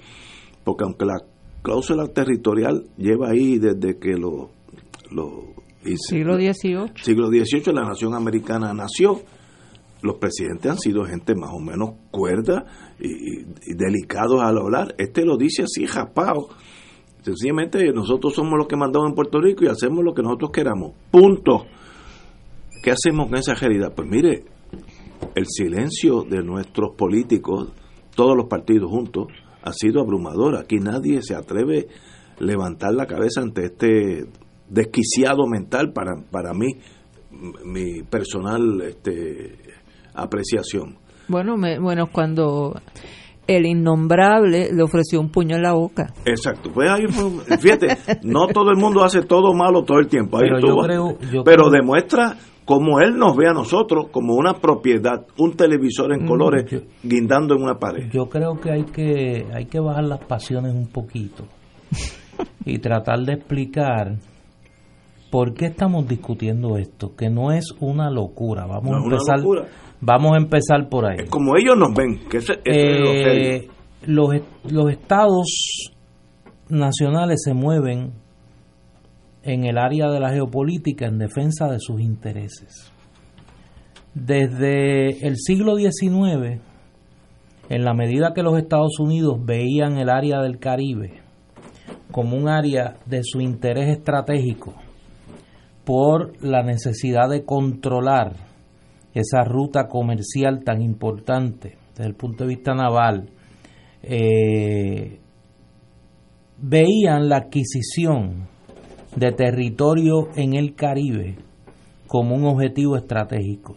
porque 0.64 0.84
aunque 0.84 1.06
la 1.06 1.18
cláusula 1.62 2.08
territorial 2.08 2.86
lleva 2.97 3.30
ahí 3.30 3.58
desde 3.58 3.97
que 3.97 4.14
lo... 4.14 4.51
lo 5.12 5.56
siglo 5.97 6.36
XVIII. 6.36 6.93
Siglo 7.01 7.28
XVIII 7.28 7.74
la 7.74 7.84
nación 7.84 8.16
americana 8.16 8.74
nació, 8.74 9.22
los 10.01 10.18
presidentes 10.18 10.72
han 10.72 10.80
sido 10.80 11.03
gente 11.06 11.36
más 11.36 11.51
o 11.53 11.60
menos 11.60 11.95
cuerda 12.12 12.66
y, 12.99 13.43
delicados 13.76 14.41
al 14.41 14.58
hablar. 14.58 14.95
Este 14.97 15.26
lo 15.26 15.38
dice 15.38 15.64
así, 15.64 15.86
japao 15.86 16.49
Sencillamente 17.26 17.91
nosotros 17.91 18.36
somos 18.36 18.53
los 18.55 18.67
que 18.67 18.76
mandamos 18.76 19.09
en 19.09 19.15
Puerto 19.15 19.41
Rico 19.41 19.65
y 19.65 19.67
hacemos 19.67 20.05
lo 20.05 20.13
que 20.13 20.21
nosotros 20.21 20.51
queramos. 20.51 20.91
Punto. 21.09 21.65
¿Qué 22.84 22.91
hacemos 22.91 23.30
con 23.30 23.39
esa 23.39 23.55
realidad? 23.55 23.93
Pues 23.95 24.07
mire, 24.07 24.43
el 25.34 25.47
silencio 25.47 26.21
de 26.21 26.43
nuestros 26.43 26.95
políticos, 26.95 27.73
todos 28.15 28.38
los 28.38 28.45
partidos 28.45 28.91
juntos, 28.91 29.30
ha 29.63 29.73
sido 29.73 30.01
abrumador. 30.01 30.55
Aquí 30.55 30.76
nadie 30.76 31.23
se 31.23 31.34
atreve 31.34 31.88
a 32.39 32.43
levantar 32.43 32.93
la 32.93 33.07
cabeza 33.07 33.41
ante 33.41 33.65
este 33.65 34.28
desquiciado 34.69 35.47
mental 35.47 35.93
para, 35.93 36.13
para 36.30 36.53
mí, 36.53 36.76
mi 37.65 38.03
personal 38.03 38.82
este, 38.82 39.57
apreciación. 40.13 40.99
Bueno, 41.28 41.57
me, 41.57 41.80
bueno, 41.80 42.11
cuando 42.11 42.80
el 43.48 43.66
innombrable 43.66 44.70
le 44.74 44.84
ofreció 44.84 45.20
un 45.20 45.30
puño 45.30 45.56
en 45.56 45.62
la 45.62 45.74
boca. 45.74 46.14
Exacto. 46.26 46.72
Pues 46.74 46.89
ahí, 46.89 47.04
fíjate, 47.60 47.98
no 48.24 48.48
todo 48.48 48.72
el 48.72 48.78
mundo 48.78 49.04
hace 49.04 49.22
todo 49.22 49.54
malo 49.54 49.84
todo 49.84 50.00
el 50.00 50.08
tiempo. 50.08 50.38
pero 50.39 50.60
yo 50.60 50.78
creo, 50.78 51.43
pero 51.43 51.70
demuestra 51.70 52.36
como 52.66 53.00
él 53.00 53.16
nos 53.16 53.38
ve 53.38 53.48
a 53.48 53.54
nosotros 53.54 54.08
como 54.12 54.34
una 54.34 54.54
propiedad, 54.54 55.26
un 55.38 55.56
televisor 55.56 56.14
en 56.14 56.24
mm, 56.24 56.28
colores 56.28 56.84
guindando 57.04 57.56
en 57.56 57.62
una 57.62 57.76
pared. 57.76 58.10
Yo 58.12 58.28
creo 58.28 58.60
que 58.60 58.72
hay 58.72 58.84
que 58.84 59.46
hay 59.54 59.66
que 59.66 59.80
bajar 59.80 60.06
las 60.06 60.24
pasiones 60.26 60.74
un 60.74 60.88
poquito 60.88 61.46
y 62.66 62.80
tratar 62.80 63.20
de 63.20 63.34
explicar 63.34 64.16
por 65.32 65.54
qué 65.54 65.66
estamos 65.68 66.08
discutiendo 66.08 66.78
esto, 66.78 67.16
que 67.16 67.30
no 67.30 67.52
es 67.52 67.66
una 67.80 68.10
locura. 68.10 68.66
Vamos 68.66 68.93
a 68.93 69.04
empezar 69.04 69.43
Vamos 70.02 70.34
a 70.34 70.38
empezar 70.38 70.89
por 70.89 71.06
ahí. 71.06 71.26
Como 71.30 71.56
ellos 71.58 71.76
nos 71.78 71.93
ven, 71.93 72.20
que 72.30 72.39
eh, 72.66 73.68
los, 74.06 74.30
los 74.70 74.91
estados 74.91 75.91
nacionales 76.70 77.41
se 77.43 77.54
mueven 77.54 78.14
en 79.43 79.66
el 79.66 79.78
área 79.78 80.10
de 80.10 80.20
la 80.20 80.32
geopolítica 80.32 81.06
en 81.06 81.18
defensa 81.18 81.68
de 81.68 81.80
sus 81.80 82.02
intereses. 82.02 82.91
Desde 84.14 85.28
el 85.28 85.38
siglo 85.38 85.76
XIX, 85.76 86.62
en 87.70 87.84
la 87.84 87.93
medida 87.93 88.34
que 88.34 88.43
los 88.43 88.58
Estados 88.58 89.00
Unidos 89.00 89.38
veían 89.43 89.98
el 89.98 90.10
área 90.10 90.41
del 90.41 90.60
Caribe 90.60 91.26
como 92.12 92.38
un 92.38 92.48
área 92.48 92.96
de 93.06 93.22
su 93.24 93.41
interés 93.41 93.89
estratégico 93.89 94.74
por 95.84 96.41
la 96.43 96.64
necesidad 96.64 97.30
de 97.30 97.43
controlar 97.43 98.34
esa 99.16 99.43
ruta 99.43 99.88
comercial 99.88 100.63
tan 100.63 100.82
importante 100.82 101.78
desde 101.95 102.09
el 102.09 102.16
punto 102.16 102.43
de 102.43 102.49
vista 102.49 102.76
naval, 102.76 103.30
eh, 104.03 105.20
veían 106.57 107.30
la 107.30 107.38
adquisición 107.38 108.47
de 109.16 109.32
territorio 109.32 110.28
en 110.36 110.53
el 110.53 110.76
Caribe 110.76 111.38
como 112.07 112.36
un 112.36 112.45
objetivo 112.45 112.97
estratégico. 112.97 113.76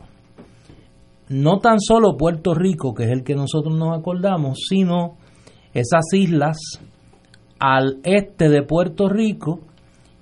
No 1.29 1.61
tan 1.61 1.79
solo 1.81 2.17
Puerto 2.17 2.55
Rico, 2.55 2.93
que 2.95 3.05
es 3.05 3.11
el 3.11 3.23
que 3.23 3.35
nosotros 3.35 3.77
nos 3.77 3.97
acordamos, 3.97 4.59
sino 4.69 5.17
esas 5.73 6.05
islas 6.13 6.57
al 7.61 8.01
este 8.03 8.49
de 8.49 8.63
Puerto 8.63 9.09
Rico, 9.09 9.61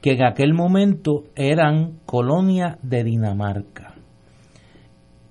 que 0.03 0.13
en 0.13 0.25
aquel 0.25 0.53
momento 0.53 1.25
eran 1.35 2.01
colonia 2.05 2.79
de 2.83 3.05
Dinamarca. 3.05 3.96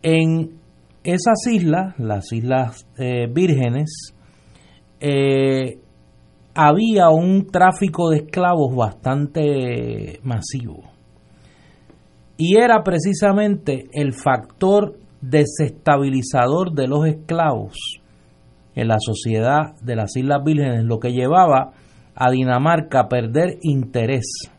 En 0.08 0.60
esas 1.04 1.48
islas, 1.52 1.96
las 1.98 2.32
Islas 2.32 2.88
eh, 3.00 3.26
Vírgenes, 3.28 4.14
eh, 5.00 5.80
había 6.54 7.10
un 7.10 7.48
tráfico 7.48 8.12
de 8.12 8.18
esclavos 8.18 8.76
bastante 8.76 10.20
masivo. 10.22 10.84
Y 12.38 12.58
era 12.58 12.84
precisamente 12.84 13.86
el 13.94 14.14
factor 14.14 14.96
desestabilizador 15.22 16.74
de 16.74 16.88
los 16.88 17.08
esclavos 17.08 17.74
en 18.76 18.88
la 18.88 18.98
sociedad 19.00 19.74
de 19.82 19.96
las 19.96 20.16
Islas 20.16 20.44
Vírgenes 20.46 20.84
lo 20.84 21.00
que 21.00 21.14
llevaba 21.14 21.72
a 22.14 22.30
Dinamarca 22.30 23.00
a 23.00 23.08
perder 23.08 23.58
interés 23.64 24.52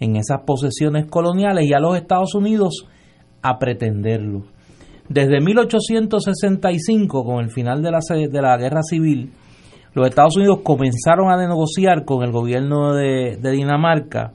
en 0.00 0.16
esas 0.16 0.40
posesiones 0.44 1.06
coloniales 1.06 1.66
y 1.68 1.72
a 1.72 1.78
los 1.78 1.96
Estados 1.96 2.34
Unidos 2.34 2.88
a 3.42 3.60
pretenderlo. 3.60 4.42
Desde 5.08 5.40
1865, 5.40 7.24
con 7.24 7.44
el 7.44 7.50
final 7.50 7.82
de 7.82 7.90
la, 7.90 7.98
de 8.08 8.42
la 8.42 8.56
Guerra 8.56 8.82
Civil, 8.82 9.32
los 9.94 10.08
Estados 10.08 10.36
Unidos 10.36 10.60
comenzaron 10.62 11.30
a 11.30 11.36
negociar 11.36 12.04
con 12.04 12.22
el 12.22 12.32
gobierno 12.32 12.94
de, 12.94 13.36
Dinamarca 13.42 14.32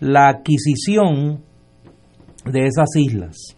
la 0.00 0.28
adquisición 0.28 1.42
de 2.44 2.66
esas 2.66 2.94
islas. 2.96 3.56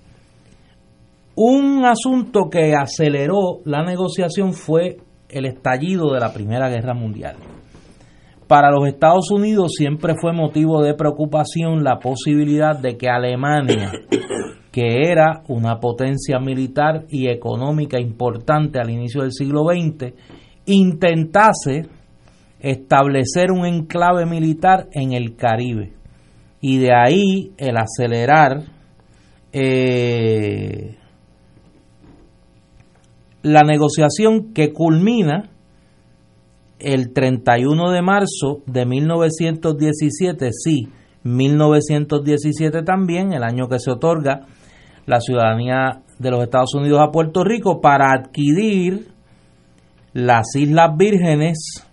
Un 1.35 1.85
asunto 1.85 2.49
que 2.51 2.75
aceleró 2.75 3.59
la 3.65 3.85
negociación 3.85 4.55
fue 4.55 4.99
el 5.29 5.45
estallido 5.45 6.13
de 6.13 6.21
la 6.21 6.33
Primera 6.33 6.71
Guerra 6.71 6.95
Mundial. 6.95 7.37
Para 8.47 8.71
los 8.71 8.89
Estados 8.89 9.31
Unidos 9.31 9.73
siempre 9.77 10.15
fue 10.21 10.33
motivo 10.33 10.83
de 10.83 10.95
preocupación 10.95 11.85
la 11.85 11.99
posibilidad 11.99 12.77
de 12.79 12.97
que 12.97 13.09
Alemania 13.09 13.93
que 14.71 15.11
era 15.11 15.43
una 15.49 15.81
potencia 15.81 16.39
militar 16.39 17.05
y 17.09 17.29
económica 17.29 18.01
importante 18.01 18.79
al 18.79 18.91
inicio 18.91 19.23
del 19.23 19.33
siglo 19.33 19.65
XX, 19.65 20.15
intentase 20.67 21.87
establecer 22.61 23.51
un 23.51 23.67
enclave 23.67 24.27
militar 24.27 24.89
en 24.93 25.13
el 25.13 25.35
Caribe. 25.35 25.93
Y 26.61 26.79
de 26.79 26.95
ahí 26.95 27.53
el 27.57 27.77
acelerar 27.79 28.63
eh, 29.53 30.97
la 33.43 33.63
negociación 33.63 34.53
que 34.53 34.73
culmina 34.73 35.51
el 36.79 37.13
31 37.13 37.91
de 37.91 38.03
marzo 38.03 38.63
de 38.67 38.87
1917, 38.87 40.51
sí, 40.53 40.89
1917 41.25 42.83
también, 42.83 43.33
el 43.33 43.43
año 43.43 43.69
que 43.69 43.79
se 43.79 43.91
otorga 43.91 44.47
la 45.11 45.21
ciudadanía 45.21 46.03
de 46.21 46.31
los 46.31 46.41
Estados 46.45 46.73
Unidos 46.75 47.01
a 47.03 47.11
Puerto 47.11 47.43
Rico 47.43 47.81
para 47.81 48.13
adquirir 48.13 49.09
las 50.13 50.55
Islas 50.55 50.97
Vírgenes 50.97 51.85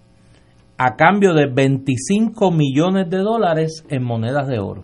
a 0.78 0.96
cambio 0.96 1.34
de 1.34 1.48
25 1.48 2.52
millones 2.52 3.10
de 3.10 3.18
dólares 3.18 3.84
en 3.90 4.04
monedas 4.04 4.48
de 4.48 4.60
oro. 4.60 4.84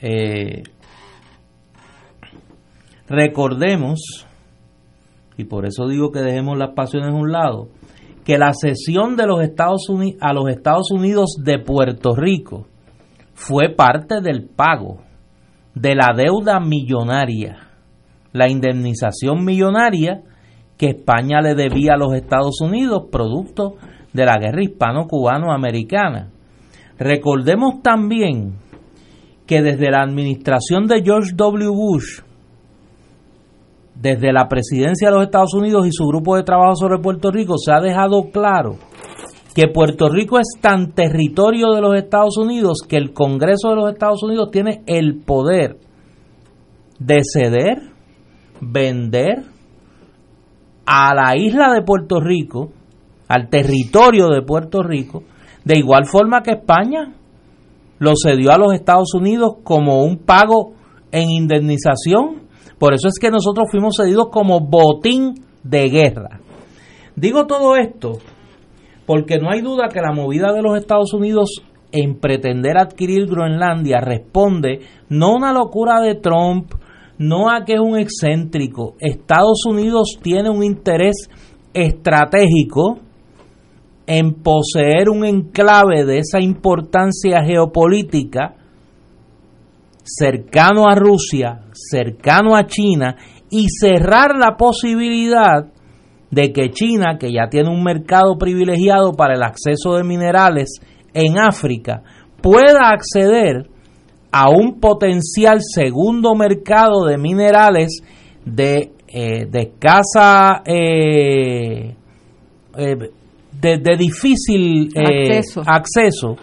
Eh, 0.00 0.62
recordemos, 3.08 4.26
y 5.36 5.44
por 5.44 5.66
eso 5.66 5.86
digo 5.86 6.10
que 6.10 6.20
dejemos 6.20 6.56
las 6.56 6.70
pasiones 6.70 7.10
a 7.10 7.14
un 7.14 7.30
lado, 7.30 7.68
que 8.24 8.38
la 8.38 8.52
cesión 8.54 9.16
de 9.16 9.26
los 9.26 9.42
Estados 9.42 9.86
Unidos 9.90 10.18
a 10.22 10.32
los 10.32 10.48
Estados 10.48 10.90
Unidos 10.90 11.36
de 11.44 11.58
Puerto 11.58 12.14
Rico 12.16 12.66
fue 13.34 13.68
parte 13.68 14.22
del 14.22 14.48
pago 14.48 15.09
de 15.74 15.94
la 15.94 16.12
deuda 16.16 16.60
millonaria, 16.60 17.58
la 18.32 18.50
indemnización 18.50 19.44
millonaria 19.44 20.22
que 20.76 20.90
España 20.90 21.40
le 21.40 21.54
debía 21.54 21.94
a 21.94 21.98
los 21.98 22.14
Estados 22.14 22.60
Unidos 22.60 23.04
producto 23.10 23.74
de 24.12 24.24
la 24.24 24.38
guerra 24.38 24.62
hispano-cubano-americana. 24.62 26.30
Recordemos 26.98 27.82
también 27.82 28.54
que 29.46 29.62
desde 29.62 29.90
la 29.90 30.02
administración 30.02 30.86
de 30.86 31.02
George 31.02 31.32
W. 31.34 31.68
Bush, 31.68 32.20
desde 33.94 34.32
la 34.32 34.48
presidencia 34.48 35.08
de 35.08 35.14
los 35.14 35.24
Estados 35.24 35.54
Unidos 35.54 35.86
y 35.86 35.90
su 35.92 36.06
grupo 36.06 36.36
de 36.36 36.42
trabajo 36.42 36.76
sobre 36.76 36.98
Puerto 36.98 37.30
Rico, 37.30 37.58
se 37.58 37.72
ha 37.72 37.80
dejado 37.80 38.30
claro 38.32 38.76
que 39.54 39.66
Puerto 39.68 40.08
Rico 40.08 40.38
es 40.38 40.48
tan 40.60 40.92
territorio 40.92 41.72
de 41.72 41.80
los 41.80 41.96
Estados 41.96 42.36
Unidos 42.36 42.78
que 42.88 42.96
el 42.96 43.12
Congreso 43.12 43.70
de 43.70 43.76
los 43.76 43.92
Estados 43.92 44.22
Unidos 44.22 44.50
tiene 44.50 44.82
el 44.86 45.22
poder 45.22 45.78
de 46.98 47.20
ceder, 47.24 47.78
vender 48.60 49.44
a 50.86 51.14
la 51.14 51.36
isla 51.36 51.72
de 51.72 51.82
Puerto 51.82 52.20
Rico, 52.20 52.70
al 53.28 53.48
territorio 53.48 54.28
de 54.28 54.42
Puerto 54.42 54.82
Rico, 54.82 55.24
de 55.64 55.78
igual 55.78 56.06
forma 56.06 56.42
que 56.42 56.52
España 56.52 57.14
lo 57.98 58.12
cedió 58.20 58.52
a 58.52 58.58
los 58.58 58.72
Estados 58.72 59.14
Unidos 59.14 59.56
como 59.62 60.04
un 60.04 60.18
pago 60.18 60.74
en 61.12 61.30
indemnización. 61.30 62.48
Por 62.78 62.94
eso 62.94 63.08
es 63.08 63.18
que 63.20 63.30
nosotros 63.30 63.66
fuimos 63.70 63.96
cedidos 63.96 64.28
como 64.30 64.60
botín 64.60 65.34
de 65.62 65.88
guerra. 65.88 66.40
Digo 67.14 67.46
todo 67.46 67.76
esto 67.76 68.18
porque 69.10 69.38
no 69.38 69.50
hay 69.50 69.60
duda 69.60 69.88
que 69.92 70.00
la 70.00 70.12
movida 70.12 70.52
de 70.52 70.62
los 70.62 70.78
Estados 70.78 71.12
Unidos 71.12 71.64
en 71.90 72.20
pretender 72.20 72.78
adquirir 72.78 73.26
Groenlandia 73.26 73.98
responde 73.98 74.82
no 75.08 75.32
a 75.32 75.36
una 75.36 75.52
locura 75.52 76.00
de 76.00 76.14
Trump, 76.14 76.74
no 77.18 77.50
a 77.50 77.64
que 77.64 77.72
es 77.72 77.80
un 77.80 77.98
excéntrico. 77.98 78.94
Estados 79.00 79.64
Unidos 79.68 80.16
tiene 80.22 80.48
un 80.48 80.62
interés 80.62 81.28
estratégico 81.74 83.00
en 84.06 84.32
poseer 84.44 85.08
un 85.08 85.24
enclave 85.24 86.04
de 86.04 86.18
esa 86.18 86.38
importancia 86.40 87.42
geopolítica 87.44 88.54
cercano 90.04 90.88
a 90.88 90.94
Rusia, 90.94 91.62
cercano 91.72 92.54
a 92.54 92.64
China 92.68 93.16
y 93.50 93.66
cerrar 93.70 94.36
la 94.38 94.56
posibilidad 94.56 95.66
de 96.30 96.52
que 96.52 96.70
China, 96.70 97.18
que 97.18 97.32
ya 97.32 97.48
tiene 97.50 97.70
un 97.70 97.82
mercado 97.82 98.36
privilegiado 98.38 99.14
para 99.14 99.34
el 99.34 99.42
acceso 99.42 99.94
de 99.94 100.04
minerales 100.04 100.80
en 101.12 101.38
África, 101.38 102.02
pueda 102.40 102.90
acceder 102.90 103.68
a 104.32 104.48
un 104.48 104.78
potencial 104.78 105.58
segundo 105.60 106.34
mercado 106.34 107.04
de 107.04 107.18
minerales 107.18 108.02
de, 108.44 108.92
eh, 109.08 109.46
de 109.50 109.60
escasa, 109.60 110.62
eh, 110.64 111.94
eh, 112.78 112.96
de, 113.60 113.96
difícil 113.98 114.88
acceso, 114.96 115.62
acceso 115.66 116.36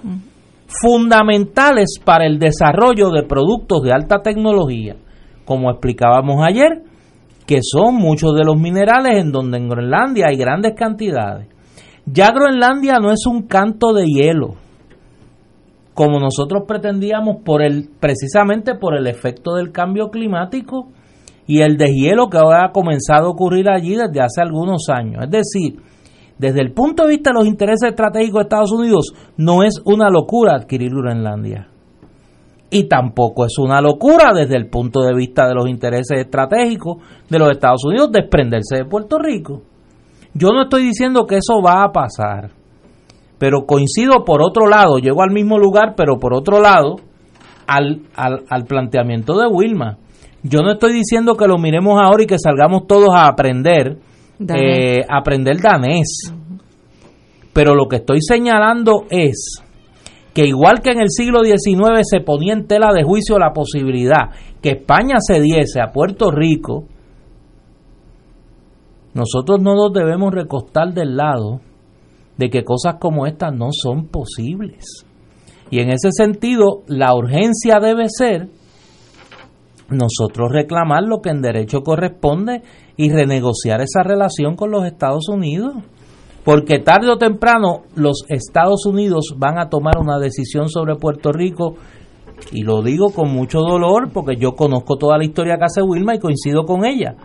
fundamentales 0.67 1.97
para 2.03 2.25
el 2.25 2.39
desarrollo 2.39 3.09
de 3.09 3.23
productos 3.23 3.83
de 3.83 3.93
alta 3.93 4.21
tecnología, 4.21 4.97
como 5.45 5.71
explicábamos 5.71 6.45
ayer, 6.45 6.83
que 7.47 7.59
son 7.63 7.95
muchos 7.95 8.35
de 8.35 8.43
los 8.43 8.57
minerales 8.57 9.17
en 9.19 9.31
donde 9.31 9.57
en 9.57 9.69
Groenlandia 9.69 10.25
hay 10.29 10.37
grandes 10.37 10.73
cantidades. 10.75 11.47
Ya 12.05 12.31
Groenlandia 12.31 12.99
no 12.99 13.11
es 13.11 13.25
un 13.25 13.47
canto 13.47 13.93
de 13.93 14.05
hielo, 14.05 14.55
como 15.93 16.19
nosotros 16.19 16.63
pretendíamos 16.67 17.37
por 17.43 17.63
el 17.63 17.89
precisamente 17.99 18.75
por 18.75 18.95
el 18.95 19.07
efecto 19.07 19.55
del 19.55 19.71
cambio 19.71 20.09
climático 20.09 20.89
y 21.47 21.61
el 21.61 21.77
deshielo 21.77 22.29
que 22.29 22.37
ha 22.37 22.71
comenzado 22.73 23.27
a 23.27 23.31
ocurrir 23.31 23.69
allí 23.69 23.95
desde 23.95 24.21
hace 24.21 24.41
algunos 24.41 24.89
años. 24.89 25.23
Es 25.23 25.31
decir, 25.31 25.79
desde 26.37 26.61
el 26.61 26.73
punto 26.73 27.03
de 27.03 27.09
vista 27.09 27.31
de 27.31 27.39
los 27.39 27.47
intereses 27.47 27.89
estratégicos 27.89 28.39
de 28.39 28.43
Estados 28.43 28.71
Unidos, 28.73 29.13
no 29.37 29.63
es 29.63 29.81
una 29.85 30.09
locura 30.09 30.53
adquirir 30.55 30.91
Groenlandia 30.91 31.69
y 32.69 32.87
tampoco 32.87 33.45
es 33.45 33.57
una 33.57 33.81
locura 33.81 34.33
desde 34.33 34.57
el 34.57 34.67
punto 34.67 35.01
de 35.01 35.13
vista 35.13 35.47
de 35.47 35.53
los 35.53 35.67
intereses 35.69 36.19
estratégicos 36.19 36.97
de 37.29 37.39
los 37.39 37.51
Estados 37.51 37.85
Unidos 37.85 38.11
desprenderse 38.11 38.77
de 38.77 38.85
Puerto 38.85 39.17
Rico. 39.17 39.61
Yo 40.33 40.49
no 40.49 40.63
estoy 40.63 40.83
diciendo 40.83 41.25
que 41.25 41.37
eso 41.37 41.61
va 41.65 41.83
a 41.83 41.91
pasar, 41.91 42.51
pero 43.37 43.65
coincido 43.65 44.23
por 44.25 44.41
otro 44.41 44.67
lado, 44.67 44.97
llego 44.97 45.21
al 45.23 45.31
mismo 45.31 45.57
lugar, 45.57 45.93
pero 45.95 46.17
por 46.17 46.33
otro 46.33 46.61
lado, 46.61 46.97
al, 47.67 48.01
al, 48.15 48.65
planteamiento 48.65 49.37
de 49.37 49.47
Wilma. 49.47 49.97
Yo 50.43 50.61
no 50.61 50.73
estoy 50.73 50.93
diciendo 50.93 51.35
que 51.35 51.47
lo 51.47 51.57
miremos 51.57 51.99
ahora 52.01 52.23
y 52.23 52.27
que 52.27 52.39
salgamos 52.39 52.87
todos 52.87 53.09
a 53.13 53.27
aprender, 53.27 53.97
eh, 54.39 55.01
aprender 55.09 55.59
danés, 55.61 56.33
pero 57.53 57.75
lo 57.75 57.87
que 57.87 57.97
estoy 57.97 58.19
señalando 58.21 59.05
es 59.09 59.63
que 60.37 60.45
igual 60.45 60.83
que 60.83 60.91
en 60.91 60.99
el 60.99 61.09
siglo 61.09 61.39
XIX 61.43 62.03
se 62.03 62.19
ponía 62.19 62.53
en 62.53 62.67
tela 62.67 62.93
de 62.93 63.01
juicio 63.01 63.39
la 63.39 63.53
posibilidad 63.53 64.29
que 64.61 64.73
España 64.73 65.15
cediese 65.27 65.81
a 65.81 65.91
Puerto 65.91 66.29
Rico, 66.29 66.83
nosotros 69.15 69.59
no 69.59 69.73
nos 69.73 69.91
debemos 69.91 70.31
recostar 70.31 70.93
del 70.93 71.17
lado 71.17 71.61
de 72.37 72.51
que 72.51 72.63
cosas 72.63 72.97
como 72.99 73.25
estas 73.25 73.51
no 73.51 73.69
son 73.71 74.09
posibles. 74.09 75.07
Y 75.71 75.79
en 75.79 75.89
ese 75.89 76.11
sentido, 76.11 76.83
la 76.85 77.15
urgencia 77.15 77.79
debe 77.79 78.05
ser 78.07 78.47
nosotros 79.89 80.51
reclamar 80.51 81.01
lo 81.01 81.19
que 81.19 81.31
en 81.31 81.41
derecho 81.41 81.81
corresponde 81.81 82.61
y 82.95 83.09
renegociar 83.09 83.81
esa 83.81 84.03
relación 84.03 84.55
con 84.55 84.69
los 84.69 84.85
Estados 84.85 85.29
Unidos 85.29 85.73
porque 86.47 86.79
tarde 86.79 87.11
o 87.11 87.17
temprano 87.17 87.81
los 87.93 88.23
Estados 88.29 88.85
Unidos 88.85 89.35
van 89.35 89.59
a 89.59 89.67
tomar 89.67 89.97
una 89.99 90.17
decisión 90.17 90.69
sobre 90.69 90.95
Puerto 90.95 91.33
Rico. 91.33 91.75
Y 92.53 92.61
lo 92.61 92.81
digo 92.81 93.09
con 93.09 93.33
mucho 93.33 93.59
dolor 93.59 94.11
porque 94.13 94.37
yo 94.37 94.53
conozco 94.53 94.95
toda 94.95 95.17
la 95.17 95.25
historia 95.25 95.57
que 95.57 95.65
hace 95.65 95.81
Wilma 95.81 96.15
y 96.15 96.19
coincido 96.19 96.63
con 96.63 96.85
ella, 96.85 97.15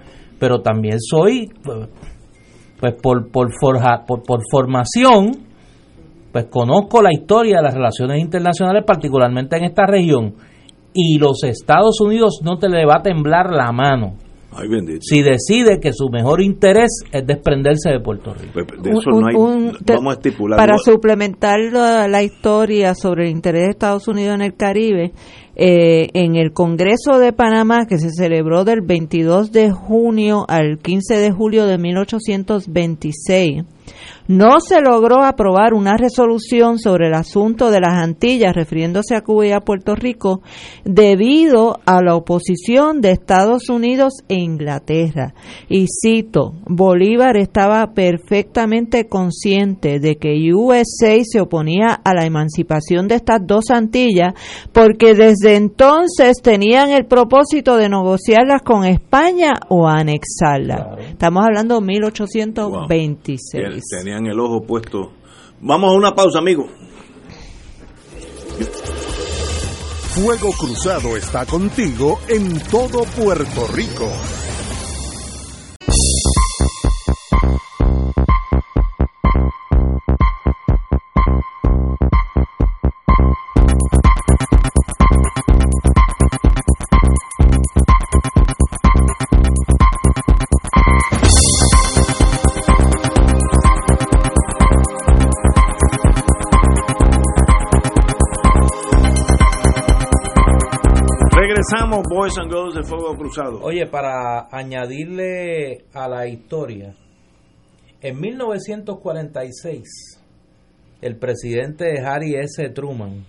pero 0.40 0.60
también 0.60 0.98
soy, 1.00 1.52
pues 1.62 2.94
por, 3.00 3.30
por, 3.30 3.50
por, 3.60 4.22
por 4.24 4.40
formación, 4.50 5.30
pues 6.32 6.46
conozco 6.46 7.00
la 7.00 7.12
historia 7.12 7.58
de 7.58 7.62
las 7.62 7.74
relaciones 7.74 8.18
internacionales, 8.18 8.82
particularmente 8.84 9.56
en 9.56 9.66
esta 9.66 9.86
región, 9.86 10.34
y 10.92 11.18
los 11.20 11.44
Estados 11.44 12.00
Unidos 12.00 12.40
no 12.42 12.58
te 12.58 12.68
le 12.68 12.84
va 12.84 12.96
a 12.96 13.02
temblar 13.02 13.52
la 13.52 13.70
mano 13.70 14.16
si 15.00 15.22
decide 15.22 15.80
que 15.80 15.92
su 15.92 16.08
mejor 16.08 16.42
interés 16.42 16.90
es 17.10 17.26
desprenderse 17.26 17.90
de 17.90 18.00
Puerto 18.00 18.34
Rico. 18.34 18.60
vamos 19.86 20.14
a 20.14 20.16
estipular. 20.16 20.58
Para 20.58 20.78
suplementar 20.78 21.58
la, 21.60 22.22
historia 22.22 22.94
sobre 22.94 23.24
el 23.24 23.30
interés 23.30 23.62
de 23.62 23.70
Estados 23.70 24.08
Unidos 24.08 24.34
en 24.34 24.42
el 24.42 24.54
Caribe, 24.54 25.12
eh, 25.56 26.08
en 26.14 26.36
el 26.36 26.52
Congreso 26.52 27.18
de 27.18 27.32
Panamá, 27.32 27.86
que 27.86 27.98
se 27.98 28.10
celebró 28.10 28.64
del 28.64 28.80
22 28.82 29.52
de 29.52 29.70
junio 29.70 30.44
al 30.48 30.78
15 30.78 31.16
de 31.16 31.30
julio 31.30 31.66
de 31.66 31.78
1826, 31.78 33.64
no 34.28 34.60
se 34.60 34.80
logró 34.80 35.22
aprobar 35.22 35.74
una 35.74 35.96
resolución 35.96 36.78
sobre 36.78 37.08
el 37.08 37.14
asunto 37.14 37.70
de 37.70 37.80
las 37.80 37.94
Antillas, 37.94 38.54
refiriéndose 38.54 39.16
a 39.16 39.22
Cuba 39.22 39.46
y 39.46 39.52
a 39.52 39.60
Puerto 39.60 39.94
Rico, 39.94 40.42
debido 40.84 41.78
a 41.86 42.02
la 42.02 42.14
oposición 42.14 43.00
de 43.00 43.12
Estados 43.12 43.68
Unidos 43.68 44.14
e 44.28 44.34
Inglaterra. 44.34 45.34
Y 45.68 45.86
cito, 45.88 46.54
Bolívar 46.66 47.36
estaba 47.36 47.92
perfectamente 47.94 49.06
consciente 49.08 49.98
de 50.00 50.16
que 50.16 50.52
USA 50.52 51.18
se 51.24 51.40
oponía 51.40 52.00
a 52.04 52.14
la 52.14 52.24
emancipación 52.24 53.08
de 53.08 53.16
estas 53.16 53.40
dos 53.46 53.70
Antillas 53.70 54.34
porque 54.72 55.14
desde 55.14 55.56
entonces 55.56 56.36
tenían 56.42 56.90
el 56.90 57.06
propósito 57.06 57.76
de 57.76 57.88
negociarlas 57.88 58.62
con 58.62 58.84
España 58.84 59.54
o 59.68 59.88
anexarlas. 59.88 60.98
Estamos 61.08 61.44
hablando 61.44 61.80
de 61.80 61.86
1826 61.86 63.82
tenían 64.02 64.21
el 64.26 64.40
ojo 64.40 64.62
puesto. 64.64 65.12
Vamos 65.60 65.90
a 65.90 65.94
una 65.94 66.14
pausa, 66.14 66.38
amigo. 66.38 66.68
Fuego 70.14 70.52
Cruzado 70.52 71.16
está 71.16 71.46
contigo 71.46 72.20
en 72.28 72.60
todo 72.64 73.04
Puerto 73.04 73.66
Rico. 73.68 74.08
Oye, 103.62 103.86
para 103.86 104.46
añadirle 104.50 105.86
a 105.94 106.06
la 106.06 106.26
historia, 106.26 106.94
en 108.02 108.20
1946, 108.20 110.20
el 111.00 111.16
presidente 111.16 111.98
Harry 112.04 112.34
S. 112.34 112.68
Truman, 112.70 113.24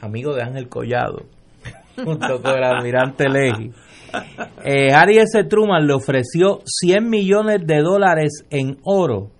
amigo 0.00 0.34
de 0.34 0.42
Ángel 0.42 0.68
Collado, 0.68 1.22
junto 2.04 2.42
con 2.42 2.58
el 2.58 2.64
almirante 2.64 3.30
Leahy. 3.30 3.72
Eh, 4.62 4.92
Harry 4.92 5.16
S. 5.16 5.42
Truman 5.44 5.86
le 5.86 5.94
ofreció 5.94 6.60
100 6.66 7.08
millones 7.08 7.66
de 7.66 7.80
dólares 7.80 8.44
en 8.50 8.76
oro 8.84 9.30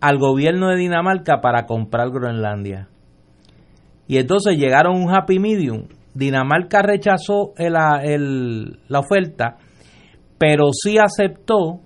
al 0.00 0.18
gobierno 0.18 0.70
de 0.70 0.78
Dinamarca 0.78 1.40
para 1.40 1.66
comprar 1.66 2.10
Groenlandia. 2.10 2.88
Y 4.08 4.16
entonces 4.16 4.56
llegaron 4.56 4.96
un 4.96 5.14
happy 5.14 5.38
medium. 5.38 5.86
Dinamarca 6.18 6.82
rechazó 6.82 7.52
la 7.58 8.98
oferta, 8.98 9.56
pero 10.36 10.70
sí 10.72 10.98
aceptó 10.98 11.80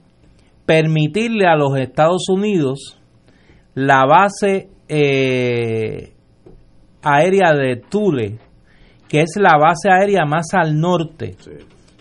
permitirle 0.64 1.46
a 1.46 1.54
los 1.54 1.76
Estados 1.78 2.28
Unidos 2.30 2.98
la 3.74 4.06
base 4.06 4.70
eh, 4.88 6.14
aérea 7.02 7.52
de 7.52 7.76
Thule, 7.76 8.38
que 9.06 9.20
es 9.20 9.36
la 9.36 9.58
base 9.58 9.90
aérea 9.90 10.24
más 10.24 10.54
al 10.54 10.80
norte 10.80 11.36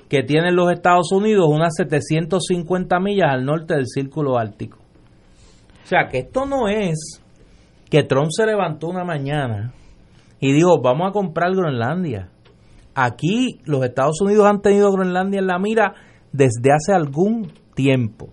que 0.07 0.23
tienen 0.23 0.55
los 0.55 0.71
Estados 0.71 1.11
Unidos, 1.11 1.47
unas 1.49 1.73
750 1.75 2.99
millas 2.99 3.29
al 3.31 3.45
norte 3.45 3.75
del 3.75 3.87
Círculo 3.87 4.37
Ártico. 4.37 4.77
O 5.83 5.87
sea 5.87 6.07
que 6.09 6.19
esto 6.19 6.45
no 6.45 6.69
es 6.69 7.21
que 7.89 8.03
Trump 8.03 8.29
se 8.29 8.45
levantó 8.45 8.87
una 8.87 9.03
mañana 9.03 9.73
y 10.41 10.51
dijo, 10.53 10.81
vamos 10.81 11.09
a 11.09 11.13
comprar 11.13 11.55
Groenlandia. 11.55 12.29
Aquí 12.95 13.61
los 13.63 13.85
Estados 13.85 14.19
Unidos 14.21 14.45
han 14.47 14.61
tenido 14.61 14.91
Groenlandia 14.91 15.39
en 15.39 15.47
la 15.47 15.59
mira 15.59 15.93
desde 16.33 16.73
hace 16.73 16.93
algún 16.93 17.53
tiempo. 17.75 18.29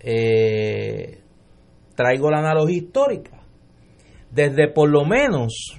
Eh, 0.00 1.20
traigo 1.96 2.30
la 2.30 2.38
analogía 2.38 2.78
histórica. 2.78 3.32
Desde 4.30 4.68
por 4.68 4.88
lo 4.88 5.04
menos 5.04 5.78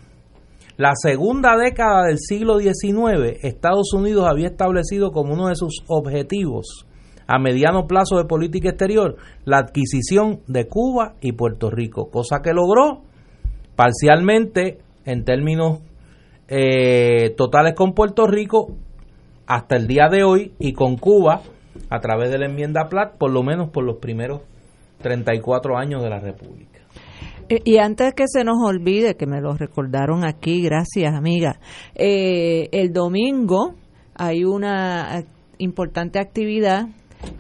la 0.75 0.91
segunda 0.95 1.55
década 1.57 2.05
del 2.05 2.19
siglo 2.19 2.59
XIX, 2.59 3.39
Estados 3.43 3.93
Unidos 3.93 4.27
había 4.29 4.47
establecido 4.47 5.11
como 5.11 5.34
uno 5.34 5.47
de 5.47 5.55
sus 5.55 5.84
objetivos 5.88 6.85
a 7.27 7.39
mediano 7.39 7.88
plazo 7.88 8.17
de 8.17 8.25
política 8.25 8.69
exterior 8.69 9.15
la 9.45 9.57
adquisición 9.57 10.41
de 10.47 10.67
Cuba 10.67 11.15
y 11.21 11.31
Puerto 11.31 11.69
Rico, 11.69 12.09
cosa 12.09 12.41
que 12.43 12.53
logró 12.53 13.03
parcialmente 13.75 14.79
en 15.07 15.23
términos 15.23 15.79
eh, 16.49 17.34
totales 17.35 17.73
con 17.73 17.93
Puerto 17.93 18.27
Rico 18.27 18.75
hasta 19.47 19.77
el 19.77 19.88
día 19.88 20.09
de 20.09 20.23
hoy 20.23 20.53
y 20.59 20.73
con 20.73 20.97
Cuba 20.97 21.41
a 21.89 21.99
través 21.99 22.29
de 22.29 22.38
la 22.38 22.47
enmienda 22.47 22.89
Platt, 22.89 23.17
por 23.17 23.31
lo 23.31 23.41
menos 23.41 23.69
por 23.69 23.85
los 23.85 23.97
primeros 23.97 24.41
34 25.01 25.77
años 25.77 26.03
de 26.03 26.09
la 26.09 26.19
República. 26.19 26.81
Y 27.49 27.77
antes 27.77 28.13
que 28.13 28.25
se 28.27 28.43
nos 28.43 28.57
olvide, 28.61 29.15
que 29.15 29.25
me 29.25 29.39
lo 29.39 29.53
recordaron 29.53 30.25
aquí, 30.25 30.61
gracias 30.61 31.13
amiga, 31.13 31.59
eh, 31.95 32.67
el 32.73 32.91
domingo 32.91 33.75
hay 34.13 34.43
una 34.43 35.23
importante 35.57 36.19
actividad 36.19 36.88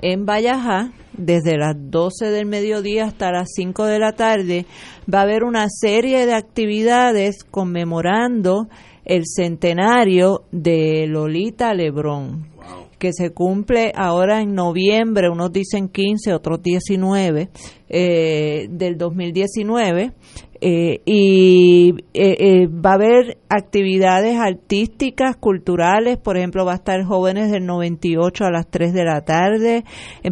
en 0.01 0.25
Vallajá, 0.25 0.91
desde 1.13 1.57
las 1.57 1.75
12 1.77 2.29
del 2.29 2.45
mediodía 2.45 3.05
hasta 3.05 3.31
las 3.31 3.49
5 3.55 3.85
de 3.85 3.99
la 3.99 4.13
tarde, 4.13 4.65
va 5.11 5.19
a 5.19 5.23
haber 5.23 5.43
una 5.43 5.67
serie 5.69 6.25
de 6.25 6.33
actividades 6.33 7.43
conmemorando 7.43 8.67
el 9.05 9.23
centenario 9.25 10.43
de 10.51 11.07
Lolita 11.07 11.73
Lebrón 11.73 12.57
que 12.97 13.13
se 13.13 13.31
cumple 13.31 13.91
ahora 13.95 14.41
en 14.41 14.53
noviembre, 14.53 15.29
unos 15.29 15.51
dicen 15.51 15.89
15, 15.89 16.33
otros 16.33 16.61
19, 16.63 17.49
eh, 17.89 18.67
del 18.69 18.97
2019. 18.97 20.13
Eh, 20.59 21.01
y 21.05 21.91
eh, 22.13 22.35
eh, 22.39 22.67
va 22.67 22.91
a 22.91 22.95
haber 22.95 23.37
actividades 23.47 24.37
artísticas, 24.39 25.35
culturales, 25.37 26.17
por 26.17 26.37
ejemplo, 26.37 26.65
va 26.65 26.73
a 26.73 26.75
estar 26.75 27.03
Jóvenes 27.03 27.51
del 27.51 27.65
98 27.65 28.45
a 28.45 28.51
las 28.51 28.67
3 28.67 28.93
de 28.93 29.05
la 29.05 29.21
tarde, 29.21 29.83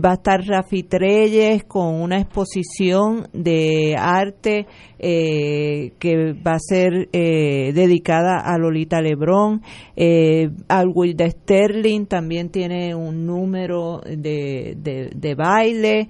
va 0.04 0.12
a 0.12 0.14
estar 0.16 0.42
Rafi 0.46 0.84
Treyes 0.84 1.64
con 1.66 2.02
una 2.02 2.20
exposición 2.20 3.28
de 3.34 3.96
arte 3.98 4.66
que 4.98 6.34
va 6.46 6.54
a 6.54 6.60
ser 6.60 7.10
dedicada 7.12 8.40
a 8.40 8.58
Lolita 8.58 9.02
Lebrón, 9.02 9.62
eh, 9.96 10.50
Alwilda 10.68 11.30
Sterling 11.30 12.08
también 12.08 12.50
tiene 12.50 12.96
un 12.96 13.26
número 13.26 14.02
de, 14.02 14.76
de, 14.78 15.12
de 15.16 15.36
baile, 15.36 16.08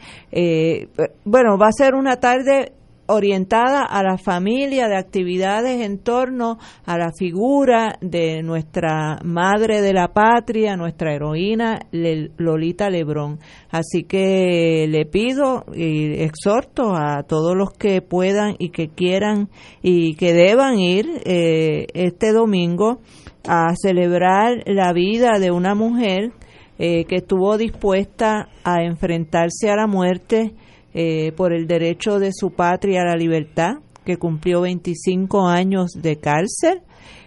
bueno, 1.26 1.58
va 1.58 1.68
a 1.68 1.72
ser 1.72 1.94
una 1.94 2.18
tarde 2.18 2.72
orientada 3.08 3.84
a 3.84 4.04
la 4.04 4.18
familia, 4.18 4.88
de 4.88 4.98
actividades 4.98 5.82
en 5.82 6.00
torno 6.00 6.58
a 6.86 6.98
la 6.98 7.12
figura 7.18 7.98
de 8.02 8.42
nuestra 8.44 9.20
madre 9.24 9.82
de 9.82 9.94
la 9.94 10.10
patria, 10.10 10.76
nuestra 10.76 11.14
heroína 11.14 11.80
Lolita 11.92 12.90
Lebrón. 12.90 13.40
Así 13.70 14.04
que 14.04 14.88
le 14.90 15.06
pido 15.06 15.66
y 15.74 16.22
exhorto 16.22 16.96
a 16.96 17.24
todos 17.24 17.56
los 17.56 17.72
que 17.72 18.02
puedan 18.02 18.56
y 18.60 18.70
que 18.70 18.90
quieran 18.90 19.50
y 19.82 20.16
que 20.16 20.34
deban 20.34 20.80
ir 20.80 21.06
eh, 21.26 21.88
este 21.94 22.32
domingo 22.32 23.00
a 23.48 23.76
celebrar 23.76 24.64
la 24.66 24.92
vida 24.94 25.40
de 25.40 25.52
una 25.52 25.76
mujer 25.76 26.32
eh, 26.78 27.06
que 27.06 27.18
estuvo 27.18 27.58
dispuesta 27.58 28.50
a 28.64 28.84
enfrentarse 28.84 29.70
a 29.70 29.76
la 29.76 29.88
muerte 29.88 30.54
eh, 30.98 31.34
por 31.34 31.52
el 31.52 31.68
derecho 31.68 32.20
de 32.20 32.32
su 32.32 32.52
patria 32.52 33.02
a 33.02 33.06
la 33.06 33.18
libertad, 33.18 33.80
que 34.06 34.16
cumplió 34.16 34.62
25 34.62 35.46
años 35.46 35.92
de 35.92 36.16
cárcel 36.16 36.84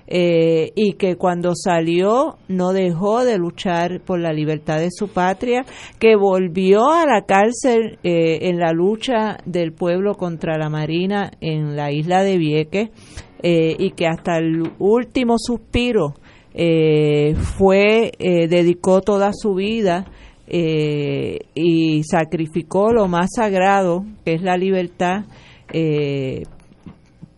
eh, 0.06 0.72
y 0.74 0.94
que 0.94 1.16
cuando 1.16 1.52
salió 1.54 2.38
no 2.48 2.72
dejó 2.72 3.26
de 3.26 3.36
luchar 3.36 4.00
por 4.00 4.20
la 4.20 4.32
libertad 4.32 4.78
de 4.78 4.88
su 4.90 5.08
patria, 5.08 5.66
que 5.98 6.16
volvió 6.16 6.90
a 6.90 7.04
la 7.04 7.26
cárcel 7.26 7.98
eh, 8.04 8.48
en 8.48 8.58
la 8.58 8.72
lucha 8.72 9.36
del 9.44 9.74
pueblo 9.74 10.14
contra 10.14 10.56
la 10.56 10.70
Marina 10.70 11.32
en 11.42 11.76
la 11.76 11.92
isla 11.92 12.22
de 12.22 12.38
Vieques 12.38 12.88
y 13.42 13.90
que 13.90 14.06
hasta 14.06 14.38
el 14.38 14.62
último 14.78 15.36
suspiro 15.38 16.14
fue 16.54 18.10
dedicó 18.18 19.00
toda 19.00 19.30
su 19.32 19.54
vida 19.54 20.06
eh, 20.50 21.38
y 21.54 22.02
sacrificó 22.04 22.92
lo 22.92 23.06
más 23.06 23.30
sagrado, 23.36 24.04
que 24.24 24.34
es 24.34 24.42
la 24.42 24.56
libertad, 24.56 25.24
eh, 25.72 26.44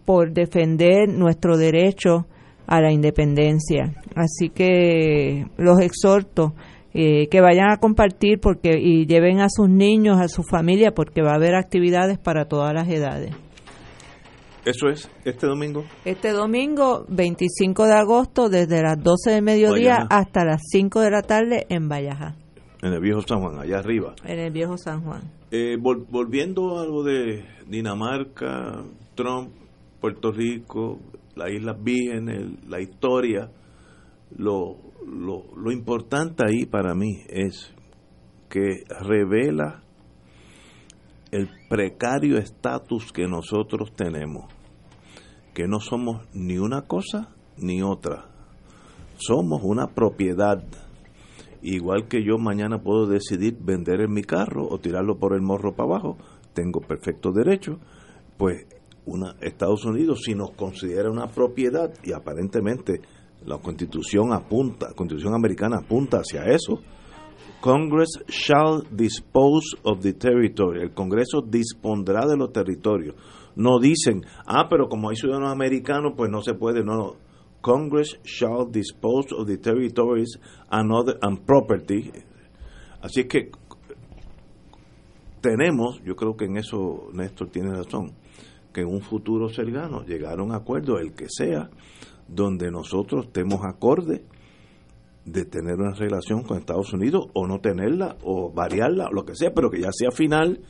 por 0.05 0.33
defender 0.33 1.09
nuestro 1.09 1.57
derecho 1.57 2.27
a 2.67 2.81
la 2.81 2.93
independencia. 2.93 3.95
Así 4.15 4.49
que 4.49 5.47
los 5.57 5.81
exhorto 5.81 6.55
eh, 6.95 7.29
que 7.29 7.41
vayan 7.41 7.71
a 7.71 7.79
compartir 7.79 8.39
porque 8.41 8.79
y 8.81 9.07
lleven 9.07 9.41
a 9.41 9.49
sus 9.49 9.69
niños, 9.69 10.21
a 10.21 10.29
su 10.29 10.43
familia, 10.43 10.93
porque 10.93 11.23
va 11.23 11.33
a 11.33 11.37
haber 11.37 11.55
actividades 11.55 12.19
para 12.19 12.47
todas 12.47 12.73
las 12.73 12.89
edades. 12.89 13.35
Eso 14.65 14.89
es, 14.89 15.11
este 15.25 15.47
domingo. 15.47 15.85
Este 16.05 16.31
domingo, 16.31 17.07
25 17.09 17.87
de 17.87 17.95
agosto, 17.95 18.49
desde 18.49 18.83
las 18.83 19.03
12 19.03 19.31
del 19.31 19.43
mediodía 19.43 20.07
hasta 20.11 20.45
las 20.45 20.61
5 20.71 21.01
de 21.01 21.11
la 21.11 21.23
tarde 21.23 21.67
en 21.71 21.89
Valleja. 21.89 22.37
En 22.83 22.95
el 22.95 23.01
viejo 23.01 23.21
San 23.21 23.41
Juan, 23.41 23.59
allá 23.59 23.79
arriba. 23.79 24.15
En 24.25 24.39
el 24.39 24.53
viejo 24.53 24.79
San 24.79 25.03
Juan. 25.03 25.23
Eh, 25.51 25.77
volviendo 25.79 26.79
a 26.79 26.83
algo 26.83 27.03
de 27.03 27.45
Dinamarca, 27.67 28.83
Trump, 29.15 29.51
Puerto 30.01 30.33
Rico, 30.33 30.99
las 31.37 31.51
Islas 31.51 31.77
Vírgenes, 31.83 32.67
la 32.67 32.81
historia, 32.81 33.51
lo, 34.37 34.77
lo, 35.07 35.45
lo 35.57 35.73
importante 35.73 36.43
ahí 36.47 36.65
para 36.65 36.95
mí 36.95 37.23
es 37.29 37.75
que 38.49 38.85
revela 39.01 39.83
el 41.31 41.49
precario 41.69 42.39
estatus 42.39 43.13
que 43.13 43.29
nosotros 43.29 43.93
tenemos, 43.93 44.47
que 45.55 45.69
no 45.69 45.81
somos 45.81 46.27
ni 46.33 46.59
una 46.59 46.83
cosa 46.83 47.29
ni 47.57 47.83
otra, 47.83 48.31
somos 49.17 49.61
una 49.63 49.89
propiedad 49.89 50.65
Igual 51.63 52.09
que 52.09 52.25
yo 52.25 52.39
mañana 52.39 52.83
puedo 52.83 53.07
decidir 53.07 53.57
vender 53.61 54.01
en 54.01 54.13
mi 54.13 54.23
carro 54.23 54.67
o 54.69 54.79
tirarlo 54.79 55.19
por 55.19 55.35
el 55.35 55.43
morro 55.43 55.75
para 55.75 55.91
abajo, 55.91 56.17
tengo 56.55 56.81
perfecto 56.81 57.33
derecho, 57.33 57.79
pues 58.39 58.67
una, 59.07 59.37
Estados 59.41 59.85
Unidos 59.85 60.23
si 60.25 60.35
nos 60.35 60.53
considera 60.53 61.11
una 61.11 61.27
propiedad 61.27 61.93
y 62.03 62.13
aparentemente 62.13 63.01
la 63.45 63.59
constitución 63.59 64.33
apunta, 64.33 64.89
la 64.89 64.95
constitución 64.95 65.35
americana 65.35 65.79
apunta 65.79 66.19
hacia 66.19 66.45
eso, 66.45 66.81
Congress 67.61 68.09
shall 68.29 68.83
dispose 68.91 69.77
of 69.83 70.01
the 70.01 70.15
territory. 70.15 70.83
El 70.83 70.93
Congreso 70.93 71.43
dispondrá 71.43 72.27
de 72.27 72.37
los 72.37 72.53
territorios. 72.53 73.15
No 73.55 73.79
dicen, 73.79 74.23
ah, 74.47 74.67
pero 74.69 74.89
como 74.89 75.11
hay 75.11 75.17
ciudadanos 75.17 75.53
americanos, 75.53 76.15
pues 76.17 76.31
no 76.31 76.41
se 76.41 76.55
puede. 76.55 76.83
No, 76.83 77.17
Congress 77.63 78.19
shall 78.25 78.67
dispose 78.71 79.33
of 79.33 79.47
the 79.47 79.59
territories 79.59 80.39
and, 80.71 80.93
other, 80.93 81.19
and 81.23 81.45
property. 81.45 82.11
Así 83.03 83.25
que 83.25 83.51
tenemos, 85.41 86.03
yo 86.05 86.15
creo 86.17 86.37
que 86.37 86.47
en 86.47 86.57
eso 86.57 87.09
Néstor 87.13 87.49
tiene 87.49 87.75
razón, 87.75 88.13
que 88.73 88.83
en 88.83 88.89
un 88.89 89.01
futuro 89.01 89.49
cercano 89.49 90.05
llegar 90.05 90.39
a 90.39 90.43
un 90.43 90.53
acuerdo, 90.53 90.99
el 90.99 91.13
que 91.13 91.27
sea, 91.29 91.71
donde 92.29 92.71
nosotros 92.71 93.27
estemos 93.27 93.61
acorde 93.65 94.25
de 95.25 95.45
tener 95.45 95.75
una 95.75 95.93
relación 95.93 96.43
con 96.43 96.59
Estados 96.59 96.93
Unidos 96.93 97.27
o 97.35 97.47
no 97.47 97.61
tenerla 97.61 98.17
o 98.23 98.53
variarla 98.53 99.09
o 99.09 99.13
lo 99.13 99.25
que 99.25 99.35
sea, 99.35 99.53
pero 99.55 99.71
que 99.71 99.81
ya 99.81 99.93
sea 99.93 100.11
final, 100.11 100.61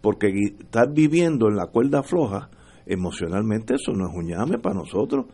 porque 0.00 0.28
estar 0.58 0.92
viviendo 0.92 1.48
en 1.48 1.56
la 1.56 1.66
cuerda 1.66 2.02
floja 2.02 2.50
emocionalmente 2.86 3.74
eso 3.74 3.92
no 3.92 4.08
es 4.08 4.14
un 4.14 4.26
llame 4.26 4.58
para 4.58 4.74
nosotros. 4.74 5.26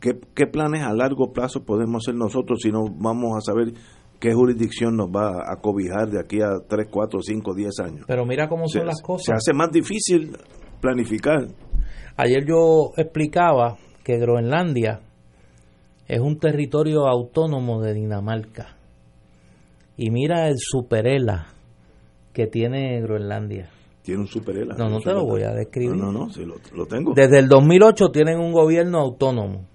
¿Qué, 0.00 0.18
¿Qué 0.34 0.46
planes 0.46 0.82
a 0.82 0.94
largo 0.94 1.32
plazo 1.32 1.64
podemos 1.64 2.04
hacer 2.04 2.14
nosotros 2.14 2.60
si 2.62 2.70
no 2.70 2.84
vamos 2.88 3.36
a 3.36 3.40
saber 3.40 3.74
qué 4.18 4.32
jurisdicción 4.32 4.96
nos 4.96 5.08
va 5.08 5.44
a 5.46 5.56
cobijar 5.60 6.08
de 6.10 6.20
aquí 6.20 6.40
a 6.40 6.66
3, 6.66 6.88
4, 6.90 7.20
5, 7.22 7.54
10 7.54 7.80
años? 7.80 8.04
Pero 8.06 8.24
mira 8.24 8.48
cómo 8.48 8.66
son 8.66 8.86
las 8.86 9.02
cosas. 9.02 9.26
Se 9.26 9.32
hace 9.32 9.52
más 9.52 9.70
difícil 9.70 10.36
planificar. 10.80 11.48
Ayer 12.16 12.44
yo 12.46 12.92
explicaba 12.96 13.76
que 14.02 14.18
Groenlandia 14.18 15.00
es 16.08 16.20
un 16.20 16.38
territorio 16.38 17.06
autónomo 17.06 17.80
de 17.80 17.94
Dinamarca. 17.94 18.76
Y 19.96 20.10
mira 20.10 20.48
el 20.48 20.56
superela 20.58 21.48
que 22.32 22.46
tiene 22.46 23.00
Groenlandia. 23.00 23.70
Tiene 24.02 24.22
un 24.22 24.26
superela. 24.26 24.74
No, 24.76 24.88
no 24.88 25.00
te 25.00 25.12
lo 25.12 25.24
voy 25.24 25.42
a 25.42 25.52
describir. 25.52 25.94
No, 25.94 26.10
no, 26.10 26.26
no, 26.26 26.30
sí, 26.30 26.44
lo, 26.44 26.54
lo 26.74 26.86
tengo. 26.86 27.12
Desde 27.14 27.38
el 27.38 27.48
2008 27.48 28.10
tienen 28.10 28.38
un 28.40 28.52
gobierno 28.52 28.98
autónomo. 28.98 29.66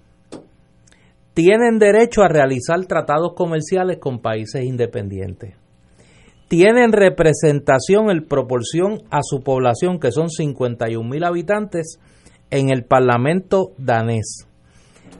Tienen 1.36 1.78
derecho 1.78 2.22
a 2.22 2.28
realizar 2.28 2.82
tratados 2.86 3.34
comerciales 3.34 3.98
con 3.98 4.20
países 4.20 4.64
independientes. 4.64 5.54
Tienen 6.48 6.92
representación 6.92 8.08
en 8.10 8.24
proporción 8.26 9.02
a 9.10 9.18
su 9.22 9.42
población, 9.42 10.00
que 10.00 10.12
son 10.12 10.30
51 10.30 11.06
mil 11.06 11.24
habitantes, 11.24 11.98
en 12.50 12.70
el 12.70 12.86
Parlamento 12.86 13.72
danés. 13.76 14.48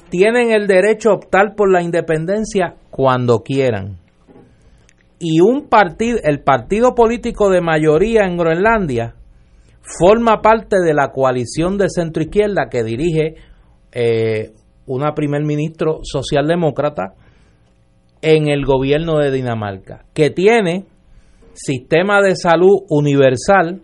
Tienen 0.09 0.52
el 0.52 0.66
derecho 0.66 1.10
a 1.10 1.16
optar 1.16 1.55
por 1.55 1.70
la 1.70 1.82
independencia 1.82 2.76
cuando 2.90 3.43
quieran. 3.43 3.98
Y 5.18 5.40
un 5.40 5.68
partido, 5.68 6.18
el 6.22 6.40
partido 6.40 6.94
político 6.94 7.51
de 7.51 7.60
mayoría 7.60 8.22
en 8.24 8.38
Groenlandia, 8.38 9.16
forma 9.82 10.40
parte 10.40 10.76
de 10.82 10.94
la 10.94 11.12
coalición 11.12 11.76
de 11.76 11.90
centro 11.90 12.22
izquierda 12.22 12.70
que 12.70 12.84
dirige 12.84 13.34
eh, 13.93 14.52
una 14.86 15.14
primer 15.14 15.44
ministro 15.44 16.00
socialdemócrata 16.02 17.14
en 18.22 18.48
el 18.48 18.64
gobierno 18.64 19.18
de 19.18 19.30
Dinamarca, 19.30 20.04
que 20.14 20.30
tiene 20.30 20.86
sistema 21.54 22.22
de 22.22 22.36
salud 22.36 22.84
universal, 22.88 23.82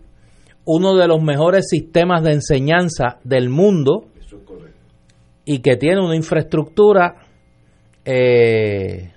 uno 0.65 0.97
de 0.97 1.09
los 1.09 1.23
mejores 1.23 1.67
sistemas 1.69 2.23
de 2.23 2.33
enseñanza 2.33 3.19
del 3.25 3.49
mundo 3.49 4.07
y 5.45 5.61
que 5.61 5.77
tiene 5.77 6.01
una 6.01 6.17
infraestructura 6.17 7.17
eh, 8.05 9.13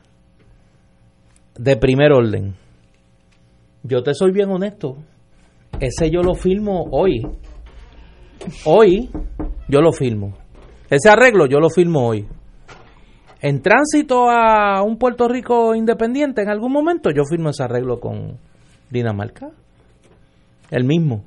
de 1.57 1.78
primer 1.78 2.12
orden. 2.12 2.56
Yo 3.84 4.02
te 4.02 4.14
soy 4.14 4.32
bien 4.32 4.49
honesto, 4.49 4.98
ese 5.80 6.10
yo 6.10 6.22
lo 6.22 6.34
filmo 6.34 6.88
hoy. 6.91 7.22
Hoy 8.66 9.10
yo 9.68 9.82
lo 9.82 9.91
filmo. 9.91 10.45
Ese 10.90 11.10
arreglo 11.10 11.48
yo 11.48 11.60
lo 11.60 11.70
firmo 11.70 12.07
hoy. 12.07 12.26
En 13.41 13.62
tránsito 13.62 14.30
a 14.30 14.82
un 14.84 14.98
Puerto 14.98 15.28
Rico 15.28 15.76
independiente, 15.76 16.41
en 16.41 16.49
algún 16.49 16.72
momento 16.72 17.12
yo 17.12 17.24
firmo 17.30 17.49
ese 17.49 17.64
arreglo 17.64 17.99
con 17.99 18.38
Dinamarca. 18.90 19.49
El 20.72 20.84
mismo. 20.84 21.24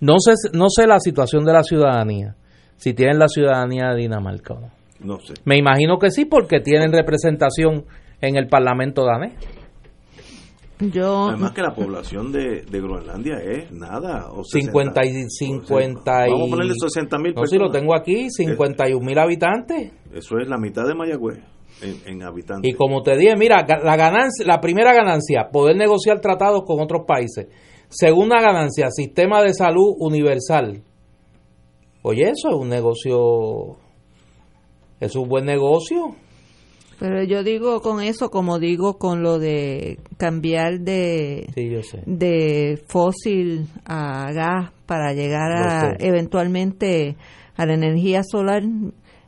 No 0.00 0.16
sé, 0.18 0.32
no 0.52 0.66
sé 0.68 0.86
la 0.86 0.98
situación 0.98 1.44
de 1.44 1.52
la 1.52 1.62
ciudadanía, 1.62 2.34
si 2.76 2.92
tienen 2.92 3.18
la 3.18 3.28
ciudadanía 3.28 3.90
de 3.90 4.02
Dinamarca 4.02 4.54
o 4.54 4.60
no. 4.60 4.70
No 5.00 5.20
sé. 5.20 5.34
Me 5.44 5.56
imagino 5.56 5.98
que 5.98 6.10
sí, 6.10 6.24
porque 6.24 6.60
tienen 6.60 6.92
representación 6.92 7.84
en 8.20 8.36
el 8.36 8.48
Parlamento 8.48 9.04
danés. 9.04 9.34
Yo, 10.92 11.28
Además 11.28 11.52
que 11.52 11.62
la 11.62 11.74
población 11.74 12.32
de, 12.32 12.62
de 12.62 12.80
Groenlandia 12.80 13.36
es 13.36 13.70
nada. 13.72 14.30
O 14.32 14.42
50 14.44 15.04
y 15.04 15.12
60. 15.12 15.28
50 15.30 16.28
y... 16.28 16.30
Vamos 16.30 16.48
a 16.48 16.50
ponerle 16.50 16.74
60 16.74 17.18
mil 17.18 17.34
No, 17.34 17.46
si 17.46 17.58
lo 17.58 17.70
tengo 17.70 17.94
aquí, 17.94 18.30
51 18.30 19.04
mil 19.04 19.18
habitantes. 19.18 19.92
Eso 20.12 20.38
es 20.38 20.48
la 20.48 20.58
mitad 20.58 20.86
de 20.86 20.94
Mayagüez 20.94 21.38
en, 21.82 21.96
en 22.06 22.22
habitantes. 22.22 22.70
Y 22.70 22.74
como 22.74 23.02
te 23.02 23.16
dije, 23.16 23.36
mira, 23.36 23.66
la 23.66 23.96
ganancia, 23.96 24.46
la 24.46 24.60
primera 24.60 24.92
ganancia, 24.94 25.48
poder 25.52 25.76
negociar 25.76 26.20
tratados 26.20 26.62
con 26.66 26.80
otros 26.80 27.02
países. 27.06 27.46
Segunda 27.88 28.40
ganancia, 28.40 28.90
sistema 28.90 29.42
de 29.42 29.54
salud 29.54 29.94
universal. 29.98 30.82
Oye, 32.02 32.24
eso 32.24 32.48
es 32.50 32.54
un 32.54 32.68
negocio, 32.68 33.76
es 35.00 35.16
un 35.16 35.28
buen 35.28 35.46
negocio. 35.46 36.16
Pero 36.98 37.22
yo 37.24 37.42
digo 37.42 37.80
con 37.80 38.02
eso 38.02 38.30
como 38.30 38.58
digo 38.58 38.98
con 38.98 39.22
lo 39.22 39.38
de 39.38 39.98
cambiar 40.16 40.80
de, 40.80 41.46
Sí, 41.54 41.70
yo 41.70 41.82
sé. 41.82 42.02
de 42.06 42.80
fósil 42.86 43.66
a 43.84 44.32
gas 44.32 44.70
para 44.86 45.12
llegar 45.12 45.52
a 45.52 45.96
eventualmente 45.98 47.16
a 47.56 47.66
la 47.66 47.74
energía 47.74 48.22
solar. 48.22 48.62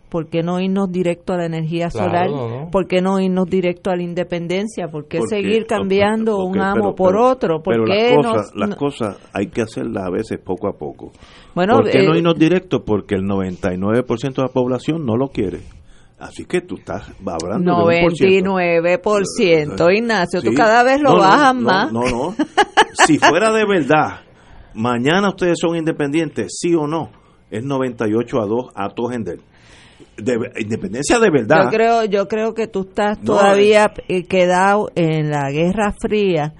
¿Por 0.08 0.28
qué 0.28 0.42
no 0.42 0.60
irnos 0.60 0.90
directo 0.92 1.32
a 1.32 1.36
la 1.36 1.46
energía 1.46 1.88
Claro, 1.88 2.06
solar? 2.08 2.30
no, 2.30 2.48
no. 2.64 2.70
¿Por 2.70 2.86
qué 2.86 3.00
no 3.02 3.18
irnos 3.20 3.46
directo 3.50 3.90
a 3.90 3.96
la 3.96 4.02
independencia? 4.04 4.86
¿Por 4.86 5.08
qué 5.08 5.18
Porque- 5.18 5.36
seguir 5.36 5.66
cambiando 5.66 6.36
ok, 6.38 6.48
un 6.54 6.60
amo 6.60 6.74
pero- 6.74 6.94
por 6.94 7.08
pero- 7.12 7.26
otro? 7.26 7.62
¿Por 7.62 7.74
pero 7.74 7.84
qué 7.86 8.14
las 8.14 8.24
no- 8.24 8.32
cosas, 8.32 8.52
las 8.54 8.68
no- 8.70 8.76
cosas 8.76 9.18
hay 9.34 9.46
que 9.48 9.62
hacerlas 9.62 10.04
a 10.06 10.10
veces 10.10 10.38
poco 10.38 10.68
a 10.68 10.78
poco. 10.78 11.10
Bueno, 11.56 11.74
¿Por 11.74 11.90
qué 11.90 12.04
no 12.04 12.14
eh, 12.14 12.18
irnos 12.18 12.38
directo? 12.38 12.84
Porque 12.84 13.16
el 13.16 13.24
99% 13.24 14.42
de 14.42 14.46
la 14.48 14.52
población 14.54 15.04
no 15.04 15.16
lo 15.16 15.26
quiere. 15.28 15.58
Así 16.18 16.46
que 16.46 16.62
tú 16.62 16.76
estás 16.76 17.12
hablando 17.26 17.88
de 17.88 17.96
un 17.98 18.02
por 18.04 18.16
ciento. 18.16 18.52
99%, 18.52 19.90
Ignacio, 19.94 20.40
tú 20.42 20.50
Sí. 20.50 20.56
cada 20.56 20.82
vez 20.82 21.00
lo 21.00 21.10
No, 21.12 21.18
bajas 21.18 21.54
no, 21.54 21.60
más. 21.60 21.92
No, 21.92 22.00
no. 22.00 22.34
si 23.06 23.18
fuera 23.18 23.52
de 23.52 23.66
verdad, 23.66 24.20
mañana 24.74 25.28
ustedes 25.28 25.58
son 25.60 25.76
independientes, 25.76 26.56
sí 26.58 26.74
o 26.74 26.86
no, 26.86 27.10
es 27.50 27.62
98 27.62 28.40
a 28.40 28.46
2 28.46 28.66
a 28.74 28.88
todo 28.90 29.08
gender. 29.10 29.40
De, 30.16 30.34
independencia 30.58 31.18
de 31.18 31.30
verdad. 31.30 31.64
Yo 31.64 31.70
creo, 31.70 32.04
yo 32.04 32.28
creo 32.28 32.54
que 32.54 32.66
tú 32.68 32.86
estás 32.88 33.18
No, 33.18 33.34
todavía 33.34 33.92
eh, 34.08 34.24
quedado 34.24 34.90
en 34.94 35.30
la 35.30 35.50
Guerra 35.50 35.94
Fría 36.00 36.54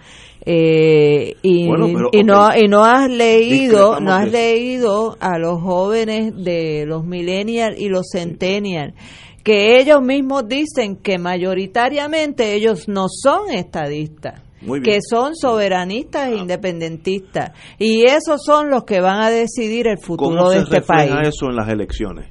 eh, 0.45 1.35
y, 1.43 1.67
Bueno, 1.67 1.87
pero, 1.87 2.09
y 2.13 2.23
no 2.23 2.51
y 2.55 2.69
no 2.69 2.85
has 2.85 3.11
leído, 3.11 3.99
no 4.01 4.13
has 4.13 4.31
leído 4.31 5.17
a 5.21 5.39
los 5.39 5.61
jóvenes 5.63 6.35
de 6.37 6.85
los 6.87 7.05
millennials 7.07 7.79
y 7.81 7.89
los 7.89 8.07
centennials 8.13 8.93
que 9.47 9.79
ellos 9.79 10.03
mismos 10.03 10.49
dicen 10.49 10.97
que 10.97 11.19
mayoritariamente 11.19 12.55
ellos 12.55 12.89
no 12.89 13.05
son 13.09 13.49
estadistas. 13.53 14.43
Que 14.83 14.99
son 15.09 15.37
soberanistas 15.37 16.31
e 16.31 16.37
independentistas 16.37 17.53
y 17.79 18.03
esos 18.07 18.43
son 18.45 18.69
los 18.71 18.83
que 18.83 19.01
van 19.01 19.21
a 19.21 19.31
decidir 19.31 19.87
el 19.87 19.99
futuro 19.99 20.37
¿Cómo 20.37 20.51
de 20.51 20.59
este 20.59 20.81
país. 20.81 21.13
eso 21.23 21.47
en 21.49 21.55
las 21.55 21.69
elecciones? 21.69 22.27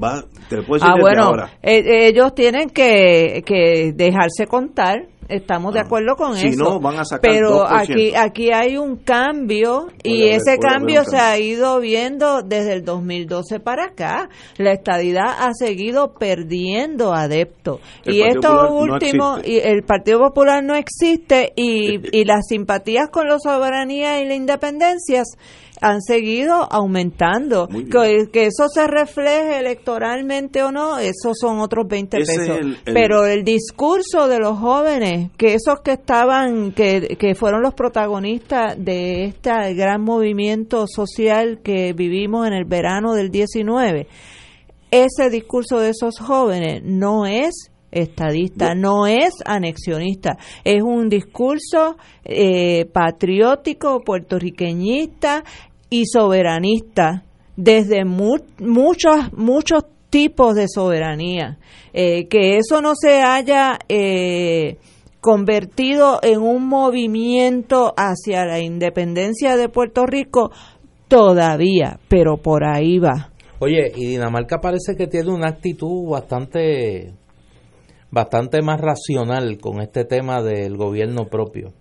Va, 0.00 0.22
te 0.48 0.58
lo 0.58 0.64
puedo 0.64 0.74
decir 0.84 0.88
Ah, 0.88 1.00
bueno, 1.00 1.24
ahora. 1.24 1.50
eh, 1.60 2.06
ellos 2.06 2.32
tienen 2.36 2.70
que, 2.70 3.42
que 3.44 3.92
dejarse 3.92 4.46
contar. 4.46 5.08
Estamos 5.30 5.72
de 5.74 5.80
Ah, 5.80 5.84
acuerdo 5.84 6.16
con 6.16 6.36
si 6.36 6.48
eso. 6.48 6.64
no, 6.64 6.80
van 6.80 6.98
a 6.98 7.04
sacar 7.04 7.20
Pero 7.30 7.64
2%. 7.64 7.66
aquí 7.70 8.14
aquí 8.14 8.52
hay 8.52 8.76
un 8.76 8.96
cambio 8.96 9.86
y 10.02 10.24
ese 10.28 10.58
cambio 10.58 11.04
se 11.04 11.16
ha 11.18 11.38
ido 11.38 11.78
viendo 11.80 12.42
desde 12.42 12.72
el 12.74 12.84
2012 12.84 13.60
para 13.60 13.86
acá. 13.86 14.28
La 14.58 14.72
estadidad 14.72 15.26
ha 15.40 15.52
seguido 15.54 16.14
perdiendo 16.14 17.12
adeptos. 17.14 17.80
Y 18.04 18.22
esto 18.22 18.40
Popular 18.50 18.70
último, 18.72 19.38
y 19.44 19.58
el 19.58 19.82
Partido 19.84 20.18
Popular 20.18 20.62
no 20.64 20.74
existe 20.74 21.52
y, 21.56 22.00
y 22.16 22.24
las 22.24 22.46
simpatías 22.48 23.08
con 23.10 23.28
la 23.28 23.38
soberanía 23.38 24.20
y 24.20 24.26
las 24.26 24.36
independencias 24.36 25.26
han 25.80 26.00
seguido 26.02 26.66
aumentando. 26.70 27.66
Que, 27.68 28.28
que 28.32 28.46
eso 28.46 28.68
se 28.72 28.86
refleje 28.86 29.58
electoralmente 29.58 30.62
o 30.62 30.70
no, 30.70 30.98
esos 30.98 31.38
son 31.40 31.58
otros 31.60 31.86
20 31.88 32.18
Ese 32.18 32.32
es 32.32 32.38
pesos. 32.38 32.56
el- 32.58 32.78
el- 32.84 32.94
Pero 32.94 33.26
el 33.26 33.44
discurso 33.44 34.28
de 34.28 34.38
los 34.38 34.58
jóvenes, 34.58 35.30
que 35.36 35.54
esos 35.54 35.80
que 35.82 35.92
estaban, 35.92 36.72
que, 36.72 37.16
que 37.18 37.34
fueron 37.34 37.62
los 37.62 37.74
protagonistas 37.74 38.76
de 38.78 39.24
este 39.24 39.50
gran 39.74 40.02
movimiento 40.02 40.86
social 40.86 41.60
que 41.62 41.92
vivimos 41.92 42.46
en 42.46 42.52
el 42.52 42.64
verano 42.64 43.14
del 43.14 43.30
19, 43.30 44.06
ese 44.90 45.30
discurso 45.30 45.78
de 45.78 45.90
esos 45.90 46.18
jóvenes 46.18 46.82
no 46.84 47.24
es 47.26 47.70
estadista, 47.92 48.74
no 48.76 49.06
es 49.08 49.30
anexionista, 49.44 50.36
es 50.64 50.80
un 50.82 51.08
discurso 51.08 51.96
eh, 52.24 52.84
patriótico, 52.92 54.00
puertorriqueñista 54.00 55.42
y 55.90 56.06
soberanista 56.06 57.24
desde 57.56 58.04
mu- 58.04 58.38
muchos 58.58 59.32
muchos 59.36 59.84
tipos 60.08 60.54
de 60.54 60.66
soberanía, 60.68 61.58
Eh, 61.92 62.26
que 62.28 62.56
eso 62.56 62.80
no 62.80 62.92
se 62.94 63.20
haya 63.20 63.76
eh, 63.88 64.76
convertido 65.20 66.20
en 66.22 66.40
un 66.40 66.66
movimiento 66.68 67.92
hacia 67.96 68.44
la 68.46 68.60
independencia 68.60 69.56
de 69.56 69.68
Puerto 69.68 70.06
Rico 70.06 70.50
todavía, 71.08 71.98
pero 72.08 72.36
por 72.38 72.64
ahí 72.64 72.98
va. 72.98 73.30
Oye, 73.58 73.92
y 73.94 74.06
Dinamarca 74.06 74.60
parece 74.60 74.94
que 74.96 75.06
tiene 75.08 75.30
una 75.30 75.48
actitud 75.48 76.08
bastante 76.08 77.12
bastante 78.12 78.62
más 78.62 78.80
racional 78.80 79.58
con 79.60 79.80
este 79.80 80.04
tema 80.04 80.42
del 80.42 80.76
gobierno 80.76 81.26
propio. 81.26 81.72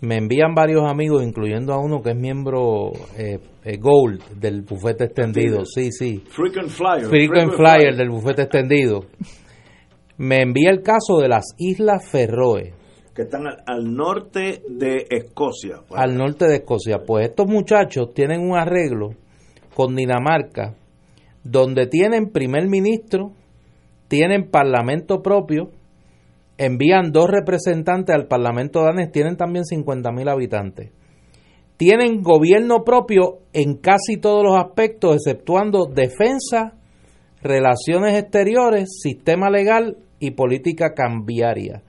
Me 0.00 0.16
envían 0.16 0.54
varios 0.54 0.90
amigos, 0.90 1.22
incluyendo 1.22 1.74
a 1.74 1.78
uno 1.78 2.00
que 2.00 2.10
es 2.10 2.16
miembro 2.16 2.92
eh, 3.18 3.38
eh, 3.64 3.76
Gold 3.76 4.40
del 4.40 4.62
bufete 4.62 5.04
extendido. 5.04 5.66
Sí, 5.66 5.92
sí. 5.92 6.24
Frequent 6.30 6.68
Flyer. 6.70 7.04
Frequent 7.04 7.52
Flyer 7.52 7.94
del 7.94 8.08
bufete 8.08 8.42
extendido. 8.42 9.04
Me 10.16 10.40
envía 10.40 10.70
el 10.70 10.82
caso 10.82 11.18
de 11.18 11.28
las 11.28 11.54
Islas 11.58 12.08
Ferroe. 12.08 12.72
Que 13.14 13.22
están 13.22 13.46
al, 13.46 13.58
al 13.66 13.94
norte 13.94 14.62
de 14.68 15.06
Escocia. 15.10 15.82
Al 15.94 16.16
norte 16.16 16.46
de 16.46 16.56
Escocia. 16.56 17.00
Pues 17.06 17.28
estos 17.28 17.46
muchachos 17.46 18.14
tienen 18.14 18.40
un 18.40 18.56
arreglo 18.56 19.10
con 19.74 19.96
Dinamarca, 19.96 20.76
donde 21.44 21.86
tienen 21.86 22.30
primer 22.30 22.68
ministro, 22.68 23.32
tienen 24.08 24.50
parlamento 24.50 25.20
propio, 25.22 25.70
envían 26.60 27.10
dos 27.10 27.30
representantes 27.30 28.14
al 28.14 28.26
parlamento 28.26 28.82
danés, 28.82 29.10
tienen 29.10 29.38
también 29.38 29.64
50 29.64 30.12
mil 30.12 30.28
habitantes. 30.28 30.90
Tienen 31.78 32.22
gobierno 32.22 32.84
propio 32.84 33.38
en 33.54 33.78
casi 33.78 34.18
todos 34.20 34.44
los 34.44 34.58
aspectos, 34.58 35.16
exceptuando 35.16 35.86
defensa, 35.86 36.74
relaciones 37.42 38.22
exteriores, 38.22 38.90
sistema 39.02 39.48
legal 39.48 39.96
y 40.18 40.32
política 40.32 40.92
cambiaria. 40.92 41.82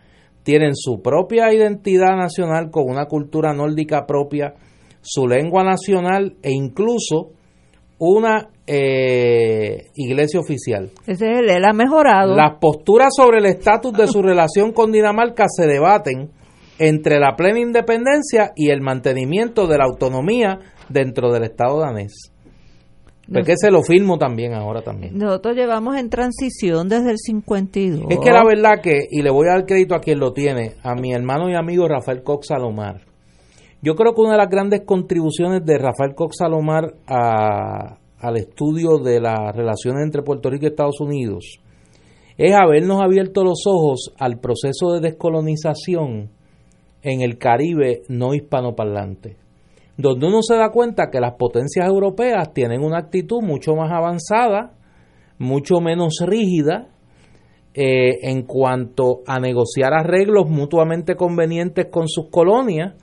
Tienen 0.43 0.73
su 0.73 1.01
propia 1.01 1.53
identidad 1.53 2.15
nacional 2.15 2.71
con 2.71 2.89
una 2.89 3.07
cultura 3.07 3.53
nórdica 3.53 4.05
propia, 4.05 4.53
su 5.01 5.27
lengua 5.27 5.65
nacional 5.65 6.37
e 6.41 6.51
incluso 6.51 7.31
una 7.97 8.49
eh, 8.73 9.89
iglesia 9.95 10.39
oficial. 10.39 10.91
Ese 11.05 11.25
es 11.25 11.39
el, 11.39 11.49
él 11.49 11.65
ha 11.65 11.73
mejorado. 11.73 12.35
Las 12.37 12.57
posturas 12.61 13.09
sobre 13.13 13.39
el 13.39 13.45
estatus 13.45 13.91
de 13.91 14.07
su 14.07 14.21
relación 14.21 14.71
con 14.71 14.93
Dinamarca 14.93 15.45
se 15.49 15.67
debaten 15.67 16.29
entre 16.79 17.19
la 17.19 17.35
plena 17.35 17.59
independencia 17.59 18.53
y 18.55 18.69
el 18.69 18.79
mantenimiento 18.79 19.67
de 19.67 19.77
la 19.77 19.83
autonomía 19.83 20.59
dentro 20.87 21.33
del 21.33 21.43
Estado 21.43 21.81
danés. 21.81 22.31
Porque 23.31 23.53
se 23.55 23.71
lo 23.71 23.81
firmo 23.83 24.17
también 24.17 24.53
ahora 24.53 24.81
también. 24.81 25.17
Nosotros 25.17 25.55
llevamos 25.55 25.97
en 25.97 26.09
transición 26.09 26.87
desde 26.87 27.11
el 27.11 27.17
52. 27.17 28.05
Es 28.09 28.19
que 28.19 28.31
la 28.31 28.43
verdad 28.43 28.81
que, 28.81 28.99
y 29.09 29.21
le 29.21 29.31
voy 29.31 29.47
a 29.47 29.53
dar 29.53 29.65
crédito 29.65 29.95
a 29.95 29.99
quien 29.99 30.19
lo 30.19 30.33
tiene, 30.33 30.75
a 30.81 30.95
mi 30.95 31.13
hermano 31.13 31.49
y 31.49 31.55
amigo 31.55 31.87
Rafael 31.87 32.23
Cox 32.23 32.47
Salomar. 32.47 33.01
Yo 33.81 33.95
creo 33.95 34.13
que 34.13 34.21
una 34.21 34.31
de 34.31 34.37
las 34.37 34.49
grandes 34.49 34.81
contribuciones 34.85 35.65
de 35.65 35.77
Rafael 35.77 36.13
Cox 36.15 36.37
Salomar 36.37 36.93
a, 37.07 38.00
al 38.21 38.37
estudio 38.37 38.99
de 38.99 39.19
las 39.19 39.55
relaciones 39.55 40.03
entre 40.03 40.21
Puerto 40.21 40.49
Rico 40.49 40.65
y 40.65 40.69
Estados 40.69 41.01
Unidos 41.01 41.59
es 42.37 42.53
habernos 42.55 43.01
abierto 43.01 43.43
los 43.43 43.63
ojos 43.67 44.13
al 44.17 44.39
proceso 44.39 44.93
de 44.93 45.01
descolonización 45.01 46.31
en 47.03 47.21
el 47.21 47.37
Caribe 47.37 48.01
no 48.07 48.33
hispanoparlante, 48.33 49.37
donde 49.97 50.27
uno 50.27 50.41
se 50.41 50.55
da 50.55 50.71
cuenta 50.71 51.09
que 51.11 51.19
las 51.19 51.33
potencias 51.33 51.87
europeas 51.87 52.53
tienen 52.53 52.83
una 52.83 52.99
actitud 52.99 53.41
mucho 53.41 53.75
más 53.75 53.91
avanzada, 53.91 54.73
mucho 55.37 55.81
menos 55.81 56.15
rígida 56.25 56.89
eh, 57.73 58.19
en 58.23 58.43
cuanto 58.43 59.21
a 59.27 59.39
negociar 59.39 59.93
arreglos 59.93 60.49
mutuamente 60.49 61.15
convenientes 61.15 61.87
con 61.91 62.07
sus 62.07 62.29
colonias 62.29 62.95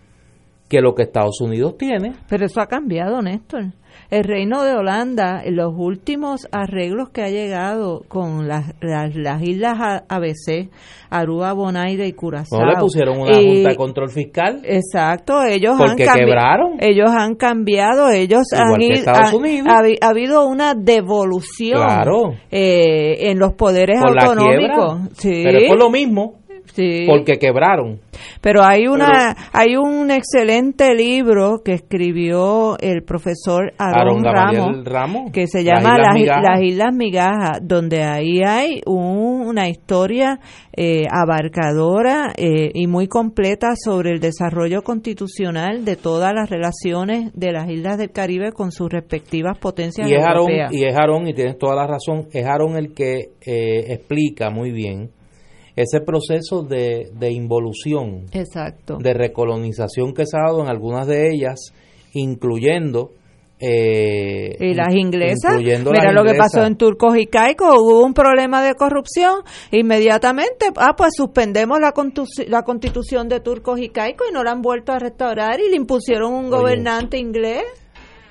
que 0.69 0.81
lo 0.81 0.95
que 0.95 1.03
Estados 1.05 1.41
Unidos 1.41 1.77
tiene. 1.79 2.13
Pero 2.29 2.45
eso 2.47 2.61
ha 2.61 2.67
cambiado, 2.67 3.23
Néstor. 3.23 3.73
El 4.11 4.25
Reino 4.25 4.63
de 4.63 4.73
Holanda, 4.75 5.43
en 5.45 5.57
los 5.57 5.73
últimos 5.77 6.47
arreglos 6.53 7.11
que 7.11 7.23
ha 7.23 7.29
llegado 7.31 8.03
con 8.09 8.47
las, 8.49 8.73
las, 8.81 9.15
las 9.17 9.43
islas 9.43 10.03
ABC, 10.09 10.71
Aruba, 11.11 11.53
Bonaire 11.53 12.07
y 12.07 12.13
Curazao. 12.13 12.61
No 12.61 12.67
le 12.67 12.77
pusieron 12.79 13.19
una 13.21 13.39
Y- 13.41 13.47
junta 13.55 13.71
de 13.71 13.77
control 13.77 14.11
fiscal. 14.11 14.61
Exacto, 14.65 15.43
ellos 15.43 15.75
Porque 15.77 16.09
han 16.09 16.17
quebraron. 16.19 16.73
Ellos 16.81 17.11
han 17.11 17.35
cambiado, 17.35 18.09
ellos 18.11 18.43
Igual 18.53 18.73
han 18.75 18.79
que 18.79 18.87
ido- 18.87 18.95
Estados 18.95 19.33
ha- 19.33 19.37
Unidos. 19.37 19.69
Ha, 19.71 19.79
habi- 19.83 19.99
ha 20.01 20.09
habido 20.09 20.47
una 20.47 20.75
devolución 20.75 21.83
Claro. 21.83 22.35
eh, 22.51 23.31
en 23.31 23.39
los 23.39 23.55
poderes 23.55 24.01
Por 24.01 24.19
autonómicos. 24.23 25.11
Sí, 25.19 25.41
Pero 25.45 25.59
es 25.59 25.69
por 25.69 25.79
lo 25.79 25.91
mismo, 25.91 26.35
sí. 26.73 27.05
porque 27.09 27.39
quebraron. 27.39 28.01
Pero 28.41 28.63
hay 28.63 28.87
una 28.87 29.35
hay 29.53 29.77
un 29.77 30.11
excelente 30.11 30.95
libro 30.95 31.61
que 31.65 31.73
escribió 31.75 32.77
el 32.81 33.03
profesor 33.05 33.73
Aaron 33.79 34.25
Aaron 34.25 34.25
Ramos 34.25 34.85
Ramos. 34.85 35.33
que 35.33 35.47
se 35.47 35.63
Las 35.63 35.83
llama 35.83 35.95
Islas 35.97 36.07
Las, 36.07 36.15
Migajas. 36.15 36.43
Las 36.45 36.63
Islas 36.63 36.95
Migajas, 36.95 37.59
donde 37.63 38.03
ahí 38.05 38.43
hay 38.45 38.81
un- 38.87 39.47
una 39.49 39.69
historia 39.69 40.39
eh, 40.77 41.05
abarcadora 41.11 42.33
eh, 42.37 42.71
y 42.75 42.87
muy 42.87 43.09
completa 43.09 43.69
sobre 43.77 44.11
el 44.13 44.21
desarrollo 44.21 44.83
constitucional 44.83 45.85
de 45.85 45.97
todas 45.97 46.33
las 46.35 46.51
relaciones 46.51 47.33
de 47.35 47.53
las 47.53 47.69
islas 47.69 47.99
del 47.99 48.11
Caribe 48.11 48.53
con 48.53 48.71
sus 48.71 48.89
respectivas 48.91 49.59
potencias 49.59 50.09
Y 50.09 50.15
es 50.15 50.23
europeas. 50.25 50.73
y 50.73 50.85
es 50.85 50.95
Aarón, 50.97 51.27
y 51.29 51.35
tienes 51.35 51.59
toda 51.59 51.75
la 51.75 51.87
razón, 51.87 52.27
es 52.33 52.45
Aarón 52.45 52.77
el 52.77 52.95
que 52.95 53.31
eh, 53.45 53.93
explica 53.93 54.51
muy 54.51 54.71
bien 54.71 55.11
ese 55.81 56.01
proceso 56.01 56.63
de, 56.63 57.11
de 57.15 57.31
involución, 57.31 58.27
Exacto. 58.33 58.97
de 58.99 59.15
recolonización 59.15 60.13
que 60.13 60.27
se 60.27 60.37
ha 60.37 60.49
dado 60.49 60.63
en 60.63 60.69
algunas 60.69 61.07
de 61.07 61.31
ellas, 61.33 61.73
incluyendo... 62.15 63.13
eh, 63.61 64.57
Y 64.61 64.75
las 64.75 64.95
inglesas, 64.95 65.53
incluyendo 65.55 65.91
mira 65.91 66.13
las 66.13 66.15
lo 66.15 66.25
que 66.25 66.37
pasó 66.39 66.65
en 66.65 66.77
Turcos 66.77 67.17
y 67.17 67.27
Caicos, 67.27 67.75
hubo 67.79 68.05
un 68.05 68.15
problema 68.15 68.63
de 68.63 68.75
corrupción, 68.75 69.41
inmediatamente, 69.73 70.67
ah, 70.77 70.95
pues 70.97 71.11
suspendemos 71.17 71.79
la, 71.81 71.93
la 72.49 72.63
constitución 72.63 73.29
de 73.29 73.41
Turcos 73.41 73.81
y 73.81 73.89
Caicos 73.89 74.29
y 74.31 74.33
no 74.35 74.43
la 74.45 74.53
han 74.53 74.63
vuelto 74.63 74.93
a 74.93 74.99
restaurar 74.99 75.61
y 75.61 75.71
le 75.71 75.77
impusieron 75.77 76.33
un 76.35 76.47
Oye. 76.47 76.57
gobernante 76.57 77.19
inglés. 77.19 77.63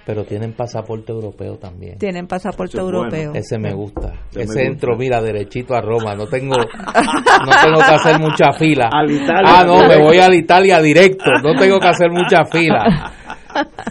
Pero 0.08 0.24
tienen 0.24 0.54
pasaporte 0.54 1.12
europeo 1.12 1.58
también. 1.58 1.98
Tienen 2.00 2.26
pasaporte 2.28 2.78
Eso 2.78 2.88
es 2.88 2.92
bueno. 2.94 2.98
europeo. 3.14 3.34
Ese 3.36 3.60
me 3.60 3.74
gusta. 3.74 4.14
Ese 4.32 4.38
me 4.38 4.44
Ese 4.44 4.46
gusta. 4.46 4.62
entro, 4.64 4.98
mira, 4.98 5.22
derechito 5.22 5.76
a 5.76 5.82
Roma. 5.82 6.16
No 6.16 6.26
tengo, 6.28 6.56
no 6.56 7.52
tengo 7.62 7.78
que 7.80 7.94
hacer 7.94 8.20
mucha 8.20 8.54
fila. 8.54 8.90
Al 8.94 9.12
Italia. 9.12 9.44
Ah, 9.60 9.64
no, 9.66 9.86
me 9.86 10.02
voy 10.02 10.18
al 10.20 10.34
Italia 10.34 10.82
directo. 10.82 11.26
No 11.44 11.60
tengo 11.60 11.78
que 11.80 11.88
hacer 11.90 12.10
mucha 12.10 12.46
fila. 12.46 13.12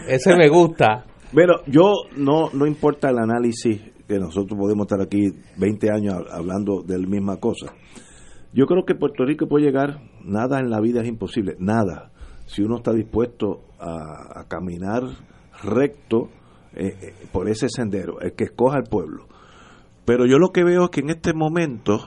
Ese 0.07 0.35
me 0.35 0.49
gusta. 0.49 1.05
Pero 1.33 1.61
yo 1.67 1.93
no, 2.15 2.49
no 2.51 2.65
importa 2.65 3.09
el 3.09 3.19
análisis, 3.19 3.79
que 4.07 4.17
nosotros 4.17 4.57
podemos 4.59 4.85
estar 4.87 5.01
aquí 5.01 5.29
20 5.57 5.91
años 5.91 6.15
hab- 6.15 6.31
hablando 6.31 6.81
de 6.81 6.97
la 6.97 7.07
misma 7.07 7.37
cosa. 7.37 7.73
Yo 8.53 8.65
creo 8.65 8.85
que 8.85 8.95
Puerto 8.95 9.23
Rico 9.23 9.45
puede 9.47 9.65
llegar, 9.65 9.99
nada 10.23 10.59
en 10.59 10.69
la 10.71 10.79
vida 10.79 11.01
es 11.01 11.07
imposible, 11.07 11.55
nada. 11.59 12.09
Si 12.47 12.63
uno 12.63 12.77
está 12.77 12.91
dispuesto 12.93 13.65
a, 13.79 14.39
a 14.39 14.47
caminar 14.47 15.03
recto 15.63 16.29
eh, 16.75 16.95
eh, 17.01 17.13
por 17.31 17.49
ese 17.49 17.67
sendero, 17.69 18.19
el 18.21 18.33
que 18.33 18.45
escoja 18.45 18.77
el 18.77 18.83
pueblo. 18.89 19.25
Pero 20.05 20.25
yo 20.25 20.37
lo 20.37 20.49
que 20.49 20.63
veo 20.63 20.85
es 20.85 20.89
que 20.89 21.01
en 21.01 21.09
este 21.09 21.33
momento 21.33 21.99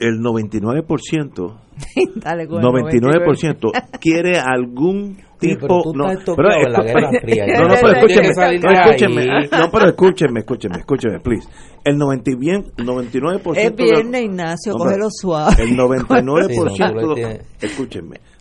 el 0.00 0.20
99%, 0.20 1.58
Dale, 2.16 2.46
con 2.46 2.58
el 2.60 2.64
99% 2.66 3.70
quiere 4.00 4.38
algún 4.38 5.16
Sí, 5.40 5.50
tipo 5.54 5.66
pero 5.68 5.82
tú 5.84 5.92
no, 5.94 6.04
tocado 6.24 6.48
en 6.66 6.72
la 6.72 6.82
Fría. 7.22 7.46
no, 7.60 7.68
no, 7.68 7.74
pero 7.80 7.96
escúcheme, 7.98 8.58
no, 8.58 8.70
escúcheme, 8.72 9.26
no, 9.52 9.70
pero 9.70 9.88
escúcheme, 9.88 10.40
escúcheme, 10.40 10.78
escúcheme, 10.78 11.20
please. 11.20 11.48
El 11.84 11.96
90 11.96 12.30
y 12.32 12.34
bien, 12.34 12.64
99% 12.76 13.56
Es 13.56 13.76
de- 13.76 13.84
viernes, 13.84 14.22
Ignacio, 14.22 14.72
No, 14.72 14.78
cógelo 14.78 14.96
pero 14.96 15.08
suave. 15.10 15.62
El 15.62 15.76
99%, 15.76 16.70
Sí, 16.74 16.82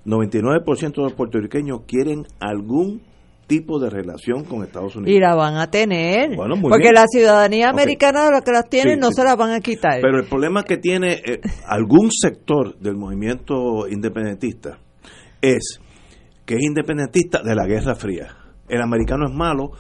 no, 0.06 0.18
99% 0.18 0.96
de 0.96 1.02
los 1.04 1.14
puertorriqueños 1.14 1.82
quieren 1.88 2.26
algún 2.40 3.02
tipo 3.48 3.80
de 3.80 3.90
relación 3.90 4.44
con 4.44 4.64
Estados 4.64 4.96
Unidos. 4.96 5.16
Y 5.16 5.20
la 5.20 5.34
van 5.36 5.56
a 5.56 5.72
tener. 5.72 6.36
Bueno, 6.36 6.56
porque 6.62 6.84
bien. 6.84 6.94
la 6.94 7.06
ciudadanía 7.08 7.70
americana 7.70 8.26
de 8.26 8.32
los 8.32 8.42
que 8.42 8.52
las 8.52 8.70
tienen 8.70 8.96
Sí, 8.96 9.00
no 9.00 9.08
sí. 9.08 9.16
se 9.16 9.24
la 9.24 9.36
van 9.36 9.52
a 9.52 9.60
quitar. 9.62 10.00
Pero 10.02 10.20
el 10.20 10.26
problema 10.26 10.64
que 10.64 10.78
tiene 10.78 11.14
eh, 11.14 11.40
algún 11.66 12.12
sector 12.12 12.78
del 12.80 12.98
movimiento 12.98 13.88
independentista 13.90 14.80
es 15.42 15.80
que 16.46 16.56
es 16.56 16.64
independentista 16.64 17.42
de 17.44 17.56
la 17.56 17.66
Guerra 17.66 17.96
Fría. 17.96 18.28
El 18.70 18.82
americano 18.82 19.28
es 19.28 19.34
malo, 19.34 19.72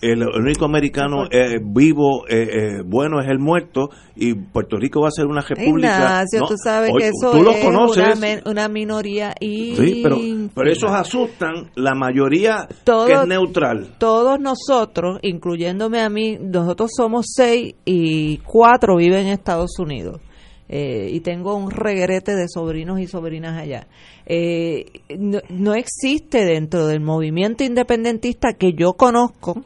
el, 0.00 0.22
único 0.22 0.64
americano 0.64 1.24
eh, 1.30 1.58
vivo, 1.62 2.26
eh, 2.28 2.48
eh, 2.50 2.82
bueno 2.84 3.20
es 3.20 3.28
el 3.28 3.38
muerto, 3.38 3.88
y 4.14 4.34
Puerto 4.34 4.76
Rico 4.76 5.00
va 5.00 5.08
a 5.08 5.10
ser 5.10 5.26
una 5.26 5.40
república. 5.40 5.96
Ignacio, 5.96 6.40
No, 6.40 6.46
tú 6.46 6.54
sabes 6.62 6.90
que 6.98 7.08
eso 7.08 7.32
tú 7.32 7.50
es 7.50 7.64
conoces. 7.64 8.42
una, 8.44 8.68
minoría 8.68 9.34
y 9.40 9.74
Sí, 9.76 10.00
pero, 10.02 10.18
pero 10.54 10.70
esos 10.70 10.90
asustan 10.90 11.70
la 11.74 11.94
mayoría 11.94 12.66
que 12.84 13.12
es 13.12 13.26
neutral. 13.26 13.94
todos 13.98 14.38
nosotros, 14.40 15.18
incluyéndome 15.22 16.00
a 16.00 16.08
mí, 16.08 16.38
nosotros 16.40 16.90
somos 16.96 17.26
seis 17.34 17.74
y 17.84 18.38
cuatro 18.38 18.96
viven 18.96 19.26
en 19.26 19.32
Estados 19.32 19.78
Unidos. 19.78 20.20
Eh, 20.68 21.10
y 21.12 21.20
tengo 21.20 21.54
un 21.54 21.70
regrete 21.70 22.34
de 22.34 22.46
sobrinos 22.48 22.98
y 22.98 23.06
sobrinas 23.06 23.56
allá. 23.56 23.86
Eh, 24.26 24.86
no, 25.16 25.38
no 25.48 25.74
existe 25.74 26.44
dentro 26.44 26.88
del 26.88 27.00
movimiento 27.00 27.62
independentista 27.62 28.54
que 28.54 28.72
yo 28.72 28.94
conozco 28.94 29.62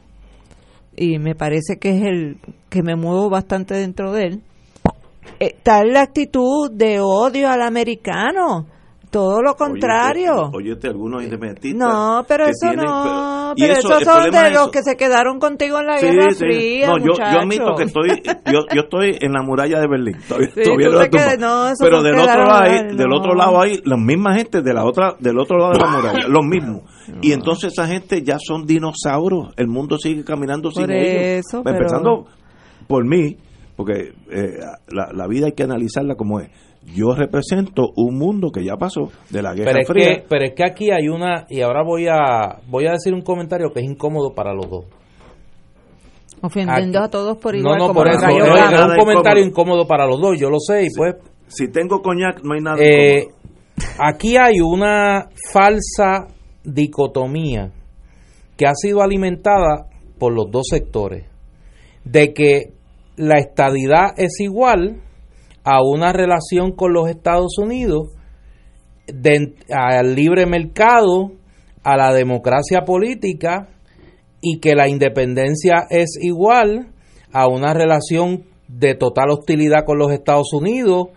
y 0.95 1.19
me 1.19 1.35
parece 1.35 1.77
que 1.79 1.89
es 1.89 2.01
el 2.03 2.37
que 2.69 2.83
me 2.83 2.95
muevo 2.95 3.29
bastante 3.29 3.75
dentro 3.75 4.11
de 4.11 4.23
él, 4.23 4.41
eh, 5.39 5.55
tal 5.63 5.93
la 5.93 6.01
actitud 6.01 6.71
de 6.71 6.99
odio 6.99 7.49
al 7.49 7.61
americano. 7.61 8.67
Todo 9.11 9.41
lo 9.41 9.55
contrario. 9.55 10.49
Oye, 10.53 10.77
algunos 10.85 11.21
independentistas. 11.21 11.77
No, 11.77 12.23
pero 12.25 12.45
eso 12.45 12.73
no. 12.73 13.53
Pero, 13.57 13.73
esos 13.73 14.03
son 14.03 14.31
de 14.31 14.51
los 14.51 14.71
que 14.71 14.81
se 14.83 14.95
quedaron 14.95 15.37
contigo 15.37 15.79
en 15.79 15.85
la 15.85 15.99
Guerra 15.99 16.29
Fría. 16.33 16.87
No, 16.87 16.97
yo, 16.97 17.13
yo, 17.17 17.39
admito 17.39 17.75
que 17.75 17.83
estoy, 17.83 18.09
yo, 18.45 18.61
yo 18.73 18.81
estoy 18.83 19.17
en 19.19 19.33
la 19.33 19.41
muralla 19.41 19.81
de 19.81 19.87
Berlín. 19.89 20.15
Todavía, 20.29 20.47
no, 21.37 21.73
pero 21.77 22.01
del 22.01 22.15
otro 22.19 22.45
lado, 22.45 22.63
hay, 22.63 22.95
del 22.95 23.11
otro 23.11 23.35
lado 23.35 23.61
hay 23.61 23.81
la 23.83 23.97
misma 23.97 24.33
gente 24.35 24.61
de 24.61 24.73
la 24.73 24.85
otra, 24.85 25.15
del 25.19 25.37
otro 25.37 25.57
lado 25.57 25.73
de 25.73 25.79
la 25.79 25.87
muralla, 25.87 26.27
los 26.29 26.45
mismos. 26.45 26.83
Y 27.21 27.33
entonces 27.33 27.73
esa 27.73 27.87
gente 27.87 28.23
ya 28.23 28.37
son 28.39 28.65
dinosaurios. 28.65 29.49
El 29.57 29.67
mundo 29.67 29.97
sigue 29.97 30.23
caminando 30.23 30.71
sin 30.71 30.89
ellos. 30.89 31.43
Empezando 31.53 32.27
por 32.87 33.05
mí, 33.05 33.35
porque 33.75 34.13
eh, 34.31 34.57
la, 34.87 35.09
la 35.13 35.27
vida 35.27 35.47
hay 35.47 35.51
que 35.51 35.63
analizarla 35.63 36.15
como 36.15 36.39
es 36.39 36.49
yo 36.85 37.13
represento 37.15 37.91
un 37.95 38.17
mundo 38.17 38.51
que 38.51 38.63
ya 38.65 38.75
pasó 38.75 39.11
de 39.29 39.41
la 39.41 39.53
Guerra 39.53 39.71
pero 39.73 39.85
Fría. 39.85 40.15
Que, 40.15 40.25
pero 40.27 40.45
es 40.45 40.53
que 40.53 40.63
aquí 40.63 40.91
hay 40.91 41.07
una, 41.07 41.45
y 41.49 41.61
ahora 41.61 41.83
voy 41.83 42.07
a, 42.07 42.59
voy 42.67 42.87
a 42.87 42.91
decir 42.91 43.13
un 43.13 43.21
comentario 43.21 43.71
que 43.71 43.79
es 43.79 43.85
incómodo 43.85 44.33
para 44.33 44.53
los 44.53 44.69
dos. 44.69 44.85
Ofendiendo 46.41 46.99
a 46.99 47.07
todos 47.09 47.37
por 47.37 47.55
igual. 47.55 47.77
No, 47.77 47.87
no, 47.87 47.93
por 47.93 48.07
eso. 48.07 48.27
es 48.27 48.33
un 48.33 48.97
comentario 48.97 49.45
incómodo. 49.45 49.85
para 49.85 50.07
los 50.07 50.19
dos, 50.19 50.39
yo 50.39 50.49
lo 50.49 50.59
sé, 50.59 50.85
y 50.85 50.87
pues... 50.95 51.15
Si 51.47 51.67
tengo 51.67 52.01
coñac, 52.01 52.41
no 52.43 52.53
hay 52.53 52.61
nada 52.61 52.77
eh, 52.79 53.27
Aquí 53.99 54.37
hay 54.37 54.61
una 54.61 55.27
falsa 55.51 56.27
dicotomía 56.63 57.71
que 58.57 58.65
ha 58.65 58.73
sido 58.73 59.01
alimentada 59.01 59.87
por 60.17 60.33
los 60.33 60.49
dos 60.51 60.67
sectores, 60.69 61.25
de 62.05 62.33
que 62.33 62.73
la 63.17 63.37
estadidad 63.37 64.13
es 64.17 64.39
igual 64.39 65.01
a 65.63 65.81
una 65.83 66.11
relación 66.13 66.71
con 66.71 66.93
los 66.93 67.09
Estados 67.09 67.57
Unidos, 67.57 68.09
al 69.69 70.15
libre 70.15 70.45
mercado, 70.45 71.31
a 71.83 71.97
la 71.97 72.13
democracia 72.13 72.81
política 72.85 73.69
y 74.41 74.59
que 74.59 74.75
la 74.75 74.87
independencia 74.87 75.87
es 75.89 76.17
igual 76.21 76.89
a 77.31 77.47
una 77.47 77.73
relación 77.73 78.43
de 78.67 78.95
total 78.95 79.29
hostilidad 79.31 79.85
con 79.85 79.97
los 79.97 80.11
Estados 80.11 80.53
Unidos, 80.53 81.07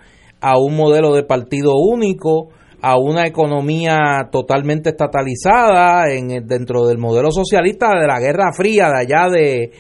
a 0.40 0.58
un 0.58 0.76
modelo 0.76 1.14
de 1.14 1.22
partido 1.22 1.72
único, 1.74 2.48
a 2.82 2.98
una 2.98 3.26
economía 3.26 4.28
totalmente 4.30 4.90
estatalizada 4.90 6.12
en, 6.12 6.46
dentro 6.46 6.86
del 6.86 6.98
modelo 6.98 7.30
socialista 7.30 7.88
de 7.98 8.06
la 8.06 8.20
Guerra 8.20 8.52
Fría 8.54 8.90
de 8.90 9.00
allá 9.00 9.30
de 9.30 9.72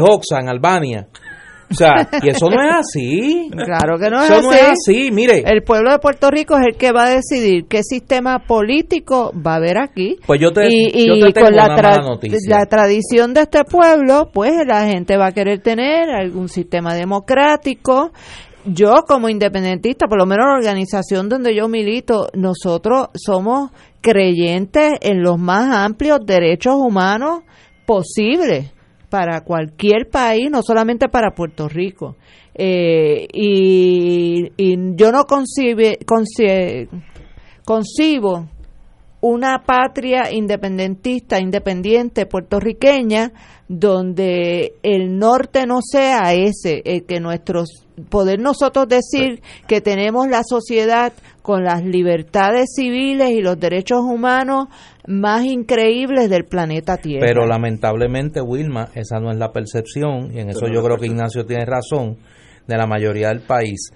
Hoxha 0.00 0.40
en 0.40 0.48
Albania. 0.48 1.08
O 1.70 1.74
sea, 1.74 2.08
y 2.22 2.28
eso 2.28 2.48
no 2.48 2.62
es 2.62 2.74
así. 2.78 3.50
Claro 3.50 3.98
que 3.98 4.08
no 4.08 4.22
es 4.22 4.30
eso 4.30 4.34
así. 4.34 4.46
no 4.46 4.52
es 4.52 4.62
así, 4.62 5.10
mire. 5.10 5.42
El 5.44 5.62
pueblo 5.62 5.90
de 5.90 5.98
Puerto 5.98 6.30
Rico 6.30 6.56
es 6.56 6.66
el 6.68 6.76
que 6.76 6.92
va 6.92 7.06
a 7.06 7.10
decidir 7.10 7.66
qué 7.68 7.82
sistema 7.82 8.38
político 8.46 9.32
va 9.34 9.54
a 9.54 9.56
haber 9.56 9.78
aquí. 9.78 10.16
Pues 10.26 10.40
yo 10.40 10.52
te, 10.52 10.68
y, 10.68 11.08
yo 11.08 11.14
con 11.34 11.54
la, 11.54 11.68
la 12.48 12.66
tradición 12.66 13.34
de 13.34 13.42
este 13.42 13.64
pueblo, 13.64 14.30
pues 14.32 14.52
la 14.66 14.86
gente 14.86 15.16
va 15.16 15.26
a 15.26 15.32
querer 15.32 15.60
tener 15.60 16.08
algún 16.10 16.48
sistema 16.48 16.94
democrático. 16.94 18.12
Yo 18.64 19.04
como 19.06 19.28
independentista, 19.28 20.06
por 20.06 20.18
lo 20.18 20.26
menos 20.26 20.46
la 20.46 20.54
organización 20.54 21.28
donde 21.28 21.54
yo 21.54 21.68
milito, 21.68 22.28
nosotros 22.34 23.08
somos 23.14 23.70
creyentes 24.00 24.94
en 25.00 25.22
los 25.22 25.38
más 25.38 25.72
amplios 25.72 26.20
derechos 26.24 26.74
humanos 26.76 27.40
posibles 27.86 28.75
para 29.08 29.42
cualquier 29.42 30.08
país, 30.10 30.50
no 30.50 30.62
solamente 30.62 31.08
para 31.08 31.34
Puerto 31.34 31.68
Rico. 31.68 32.16
Eh, 32.54 33.26
y, 33.32 34.50
yo 34.96 35.12
no 35.12 35.24
concibe, 35.24 35.98
concibo 37.64 38.48
una 39.20 39.62
patria 39.64 40.32
independentista, 40.32 41.40
independiente, 41.40 42.26
puertorriqueña, 42.26 43.32
donde 43.68 44.74
el 44.82 45.18
norte 45.18 45.66
no 45.66 45.80
sea 45.82 46.32
ese, 46.34 46.82
que 47.06 47.20
nuestros, 47.20 47.86
poder 48.08 48.38
nosotros 48.38 48.86
decir 48.88 49.42
que 49.66 49.80
tenemos 49.80 50.28
la 50.28 50.42
sociedad 50.44 51.12
con 51.42 51.64
las 51.64 51.84
libertades 51.84 52.74
civiles 52.74 53.30
y 53.30 53.40
los 53.40 53.58
derechos 53.58 54.00
humanos 54.00 54.68
más 55.06 55.44
increíbles 55.44 56.30
del 56.30 56.44
planeta 56.44 56.96
Tierra. 56.96 57.26
Pero 57.26 57.46
lamentablemente, 57.46 58.40
Wilma, 58.40 58.88
esa 58.94 59.18
no 59.18 59.30
es 59.30 59.38
la 59.38 59.52
percepción, 59.52 60.30
y 60.34 60.40
en 60.40 60.50
eso 60.50 60.66
yo 60.72 60.82
creo 60.82 60.96
que 60.98 61.06
Ignacio 61.06 61.44
tiene 61.44 61.64
razón, 61.64 62.16
de 62.66 62.76
la 62.76 62.86
mayoría 62.86 63.28
del 63.28 63.40
país. 63.40 63.92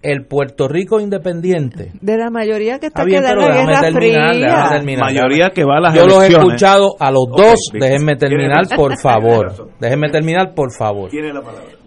El 0.00 0.26
Puerto 0.26 0.68
Rico 0.68 1.00
independiente. 1.00 1.92
De 2.00 2.16
la 2.16 2.30
mayoría 2.30 2.78
que 2.78 2.86
está, 2.86 3.02
en 3.02 3.22
la 3.22 3.34
Guerra 3.34 3.92
Fría. 3.92 4.96
Mayoría 5.00 5.50
que 5.50 5.64
va 5.64 5.78
a 5.78 5.80
las 5.80 5.94
Yo 5.94 6.06
los 6.06 6.22
he 6.22 6.28
escuchado 6.28 6.94
a 7.00 7.10
los 7.10 7.26
dos. 7.28 7.70
Déjenme 7.72 8.16
terminar, 8.16 8.64
por 8.76 8.96
favor. 9.00 9.70
Déjenme 9.80 10.10
terminar, 10.10 10.54
por 10.54 10.72
favor. 10.72 11.10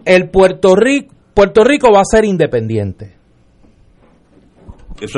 El 0.03 0.29
Puerto 0.29 0.75
Rico, 0.75 1.13
Puerto 1.33 1.63
Rico 1.63 1.89
va 1.93 2.01
a 2.01 2.05
ser 2.05 2.25
independiente 2.25 3.21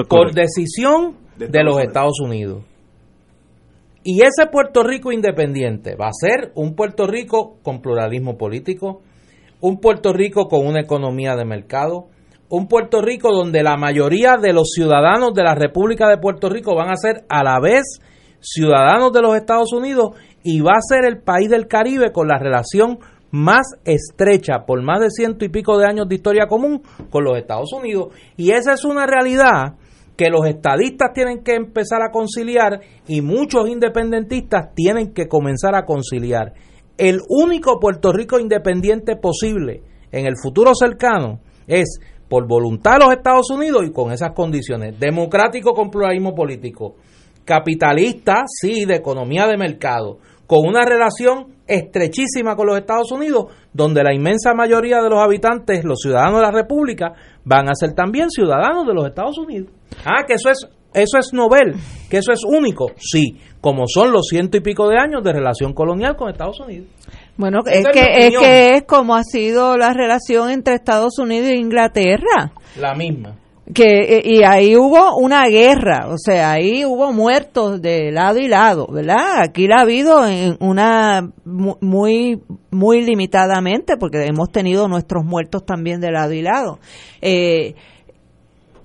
por 0.07 0.33
decisión 0.33 1.15
de, 1.37 1.63
los 1.63 1.79
Estados 1.79 2.19
Unidos. 2.21 2.63
Y 4.03 4.21
ese 4.21 4.47
Puerto 4.51 4.83
Rico 4.83 5.11
independiente 5.11 5.95
va 5.95 6.07
a 6.07 6.13
ser 6.13 6.51
un 6.55 6.75
Puerto 6.75 7.07
Rico 7.07 7.57
con 7.63 7.81
pluralismo 7.81 8.37
político, 8.37 9.01
un 9.61 9.79
Puerto 9.79 10.11
Rico 10.11 10.47
con 10.47 10.67
una 10.67 10.81
economía 10.81 11.35
de 11.37 11.45
mercado, 11.45 12.07
un 12.49 12.67
Puerto 12.67 13.01
Rico 13.01 13.33
donde 13.33 13.63
la 13.63 13.77
mayoría 13.77 14.35
de 14.35 14.51
los 14.51 14.71
ciudadanos 14.75 15.33
de 15.33 15.43
la 15.43 15.55
República 15.55 16.09
de 16.09 16.17
Puerto 16.17 16.49
Rico 16.49 16.75
van 16.75 16.89
a 16.89 16.97
ser 16.97 17.23
a 17.29 17.43
la 17.43 17.61
vez 17.61 18.01
ciudadanos 18.41 19.13
de 19.13 19.21
los 19.21 19.37
Estados 19.37 19.71
Unidos 19.71 20.17
y 20.43 20.59
va 20.59 20.73
a 20.73 20.81
ser 20.81 21.05
el 21.05 21.19
país 21.21 21.49
del 21.49 21.67
Caribe 21.67 22.11
con 22.11 22.27
la 22.27 22.37
relación 22.37 22.99
más 23.31 23.65
estrecha 23.85 24.65
por 24.67 24.83
más 24.83 24.99
de 24.99 25.09
ciento 25.09 25.45
y 25.45 25.49
pico 25.49 25.77
de 25.77 25.87
años 25.87 26.07
de 26.09 26.15
historia 26.15 26.45
común 26.45 26.83
con 27.09 27.23
los 27.23 27.37
Estados 27.37 27.71
Unidos. 27.71 28.13
Y 28.35 28.51
esa 28.51 28.73
es 28.73 28.83
una 28.83 29.07
realidad 29.07 29.75
que 30.15 30.29
los 30.29 30.45
estadistas 30.45 31.11
tienen 31.13 31.43
que 31.43 31.55
empezar 31.55 32.01
a 32.01 32.11
conciliar 32.11 32.79
y 33.07 33.21
muchos 33.21 33.67
independentistas 33.67 34.73
tienen 34.75 35.13
que 35.13 35.27
comenzar 35.27 35.75
a 35.75 35.85
conciliar. 35.85 36.53
El 36.97 37.19
único 37.27 37.79
Puerto 37.79 38.11
Rico 38.11 38.39
independiente 38.39 39.15
posible 39.15 39.81
en 40.11 40.25
el 40.27 40.33
futuro 40.41 40.75
cercano 40.75 41.39
es 41.67 41.99
por 42.29 42.47
voluntad 42.47 42.93
de 42.93 43.05
los 43.05 43.13
Estados 43.13 43.49
Unidos 43.49 43.83
y 43.85 43.91
con 43.91 44.11
esas 44.11 44.33
condiciones. 44.33 44.99
Democrático 44.99 45.73
con 45.73 45.89
pluralismo 45.89 46.33
político. 46.35 46.95
Capitalista, 47.45 48.43
sí, 48.47 48.85
de 48.85 48.95
economía 48.95 49.47
de 49.47 49.57
mercado 49.57 50.19
con 50.53 50.67
una 50.67 50.85
relación 50.85 51.47
estrechísima 51.65 52.55
con 52.55 52.67
los 52.67 52.77
Estados 52.77 53.11
Unidos, 53.11 53.45
donde 53.73 54.03
la 54.03 54.13
inmensa 54.13 54.53
mayoría 54.53 55.01
de 55.01 55.09
los 55.09 55.19
habitantes, 55.19 55.83
los 55.83 55.99
ciudadanos 55.99 56.41
de 56.41 56.45
la 56.45 56.51
República, 56.51 57.13
van 57.43 57.69
a 57.69 57.73
ser 57.73 57.93
también 57.93 58.29
ciudadanos 58.29 58.85
de 58.85 58.93
los 58.93 59.07
Estados 59.07 59.35
Unidos. 59.39 59.71
Ah, 60.05 60.23
que 60.27 60.35
eso 60.35 60.51
es 60.51 60.67
eso 60.93 61.17
es 61.17 61.33
novel, 61.33 61.73
que 62.07 62.17
eso 62.17 62.31
es 62.31 62.41
único, 62.45 62.91
sí, 62.97 63.39
como 63.61 63.87
son 63.87 64.11
los 64.11 64.27
ciento 64.29 64.57
y 64.57 64.61
pico 64.61 64.87
de 64.89 64.99
años 64.99 65.23
de 65.23 65.33
relación 65.33 65.73
colonial 65.73 66.15
con 66.15 66.29
Estados 66.29 66.59
Unidos. 66.59 66.87
Bueno, 67.35 67.61
es, 67.65 67.87
que, 67.87 68.27
es 68.27 68.37
que 68.37 68.75
es 68.75 68.83
como 68.83 69.15
ha 69.15 69.23
sido 69.23 69.75
la 69.75 69.91
relación 69.91 70.51
entre 70.51 70.75
Estados 70.75 71.17
Unidos 71.17 71.49
e 71.49 71.55
Inglaterra. 71.55 72.51
La 72.79 72.93
misma 72.93 73.37
que 73.71 74.21
y 74.25 74.43
ahí 74.43 74.75
hubo 74.75 75.15
una 75.17 75.47
guerra, 75.47 76.07
o 76.09 76.17
sea, 76.17 76.51
ahí 76.51 76.83
hubo 76.83 77.13
muertos 77.13 77.81
de 77.81 78.11
lado 78.11 78.39
y 78.39 78.47
lado, 78.47 78.87
¿verdad? 78.87 79.41
Aquí 79.41 79.67
la 79.67 79.77
ha 79.77 79.81
habido 79.81 80.27
en 80.27 80.57
una 80.59 81.29
muy 81.45 82.41
muy 82.71 83.03
limitadamente 83.03 83.95
porque 83.95 84.25
hemos 84.25 84.51
tenido 84.51 84.87
nuestros 84.89 85.23
muertos 85.23 85.65
también 85.65 86.01
de 86.01 86.11
lado 86.11 86.33
y 86.33 86.41
lado. 86.41 86.79
Eh, 87.21 87.75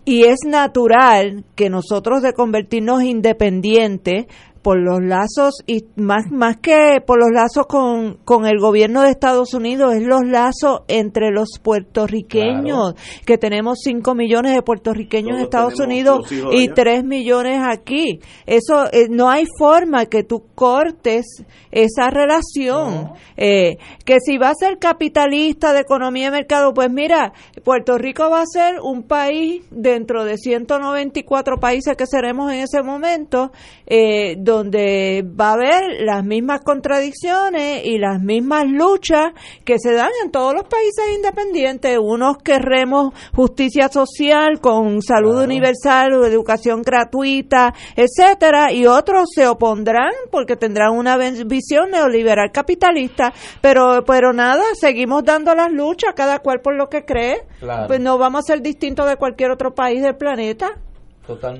y 0.08 0.24
es 0.24 0.38
natural 0.46 1.44
que 1.54 1.68
nosotros 1.68 2.22
de 2.22 2.32
convertirnos 2.32 3.02
independientes 3.02 4.24
por 4.62 4.78
los 4.78 5.02
lazos 5.02 5.62
y 5.66 5.84
más 5.96 6.30
más 6.30 6.56
que 6.58 7.02
por 7.06 7.18
los 7.18 7.30
lazos 7.30 7.66
con, 7.66 8.18
con 8.24 8.46
el 8.46 8.58
gobierno 8.58 9.02
de 9.02 9.10
Estados 9.10 9.54
Unidos 9.54 9.94
es 9.94 10.02
los 10.02 10.24
lazos 10.24 10.82
entre 10.88 11.30
los 11.30 11.58
puertorriqueños 11.62 12.94
que 13.24 13.38
tenemos 13.38 13.78
5 13.82 14.14
millones 14.14 14.54
de 14.54 14.62
puertorriqueños 14.62 15.36
en 15.36 15.44
Estados 15.44 15.78
Unidos 15.80 16.30
y 16.52 16.68
3 16.68 17.04
millones 17.04 17.60
aquí. 17.66 18.20
Eso 18.46 18.86
eh, 18.92 19.06
no 19.08 19.30
hay 19.30 19.44
forma 19.58 20.06
que 20.06 20.22
tú 20.22 20.44
cortes 20.54 21.44
esa 21.70 22.10
relación. 22.10 23.12
Eh, 23.36 23.78
que 24.04 24.16
si 24.24 24.38
va 24.38 24.50
a 24.50 24.54
ser 24.54 24.78
capitalista 24.78 25.72
de 25.72 25.80
economía 25.80 26.26
de 26.26 26.38
mercado 26.38 26.74
pues 26.74 26.90
mira 26.90 27.32
Puerto 27.62 27.96
Rico 27.96 28.28
va 28.30 28.42
a 28.42 28.46
ser 28.46 28.80
un 28.80 29.04
país 29.04 29.62
dentro 29.70 30.24
de 30.24 30.36
194 30.36 31.58
países 31.58 31.96
que 31.96 32.06
seremos 32.06 32.52
en 32.52 32.60
ese 32.60 32.82
momento 32.82 33.52
eh, 33.86 34.36
donde 34.48 35.24
va 35.38 35.50
a 35.50 35.52
haber 35.52 36.00
las 36.00 36.24
mismas 36.24 36.62
contradicciones 36.62 37.84
y 37.84 37.98
las 37.98 38.20
mismas 38.20 38.66
luchas 38.66 39.32
que 39.64 39.78
se 39.78 39.92
dan 39.92 40.10
en 40.24 40.30
todos 40.30 40.54
los 40.54 40.64
países 40.64 41.04
independientes. 41.14 41.98
Unos 42.00 42.38
querremos 42.38 43.12
justicia 43.34 43.88
social 43.88 44.60
con 44.60 45.02
salud 45.02 45.42
universal, 45.42 46.12
educación 46.24 46.82
gratuita, 46.82 47.74
etcétera, 47.94 48.72
y 48.72 48.86
otros 48.86 49.28
se 49.34 49.46
opondrán 49.46 50.12
porque 50.30 50.56
tendrán 50.56 50.96
una 50.96 51.16
visión 51.16 51.90
neoliberal 51.90 52.50
capitalista, 52.52 53.32
pero 53.60 54.04
pero 54.06 54.32
nada, 54.32 54.64
seguimos 54.74 55.24
dando 55.24 55.54
las 55.54 55.70
luchas 55.70 56.14
cada 56.16 56.38
cual 56.38 56.60
por 56.60 56.74
lo 56.74 56.88
que 56.88 57.04
cree. 57.04 57.42
Pues 57.86 58.00
no 58.00 58.18
vamos 58.18 58.44
a 58.44 58.46
ser 58.54 58.62
distintos 58.62 59.06
de 59.08 59.16
cualquier 59.16 59.50
otro 59.50 59.74
país 59.74 60.02
del 60.02 60.16
planeta. 60.16 60.78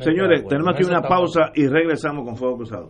Señores, 0.02 0.46
tenemos 0.48 0.74
aquí 0.74 0.84
una 0.84 1.02
pausa 1.02 1.50
y 1.54 1.66
regresamos 1.66 2.24
con 2.24 2.36
Fuego 2.36 2.56
Cruzado. 2.56 2.88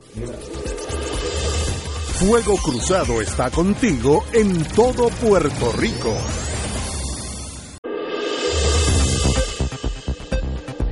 Fuego 2.18 2.56
Cruzado 2.56 3.20
está 3.20 3.50
contigo 3.50 4.24
en 4.32 4.64
todo 4.74 5.08
Puerto 5.20 5.72
Rico. 5.76 6.14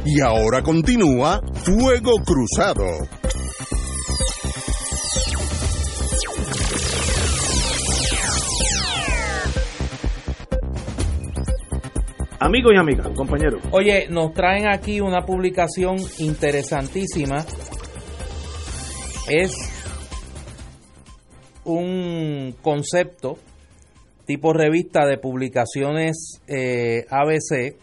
Y 0.04 0.20
ahora 0.20 0.62
continúa 0.62 1.40
Fuego 1.54 2.12
Cruzado. 2.24 2.84
Amigos 12.38 12.74
y 12.74 12.78
amigas, 12.78 13.08
compañeros. 13.16 13.62
Oye, 13.70 14.08
nos 14.10 14.34
traen 14.34 14.68
aquí 14.68 15.00
una 15.00 15.24
publicación 15.24 15.96
interesantísima. 16.18 17.46
Es 19.28 19.52
un 21.64 22.54
concepto 22.60 23.38
tipo 24.26 24.52
revista 24.52 25.06
de 25.06 25.16
publicaciones 25.16 26.42
eh, 26.46 27.06
ABC 27.08 27.76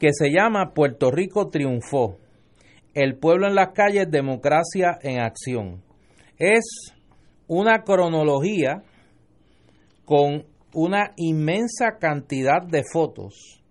que 0.00 0.12
se 0.12 0.30
llama 0.30 0.72
Puerto 0.74 1.12
Rico 1.12 1.50
triunfó. 1.50 2.18
El 2.94 3.16
pueblo 3.16 3.46
en 3.46 3.54
las 3.54 3.68
calles, 3.68 4.10
democracia 4.10 4.98
en 5.02 5.20
acción. 5.20 5.82
Es 6.36 6.92
una 7.46 7.84
cronología 7.84 8.82
con 10.04 10.51
una 10.74 11.12
inmensa 11.16 11.98
cantidad 11.98 12.62
de 12.62 12.82
fotos 12.90 13.62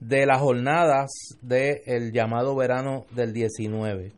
de 0.00 0.26
las 0.26 0.40
jornadas 0.40 1.10
del 1.40 2.12
llamado 2.12 2.54
verano 2.54 3.06
del 3.14 3.32
19. 3.32 4.12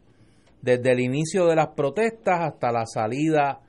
Desde 0.61 0.93
el 0.93 1.01
inicio 1.01 1.47
de 1.47 1.57
las 1.57 1.69
protestas 1.69 2.41
hasta 2.41 2.73
la 2.73 2.85
salida 2.87 3.61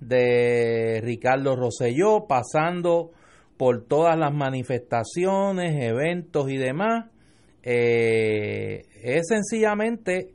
de 0.00 1.00
Ricardo 1.02 1.56
Rosselló, 1.56 2.26
pasando 2.26 3.12
por 3.56 3.86
todas 3.86 4.18
las 4.18 4.32
manifestaciones, 4.34 5.82
eventos 5.82 6.50
y 6.50 6.56
demás. 6.56 7.06
Eh, 7.62 8.82
es 9.02 9.26
sencillamente 9.28 10.34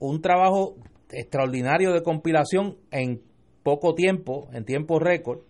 un 0.00 0.20
trabajo 0.20 0.74
extraordinario 1.10 1.92
de 1.92 2.02
compilación 2.02 2.78
en 2.90 3.22
poco 3.62 3.94
tiempo, 3.94 4.48
en 4.52 4.64
tiempo 4.64 4.98
récord, 4.98 5.40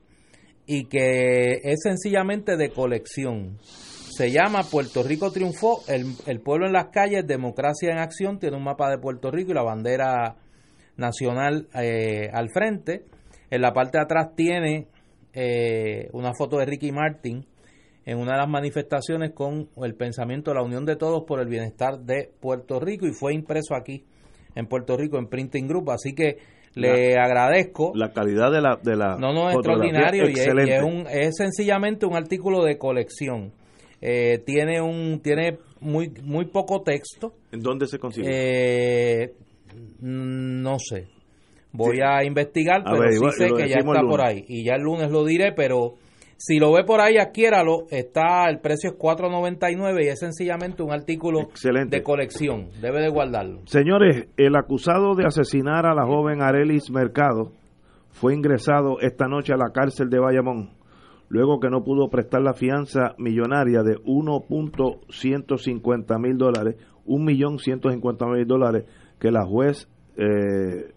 y 0.66 0.84
que 0.84 1.60
es 1.62 1.80
sencillamente 1.82 2.56
de 2.56 2.70
colección. 2.70 3.58
Se 3.62 4.30
llama 4.30 4.64
Puerto 4.64 5.02
Rico 5.02 5.32
triunfó, 5.32 5.82
el, 5.88 6.40
pueblo 6.40 6.66
en 6.66 6.72
las 6.72 6.88
calles, 6.88 7.26
democracia 7.26 7.90
en 7.90 7.98
acción, 7.98 8.38
tiene 8.38 8.56
un 8.56 8.64
mapa 8.64 8.90
de 8.90 8.98
Puerto 8.98 9.30
Rico 9.30 9.52
y 9.52 9.54
la 9.54 9.62
bandera 9.62 10.36
nacional 10.96 11.68
eh, 11.74 12.28
al 12.32 12.50
frente. 12.50 13.06
En 13.50 13.62
la 13.62 13.72
parte 13.72 13.98
de 13.98 14.04
atrás 14.04 14.34
tiene 14.36 14.88
eh, 15.32 16.10
una 16.12 16.34
foto 16.34 16.58
de 16.58 16.66
Ricky 16.66 16.92
Martin 16.92 17.46
en 18.04 18.18
una 18.18 18.32
de 18.32 18.38
las 18.38 18.48
manifestaciones 18.48 19.32
con 19.32 19.70
el 19.82 19.94
pensamiento 19.94 20.50
de 20.50 20.56
la 20.56 20.62
unión 20.62 20.84
de 20.84 20.96
todos 20.96 21.24
por 21.24 21.40
el 21.40 21.48
bienestar 21.48 22.00
de 22.00 22.30
Puerto 22.40 22.80
Rico 22.80 23.06
y 23.06 23.12
fue 23.12 23.32
impreso 23.32 23.74
aquí 23.74 24.04
en 24.54 24.66
Puerto 24.66 24.96
Rico 24.96 25.18
en 25.18 25.28
Printing 25.28 25.66
Group. 25.66 25.90
Así 25.90 26.14
que 26.14 26.38
le 26.74 27.16
agradezco. 27.16 27.92
La 27.94 28.12
calidad 28.12 28.50
de 28.50 28.60
la. 28.60 28.76
De 28.82 28.96
la 28.96 29.16
no, 29.16 29.32
no, 29.32 29.50
es 29.50 29.56
extraordinario 29.56 30.28
y, 30.28 30.32
es, 30.32 30.82
un, 30.82 31.06
es, 31.10 31.36
sencillamente 31.36 32.06
un 32.06 32.16
artículo 32.16 32.64
de 32.64 32.78
colección. 32.78 33.52
Eh, 34.00 34.42
tiene 34.44 34.80
un 34.80 35.20
tiene 35.22 35.58
muy 35.80 36.12
muy 36.22 36.46
poco 36.46 36.82
texto. 36.82 37.34
¿En 37.52 37.60
dónde 37.60 37.86
se 37.86 37.98
consigue? 37.98 38.28
Eh, 38.30 39.34
no 40.00 40.78
sé. 40.78 41.08
Voy 41.72 42.00
a 42.04 42.22
investigar, 42.24 42.82
pero 42.84 43.10
sí 43.10 43.38
sé 43.38 43.48
que 43.48 43.68
ya 43.68 43.76
está 43.78 44.02
por 44.02 44.20
ahí. 44.20 44.44
Y 44.46 44.64
ya 44.64 44.74
el 44.74 44.82
lunes 44.82 45.10
lo 45.10 45.24
diré, 45.24 45.52
pero 45.52 45.94
si 46.44 46.58
lo 46.58 46.72
ve 46.72 46.82
por 46.82 47.00
ahí, 47.00 47.18
adquiéralo. 47.18 47.86
Está, 47.88 48.50
el 48.50 48.58
precio 48.58 48.90
es 48.90 48.98
4.99 48.98 50.04
y 50.04 50.08
es 50.08 50.18
sencillamente 50.18 50.82
un 50.82 50.90
artículo 50.90 51.50
de 51.88 52.02
colección. 52.02 52.70
Debe 52.80 53.00
de 53.00 53.10
guardarlo. 53.10 53.60
Señores, 53.66 54.26
el 54.36 54.56
acusado 54.56 55.14
de 55.14 55.24
asesinar 55.24 55.86
a 55.86 55.94
la 55.94 56.04
joven 56.04 56.42
Arelis 56.42 56.90
Mercado 56.90 57.52
fue 58.10 58.34
ingresado 58.34 58.98
esta 59.00 59.28
noche 59.28 59.52
a 59.52 59.56
la 59.56 59.70
cárcel 59.72 60.10
de 60.10 60.18
Bayamón, 60.18 60.70
luego 61.28 61.60
que 61.60 61.70
no 61.70 61.84
pudo 61.84 62.08
prestar 62.08 62.42
la 62.42 62.54
fianza 62.54 63.14
millonaria 63.18 63.84
de 63.84 63.98
1.150 63.98 66.18
mil 66.18 66.38
dólares, 66.38 66.74
1.150 67.06 68.34
mil 68.34 68.48
dólares 68.48 68.86
que 69.20 69.30
la 69.30 69.46
juez 69.46 69.88
eh, 70.16 70.90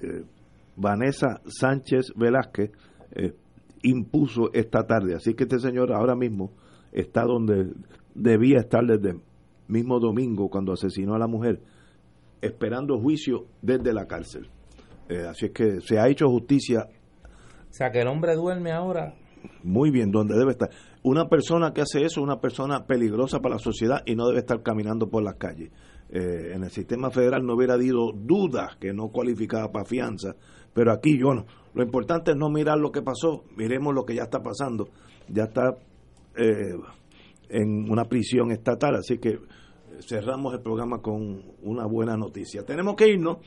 eh, 0.00 0.24
Vanessa 0.74 1.42
Sánchez 1.44 2.14
Velázquez 2.16 2.70
eh, 3.14 3.34
impuso 3.82 4.50
esta 4.52 4.86
tarde. 4.86 5.14
Así 5.14 5.34
que 5.34 5.44
este 5.44 5.58
señor 5.58 5.92
ahora 5.92 6.14
mismo 6.14 6.52
está 6.92 7.22
donde 7.24 7.72
debía 8.14 8.58
estar 8.58 8.84
desde 8.84 9.10
el 9.10 9.20
mismo 9.68 10.00
domingo 10.00 10.48
cuando 10.48 10.72
asesinó 10.72 11.14
a 11.14 11.18
la 11.18 11.26
mujer, 11.26 11.60
esperando 12.40 12.98
juicio 12.98 13.46
desde 13.62 13.92
la 13.92 14.06
cárcel. 14.06 14.48
Eh, 15.08 15.24
así 15.28 15.46
es 15.46 15.52
que 15.52 15.80
se 15.80 15.98
ha 15.98 16.08
hecho 16.08 16.28
justicia. 16.28 16.88
O 17.68 17.72
sea, 17.72 17.90
que 17.90 18.00
el 18.00 18.08
hombre 18.08 18.34
duerme 18.34 18.72
ahora. 18.72 19.14
Muy 19.62 19.90
bien, 19.90 20.10
donde 20.10 20.36
debe 20.36 20.52
estar. 20.52 20.70
Una 21.02 21.28
persona 21.28 21.72
que 21.72 21.82
hace 21.82 21.98
eso 21.98 22.20
es 22.20 22.24
una 22.24 22.40
persona 22.40 22.86
peligrosa 22.86 23.40
para 23.40 23.56
la 23.56 23.60
sociedad 23.60 24.02
y 24.06 24.16
no 24.16 24.26
debe 24.26 24.40
estar 24.40 24.62
caminando 24.62 25.08
por 25.08 25.22
las 25.22 25.34
calles. 25.36 25.70
Eh, 26.08 26.52
en 26.54 26.64
el 26.64 26.70
sistema 26.70 27.10
federal 27.10 27.44
no 27.44 27.54
hubiera 27.54 27.74
habido 27.74 28.12
dudas 28.12 28.76
que 28.76 28.92
no 28.92 29.08
cualificaba 29.08 29.70
para 29.72 29.84
fianza, 29.84 30.34
pero 30.72 30.92
aquí 30.92 31.18
yo 31.18 31.34
no. 31.34 31.46
Lo 31.76 31.82
importante 31.82 32.30
es 32.30 32.38
no 32.38 32.48
mirar 32.48 32.78
lo 32.78 32.90
que 32.90 33.02
pasó, 33.02 33.44
miremos 33.54 33.94
lo 33.94 34.06
que 34.06 34.14
ya 34.14 34.22
está 34.22 34.42
pasando. 34.42 34.88
Ya 35.28 35.44
está 35.44 35.76
eh, 36.34 36.74
en 37.50 37.90
una 37.90 38.06
prisión 38.06 38.50
estatal, 38.50 38.94
así 38.94 39.18
que 39.18 39.38
cerramos 40.00 40.54
el 40.54 40.60
programa 40.62 41.02
con 41.02 41.42
una 41.62 41.84
buena 41.84 42.16
noticia. 42.16 42.64
Tenemos 42.64 42.96
que 42.96 43.08
irnos. 43.08 43.38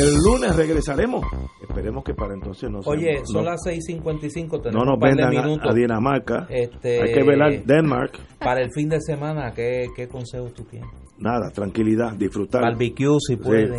El 0.00 0.14
lunes 0.24 0.56
regresaremos. 0.56 1.24
Esperemos 1.60 2.04
que 2.04 2.14
para 2.14 2.34
entonces 2.34 2.70
no 2.70 2.80
Oye, 2.84 3.20
son 3.24 3.44
las 3.44 3.60
6:55. 3.64 4.62
Tenemos 4.62 4.84
no 4.84 4.92
nos 4.92 5.00
vendan 5.00 5.36
a, 5.36 5.72
Dinamarca. 5.72 6.46
Este, 6.48 7.02
Hay 7.02 7.12
que 7.12 7.22
velar 7.22 7.64
Denmark. 7.64 8.18
Para 8.38 8.60
el 8.62 8.70
fin 8.72 8.88
de 8.88 9.00
semana, 9.00 9.52
¿qué, 9.54 9.86
qué 9.94 10.08
consejos 10.08 10.52
tú 10.54 10.64
tienes? 10.64 10.88
Nada, 11.20 11.50
tranquilidad, 11.50 12.12
disfrutar. 12.16 12.62
Barbecue 12.62 13.18
si 13.18 13.36
pueden. 13.36 13.74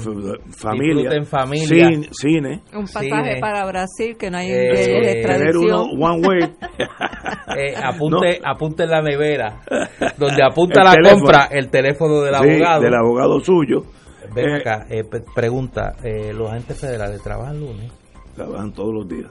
familia. 0.51 1.09
en 1.13 1.25
familia. 1.25 1.89
Cine, 2.11 2.63
Un 2.73 2.83
pasaje 2.83 3.39
para 3.39 3.65
Brasil 3.65 4.17
que 4.17 4.29
no 4.29 4.37
hay 4.37 4.51
eh, 4.51 5.23
Tener 5.25 5.55
uno 5.55 5.83
one 5.83 6.27
way. 6.27 6.39
eh, 7.57 7.75
apunte, 7.81 8.41
apunte 8.43 8.83
en 8.83 8.89
la 8.89 9.01
nevera. 9.01 9.61
Donde 10.17 10.43
apunta 10.43 10.83
la 10.83 10.95
compra 11.01 11.47
el 11.49 11.69
teléfono 11.69 12.21
del 12.21 12.35
abogado. 12.35 12.81
del 12.81 12.93
abogado 12.93 13.39
suyo. 13.39 13.83
Ven 14.33 14.49
eh, 14.49 14.55
acá, 14.57 14.85
eh, 14.89 15.03
pregunta, 15.35 15.95
eh, 16.03 16.33
¿los 16.33 16.49
agentes 16.49 16.79
federales 16.79 17.21
trabajan 17.21 17.59
lunes? 17.59 17.91
Trabajan 18.35 18.71
todos 18.73 18.93
los 18.93 19.07
días. 19.07 19.29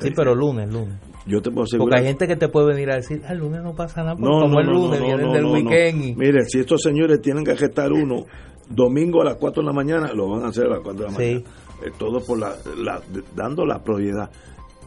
Sí, 0.00 0.10
pero 0.16 0.34
lunes, 0.34 0.72
lunes. 0.72 0.98
Yo 1.26 1.42
te 1.42 1.50
puedo 1.50 1.66
Porque 1.78 1.98
hay 1.98 2.06
gente 2.06 2.26
que 2.26 2.36
te 2.36 2.48
puede 2.48 2.68
venir 2.68 2.90
a 2.90 2.96
decir, 2.96 3.20
el 3.28 3.38
lunes 3.38 3.62
no 3.62 3.74
pasa 3.74 4.02
nada, 4.02 4.16
no, 4.18 4.40
como 4.40 4.60
el 4.60 4.66
lunes 4.66 5.00
vienen 5.00 5.30
del 5.32 5.44
weekend. 5.44 6.16
Mire, 6.16 6.44
si 6.46 6.60
estos 6.60 6.82
señores 6.82 7.20
tienen 7.20 7.44
que 7.44 7.54
gestar 7.56 7.92
uno 7.92 8.24
domingo 8.68 9.20
a 9.20 9.24
las 9.24 9.36
4 9.36 9.62
de 9.62 9.66
la 9.66 9.74
mañana, 9.74 10.12
lo 10.14 10.30
van 10.30 10.44
a 10.44 10.48
hacer 10.48 10.66
a 10.66 10.70
las 10.70 10.80
4 10.80 11.04
de 11.04 11.10
la 11.10 11.18
mañana. 11.18 11.42
todo 11.98 12.20
por 12.24 12.38
la, 12.38 12.56
dando 13.36 13.66
la 13.66 13.82
prioridad. 13.82 14.30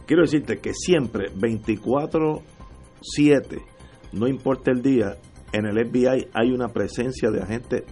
Quiero 0.06 0.22
decirte 0.22 0.58
que 0.58 0.74
siempre 0.74 1.30
24-7, 1.32 2.42
no 4.12 4.26
importa 4.26 4.72
el 4.72 4.82
día, 4.82 5.16
en 5.52 5.66
el 5.66 5.86
FBI 5.88 6.26
hay 6.34 6.50
una 6.50 6.68
presencia 6.68 7.30
de 7.30 7.40
agentes 7.40 7.84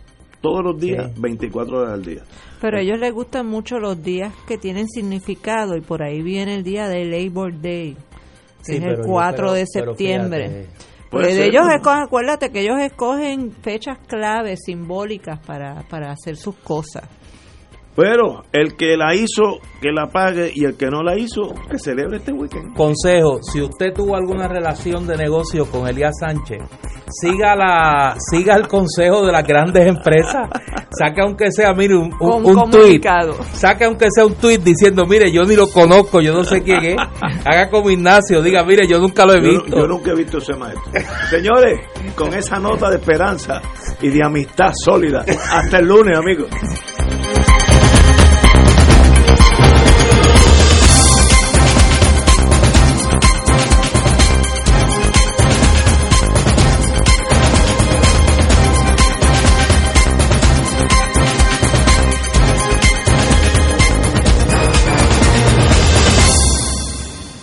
todos 0.42 0.62
los 0.62 0.78
días, 0.78 1.10
24 1.18 1.78
horas 1.78 1.94
al 1.94 2.04
día. 2.04 2.22
Pero 2.60 2.76
a 2.76 2.80
ellos 2.82 2.98
les 2.98 3.14
gustan 3.14 3.46
mucho 3.46 3.78
los 3.78 4.02
días 4.02 4.34
que 4.46 4.58
tienen 4.58 4.88
significado 4.88 5.76
y 5.76 5.80
por 5.80 6.02
ahí 6.02 6.20
viene 6.20 6.56
el 6.56 6.62
día 6.62 6.88
de 6.88 7.04
Labor 7.06 7.52
Day, 7.62 7.96
que 8.66 8.76
es 8.76 8.82
el 8.82 8.98
4 9.06 9.52
de 9.52 9.66
septiembre. 9.66 10.66
Pues 11.10 11.38
ellos 11.38 11.64
escogen, 11.74 12.02
acuérdate 12.02 12.50
que 12.50 12.60
ellos 12.60 12.80
escogen 12.80 13.52
fechas 13.52 13.98
claves, 14.06 14.60
simbólicas 14.64 15.38
para, 15.46 15.82
para 15.88 16.10
hacer 16.10 16.36
sus 16.36 16.56
cosas. 16.56 17.04
Pero 17.94 18.42
el 18.52 18.74
que 18.76 18.96
la 18.96 19.14
hizo, 19.14 19.58
que 19.80 19.92
la 19.92 20.06
pague 20.06 20.50
y 20.54 20.64
el 20.64 20.76
que 20.76 20.86
no 20.86 21.02
la 21.02 21.18
hizo, 21.18 21.52
que 21.70 21.78
celebre 21.78 22.16
este 22.18 22.32
weekend. 22.32 22.74
Consejo, 22.74 23.40
si 23.42 23.60
usted 23.60 23.92
tuvo 23.94 24.16
alguna 24.16 24.48
relación 24.48 25.06
de 25.06 25.16
negocio 25.16 25.66
con 25.66 25.86
Elías 25.86 26.14
Sánchez, 26.18 26.62
siga 27.10 27.54
la 27.54 28.14
siga 28.18 28.56
el 28.56 28.66
consejo 28.66 29.26
de 29.26 29.32
las 29.32 29.44
grandes 29.46 29.86
empresas. 29.86 30.48
Saca 30.98 31.22
aunque 31.24 31.50
sea, 31.50 31.72
mire, 31.74 31.96
un, 31.96 32.10
un, 32.20 32.46
Un 32.56 32.70
tweet. 32.70 33.00
Saca 33.52 33.86
aunque 33.86 34.06
sea 34.10 34.24
un 34.24 34.34
tweet 34.34 34.58
diciendo, 34.58 35.04
mire, 35.06 35.30
yo 35.30 35.42
ni 35.42 35.54
lo 35.56 35.66
conozco, 35.68 36.20
yo 36.20 36.32
no 36.32 36.44
sé 36.44 36.62
quién 36.62 36.82
es. 36.84 36.96
Haga 37.44 37.68
como 37.70 37.90
Ignacio, 37.90 38.40
diga, 38.42 38.64
mire, 38.64 38.86
yo 38.88 38.98
nunca 38.98 39.26
lo 39.26 39.34
he 39.34 39.42
Yo, 39.42 39.50
visto. 39.62 39.76
yo 39.78 39.86
nunca 39.86 40.10
he 40.12 40.14
visto 40.14 40.38
ese 40.38 40.54
maestro. 40.54 40.82
Señores, 41.28 41.78
con 42.14 42.32
esa 42.32 42.58
nota 42.58 42.88
de 42.90 42.96
esperanza 42.96 43.60
y 44.00 44.08
de 44.08 44.20
amistad 44.24 44.72
sólida. 44.84 45.24
Hasta 45.50 45.78
el 45.78 45.86
lunes, 45.86 46.16
amigos. 46.16 46.48